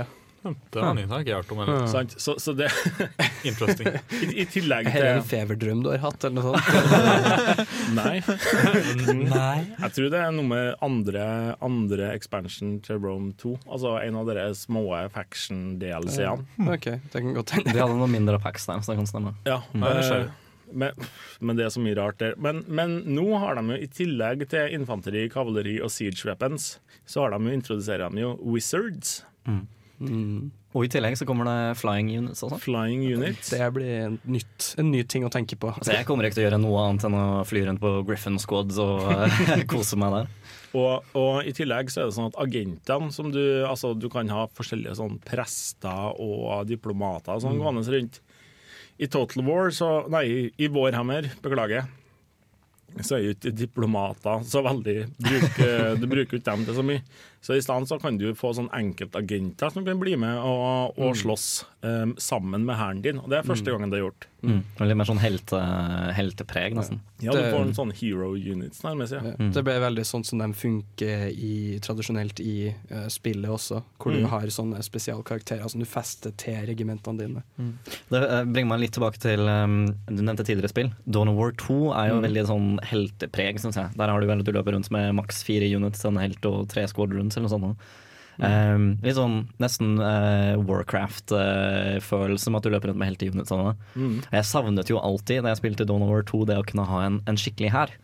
Det 0.77 0.83
nytt, 0.97 1.07
det 1.07 1.11
har 1.13 1.23
jeg 1.23 1.27
ikke 1.27 1.37
hørt 1.41 1.53
om 1.55 1.61
heller. 1.63 1.87
Sant? 1.91 2.15
Så, 2.21 2.35
så 2.43 2.55
det 2.57 2.69
Interesting. 3.51 3.89
I, 4.13 4.29
I 4.43 4.47
tillegg 4.51 4.89
til... 4.91 5.03
er 5.03 5.19
en 5.21 5.27
feberdrøm 5.27 5.83
du 5.85 5.91
har 5.93 6.01
hatt, 6.05 6.25
eller 6.27 6.43
noe 6.43 6.55
sånt. 6.55 7.67
Nei. 7.99 8.17
Nei. 9.27 9.59
Jeg 9.81 9.93
tror 9.97 10.11
det 10.13 10.21
er 10.23 10.33
noe 10.37 10.49
med 10.51 10.73
andre, 10.85 11.27
andre 11.65 12.11
expansion 12.17 12.79
til 12.87 12.99
Rome 13.03 13.33
2. 13.41 13.55
Altså 13.67 13.97
en 14.03 14.19
av 14.23 14.31
de 14.33 14.47
små 14.59 14.83
faction-DLC-ene. 15.15 16.47
OK, 16.73 16.89
det 17.13 17.23
kan 17.23 17.37
godt 17.37 17.55
hende. 17.57 17.73
De 17.77 17.81
hadde 17.83 17.99
noe 18.01 18.11
mindre 18.11 18.41
packs 18.43 18.67
der, 18.69 18.83
så 18.83 18.93
det 18.95 19.01
kan 19.03 19.11
stemme. 19.13 19.37
Ja, 19.49 19.61
Mm. 19.77 19.83
eh, 19.87 20.27
men, 20.73 20.91
men 21.41 21.57
det 21.59 21.65
er 21.67 21.71
så 21.71 21.81
mye 21.83 21.95
rart 21.99 22.19
der. 22.19 22.35
Men, 22.43 22.65
men 22.67 22.97
nå 23.15 23.27
har 23.39 23.55
de 23.59 23.63
jo 23.71 23.77
i 23.79 23.87
tillegg 23.93 24.43
til 24.51 24.73
infanteri, 24.75 25.29
kavaleri 25.31 25.77
og 25.85 25.93
siege 25.95 26.27
weapons, 26.27 26.79
så 27.07 27.23
har 27.23 27.37
de 27.37 27.39
jo 27.47 27.55
introduserer 27.55 28.11
de 28.11 28.25
jo 28.25 28.33
wizards. 28.43 29.21
Og 30.01 30.85
i 30.85 30.89
tillegg 30.93 31.15
så 31.17 31.25
kommer 31.25 31.49
det 31.49 31.79
flying 31.81 32.11
units 32.19 32.43
og 32.45 32.51
sånn. 32.53 32.61
Flying 32.61 33.05
units. 33.17 33.49
Det 33.55 33.69
blir 33.73 33.93
en, 34.11 34.19
nytt, 34.29 34.75
en 34.83 34.91
ny 34.93 35.01
ting 35.09 35.25
å 35.25 35.31
tenke 35.33 35.57
på. 35.57 35.71
Altså, 35.73 35.95
jeg 35.97 36.05
kommer 36.09 36.27
ikke 36.29 36.37
til 36.37 36.45
å 36.45 36.49
gjøre 36.51 36.61
noe 36.61 36.83
annet 36.85 37.07
enn 37.09 37.17
å 37.17 37.25
fly 37.49 37.63
rundt 37.65 37.81
på 37.81 37.93
Griffin 38.09 38.37
Squads 38.43 38.77
og 38.83 39.07
eh, 39.15 39.65
kose 39.73 39.97
meg 40.01 40.13
der. 40.19 40.29
Og, 40.77 41.07
og 41.17 41.49
i 41.49 41.55
tillegg 41.57 41.89
så 41.89 42.03
er 42.03 42.11
det 42.11 42.17
sånn 42.19 42.29
at 42.29 42.37
agentene 42.43 43.09
som 43.15 43.31
du 43.33 43.41
Altså 43.65 43.95
du 43.97 44.11
kan 44.13 44.29
ha 44.29 44.43
forskjellige 44.53 44.99
sånn 44.99 45.15
prester 45.25 46.11
og 46.21 46.67
diplomater 46.69 47.39
og 47.39 47.47
sånn 47.47 47.57
Mm. 47.57 47.63
gående 47.65 47.87
rundt. 47.97 48.21
I 49.01 49.07
Total 49.13 49.45
War 49.47 49.71
så 49.73 49.89
Nei, 50.13 50.51
i 50.61 50.69
Warhammer, 50.73 51.31
beklager. 51.45 51.89
Så 53.05 53.17
er 53.17 53.25
jo 53.27 53.33
ikke 53.35 53.51
diplomater 53.57 54.45
så 54.49 54.63
veldig 54.65 54.99
bruker, 55.21 55.97
Du 56.01 56.07
bruker 56.09 56.39
ikke 56.39 56.47
dem 56.51 56.63
til 56.69 56.77
så 56.79 56.85
mye. 56.87 57.03
Så 57.47 57.55
i 57.55 57.63
stedet 57.63 57.87
så 57.87 58.01
kan 58.03 58.17
du 58.19 58.33
få 58.35 58.51
sånn 58.57 58.67
enkeltagenter 58.75 59.71
som 59.71 59.85
kan 59.87 60.01
bli 60.03 60.17
med 60.19 60.35
og, 60.43 60.97
og 60.99 61.13
Mm. 61.15 61.21
slåss 61.23 61.47
um, 61.87 62.15
sammen 62.19 62.65
med 62.67 62.75
hæren 62.81 63.03
din. 63.05 63.21
Og 63.23 63.31
det 63.31 63.39
er 63.39 63.47
første 63.47 63.71
gangen 63.71 63.93
det 63.93 64.01
er 64.01 64.09
gjort. 64.09 64.27
Mm. 64.47 64.63
Litt 64.83 64.97
mer 64.99 65.07
sånn 65.09 65.19
helte, 65.23 65.59
heltepreg, 66.15 66.75
nesten. 66.77 66.99
Ja, 67.23 67.33
du 67.33 67.39
får 67.51 67.63
en 67.65 67.73
sånn 67.75 67.93
hero 67.97 68.33
units, 68.37 68.83
nærmest. 68.85 69.15
Ja. 69.17 69.23
Ja, 69.39 69.49
Det 69.55 69.63
ble 69.65 69.77
veldig 69.81 70.05
sånn 70.07 70.25
som 70.27 70.39
de 70.43 70.49
funker 70.59 71.31
i, 71.33 71.79
tradisjonelt 71.83 72.41
i 72.45 72.75
uh, 72.93 73.07
spillet 73.13 73.49
også, 73.51 73.83
hvor 73.99 74.13
Mm. 74.17 74.21
du 74.21 74.27
har 74.33 74.47
sånne 74.55 74.83
spesialkarakterer 74.85 75.69
som 75.71 75.81
du 75.81 75.87
fester 75.87 76.31
til 76.37 76.67
regimentene 76.67 77.19
dine. 77.19 77.43
Det 78.11 78.23
uh, 78.23 78.45
bringer 78.45 78.69
meg 78.75 78.81
litt 78.85 78.93
tilbake 78.99 79.19
til 79.23 79.41
um, 79.49 79.87
Du 80.11 80.23
nevnte 80.23 80.45
tidligere 80.47 80.71
spill. 80.73 80.91
Dawn 81.09 81.29
of 81.33 81.37
War 81.39 81.53
2 81.53 81.93
er 81.95 82.09
jo 82.11 82.17
Mm. 82.21 82.23
veldig 82.27 82.47
sånn 82.49 82.69
heltepreg, 82.83 83.59
syns 83.61 83.77
jeg. 83.77 83.91
Der 83.97 84.09
har 84.09 84.21
du 84.21 84.27
vel 84.27 84.41
at 84.41 84.45
du 84.47 84.53
løper 84.53 84.73
rundt 84.75 84.91
med 84.91 85.15
maks 85.15 85.43
fire 85.45 85.67
units, 85.77 86.05
en 86.05 86.17
helt 86.17 86.45
og 86.47 86.69
tre 86.69 86.87
squadrons 86.87 87.36
eller 87.37 87.49
noe 87.49 87.57
sånt. 87.57 87.87
Um, 88.37 88.99
litt 89.01 89.17
sånn 89.17 89.47
nesten 89.63 89.95
uh, 89.97 90.59
Warcraft-følelse 90.69 92.51
med 92.53 92.59
at 92.59 92.67
du 92.67 92.73
løper 92.75 92.91
rundt 92.91 93.01
med 93.01 93.09
helteunits. 93.09 93.49
unit 93.49 93.49
sånn. 93.49 93.79
Mm. 93.97 94.17
Jeg 94.33 94.49
savnet 94.49 94.91
jo 94.93 94.99
alltid 95.01 95.43
da 95.45 95.55
jeg 95.55 95.63
spilte 95.63 95.87
Dawn 95.89 96.05
of 96.05 96.11
War 96.13 96.27
2 96.27 96.43
det 96.51 96.59
å 96.61 96.67
kunne 96.67 96.85
ha 96.89 97.05
en, 97.07 97.23
en 97.27 97.39
skikkelig 97.41 97.73
hær. 97.73 97.95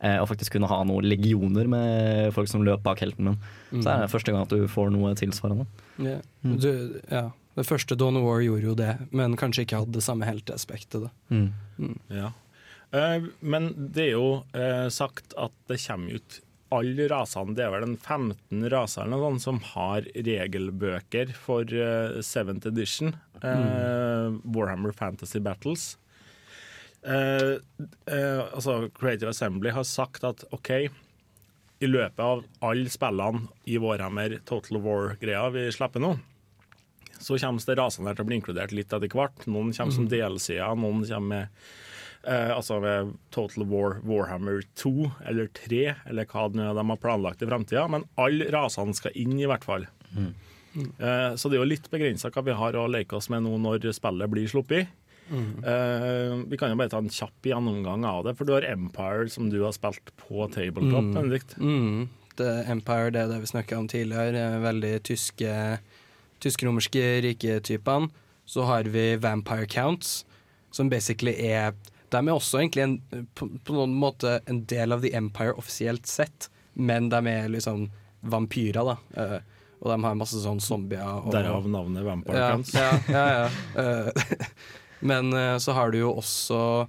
eh, 0.00 0.18
Og 0.20 0.28
faktisk 0.30 0.54
kunne 0.56 0.70
ha 0.70 0.78
noen 0.86 1.04
legioner 1.10 1.66
med 1.66 2.30
folk 2.36 2.48
som 2.48 2.62
løp 2.66 2.84
bak 2.86 3.02
helten 3.02 3.32
min. 3.32 3.38
Så 3.72 3.82
det 3.88 3.96
er 3.96 4.12
første 4.12 4.32
gang 4.32 4.46
at 4.46 4.54
du 4.54 4.68
får 4.70 4.92
noe 4.94 5.14
tilsvarende. 5.18 5.66
Yeah. 5.98 6.22
Mm. 6.44 6.54
Du, 6.62 7.00
ja. 7.10 7.24
Det 7.58 7.66
første 7.66 7.96
Dawn 7.98 8.16
of 8.16 8.22
War 8.24 8.40
gjorde 8.44 8.68
jo 8.70 8.76
det, 8.78 8.92
men 9.10 9.34
kanskje 9.36 9.66
ikke 9.66 9.82
hadde 9.82 9.98
det 9.98 10.04
samme 10.06 10.28
helteaspektet. 10.28 11.10
Mm. 11.34 11.50
Mm. 11.82 11.98
Ja. 12.14 12.30
Uh, 12.94 13.26
men 13.42 13.68
det 13.94 14.06
er 14.08 14.14
jo 14.14 14.30
uh, 14.54 14.86
sagt 14.90 15.34
at 15.38 15.52
det 15.70 15.80
kommer 15.82 16.20
ut 16.20 16.40
alle 16.74 17.06
rasene, 17.10 17.54
det 17.58 17.64
er 17.64 17.72
vel 17.74 17.86
en 17.88 17.96
15 17.98 18.68
raser 18.72 19.04
eller 19.04 19.16
noe 19.16 19.30
sånt, 19.32 19.44
som 19.46 19.58
har 19.72 20.06
regelbøker 20.14 21.34
for 21.36 21.66
eh, 21.66 22.20
7th 22.22 22.68
edition. 22.70 23.14
eh, 23.42 24.38
Warhammer 24.54 24.94
Fantasy 24.96 25.42
Battles. 25.42 25.94
Uh, 27.00 27.56
uh, 28.12 28.42
altså 28.52 28.90
Creative 28.92 29.30
Assembly 29.32 29.70
har 29.72 29.86
sagt 29.88 30.24
at 30.28 30.42
OK, 30.52 30.68
i 31.80 31.88
løpet 31.88 32.20
av 32.20 32.42
alle 32.68 32.92
spillene 32.92 33.46
i 33.64 33.78
Warhammer 33.80 34.34
Total 34.44 34.76
War-greia 34.84 35.46
vi 35.54 35.62
slipper 35.72 36.04
nå, 36.04 36.10
så 37.16 37.38
kommer 37.40 37.64
det 37.64 37.78
rasene 37.80 38.10
her 38.10 38.18
til 38.18 38.26
å 38.26 38.28
bli 38.28 38.36
inkludert 38.40 38.74
litt 38.76 38.92
etter 38.92 39.16
hvert. 39.16 39.46
Noen 39.48 39.72
kommer 39.76 39.96
som 39.96 40.10
DLC-er, 40.12 40.76
noen 40.76 41.00
kommer 41.08 41.30
med 41.32 41.64
eh, 42.26 42.52
altså 42.54 42.80
ved 42.84 43.14
Total 43.34 43.66
War 43.70 43.98
Warhammer 44.06 44.62
2 44.80 45.10
eller 45.30 45.50
3, 45.56 45.82
eller 46.10 46.28
hva 46.30 46.46
de 46.52 46.86
har 46.92 47.02
planlagt 47.02 47.42
i 47.42 47.48
framtida. 47.50 47.86
Men 47.92 48.06
alle 48.20 48.50
rasene 48.52 48.96
skal 48.96 49.16
inn, 49.18 49.38
i 49.40 49.48
hvert 49.50 49.66
fall. 49.66 49.88
Eh, 50.16 51.34
så 51.34 51.50
det 51.50 51.58
er 51.58 51.62
jo 51.62 51.70
litt 51.72 51.90
begrensa 51.90 52.30
hva 52.30 52.46
vi 52.46 52.56
har 52.56 52.78
å 52.78 52.88
leke 52.90 53.18
oss 53.18 53.30
med 53.32 53.44
nå 53.46 53.56
når 53.62 53.90
spillet 53.96 54.32
blir 54.32 54.50
sluppet. 54.50 54.96
Eh, 55.30 56.36
vi 56.50 56.58
kan 56.58 56.72
jo 56.72 56.78
bare 56.78 56.90
ta 56.90 56.98
en 56.98 57.12
kjapp 57.12 57.46
gjennomgang 57.46 58.04
av 58.08 58.24
det, 58.26 58.34
for 58.38 58.46
du 58.48 58.54
har 58.56 58.66
Empire, 58.66 59.28
som 59.30 59.50
du 59.50 59.60
har 59.62 59.74
spilt 59.76 60.10
på 60.18 60.46
tabletop. 60.50 61.06
Mm. 61.06 61.14
Benedikt. 61.14 61.56
Mm. 61.58 62.08
Det 62.38 62.50
Empire, 62.72 63.12
det 63.14 63.22
er 63.22 63.32
det 63.34 63.42
vi 63.44 63.52
snakka 63.52 63.78
om 63.78 63.88
tidligere. 63.90 64.38
er 64.38 64.64
Veldig 64.64 64.94
tyske 65.06 65.54
tysk-romerske 66.40 67.20
riketypene. 67.26 68.10
Så 68.46 68.64
har 68.66 68.88
vi 68.90 69.14
Vampire 69.16 69.66
Counts, 69.66 70.24
som 70.72 70.88
basically 70.90 71.34
er 71.36 71.74
De 72.10 72.20
er 72.20 72.34
også 72.34 72.60
egentlig 72.60 72.84
en, 72.84 72.96
på, 73.34 73.48
på 73.64 73.76
noen 73.76 73.94
måte 73.96 74.38
en 74.50 74.64
del 74.70 74.96
av 74.96 75.04
The 75.04 75.14
Empire 75.16 75.56
offisielt 75.60 76.10
sett, 76.10 76.50
men 76.74 77.08
de 77.12 77.20
er 77.30 77.50
liksom 77.52 77.88
vampyrer, 78.20 78.84
da. 78.84 78.98
Uh, 79.16 79.60
og 79.80 79.88
de 79.88 79.96
har 80.04 80.16
masse 80.18 80.40
sånn 80.42 80.60
zombier. 80.60 81.08
Og, 81.24 81.32
Derav 81.32 81.68
navnet 81.70 82.04
Vampire 82.04 82.36
ja, 82.36 82.56
Ja, 82.76 82.90
ja, 83.08 83.26
ja. 83.32 83.50
Eh, 83.80 84.48
Men 85.00 85.32
eh, 85.32 85.56
så 85.56 85.72
har 85.72 85.90
du 85.90 86.02
jo 86.02 86.10
også 86.12 86.86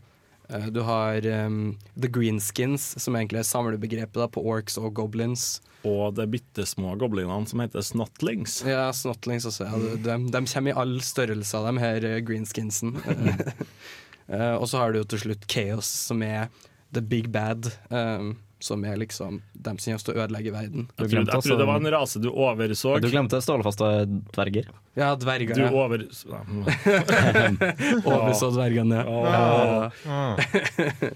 Du 0.75 0.81
har 0.83 1.23
um, 1.47 1.77
The 1.95 2.09
Greenskins, 2.11 2.89
som 2.99 3.15
egentlig 3.15 3.39
er 3.39 3.47
samlebegrepet 3.47 4.17
da, 4.19 4.27
på 4.27 4.43
orcs 4.43 4.75
og 4.81 4.91
goblins. 4.99 5.61
Og 5.87 6.17
de 6.17 6.25
bitte 6.27 6.65
små 6.67 6.97
goblinene 6.99 7.47
som 7.47 7.63
heter 7.63 7.85
snotlings. 7.85 8.57
Ja, 8.67 8.89
Snotlings 8.91 9.47
også. 9.47 9.69
Ja. 9.69 9.79
De, 9.79 9.95
de, 10.03 10.17
de 10.35 10.41
kommer 10.51 10.73
i 10.73 10.75
all 10.83 10.97
størrelse 11.07 11.55
av 11.55 11.69
de 11.69 11.85
her 11.85 12.09
eh, 12.09 12.19
Eh, 14.27 14.55
og 14.55 14.69
så 14.69 14.83
har 14.83 14.93
du 14.93 15.01
jo 15.01 15.09
til 15.13 15.25
slutt 15.25 15.49
Chaos, 15.51 15.89
som 16.09 16.23
er 16.25 16.49
the 16.93 17.01
big 17.01 17.31
bad. 17.31 17.71
um, 17.89 18.35
som 18.63 18.85
er 18.85 18.95
liksom 18.97 19.41
dem 19.53 19.77
som 19.77 19.91
kommer 19.91 19.99
til 20.05 20.13
å 20.13 20.15
ødelegge 20.23 20.51
verden. 20.53 20.87
Jeg 20.97 21.09
trodde, 21.11 21.31
jeg 21.33 21.41
trodde 21.45 21.59
det 21.63 21.67
var 21.69 21.77
en 21.81 21.91
rase 21.95 22.19
du 22.21 22.29
overså. 22.29 22.99
Du 23.01 23.09
glemte 23.11 23.41
stålfaste 23.43 23.85
dverger. 24.35 24.65
Ja, 24.99 25.15
dverger. 25.19 25.55
Du 25.55 25.61
ja. 25.63 25.71
over... 25.71 25.97
Overså 28.11 28.47
dvergene. 28.57 28.99
Ja. 29.07 29.91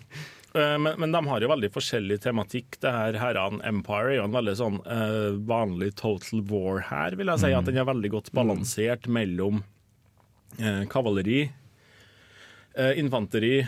Eh, 0.55 0.77
Men, 0.79 0.95
men 0.95 1.11
de 1.11 1.19
har 1.27 1.43
jo 1.43 1.49
veldig 1.51 1.67
forskjellig 1.75 2.15
tematikk. 2.23 2.79
Det 2.79 2.87
her 2.87 3.11
herrene 3.19 3.59
Empire 3.67 4.13
er 4.13 4.21
jo 4.21 4.27
en 4.29 4.37
veldig 4.37 4.53
sånn 4.55 4.77
uh, 4.87 5.35
vanlig 5.49 5.99
total 5.99 6.39
war 6.47 6.79
her, 6.93 7.11
vil 7.19 7.27
jeg 7.27 7.39
si. 7.41 7.51
At 7.51 7.67
den 7.67 7.75
er 7.81 7.89
veldig 7.89 8.07
godt 8.13 8.31
balansert 8.31 9.03
mellom 9.11 9.65
uh, 10.61 10.85
kavaleri, 10.87 11.51
infanteri, 12.99 13.59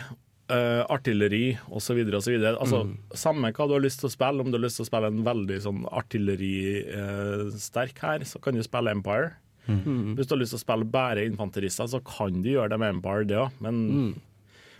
eh, 0.50 0.82
artilleri 0.88 1.58
osv. 1.70 1.98
osv. 2.18 2.34
Altså, 2.54 2.82
Samme 3.14 3.52
hva 3.52 3.66
du 3.68 3.72
har 3.76 3.80
lyst 3.84 4.00
til 4.00 4.08
å 4.10 4.12
spille, 4.12 4.40
om 4.44 4.50
du 4.50 4.56
har 4.58 4.64
lyst 4.66 4.76
til 4.80 4.86
å 4.86 4.90
spille 4.90 5.06
en 5.12 5.22
veldig 5.24 5.58
sånn 5.64 5.84
artilleristerk 5.88 7.98
her, 8.04 8.18
så 8.28 8.40
kan 8.42 8.54
du 8.54 8.62
spille 8.64 8.90
Empire. 8.94 9.30
Mm. 9.68 10.14
Hvis 10.16 10.26
du 10.28 10.32
har 10.34 10.40
lyst 10.40 10.54
til 10.54 10.60
å 10.60 10.64
spille 10.64 10.84
bare 10.88 11.26
infanterister, 11.28 11.86
så 11.92 12.00
kan 12.04 12.40
du 12.42 12.48
gjøre 12.54 12.70
det 12.72 12.78
med 12.80 12.94
Empire, 12.96 13.24
det 13.28 13.36
òg. 13.36 13.50
Men, 13.60 13.74
Mm. 13.90 14.14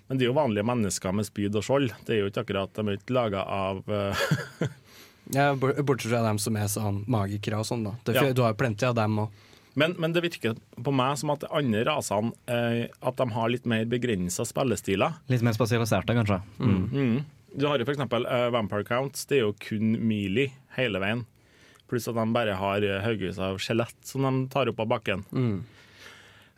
men 0.09 0.19
de 0.19 0.25
er 0.25 0.29
jo 0.31 0.35
vanlige 0.35 0.65
mennesker 0.65 1.13
med 1.15 1.27
spyd 1.27 1.55
og 1.57 1.63
skjold. 1.63 1.91
Det 2.07 2.15
er 2.17 2.21
jo 2.23 2.31
ikke 2.31 2.45
akkurat 2.47 2.73
De 2.73 2.81
er 2.89 2.97
ikke 2.97 3.13
laga 3.15 3.43
av 3.45 3.83
eh, 3.89 4.15
Ja, 5.35 5.55
Bortsett 5.55 6.09
fra 6.11 6.23
dem 6.25 6.39
som 6.39 6.57
er 6.57 6.69
sånn 6.73 7.05
magikere 7.07 7.59
og 7.61 7.67
sånn, 7.69 7.85
da. 7.85 7.93
Det, 8.05 8.15
Ja. 8.15 8.33
Du 8.33 8.41
har 8.43 8.53
jo 8.55 8.57
plenty 8.57 8.87
av 8.87 8.95
dem 8.95 9.19
òg. 9.19 9.29
Men, 9.79 9.95
men 10.01 10.15
det 10.15 10.25
virker 10.25 10.59
på 10.85 10.93
meg 10.95 11.17
som 11.21 11.31
at 11.35 11.45
de 11.45 11.51
andre 11.55 11.85
rasene 11.87 12.33
eh, 12.51 12.87
At 12.99 13.19
de 13.21 13.27
har 13.35 13.51
litt 13.53 13.67
mer 13.69 13.87
begrensa 13.89 14.47
spillestiler. 14.49 15.21
Litt 15.31 15.45
mer 15.47 15.55
spesialiserte, 15.57 16.17
kanskje. 16.17 16.41
Mm. 16.59 16.85
Mm. 16.91 17.19
Du 17.55 17.67
har 17.69 17.79
jo 17.79 17.87
for 17.87 17.95
eksempel 17.95 18.27
eh, 18.27 18.49
Vampire 18.55 18.87
Counts. 18.89 19.27
Det 19.31 19.39
er 19.39 19.47
jo 19.47 19.55
kun 19.63 19.95
melee 20.09 20.51
hele 20.77 21.03
veien. 21.03 21.25
Pluss 21.89 22.09
at 22.11 22.19
de 22.19 22.27
bare 22.35 22.59
har 22.59 22.85
eh, 22.85 23.01
haugevis 23.05 23.39
av 23.43 23.61
skjelett 23.63 23.99
som 24.07 24.27
de 24.27 24.35
tar 24.53 24.71
opp 24.73 24.83
av 24.85 24.91
bakken. 24.97 25.25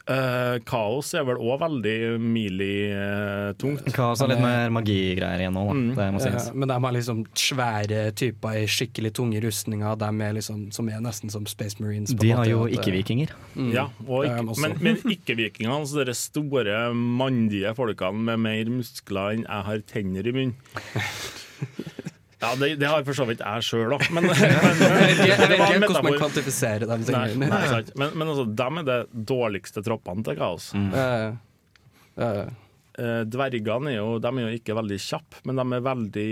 Eh, 0.09 0.57
Kaos 0.67 1.13
er 1.15 1.27
vel 1.29 1.39
òg 1.39 1.61
veldig 1.61 1.97
Mili-tungt. 2.23 3.91
Kaos 3.95 4.23
har 4.23 4.31
litt 4.33 4.41
mer 4.43 4.73
magigreier 4.75 5.45
igjen 5.45 5.55
nå. 5.55 5.65
Mm. 5.77 5.91
Det 5.99 6.07
må 6.15 6.23
sies. 6.23 6.49
Ja, 6.49 6.57
men 6.57 6.73
de 6.73 6.79
har 6.87 6.97
liksom 6.97 7.23
svære 7.39 8.03
typer 8.19 8.63
i 8.63 8.65
skikkelig 8.71 9.13
tunge 9.19 9.43
rustninger. 9.45 9.99
De 10.01 10.11
er 10.27 10.37
liksom, 10.39 10.67
som 10.75 10.91
er 10.91 11.05
nesten 11.05 11.33
som 11.33 11.47
Space 11.51 11.83
Marines. 11.83 12.15
på 12.15 12.25
De 12.25 12.33
har 12.33 12.43
måte, 12.43 12.55
jo 12.55 12.65
eh, 12.67 12.77
ikke-vikinger. 12.79 13.35
Mm. 13.55 13.71
Ja, 13.77 13.87
er 14.09 14.31
ikke, 14.33 14.59
men, 14.65 14.77
men 14.81 15.17
ikke-vikingene, 15.17 15.79
altså 15.83 16.07
de 16.09 16.17
store, 16.17 16.79
mandige 16.95 17.75
folkene 17.77 18.25
med 18.31 18.45
mer 18.49 18.73
muskler 18.81 19.37
enn 19.37 19.47
jeg 19.47 19.69
har 19.69 19.87
tenner 19.91 20.27
i 20.27 20.37
munnen. 20.37 20.57
Ja, 22.41 22.55
det, 22.57 22.71
det 22.81 22.89
har 22.89 23.05
for 23.05 23.13
så 23.19 23.27
vidt 23.29 23.43
jeg 23.45 23.67
sjøl 23.67 23.93
òg, 23.99 24.07
men, 24.17 24.25
men, 24.25 24.35
Jeg 24.41 25.37
vet 25.37 25.53
ikke- 25.59 25.85
hvordan 25.85 26.07
man 26.09 26.19
kvantifiserer 26.23 26.87
de 26.89 26.97
tingene. 27.05 27.51
nei, 27.53 27.67
sant. 27.69 27.93
Men, 28.01 28.15
men 28.17 28.33
altså, 28.33 28.47
dem 28.63 28.81
er 28.81 28.89
det 28.89 29.01
dårligste 29.29 29.83
troppene 29.85 30.25
til 30.25 30.37
kaos. 30.41 30.73
Mm. 30.75 30.91
eh, 32.19 32.43
Eh, 33.01 33.23
Dvergene 33.31 33.93
er 33.93 34.01
jo, 34.01 34.17
de 34.21 34.29
er 34.29 34.43
jo 34.51 34.57
ikke 34.59 34.75
veldig 34.77 34.97
kjappe, 35.01 35.39
men 35.47 35.57
de 35.57 35.63
er 35.77 35.85
veldig 35.87 36.25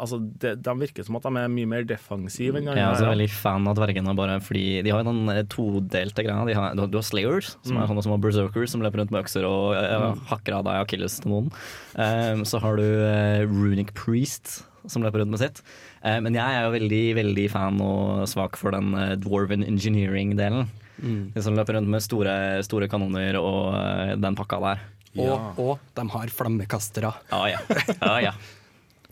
Altså, 0.00 0.16
de, 0.42 0.54
de 0.56 0.72
virker 0.80 1.04
som 1.06 1.18
at 1.20 1.26
de 1.28 1.42
er 1.42 1.52
mye 1.52 1.68
mer 1.70 1.84
defensive 1.86 2.56
enn 2.58 2.70
Jeg 2.72 2.80
er 2.80 2.94
også 2.96 3.10
veldig 3.10 3.28
fan 3.30 3.68
av 3.70 3.76
dvergene, 3.78 4.14
bare 4.16 4.38
fordi 4.42 4.80
de 4.82 4.90
har 4.90 5.04
den 5.06 5.28
todelte 5.52 6.24
greia. 6.24 6.40
De 6.48 6.56
har, 6.56 6.74
du 6.74 6.80
har- 6.82 6.90
du 6.90 6.96
har 6.98 7.04
Slayers, 7.06 7.52
som 7.62 7.76
er 7.76 7.84
Mm. 7.84 7.88
sånne 7.92 8.02
som 8.08 8.12
har 8.16 8.18
berserkers, 8.24 8.70
som 8.72 8.80
løper 8.82 9.04
rundt 9.04 9.12
med 9.12 9.22
økser 9.22 9.44
og 9.46 9.74
ja, 9.76 10.14
hakker 10.32 10.56
av 10.56 10.64
deg 10.64 10.80
akilles 10.86 11.20
til 11.20 11.30
noen. 11.30 11.52
Um, 11.94 12.42
så 12.48 12.58
har 12.64 12.76
du 12.80 12.82
uh, 12.82 13.44
Runic 13.46 13.92
Priest, 13.94 14.64
som 14.90 15.04
løper 15.04 15.22
rundt 15.22 15.34
med 15.34 15.40
sitt. 15.42 15.60
Eh, 16.04 16.18
men 16.24 16.34
jeg 16.36 16.44
er 16.58 16.66
jo 16.66 16.74
veldig, 16.74 17.02
veldig 17.20 17.46
fan 17.52 17.80
og 17.84 18.24
svak 18.30 18.58
for 18.60 18.74
den 18.76 18.92
eh, 18.98 19.14
dwarven 19.20 19.64
engineering-delen. 19.66 20.66
Mm. 21.02 21.22
De 21.34 21.42
som 21.42 21.56
løper 21.58 21.78
rundt 21.78 21.90
med 21.90 22.04
store, 22.04 22.34
store 22.66 22.88
kanoner 22.92 23.38
og 23.40 23.74
eh, 23.78 24.12
den 24.20 24.36
pakka 24.38 24.60
der. 24.62 24.84
og, 25.18 25.58
og 25.62 25.78
de 25.94 26.04
har 26.10 26.30
flammekastere. 26.34 27.10
Ja 27.32 27.42
ja. 27.54 27.58
Ah, 28.00 28.20
ja. 28.22 28.32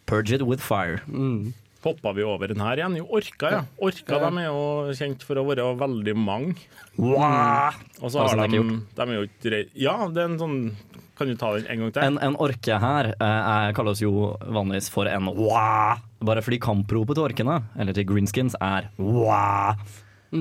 Purge 0.06 0.34
it 0.34 0.42
with 0.42 0.60
fire. 0.62 1.00
Mm. 1.06 1.52
Hoppa 1.82 2.12
vi 2.14 2.22
over 2.22 2.46
den 2.46 2.60
her 2.62 2.78
igjen? 2.78 2.94
Jo, 3.00 3.06
Orka, 3.18 3.48
ja. 3.50 3.60
Orka 3.82 4.14
Ja. 4.20 4.30
de 4.30 4.38
er 4.38 4.46
jo 4.46 4.92
kjent 4.94 5.22
for 5.26 5.40
å 5.40 5.42
være 5.48 5.64
veldig 5.80 6.14
mange. 6.14 6.54
Wow. 6.98 7.74
Og 8.02 8.12
så 8.12 8.22
har 8.22 8.46
de, 8.46 8.60
de 8.94 9.02
er 9.02 9.14
jo 9.16 9.24
ikke 9.26 9.62
Ja, 9.74 9.96
det 10.12 10.22
er 10.22 10.28
en 10.30 10.38
sånn 10.38 10.58
Kan 11.22 11.30
du 11.30 11.38
ta 11.38 11.52
den 11.54 11.68
en 11.70 11.84
gang 11.84 11.92
til? 11.94 12.02
En, 12.02 12.16
en 12.18 12.36
orke 12.42 12.78
her 12.82 13.12
eh, 13.14 13.68
kalles 13.78 14.00
jo 14.02 14.32
vanligvis 14.42 14.88
for 14.90 15.06
en 15.06 15.30
wah, 15.38 16.00
bare 16.26 16.42
fordi 16.42 16.58
kampropet 16.62 17.14
til 17.14 17.28
orkene, 17.28 17.60
eller 17.78 17.94
til 17.94 18.08
greenskins, 18.10 18.58
er 18.58 18.90
wah. 18.98 19.78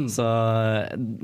Så 0.10 0.26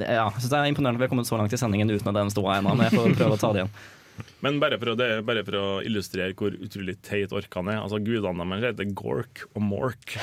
ja, 0.03 0.27
så 0.37 0.49
det 0.51 0.57
er 0.59 0.69
imponerende 0.69 0.99
at 0.99 1.01
vi 1.01 1.07
har 1.07 1.13
kommet 1.15 1.29
så 1.29 1.39
langt 1.39 1.55
i 1.55 1.57
sendingen 1.57 1.89
uten 1.89 2.11
at 2.11 2.19
den 2.19 2.33
ståa 2.33 2.59
ennå, 2.59 2.75
men 2.75 2.85
jeg 2.85 2.99
får 2.99 3.15
prøve 3.17 3.37
å 3.37 3.41
ta 3.41 3.53
det 3.55 3.63
igjen. 3.63 3.77
Men 4.41 4.59
bare 4.61 4.77
for, 4.81 4.93
å, 4.93 4.95
det, 4.97 5.07
bare 5.25 5.43
for 5.45 5.57
å 5.57 5.65
illustrere 5.85 6.33
hvor 6.37 6.53
utrolig 6.53 6.95
teit 7.05 7.33
orkene 7.37 7.75
er. 7.75 7.83
Altså 7.83 7.99
Gudene 8.01 8.45
deres 8.49 8.71
heter 8.71 8.89
Gork 8.97 9.43
og 9.51 9.61
Mork. 9.65 10.15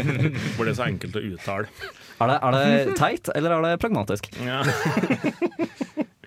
For 0.56 0.66
det 0.66 0.72
er 0.72 0.78
så 0.78 0.86
enkelt 0.86 1.18
å 1.18 1.24
uttale. 1.32 1.66
Er 2.20 2.30
det, 2.30 2.36
er 2.36 2.56
det 2.60 2.96
teit, 2.98 3.30
eller 3.34 3.56
er 3.56 3.66
det 3.66 3.80
pragmatisk? 3.82 4.30
Ja. 4.44 4.62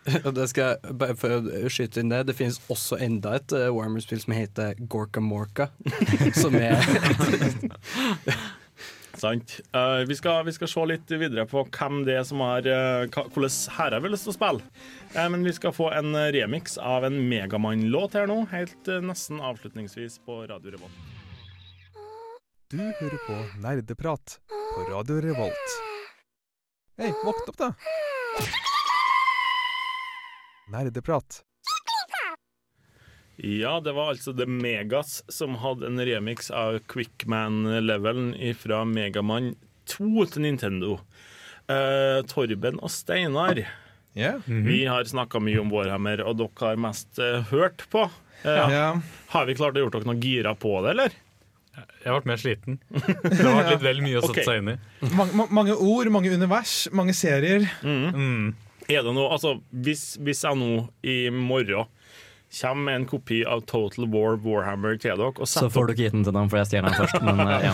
Det 0.37 0.47
skal, 0.51 0.81
bare 0.99 1.15
for 1.19 1.37
å 1.37 1.69
skyte 1.71 2.01
inn 2.03 2.11
det, 2.11 2.25
det 2.27 2.35
finnes 2.37 2.59
også 2.71 2.99
enda 3.03 3.37
et 3.39 3.55
uh, 3.55 3.69
Warhammer-spill 3.71 4.23
som 4.23 4.35
heter 4.35 4.75
Gorka 4.91 5.23
Morka. 5.23 5.69
Som 6.41 6.57
er 6.59 6.75
Sant. 9.23 9.59
Uh, 9.75 10.03
vi, 10.07 10.15
skal, 10.15 10.41
vi 10.45 10.51
skal 10.51 10.67
se 10.67 10.85
litt 10.89 11.11
videre 11.11 11.45
på 11.47 11.61
hvem 11.63 12.01
det 12.07 12.17
er 12.17 12.25
som 12.27 12.41
har 12.43 12.65
uh, 12.67 13.05
Hvordan 13.07 13.53
herrer 13.77 14.01
har 14.01 14.11
lyst 14.11 14.27
til 14.27 14.33
å 14.33 14.35
spille. 14.35 14.65
Uh, 15.13 15.27
men 15.31 15.45
vi 15.47 15.53
skal 15.55 15.75
få 15.75 15.91
en 15.95 16.17
remix 16.35 16.75
av 16.81 17.05
en 17.07 17.21
Megamann-låt 17.29 18.17
her 18.19 18.27
nå, 18.27 18.41
helt 18.51 18.89
eh, 18.91 19.03
nesten 19.05 19.39
avslutningsvis 19.39 20.19
på 20.25 20.41
Radio 20.49 20.75
Revolt. 20.75 20.99
Du 22.73 22.81
hører 22.81 23.19
på 23.29 23.39
Nerdeprat 23.63 24.39
på 24.49 24.89
Radio 24.89 25.21
Revolt. 25.29 25.79
Hei, 26.99 27.13
våkn 27.23 27.53
opp, 27.53 27.57
da! 27.61 28.71
Nerdeprat. 30.73 31.41
Ja, 33.35 33.79
det 33.79 33.91
var 33.93 34.09
altså 34.13 34.33
The 34.33 34.45
Megas 34.45 35.23
som 35.29 35.55
hadde 35.61 35.87
en 35.89 36.01
remix 36.05 36.51
av 36.53 36.79
Quickman-levelen 36.89 38.33
fra 38.61 38.83
Megamann 38.85 39.55
2 39.89 40.25
til 40.33 40.45
Nintendo. 40.45 40.97
Uh, 41.69 42.21
Torben 42.29 42.77
og 42.83 42.91
Steinar, 42.93 43.63
vi 44.13 44.79
har 44.85 45.09
snakka 45.09 45.41
mye 45.41 45.61
om 45.63 45.71
Warhammer, 45.73 46.21
og 46.27 46.37
dere 46.41 46.67
har 46.67 46.81
mest 46.81 47.17
uh, 47.21 47.41
hørt 47.49 47.85
på. 47.93 48.05
Uh, 48.43 48.49
Ja. 48.73 48.87
Har 49.33 49.45
vi 49.49 49.55
klart 49.57 49.77
å 49.79 49.85
gjort 49.85 49.97
dere 49.97 50.09
noe 50.09 50.21
gira 50.21 50.53
på 50.59 50.75
det, 50.85 50.93
eller? 50.93 51.15
Jeg 51.73 52.05
har 52.05 52.19
vært 52.19 52.27
mer 52.29 52.37
sliten. 52.41 52.75
Det 52.91 53.39
har 53.39 53.55
vært 53.57 53.71
litt 53.71 53.85
vel 53.87 54.03
mye 54.05 54.19
å 54.19 54.21
sette 54.27 54.43
okay. 54.43 54.45
seg 54.45 54.61
inn 54.61 54.75
i. 54.75 54.77
Mange, 55.17 55.47
mange 55.49 55.73
ord, 55.73 56.11
mange 56.13 56.33
univers, 56.35 56.83
mange 56.93 57.15
serier. 57.17 57.65
Mm. 57.81 58.51
Er 58.91 59.05
det 59.05 59.13
noe, 59.15 59.29
altså, 59.31 59.57
hvis, 59.85 60.15
hvis 60.23 60.43
jeg 60.43 60.59
nå 60.59 60.87
i 61.07 61.17
morgen 61.33 61.87
kommer 62.53 62.83
med 62.85 62.95
en 62.95 63.05
kopi 63.09 63.39
av 63.49 63.63
Total 63.65 64.05
War 64.13 64.35
Warhammer 64.43 64.97
til 65.01 65.17
dere 65.17 65.31
og 65.31 65.49
Så 65.49 65.69
får 65.73 65.87
du 65.87 65.93
ikke 65.93 66.03
gitt 66.05 66.17
den 66.17 66.25
til 66.27 66.35
dem, 66.35 66.49
for 66.51 66.59
jeg 66.59 66.69
stjeler 66.69 66.91
den 66.93 66.99
først. 67.01 67.23
Men 67.25 67.41
eh, 67.47 67.65
ja. 67.65 67.71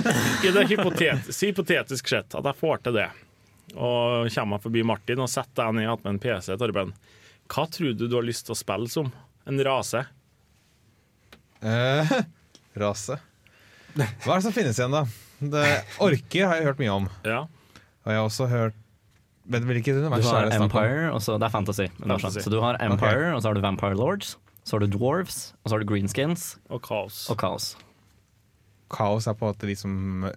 I 0.48 0.52
det 0.54 0.64
hypotet 0.70 1.28
hypotetisk 1.42 2.08
sett 2.14 2.38
at 2.38 2.48
jeg 2.48 2.60
får 2.60 2.80
til 2.86 2.96
det, 2.96 3.08
og 3.74 4.30
kommer 4.32 4.62
forbi 4.62 4.84
Martin 4.88 5.20
og 5.24 5.30
setter 5.32 5.66
deg 5.66 5.76
ned 5.76 5.86
igjen 5.86 6.04
med 6.04 6.14
en 6.14 6.22
PC, 6.22 6.56
Torben, 6.60 6.94
hva 7.52 7.66
tror 7.68 7.92
du 7.92 8.06
du 8.06 8.16
har 8.16 8.24
lyst 8.24 8.46
til 8.48 8.56
å 8.56 8.60
spille 8.62 8.88
som? 8.88 9.10
En 9.48 9.60
rase? 9.66 10.06
Eh, 11.60 12.16
rase. 12.84 13.18
Hva 13.92 14.06
er 14.06 14.38
det 14.38 14.44
som 14.46 14.54
finnes 14.56 14.78
igjen, 14.80 14.96
da? 14.96 15.04
Det, 15.42 15.66
orker 16.00 16.46
har 16.46 16.60
jeg 16.60 16.70
hørt 16.70 16.80
mye 16.80 16.94
om. 17.02 17.10
Ja. 17.26 17.42
Og 18.02 18.10
jeg 18.14 18.18
har 18.18 18.28
også 18.30 18.46
hørt 18.48 18.78
Men 19.50 19.64
hvilket 19.66 19.96
Du 19.96 20.04
univers 20.04 20.28
har 20.30 20.44
er 20.44 20.50
det 20.50 20.58
snakk 20.58 20.62
om? 20.62 20.78
Empire, 20.82 21.08
og 21.12 21.22
så, 21.24 21.38
det 21.40 21.48
er 21.48 21.50
fantasy. 21.54 21.86
Fantasy. 21.98 22.40
Så 22.44 22.50
du 22.52 22.60
har 22.62 22.78
Empire, 22.80 23.16
okay. 23.26 23.32
og 23.34 23.42
så 23.42 23.48
har 23.50 23.54
du 23.58 23.60
Vampire 23.64 23.96
Lords, 23.98 24.36
så 24.62 24.76
har 24.76 24.84
du 24.84 24.92
Dwarves, 24.94 25.40
og 25.64 25.70
så 25.70 25.74
har 25.76 25.82
du 25.82 25.88
Greenskins. 25.90 26.56
Og 26.70 26.82
Kaos. 26.86 27.24
Og 27.32 27.38
Kaos. 27.40 27.72
Kaos 28.92 29.26
er 29.26 29.34
på 29.34 29.48
en 29.48 29.54
måte 29.54 29.66
de 29.66 29.74
som 29.78 30.30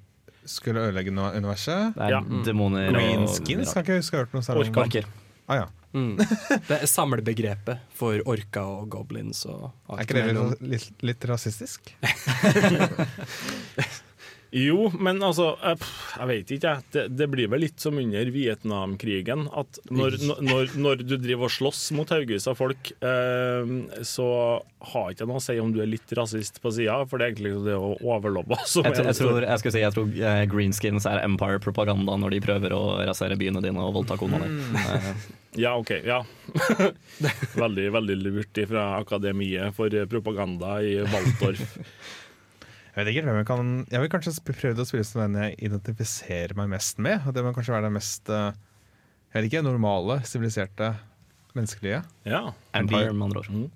skulle 0.45 0.79
ødelegge 0.87 1.11
universet. 1.13 1.93
Det 1.95 2.01
er 2.01 2.09
Ja. 2.17 2.21
demoner 2.45 2.91
Greenskins 2.93 3.73
kan 3.73 3.83
ikke 3.83 3.93
jeg 3.97 4.01
huske 4.01 4.17
jeg 4.17 4.19
har 4.19 4.25
hørt 4.25 4.33
noe 4.33 4.45
særlig 4.45 4.69
om. 4.69 4.81
Orker. 4.83 5.05
Ah, 5.47 5.55
ja. 5.55 5.65
Mm. 5.95 6.17
Det 6.67 6.75
er 6.81 6.85
samlebegrepet 6.91 7.79
for 7.95 8.19
orka 8.27 8.65
og 8.67 8.89
goblins 8.91 9.45
og 9.45 9.71
alt 9.87 10.01
Er 10.01 10.03
ikke 10.03 10.13
det 10.17 10.33
litt, 10.35 10.61
litt, 10.73 10.89
litt 11.01 11.25
rasistisk? 11.29 11.93
Jo, 14.55 14.85
men 15.03 15.17
altså 15.25 15.49
Jeg, 15.59 15.79
jeg 16.15 16.27
vet 16.29 16.51
ikke, 16.55 16.69
jeg. 16.77 16.83
Det, 16.93 17.01
det 17.19 17.27
blir 17.33 17.49
vel 17.51 17.63
litt 17.65 17.81
som 17.83 17.97
under 17.99 18.29
Vietnamkrigen. 18.31 19.47
At 19.51 19.79
når, 19.91 20.15
når, 20.45 20.71
når 20.79 21.03
du 21.03 21.15
driver 21.19 21.49
og 21.49 21.53
slåss 21.57 21.81
mot 21.97 22.13
haugevis 22.13 22.47
av 22.47 22.55
folk, 22.59 22.93
eh, 23.03 23.73
så 24.07 24.27
har 24.93 25.11
ikke 25.11 25.25
jeg 25.25 25.29
noe 25.31 25.41
å 25.41 25.43
si 25.43 25.57
om 25.59 25.73
du 25.75 25.81
er 25.83 25.89
litt 25.91 26.11
rasist 26.15 26.61
på 26.63 26.71
sida, 26.75 27.01
for 27.09 27.19
det 27.19 27.27
er 27.27 27.33
egentlig 27.33 27.53
det 27.65 27.75
å 27.75 27.93
overlobbe 27.99 28.59
som 28.69 28.85
Jeg, 28.87 28.93
er 28.93 29.01
tror- 29.01 29.09
jeg, 29.11 29.19
tror, 29.19 29.47
jeg, 29.49 29.73
si, 29.75 29.81
jeg 29.83 29.95
tror 29.97 30.19
eh, 30.31 30.43
greenskins 30.51 31.07
er 31.09 31.23
Empire-propaganda 31.25 32.15
når 32.21 32.37
de 32.37 32.43
prøver 32.45 32.75
å 32.77 32.83
rasere 33.07 33.35
byene 33.39 33.63
dine 33.65 33.81
og 33.83 33.97
voldta 33.99 34.19
kona 34.21 34.43
di. 34.45 34.53
Eh, 34.85 35.09
Ja, 35.55 35.69
OK. 35.79 35.91
Ja. 36.03 36.17
veldig, 37.55 37.85
veldig 37.95 38.15
lurt 38.19 38.59
fra 38.67 38.89
Akademiet 38.99 39.71
for 39.77 39.93
propaganda 40.11 40.77
i 40.83 40.97
Waldorf. 41.07 41.63
Jeg 42.95 43.03
vet 43.03 43.11
ikke 43.11 43.25
hvem 43.27 43.39
jeg 43.41 43.47
kan 43.49 43.71
Jeg 43.91 44.01
vil 44.01 44.11
kanskje 44.13 44.33
prøve 44.39 44.59
prøvd 44.61 44.81
å 44.81 44.85
spille 44.87 45.07
som 45.07 45.21
den 45.25 45.41
jeg 45.41 45.57
identifiserer 45.67 46.55
meg 46.55 46.69
mest 46.71 47.01
med. 47.03 47.25
Og 47.27 47.35
det 47.35 47.43
må 47.43 47.51
kanskje 47.55 47.75
være 47.75 47.89
den 47.89 47.97
mest 47.97 48.31
eh, 48.31 48.53
Jeg 49.33 49.35
vet 49.37 49.49
ikke, 49.49 49.65
normale, 49.67 50.21
siviliserte 50.27 50.93
menneskelige. 51.55 52.03
Ja. 52.27 52.45
Empire, 52.75 53.11
med 53.11 53.27
andre 53.27 53.43
ord. 53.43 53.73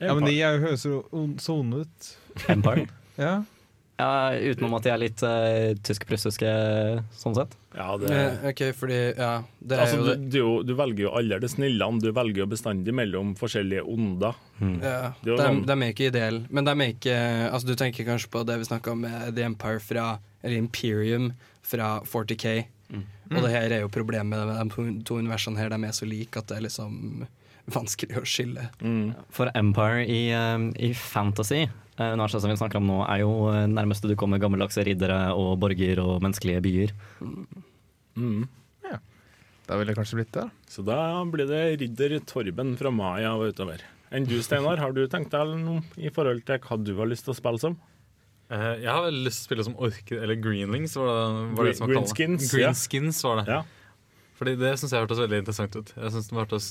Ja, 0.00 0.12
men 0.12 0.26
de 0.28 0.36
høres 0.60 0.84
jo 0.84 1.02
så 1.40 1.58
onde 1.60 1.84
ut. 1.84 2.14
Empire? 2.52 2.88
Ja. 3.16 3.38
Ja, 3.98 4.30
utenom 4.36 4.74
at 4.76 4.84
de 4.84 4.90
er 4.92 4.98
litt 5.00 5.22
uh, 5.24 5.72
tysk-prussiske 5.86 6.50
sånn 7.16 7.36
sett. 7.38 7.54
Ja, 7.76 7.94
det 8.00 8.10
Eh, 8.12 8.44
OK, 8.50 8.60
fordi 8.76 8.98
Ja, 9.16 9.42
det 9.60 9.76
er 9.78 9.82
Altså, 9.86 9.96
jo 9.96 10.04
du, 10.04 10.10
det. 10.10 10.30
du, 10.34 10.62
du 10.68 10.74
velger 10.76 11.06
jo 11.06 11.12
aldri 11.16 11.38
det 11.40 11.50
snillene, 11.52 12.00
du 12.04 12.10
velger 12.12 12.42
jo 12.42 12.46
bestandig 12.50 12.92
mellom 12.96 13.34
forskjellige 13.40 13.84
onder. 13.88 14.36
Ja, 14.60 15.14
Det 15.22 15.30
er 15.30 15.32
jo 15.32 15.36
de, 15.36 15.46
sånn- 15.48 15.64
de 15.68 15.72
er 15.76 15.92
ikke 15.94 16.08
ideelle, 16.10 16.42
men 16.50 16.64
de 16.68 16.72
er 16.76 16.92
ikke 16.94 17.16
Altså 17.50 17.66
Du 17.68 17.74
tenker 17.76 18.04
kanskje 18.08 18.30
på 18.32 18.44
det 18.48 18.58
vi 18.60 18.68
snakka 18.68 18.92
om 18.92 19.00
med 19.04 19.34
The 19.36 19.44
Empire 19.48 19.80
fra 19.80 20.18
Eller 20.42 20.56
Imperium 20.60 21.32
fra 21.66 22.00
40K. 22.04 22.66
Og 23.32 23.40
det 23.42 23.50
her 23.50 23.72
er 23.74 23.80
jo 23.82 23.88
problemet 23.90 24.44
med 24.46 24.70
de 24.70 25.02
to, 25.04 25.16
universene 25.18 25.58
her. 25.58 25.68
De 25.72 25.80
er 25.88 25.96
så 25.96 26.06
like 26.06 26.36
at 26.38 26.46
det 26.46 26.58
er 26.60 26.66
liksom 26.68 27.26
vanskelig 27.74 28.20
å 28.20 28.22
skille. 28.28 28.68
For 29.34 29.50
Empire 29.58 30.04
i, 30.06 30.28
eh, 30.30 30.68
i 30.78 30.92
fantasy, 30.94 31.64
eh, 31.64 31.68
universet 31.96 32.42
som 32.44 32.52
vi 32.52 32.58
snakker 32.60 32.80
om 32.80 32.90
nå, 32.90 33.00
er 33.08 33.22
jo 33.22 33.32
eh, 33.52 33.64
nærmeste 33.70 34.10
du 34.10 34.16
kommer 34.18 34.42
gammeldagse 34.42 34.84
riddere 34.86 35.32
og 35.36 35.56
borger 35.62 36.02
og 36.02 36.20
menneskelige 36.24 36.62
byer. 36.66 36.94
Mm. 38.16 38.46
Da 39.66 39.74
ville 39.74 39.90
det 39.90 39.98
kanskje 39.98 40.20
blitt 40.20 40.34
det. 40.34 40.46
Så 40.70 40.82
da 40.86 41.00
blir 41.26 41.48
det 41.50 41.62
ridder 41.82 42.20
Torben 42.28 42.76
fra 42.78 42.92
Maya 42.94 43.34
og 43.34 43.50
utover. 43.50 43.82
Enn 44.14 44.26
du, 44.28 44.36
Steinar, 44.42 44.78
har 44.78 44.94
du 44.94 45.02
tenkt 45.10 45.34
deg 45.34 45.56
noe 45.58 45.82
i 45.98 46.12
forhold 46.14 46.44
til 46.46 46.60
hva 46.62 46.78
du 46.78 46.92
har 47.00 47.10
lyst 47.10 47.26
til 47.26 47.34
å 47.34 47.38
spille 47.38 47.62
som? 47.62 47.74
Uh, 48.46 48.76
jeg 48.78 48.86
har 48.86 49.02
veldig 49.08 49.24
lyst 49.26 49.40
til 49.40 49.42
å 49.42 49.48
spille 49.48 49.64
som 49.66 49.74
orkid, 49.82 50.20
Eller 50.22 50.38
greenlings, 50.38 50.94
var 50.94 51.08
det, 51.10 51.48
var 51.58 51.66
det 51.66 51.74
som 51.74 51.88
var. 51.88 51.96
Greenskins, 51.96 52.46
ja. 52.46 52.68
Greenskins 52.68 53.18
var 53.26 53.40
det. 53.40 53.56
Ja. 53.56 53.96
Fordi 54.38 54.54
det 54.60 54.72
syns 54.78 54.94
jeg 54.94 55.02
hørtes 55.02 55.22
veldig 55.24 55.42
interessant 55.42 55.80
ut. 55.80 55.90
Jeg 55.96 56.14
syns 56.14 56.30
det 56.30 56.38
hørtes 56.38 56.70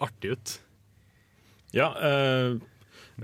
artig 0.00 0.32
ut. 0.32 0.54
Ja, 1.76 1.90
eh, 2.08 2.56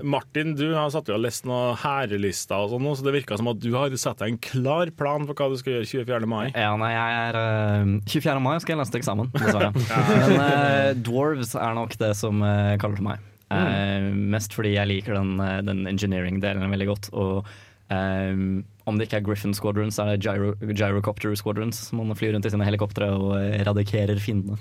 Martin, 0.02 0.54
du 0.58 0.66
har 0.74 0.90
satt 0.92 1.08
og 1.12 1.22
lest 1.22 1.46
noen 1.48 1.76
hærelister 1.80 2.66
og 2.66 2.74
sånn, 2.74 2.88
så 2.98 3.06
det 3.06 3.14
virker 3.16 3.40
som 3.40 3.52
at 3.52 3.62
du 3.62 3.70
har 3.76 3.94
satt 4.00 4.20
deg 4.22 4.34
en 4.34 4.42
klar 4.42 4.92
plan 4.96 5.28
for 5.28 5.38
hva 5.38 5.52
du 5.52 5.56
skal 5.60 5.78
gjøre 5.78 5.90
24. 6.06 6.28
mai. 6.30 6.44
Ja, 6.50 6.74
nei, 6.80 6.90
jeg 6.94 7.22
er 7.22 7.40
uh, 7.40 7.94
24. 8.08 8.42
mai 8.44 8.56
skal 8.64 8.76
jeg 8.76 8.82
lese 8.82 8.94
til 8.96 9.02
eksamen, 9.04 9.32
dessverre. 9.36 9.72
Men 10.10 10.36
uh, 10.36 10.90
dwarves 11.06 11.56
er 11.56 11.78
nok 11.78 11.96
det 12.00 12.12
som 12.18 12.44
uh, 12.44 12.76
kaller 12.82 13.00
til 13.00 13.10
meg. 13.12 13.32
Eh, 13.46 14.08
mest 14.34 14.54
fordi 14.56 14.72
jeg 14.74 14.90
liker 14.90 15.14
den, 15.14 15.38
eh, 15.38 15.62
den 15.62 15.86
engineering-delen 15.86 16.70
veldig 16.70 16.92
godt. 16.94 17.10
Og 17.14 17.56
Um, 17.86 18.64
om 18.90 18.96
det 18.98 19.06
ikke 19.06 19.20
er 19.20 19.26
Griffin 19.28 19.52
Squadrons, 19.54 19.94
så 19.94 20.02
er 20.02 20.16
det 20.16 20.26
gyro, 20.26 20.54
Gyrocopter 20.58 21.34
Squadrons. 21.38 21.92
Man 21.94 22.16
flyr 22.18 22.32
rundt 22.34 22.48
i 22.48 22.50
sine 22.50 22.66
helikoptre 22.66 23.12
og 23.14 23.36
eh, 23.38 23.62
radikerer 23.62 24.18
fiendene. 24.18 24.58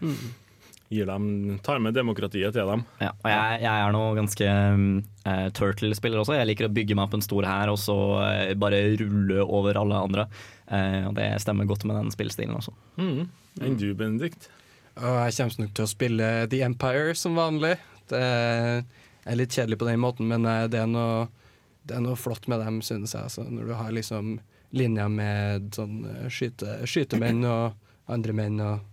Gir 0.92 1.06
dem, 1.08 1.58
tar 1.64 1.78
med 1.80 1.94
demokratiet 1.96 2.52
til 2.52 2.68
dem. 2.68 2.82
Ja, 3.00 3.14
og 3.16 3.28
jeg, 3.30 3.60
jeg 3.62 3.84
er 3.84 3.92
nå 3.94 4.00
ganske 4.18 4.48
uh, 4.52 5.46
Turtle-spiller 5.56 6.20
også. 6.20 6.34
Jeg 6.36 6.50
liker 6.50 6.68
å 6.68 6.74
bygge 6.76 6.96
meg 6.98 7.06
opp 7.06 7.16
en 7.16 7.24
stor 7.24 7.46
hær 7.48 7.72
og 7.72 7.78
så 7.80 7.96
uh, 8.20 8.50
bare 8.60 8.82
rulle 9.00 9.46
over 9.46 9.78
alle 9.80 10.02
andre. 10.04 10.26
Uh, 10.68 11.08
og 11.08 11.16
det 11.16 11.30
stemmer 11.40 11.70
godt 11.70 11.86
med 11.88 11.96
den 11.96 12.12
spillstilen 12.12 12.58
også. 12.58 12.74
Mm. 13.00 13.24
Enn 13.64 13.80
du, 13.80 13.88
Benedikt? 13.96 14.50
Og 15.00 15.16
jeg 15.22 15.38
kommer 15.38 15.64
nok 15.64 15.74
til 15.78 15.86
å 15.86 15.92
spille 15.94 16.30
The 16.52 16.60
Empire 16.68 17.16
som 17.16 17.40
vanlig. 17.40 17.72
Det 18.12 18.22
er 18.22 19.38
litt 19.40 19.56
kjedelig 19.56 19.80
på 19.80 19.88
den 19.88 20.02
måten, 20.04 20.28
men 20.28 20.44
det 20.44 20.82
er 20.82 20.90
noe, 20.90 21.30
det 21.88 21.96
er 21.96 22.04
noe 22.04 22.20
flott 22.20 22.44
med 22.52 22.60
dem, 22.60 22.82
synes 22.84 23.16
jeg. 23.16 23.30
Altså, 23.30 23.46
når 23.48 23.70
du 23.70 23.76
har 23.78 23.96
liksom 23.96 24.34
linjer 24.76 25.08
med 25.12 25.72
sånn 25.72 26.04
skyte, 26.28 26.82
skytemenn 26.84 27.40
og 27.48 28.12
andre 28.12 28.36
menn 28.36 28.60
og 28.60 28.88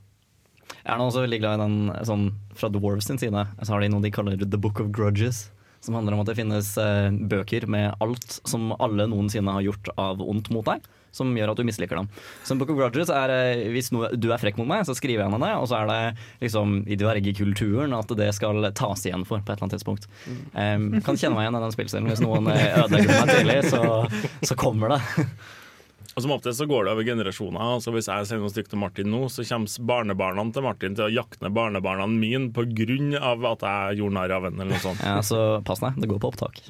Jeg 0.80 0.92
er 0.94 1.00
nå 1.00 1.08
også 1.10 1.24
veldig 1.26 1.40
glad 1.42 1.58
i 1.58 1.64
den 1.64 2.06
sånn, 2.08 2.28
fra 2.58 2.70
Dwarves 2.74 3.10
sin 3.10 3.20
side. 3.22 3.46
Så 3.62 3.74
har 3.74 3.84
de 3.84 3.90
noe 3.92 4.04
de 4.04 4.14
kaller 4.14 4.40
The 4.40 4.60
Book 4.62 4.82
of 4.84 4.94
Grudges. 4.96 5.48
Som 5.84 5.96
handler 5.96 6.16
om 6.16 6.24
at 6.24 6.28
det 6.28 6.36
finnes 6.36 6.74
eh, 6.82 7.10
bøker 7.32 7.68
med 7.72 7.94
alt 8.04 8.40
som 8.44 8.74
alle 8.84 9.06
noensinne 9.08 9.54
har 9.56 9.64
gjort 9.64 9.92
av 9.96 10.24
ondt 10.24 10.50
mot 10.52 10.66
deg. 10.68 10.84
Som 11.16 11.32
gjør 11.34 11.54
at 11.54 11.58
du 11.58 11.66
misliker 11.66 11.98
dem. 11.98 12.10
Så 12.46 12.58
Book 12.60 12.74
of 12.74 12.78
Grudges 12.82 13.12
er 13.14 13.32
eh, 13.34 13.64
hvis 13.74 13.90
noe, 13.96 14.12
du 14.20 14.28
er 14.34 14.42
frekk 14.42 14.60
mot 14.60 14.68
meg, 14.70 14.84
så 14.86 14.96
skriver 14.98 15.24
jeg 15.24 15.34
ned 15.34 15.46
det. 15.46 15.54
Og 15.56 15.70
så 15.72 15.80
er 15.80 15.90
det 15.90 16.02
liksom 16.44 16.82
i 16.84 17.00
dvergekulturen 17.00 17.96
at 17.98 18.12
det 18.20 18.28
skal 18.38 18.70
tas 18.78 19.08
igjen 19.08 19.24
for 19.30 19.40
på 19.40 19.54
et 19.54 19.56
eller 19.56 19.70
annet 19.70 19.78
tidspunkt. 19.78 20.10
Um, 20.52 20.92
kan 21.06 21.18
kjenne 21.18 21.38
meg 21.38 21.48
igjen 21.48 21.62
i 21.62 21.64
den 21.64 21.78
spillstilen. 21.78 22.12
Hvis 22.12 22.26
noen 22.26 22.52
eh, 22.52 22.68
ødelegger 22.84 23.16
meg 23.16 23.34
tidlig, 23.38 23.60
så, 23.72 24.52
så 24.52 24.60
kommer 24.60 24.98
det. 24.98 25.02
Og 26.16 26.24
Som 26.26 26.34
oftest 26.34 26.60
så 26.60 26.66
går 26.70 26.88
det 26.88 26.94
over 26.96 27.06
generasjoner. 27.06 27.62
Altså 27.78 27.94
Hvis 27.94 28.10
jeg 28.10 28.28
sier 28.30 28.42
noe 28.42 28.52
stygt 28.54 28.72
til 28.74 28.82
Martin 28.82 29.12
nå, 29.14 29.22
så 29.32 29.46
kommer 29.46 29.86
barnebarna 29.92 30.46
til 30.56 30.66
Martin 30.66 30.98
til 30.98 31.06
å 31.08 31.14
jakte 31.14 31.46
ned 31.46 31.56
barnebarna 31.56 32.08
mine 32.10 32.50
pga. 32.56 33.22
at 33.54 33.62
jeg 33.68 34.02
gjorde 34.02 34.18
narr 34.18 34.36
av 34.36 34.50
henne, 34.50 34.64
eller 34.64 34.76
noe 34.76 34.84
sånt. 34.84 35.04
Ja, 35.06 35.20
så 35.26 35.62
pass 35.66 35.84
deg, 35.84 36.00
det 36.02 36.10
går 36.10 36.22
på 36.24 36.34
opptak. 36.34 36.62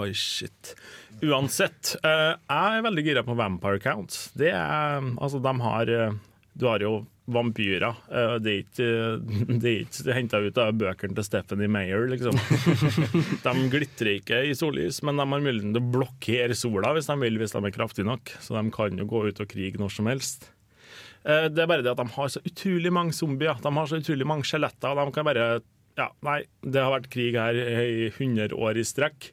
Oi, 0.00 0.12
shit. 0.16 0.74
Uansett, 1.20 1.96
eh, 2.00 2.32
jeg 2.48 2.78
er 2.78 2.84
veldig 2.86 3.04
gira 3.04 3.22
på 3.26 3.36
Vampire 3.36 3.80
Counts. 3.84 4.30
Det 4.32 4.48
er 4.54 5.02
Altså, 5.20 5.40
de 5.44 5.52
har 5.60 5.90
eh, 5.92 6.14
Du 6.58 6.66
har 6.66 6.82
jo 6.82 7.06
vampyrer. 7.30 7.94
Eh, 8.10 8.34
det 8.42 8.52
er 8.52 8.62
ikke, 8.64 8.86
det 9.62 9.70
er 9.70 9.82
ikke 9.84 10.14
henta 10.16 10.40
ut 10.42 10.58
av 10.58 10.72
bøkene 10.80 11.14
til 11.14 11.26
Stephanie 11.28 11.70
Mayer, 11.70 12.08
liksom. 12.10 12.34
De 13.44 13.52
glitrer 13.70 14.16
ikke 14.18 14.40
i 14.50 14.54
sollys, 14.58 14.98
men 15.06 15.20
de 15.20 15.26
har 15.26 15.44
muligheten 15.44 15.74
til 15.76 15.82
å 15.82 15.92
blokkere 15.94 16.56
sola 16.58 16.90
hvis 16.96 17.06
de 17.10 17.16
vil, 17.22 17.38
hvis 17.40 17.54
de 17.54 17.62
er 17.68 17.76
kraftige 17.76 18.08
nok. 18.08 18.32
Så 18.42 18.56
de 18.58 18.64
kan 18.74 18.98
jo 18.98 19.06
gå 19.10 19.22
ut 19.28 19.42
og 19.44 19.50
krige 19.52 19.78
når 19.80 19.94
som 19.94 20.10
helst. 20.10 20.48
Eh, 21.22 21.46
Det 21.52 21.62
er 21.62 21.70
bare 21.70 21.84
det 21.86 21.92
at 21.94 22.02
de 22.02 22.08
har 22.16 22.32
så 22.34 22.42
utrolig 22.42 22.92
mange 22.98 23.14
zombier. 23.16 23.62
De 23.62 23.72
har 23.78 23.86
så 23.92 24.00
utrolig 24.02 24.26
mange 24.26 24.48
skjeletter. 24.50 24.98
De 24.98 25.12
kan 25.14 25.28
bare 25.30 25.50
Ja, 25.98 26.06
nei, 26.24 26.40
det 26.64 26.80
har 26.82 26.92
vært 26.94 27.10
krig 27.12 27.34
her 27.38 27.54
i 27.54 28.08
100 28.10 28.54
år 28.56 28.78
i 28.78 28.84
strekk. 28.86 29.30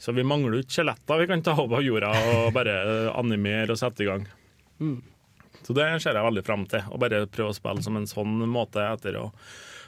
Så 0.00 0.12
vi 0.16 0.24
mangler 0.24 0.56
jo 0.58 0.62
ikke 0.64 0.78
skjeletter 0.78 1.20
vi 1.20 1.26
kan 1.28 1.42
ta 1.44 1.52
opp 1.60 1.74
av 1.76 1.82
jorda 1.84 2.08
og 2.34 2.52
bare 2.56 2.76
animere 3.20 3.74
og 3.74 3.78
sette 3.80 4.04
i 4.04 4.08
gang. 4.08 4.24
Så 5.66 5.76
det 5.76 5.86
ser 6.02 6.16
jeg 6.16 6.26
veldig 6.26 6.44
fram 6.46 6.64
til. 6.70 6.86
Å 6.88 7.00
bare 7.00 7.26
prøve 7.30 7.52
å 7.52 7.56
spille 7.56 7.84
som 7.84 7.98
en 7.98 8.08
sånn 8.08 8.38
måte 8.50 8.84
etter 8.84 9.18
å 9.20 9.28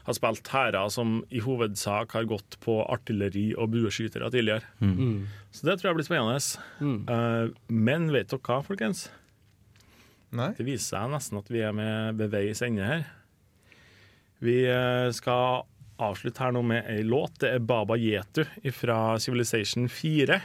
ha 0.02 0.14
spilt 0.16 0.48
hærer 0.50 0.90
som 0.90 1.20
i 1.30 1.40
hovedsak 1.44 2.16
har 2.16 2.26
gått 2.30 2.58
på 2.62 2.80
artilleri 2.90 3.52
og 3.54 3.70
bueskytere 3.74 4.30
tidligere. 4.34 4.66
Mm. 4.82 5.28
Så 5.54 5.68
det 5.68 5.78
tror 5.78 5.92
jeg 5.92 6.00
blir 6.00 6.08
spennende. 6.08 6.38
Eh, 7.14 7.52
men 7.70 8.08
vet 8.14 8.32
dere 8.32 8.42
hva, 8.42 8.62
folkens? 8.66 9.06
Det 10.56 10.66
viser 10.66 10.96
seg 10.96 11.12
nesten 11.12 11.38
at 11.42 11.50
vi 11.52 11.62
er 11.62 11.76
med 11.76 12.18
ved 12.18 12.32
veis 12.32 12.64
ende 12.64 12.88
her. 12.88 13.04
Vi 14.42 14.62
eh, 14.66 15.10
skal 15.14 15.68
avslutte 16.02 16.42
her 16.42 16.54
nå 16.56 16.64
med 16.66 16.88
ei 16.90 17.04
låt. 17.06 17.38
Det 17.44 17.52
er 17.54 17.62
Baba 17.62 17.98
Yetu 18.00 18.42
fra 18.74 19.20
Civilization 19.22 19.86
4. 19.92 20.40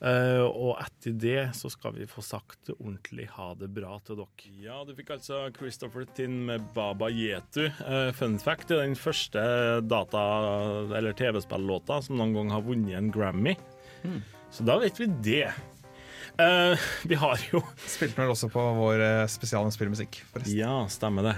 Eh, 0.00 0.40
og 0.40 0.78
etter 0.80 1.12
det 1.20 1.40
så 1.58 1.68
skal 1.68 1.92
vi 1.98 2.06
få 2.08 2.22
sagt 2.24 2.70
ordentlig 2.78 3.26
ha 3.34 3.50
det 3.58 3.68
bra 3.76 3.98
til 4.06 4.16
dere. 4.22 4.52
Ja, 4.62 4.78
du 4.88 4.94
fikk 4.96 5.12
altså 5.18 5.42
Christopher 5.56 6.06
Tinn 6.16 6.38
med 6.48 6.64
Baba 6.76 7.10
Yetu. 7.12 7.66
Uh, 7.84 8.08
fun 8.16 8.38
fact 8.40 8.70
det 8.70 8.78
er 8.78 8.88
den 8.88 8.96
første 8.96 9.42
data- 9.84 10.88
eller 10.96 11.12
TV-spillåta 11.16 12.00
som 12.06 12.16
noen 12.16 12.32
gang 12.38 12.54
har 12.56 12.64
vunnet 12.64 12.96
en 12.96 13.12
Grammy. 13.12 13.58
Så 14.50 14.64
da 14.64 14.78
vet 14.80 14.96
vi 15.02 15.10
det. 15.20 15.50
Uh, 16.40 16.80
vi 17.04 17.18
har 17.20 17.36
jo 17.50 17.60
Spilte 17.84 18.22
vel 18.22 18.32
også 18.32 18.48
på 18.52 18.64
vår 18.80 19.04
spesial 19.28 19.68
om 19.68 19.74
spillmusikk, 19.74 20.22
forresten. 20.32 20.56
Ja, 20.56 20.80
stemmer 20.88 21.28
det. 21.28 21.36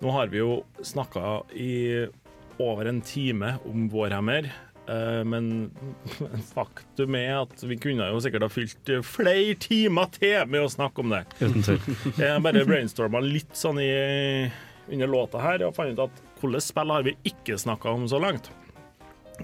Nå 0.00 0.16
har 0.16 0.32
vi 0.32 0.40
jo 0.40 0.62
snakka 0.80 1.42
i 1.52 2.08
over 2.62 2.88
en 2.88 3.04
time 3.04 3.58
om 3.68 3.84
Vårhammer. 3.92 4.48
Eh, 4.88 5.20
Men 5.28 5.70
faktum 6.54 7.18
er 7.18 7.42
at 7.42 7.64
vi 7.68 7.78
kunne 7.80 8.08
jo 8.10 8.22
sikkert 8.24 8.46
ha 8.46 8.50
fylt 8.52 8.92
flere 9.06 9.56
timer 9.62 10.10
til 10.16 10.48
med 10.50 10.66
å 10.66 10.72
snakke 10.72 11.04
om 11.04 11.14
det. 11.14 11.24
Uten 11.42 11.62
tvil. 11.66 12.00
Jeg 12.22 12.42
bare 12.46 12.66
brainstorma 12.68 13.22
litt 13.24 13.54
sånn 13.58 13.80
i, 13.82 13.92
under 14.90 15.10
låta 15.10 15.42
her 15.42 15.66
og 15.66 15.76
fant 15.76 15.94
ut 15.94 16.06
at 16.08 16.26
hvilke 16.42 16.64
spill 16.64 16.90
har 16.90 17.06
vi 17.06 17.14
ikke 17.28 17.54
snakka 17.60 17.92
om 17.94 18.08
så 18.10 18.18
langt. 18.22 18.50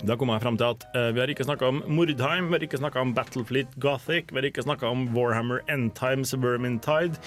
Da 0.06 0.14
kom 0.18 0.30
jeg 0.30 0.42
frem 0.44 0.56
til 0.60 0.74
at 0.76 0.84
eh, 0.94 1.08
vi 1.14 1.20
har 1.22 1.30
ikke 1.32 1.46
snakka 1.46 1.70
om 1.72 1.78
Mordheim, 1.90 2.50
vi 2.50 2.58
har 2.58 2.64
ikke 2.66 2.78
snakka 2.78 3.02
om 3.02 3.14
Battlefleet 3.16 3.72
Gothic, 3.82 4.30
vi 4.30 4.38
har 4.38 4.46
ikke 4.46 4.62
snakka 4.62 4.90
om 4.92 5.08
Warhammer 5.16 5.62
Endtimes 5.72 6.34
Vermintide, 6.36 7.18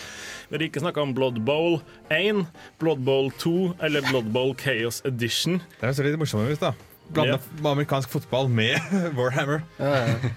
vi 0.50 0.56
har 0.56 0.66
ikke 0.68 0.84
snakka 0.84 1.04
om 1.04 1.16
Blood 1.18 1.42
Bowl 1.48 1.82
1, 2.14 2.46
Blood 2.80 3.04
Bowl 3.08 3.32
2 3.42 3.74
eller 3.82 4.06
Blood 4.12 4.32
Bowl 4.32 4.56
Chaos 4.62 5.02
Edition. 5.10 5.60
Det 5.82 5.90
er 5.90 5.98
så 5.98 6.06
litt 6.08 6.20
morsomt, 6.22 6.48
hvis 6.52 6.64
da. 6.64 6.72
Blande 7.14 7.38
yeah. 7.38 7.72
amerikansk 7.72 8.10
fotball 8.10 8.50
med 8.50 8.80
Warhammer. 9.18 9.62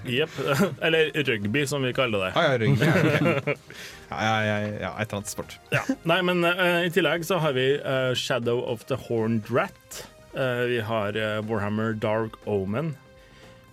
Jepp. 0.05 0.31
Eller 0.83 1.11
rugby, 1.25 1.67
som 1.67 1.83
vi 1.83 1.93
kaller 1.93 2.27
det. 2.27 2.33
Ah, 2.35 2.43
ja, 2.53 2.59
rugby, 2.59 2.85
ja, 2.87 3.39
ok. 3.39 3.59
Ja, 4.15 4.19
ja, 4.25 4.43
ja, 4.47 4.59
ja, 4.61 4.91
et 5.01 5.09
eller 5.09 5.17
annet 5.17 5.29
sport. 5.33 5.57
Ja. 5.75 5.81
Nei, 6.07 6.21
men 6.23 6.45
uh, 6.45 6.85
i 6.87 6.91
tillegg 6.93 7.25
så 7.27 7.39
har 7.43 7.55
vi 7.57 7.65
uh, 7.83 8.13
Shadow 8.15 8.61
of 8.63 8.85
the 8.91 8.99
Horned 9.09 9.49
Rat. 9.51 10.05
Uh, 10.37 10.67
vi 10.71 10.79
har 10.85 11.17
Warhammer 11.49 11.97
Dark 11.99 12.37
Omen. 12.45 12.93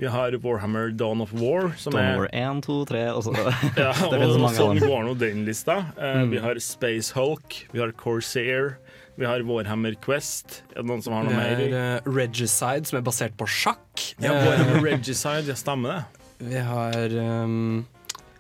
Vi 0.02 0.08
har 0.08 0.34
Warhammer 0.42 0.90
Dawn 0.90 1.22
of 1.22 1.34
War, 1.34 1.72
som 1.78 1.94
Dawn 1.94 2.06
of 2.06 2.12
er 2.12 2.18
War 2.18 2.30
1, 2.58 2.64
2, 2.66 2.86
3 2.90 3.02
og 3.14 3.24
så 3.28 3.34
ja, 3.38 3.92
Det 3.94 4.18
finnes 4.18 4.40
mange 4.42 4.58
sånn 4.58 4.80
går 4.82 5.04
nå 5.06 5.14
den 5.22 5.44
lista. 5.46 5.76
Eh, 5.94 6.22
Mm. 6.22 6.32
Vi 6.34 6.40
har 6.42 6.58
Space 6.60 7.14
Hulk, 7.14 7.68
vi 7.72 7.80
har 7.84 7.92
Corsair, 7.98 8.80
vi 9.20 9.28
har 9.28 9.44
Warhammer 9.46 9.96
Quest. 10.02 10.62
Er 10.74 10.82
det 10.82 10.88
noen 10.90 11.02
som 11.04 11.14
har 11.14 11.28
noe 11.28 11.36
mer? 11.36 11.60
har 11.60 12.02
uh, 12.02 12.10
Regicide, 12.10 12.88
som 12.90 12.98
er 13.02 13.06
basert 13.06 13.36
på 13.38 13.48
sjakk. 13.50 14.06
Ja, 14.24 14.34
Eh, 14.34 14.46
Warhammer 14.48 14.82
Regicide, 14.90 15.48
ja, 15.52 15.58
stemmer 15.60 16.00
det. 16.00 16.28
Vi 16.52 16.62
har 16.66 17.18
um, 17.46 17.84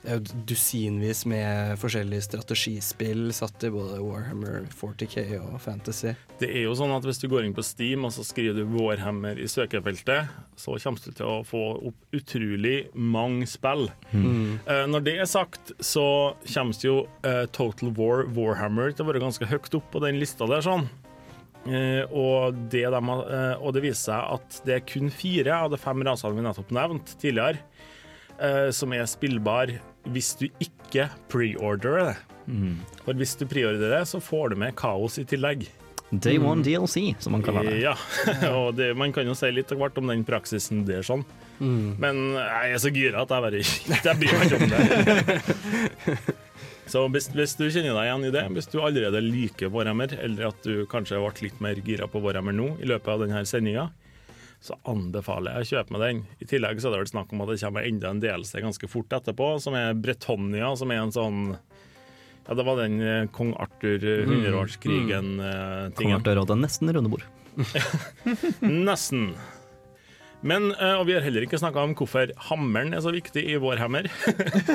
det 0.01 0.09
er 0.09 0.17
jo 0.17 0.39
dusinvis 0.49 1.19
med 1.29 1.75
forskjellige 1.77 2.25
strategispill 2.25 3.27
satt 3.37 3.61
i 3.67 3.69
både 3.69 3.99
Warhammer 4.01 4.63
40K 4.73 5.35
og 5.37 5.59
Fantasy. 5.61 6.15
Det 6.41 6.49
er 6.49 6.65
jo 6.65 6.73
sånn 6.77 6.93
at 6.95 7.05
Hvis 7.05 7.21
du 7.21 7.27
går 7.29 7.45
inn 7.45 7.53
på 7.53 7.65
Steam 7.65 8.07
og 8.07 8.13
så 8.15 8.25
skriver 8.25 8.57
du 8.57 8.73
Warhammer 8.79 9.37
i 9.37 9.45
søkefeltet, 9.51 10.31
så 10.57 10.77
kommer 10.81 11.05
du 11.05 11.13
til 11.19 11.29
å 11.29 11.35
få 11.45 11.61
opp 11.91 12.17
utrolig 12.17 12.89
mange 12.97 13.45
spill. 13.49 13.91
Mm. 14.09 14.57
Eh, 14.65 14.87
når 14.89 15.05
det 15.05 15.15
er 15.21 15.29
sagt, 15.29 15.75
så 15.77 16.33
kommer 16.49 16.81
jo 16.81 16.97
eh, 17.27 17.45
Total 17.53 17.93
War 17.97 18.25
Warhammer 18.33 18.95
til 18.95 19.05
å 19.05 19.11
være 19.11 19.21
ganske 19.21 19.49
høyt 19.53 19.77
opp 19.77 19.93
på 19.93 20.01
den 20.01 20.17
lista 20.21 20.49
der. 20.49 20.65
sånn. 20.65 20.89
Uh, 21.61 22.09
og, 22.09 22.55
det 22.73 22.87
de 22.89 22.99
og 23.61 23.67
det 23.75 23.83
viser 23.83 24.07
seg 24.07 24.31
at 24.33 24.55
det 24.65 24.73
er 24.79 24.87
kun 24.89 25.11
fire 25.13 25.59
av 25.61 25.69
de 25.69 25.77
fem 25.77 25.99
rasene 26.07 26.33
vi 26.33 26.45
nettopp 26.47 26.71
nevnte 26.73 27.19
tidligere, 27.21 27.61
eh, 28.41 28.69
som 28.73 28.93
er 28.97 29.05
spillbar 29.05 29.75
hvis 30.09 30.33
du 30.39 30.47
ikke 30.63 31.09
preorderer 31.31 32.11
det. 32.11 32.17
For 33.05 33.17
hvis 33.17 33.35
du 33.39 33.45
preorderer 33.49 33.99
det, 33.99 34.07
så 34.09 34.19
får 34.23 34.53
du 34.53 34.61
med 34.63 34.75
kaos 34.79 35.19
i 35.21 35.25
tillegg. 35.27 35.67
Day 36.11 36.41
one 36.43 36.59
DLC, 36.63 37.15
som 37.23 37.31
man 37.37 37.43
kaller 37.43 37.69
det. 37.69 37.77
Ja, 37.85 37.93
og 38.57 38.75
det, 38.75 38.89
man 38.99 39.13
kan 39.15 39.29
jo 39.29 39.35
si 39.37 39.47
litt 39.53 39.71
av 39.71 39.79
hvert 39.79 39.99
om 40.01 40.11
den 40.11 40.25
praksisen 40.27 40.83
der, 40.87 41.05
sånn. 41.07 41.23
Mm. 41.61 41.95
Men 42.03 42.21
jeg 42.35 42.73
er 42.75 42.81
så 42.83 42.91
gira 42.91 43.23
at 43.23 43.31
jeg 43.31 43.45
bare 43.45 43.61
Jeg 44.09 44.19
bryr 44.19 44.39
meg 44.39 44.49
ikke 44.49 44.59
om 44.59 44.73
det. 44.73 46.17
Så 46.91 47.05
hvis, 47.13 47.29
hvis 47.31 47.53
du 47.55 47.69
kjenner 47.69 47.93
deg 47.95 48.07
igjen 48.09 48.25
i 48.27 48.31
det, 48.33 48.41
hvis 48.51 48.67
du 48.67 48.81
allerede 48.83 49.21
liker 49.23 49.69
Warhammer, 49.71 50.11
eller 50.25 50.49
at 50.49 50.65
du 50.65 50.81
kanskje 50.91 51.21
ble 51.21 51.45
litt 51.45 51.61
mer 51.63 51.79
gira 51.85 52.09
på 52.11 52.19
Warhammer 52.19 52.55
nå 52.57 52.65
i 52.83 52.89
løpet 52.89 53.13
av 53.13 53.21
denne 53.23 53.45
sendinga, 53.47 53.85
så 54.61 54.77
anbefaler 54.85 55.57
jeg 55.57 55.65
å 55.65 55.69
kjøpe 55.71 55.95
med 55.95 56.03
den. 56.05 56.19
I 56.37 56.47
tillegg 56.49 56.81
så 56.81 56.89
er 56.89 56.93
det 56.93 57.01
vel 57.01 57.11
snakk 57.15 57.31
om 57.33 57.41
at 57.41 57.49
det 57.49 57.61
kommer 57.63 57.87
enda 57.87 58.11
en 58.13 58.21
delelse 58.21 58.61
ganske 58.61 58.89
fort 58.91 59.15
etterpå, 59.17 59.47
som 59.63 59.77
er 59.77 59.97
Bretonia, 59.97 60.69
som 60.77 60.93
er 60.93 61.01
en 61.01 61.13
sånn 61.15 61.39
Ja, 62.47 62.55
det 62.57 62.65
var 62.65 62.77
den 62.81 62.99
eh, 63.05 63.25
kong 63.33 63.55
Arthur, 63.61 64.01
eh, 64.01 64.25
Mm. 64.27 65.89
Mm. 65.89 65.95
Kong 65.97 66.13
Arthur 66.17 66.41
hadde 66.41 66.55
er 66.57 66.61
nesten 66.61 66.93
rundebord. 66.93 67.25
Nesten. 68.61 69.33
Men, 70.41 70.71
eh, 70.73 70.95
og 70.97 71.05
vi 71.05 71.13
har 71.13 71.21
heller 71.25 71.45
ikke 71.45 71.59
snakka 71.61 71.83
om 71.85 71.93
hvorfor 71.97 72.31
hammeren 72.49 72.95
er 72.97 73.03
så 73.05 73.13
viktig 73.13 73.43
i 73.45 73.59
Warhammer. 73.61 74.09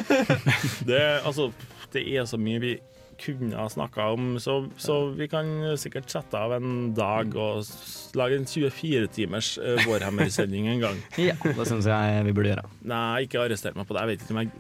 det, 0.89 1.03
altså, 1.27 1.51
det 1.95 2.05
er 2.07 2.27
så 2.31 2.39
mye 2.39 2.63
vi 2.63 2.75
kunne 3.21 3.57
ha 3.57 3.67
snakka 3.71 4.09
om, 4.15 4.27
så, 4.43 4.55
så 4.81 4.97
vi 5.17 5.27
kan 5.33 5.49
sikkert 5.81 6.11
sette 6.13 6.39
av 6.39 6.53
en 6.57 6.93
dag 6.97 7.33
og 7.37 7.65
lage 8.19 8.39
en 8.41 8.47
24-timers 8.49 9.51
uh, 9.61 9.81
Warhammer-sending 9.89 10.69
en 10.75 10.83
gang. 10.85 11.01
Ja, 11.27 11.35
det 11.43 11.67
syns 11.69 11.89
jeg 11.91 12.25
vi 12.29 12.35
burde 12.37 12.53
gjøre. 12.53 12.67
Nei, 12.87 13.25
ikke 13.27 13.43
arrester 13.45 13.75
meg 13.77 13.89
på 13.89 13.97
det. 13.97 14.05
Jeg 14.05 14.11
vet 14.13 14.25
ikke 14.25 14.35
om 14.35 14.41
jeg 14.43 14.51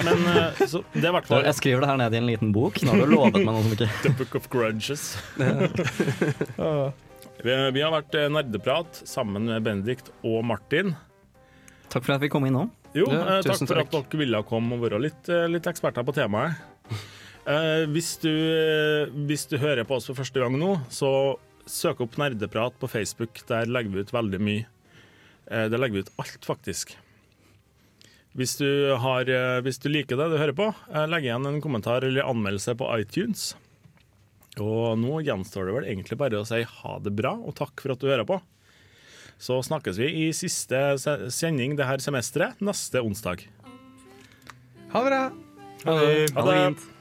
Men 0.08 0.24
uh, 0.30 0.64
så 0.68 0.82
det 0.94 1.06
er 1.06 1.14
hvert 1.16 1.28
fall 1.30 1.46
Jeg 1.48 1.58
skriver 1.60 1.84
det 1.86 1.90
her 1.92 2.00
ned 2.02 2.16
i 2.16 2.20
en 2.20 2.28
liten 2.30 2.54
bok. 2.56 2.80
Nå 2.84 2.94
har 2.96 3.04
du 3.06 3.14
lovet 3.14 3.38
meg 3.40 3.50
noe 3.52 3.62
som 3.66 3.76
ikke 3.76 3.90
The 4.04 4.14
Book 4.18 4.36
of 4.40 4.50
Grudges. 4.52 5.06
vi, 7.44 7.54
vi 7.76 7.84
har 7.84 7.94
vært 7.94 8.16
eh, 8.18 8.28
nerdeprat 8.32 9.00
sammen 9.08 9.48
med 9.48 9.64
Benedikt 9.66 10.10
og 10.26 10.42
Martin. 10.46 10.92
Takk 11.90 12.04
for 12.06 12.14
at 12.16 12.22
vi 12.22 12.30
kom 12.32 12.46
inn 12.46 12.54
nå. 12.58 12.66
Jo, 12.94 13.06
Ja, 13.10 13.38
eh, 13.38 13.42
takk 13.46 13.60
for 13.62 13.78
takk. 13.78 13.86
at 13.94 14.10
dere 14.10 14.20
ville 14.24 14.42
komme 14.46 14.76
og 14.76 14.84
være 14.84 15.00
litt, 15.02 15.28
eh, 15.30 15.46
litt 15.50 15.66
eksperter 15.70 16.06
på 16.06 16.14
temaet. 16.16 16.58
Eh, 17.50 17.84
hvis, 17.90 18.12
du, 18.22 18.30
eh, 18.30 19.10
hvis 19.26 19.46
du 19.50 19.56
hører 19.58 19.86
på 19.88 19.96
oss 19.98 20.06
for 20.10 20.18
første 20.20 20.38
gang 20.42 20.54
nå, 20.60 20.74
så 20.92 21.10
søk 21.70 22.02
opp 22.04 22.16
Nerdeprat 22.20 22.76
på 22.80 22.88
Facebook. 22.90 23.40
Der 23.48 23.66
legger 23.70 23.94
vi 23.96 24.04
ut 24.04 24.12
veldig 24.14 24.40
mye. 24.42 24.66
Eh, 25.50 25.66
der 25.72 25.78
legger 25.80 25.98
vi 25.98 26.04
ut 26.06 26.12
alt, 26.22 26.44
faktisk. 26.46 26.94
Hvis 28.38 28.52
du, 28.60 28.68
har, 29.02 29.26
eh, 29.26 29.58
hvis 29.66 29.80
du 29.82 29.88
liker 29.90 30.20
det 30.20 30.28
du 30.30 30.38
hører 30.38 30.54
på, 30.54 30.68
eh, 30.94 31.06
legg 31.10 31.26
igjen 31.26 31.48
en 31.50 31.60
kommentar 31.64 32.04
eller 32.06 32.28
anmeldelse 32.30 32.76
på 32.78 32.86
iTunes. 33.00 33.54
Og 34.60 34.94
nå 34.98 35.18
gjenstår 35.26 35.66
det 35.66 35.74
vel 35.74 35.88
egentlig 35.90 36.18
bare 36.20 36.38
å 36.38 36.46
si 36.46 36.60
ha 36.62 36.94
det 37.02 37.14
bra, 37.18 37.32
og 37.34 37.54
takk 37.58 37.80
for 37.82 37.94
at 37.94 38.02
du 38.02 38.06
hører 38.10 38.26
på. 38.28 38.38
Så 39.40 39.56
snakkes 39.64 39.96
vi 39.98 40.28
i 40.28 40.30
siste 40.36 40.98
se- 41.00 41.30
sending 41.32 41.74
det 41.78 41.86
her 41.88 41.98
semesteret 42.02 42.60
neste 42.60 43.00
onsdag. 43.02 43.46
Ha 44.92 45.02
det 45.02 45.10
bra. 45.10 45.22
Ha 45.86 45.98
det. 45.98 46.30
Ha 46.36 46.44
det. 46.50 46.99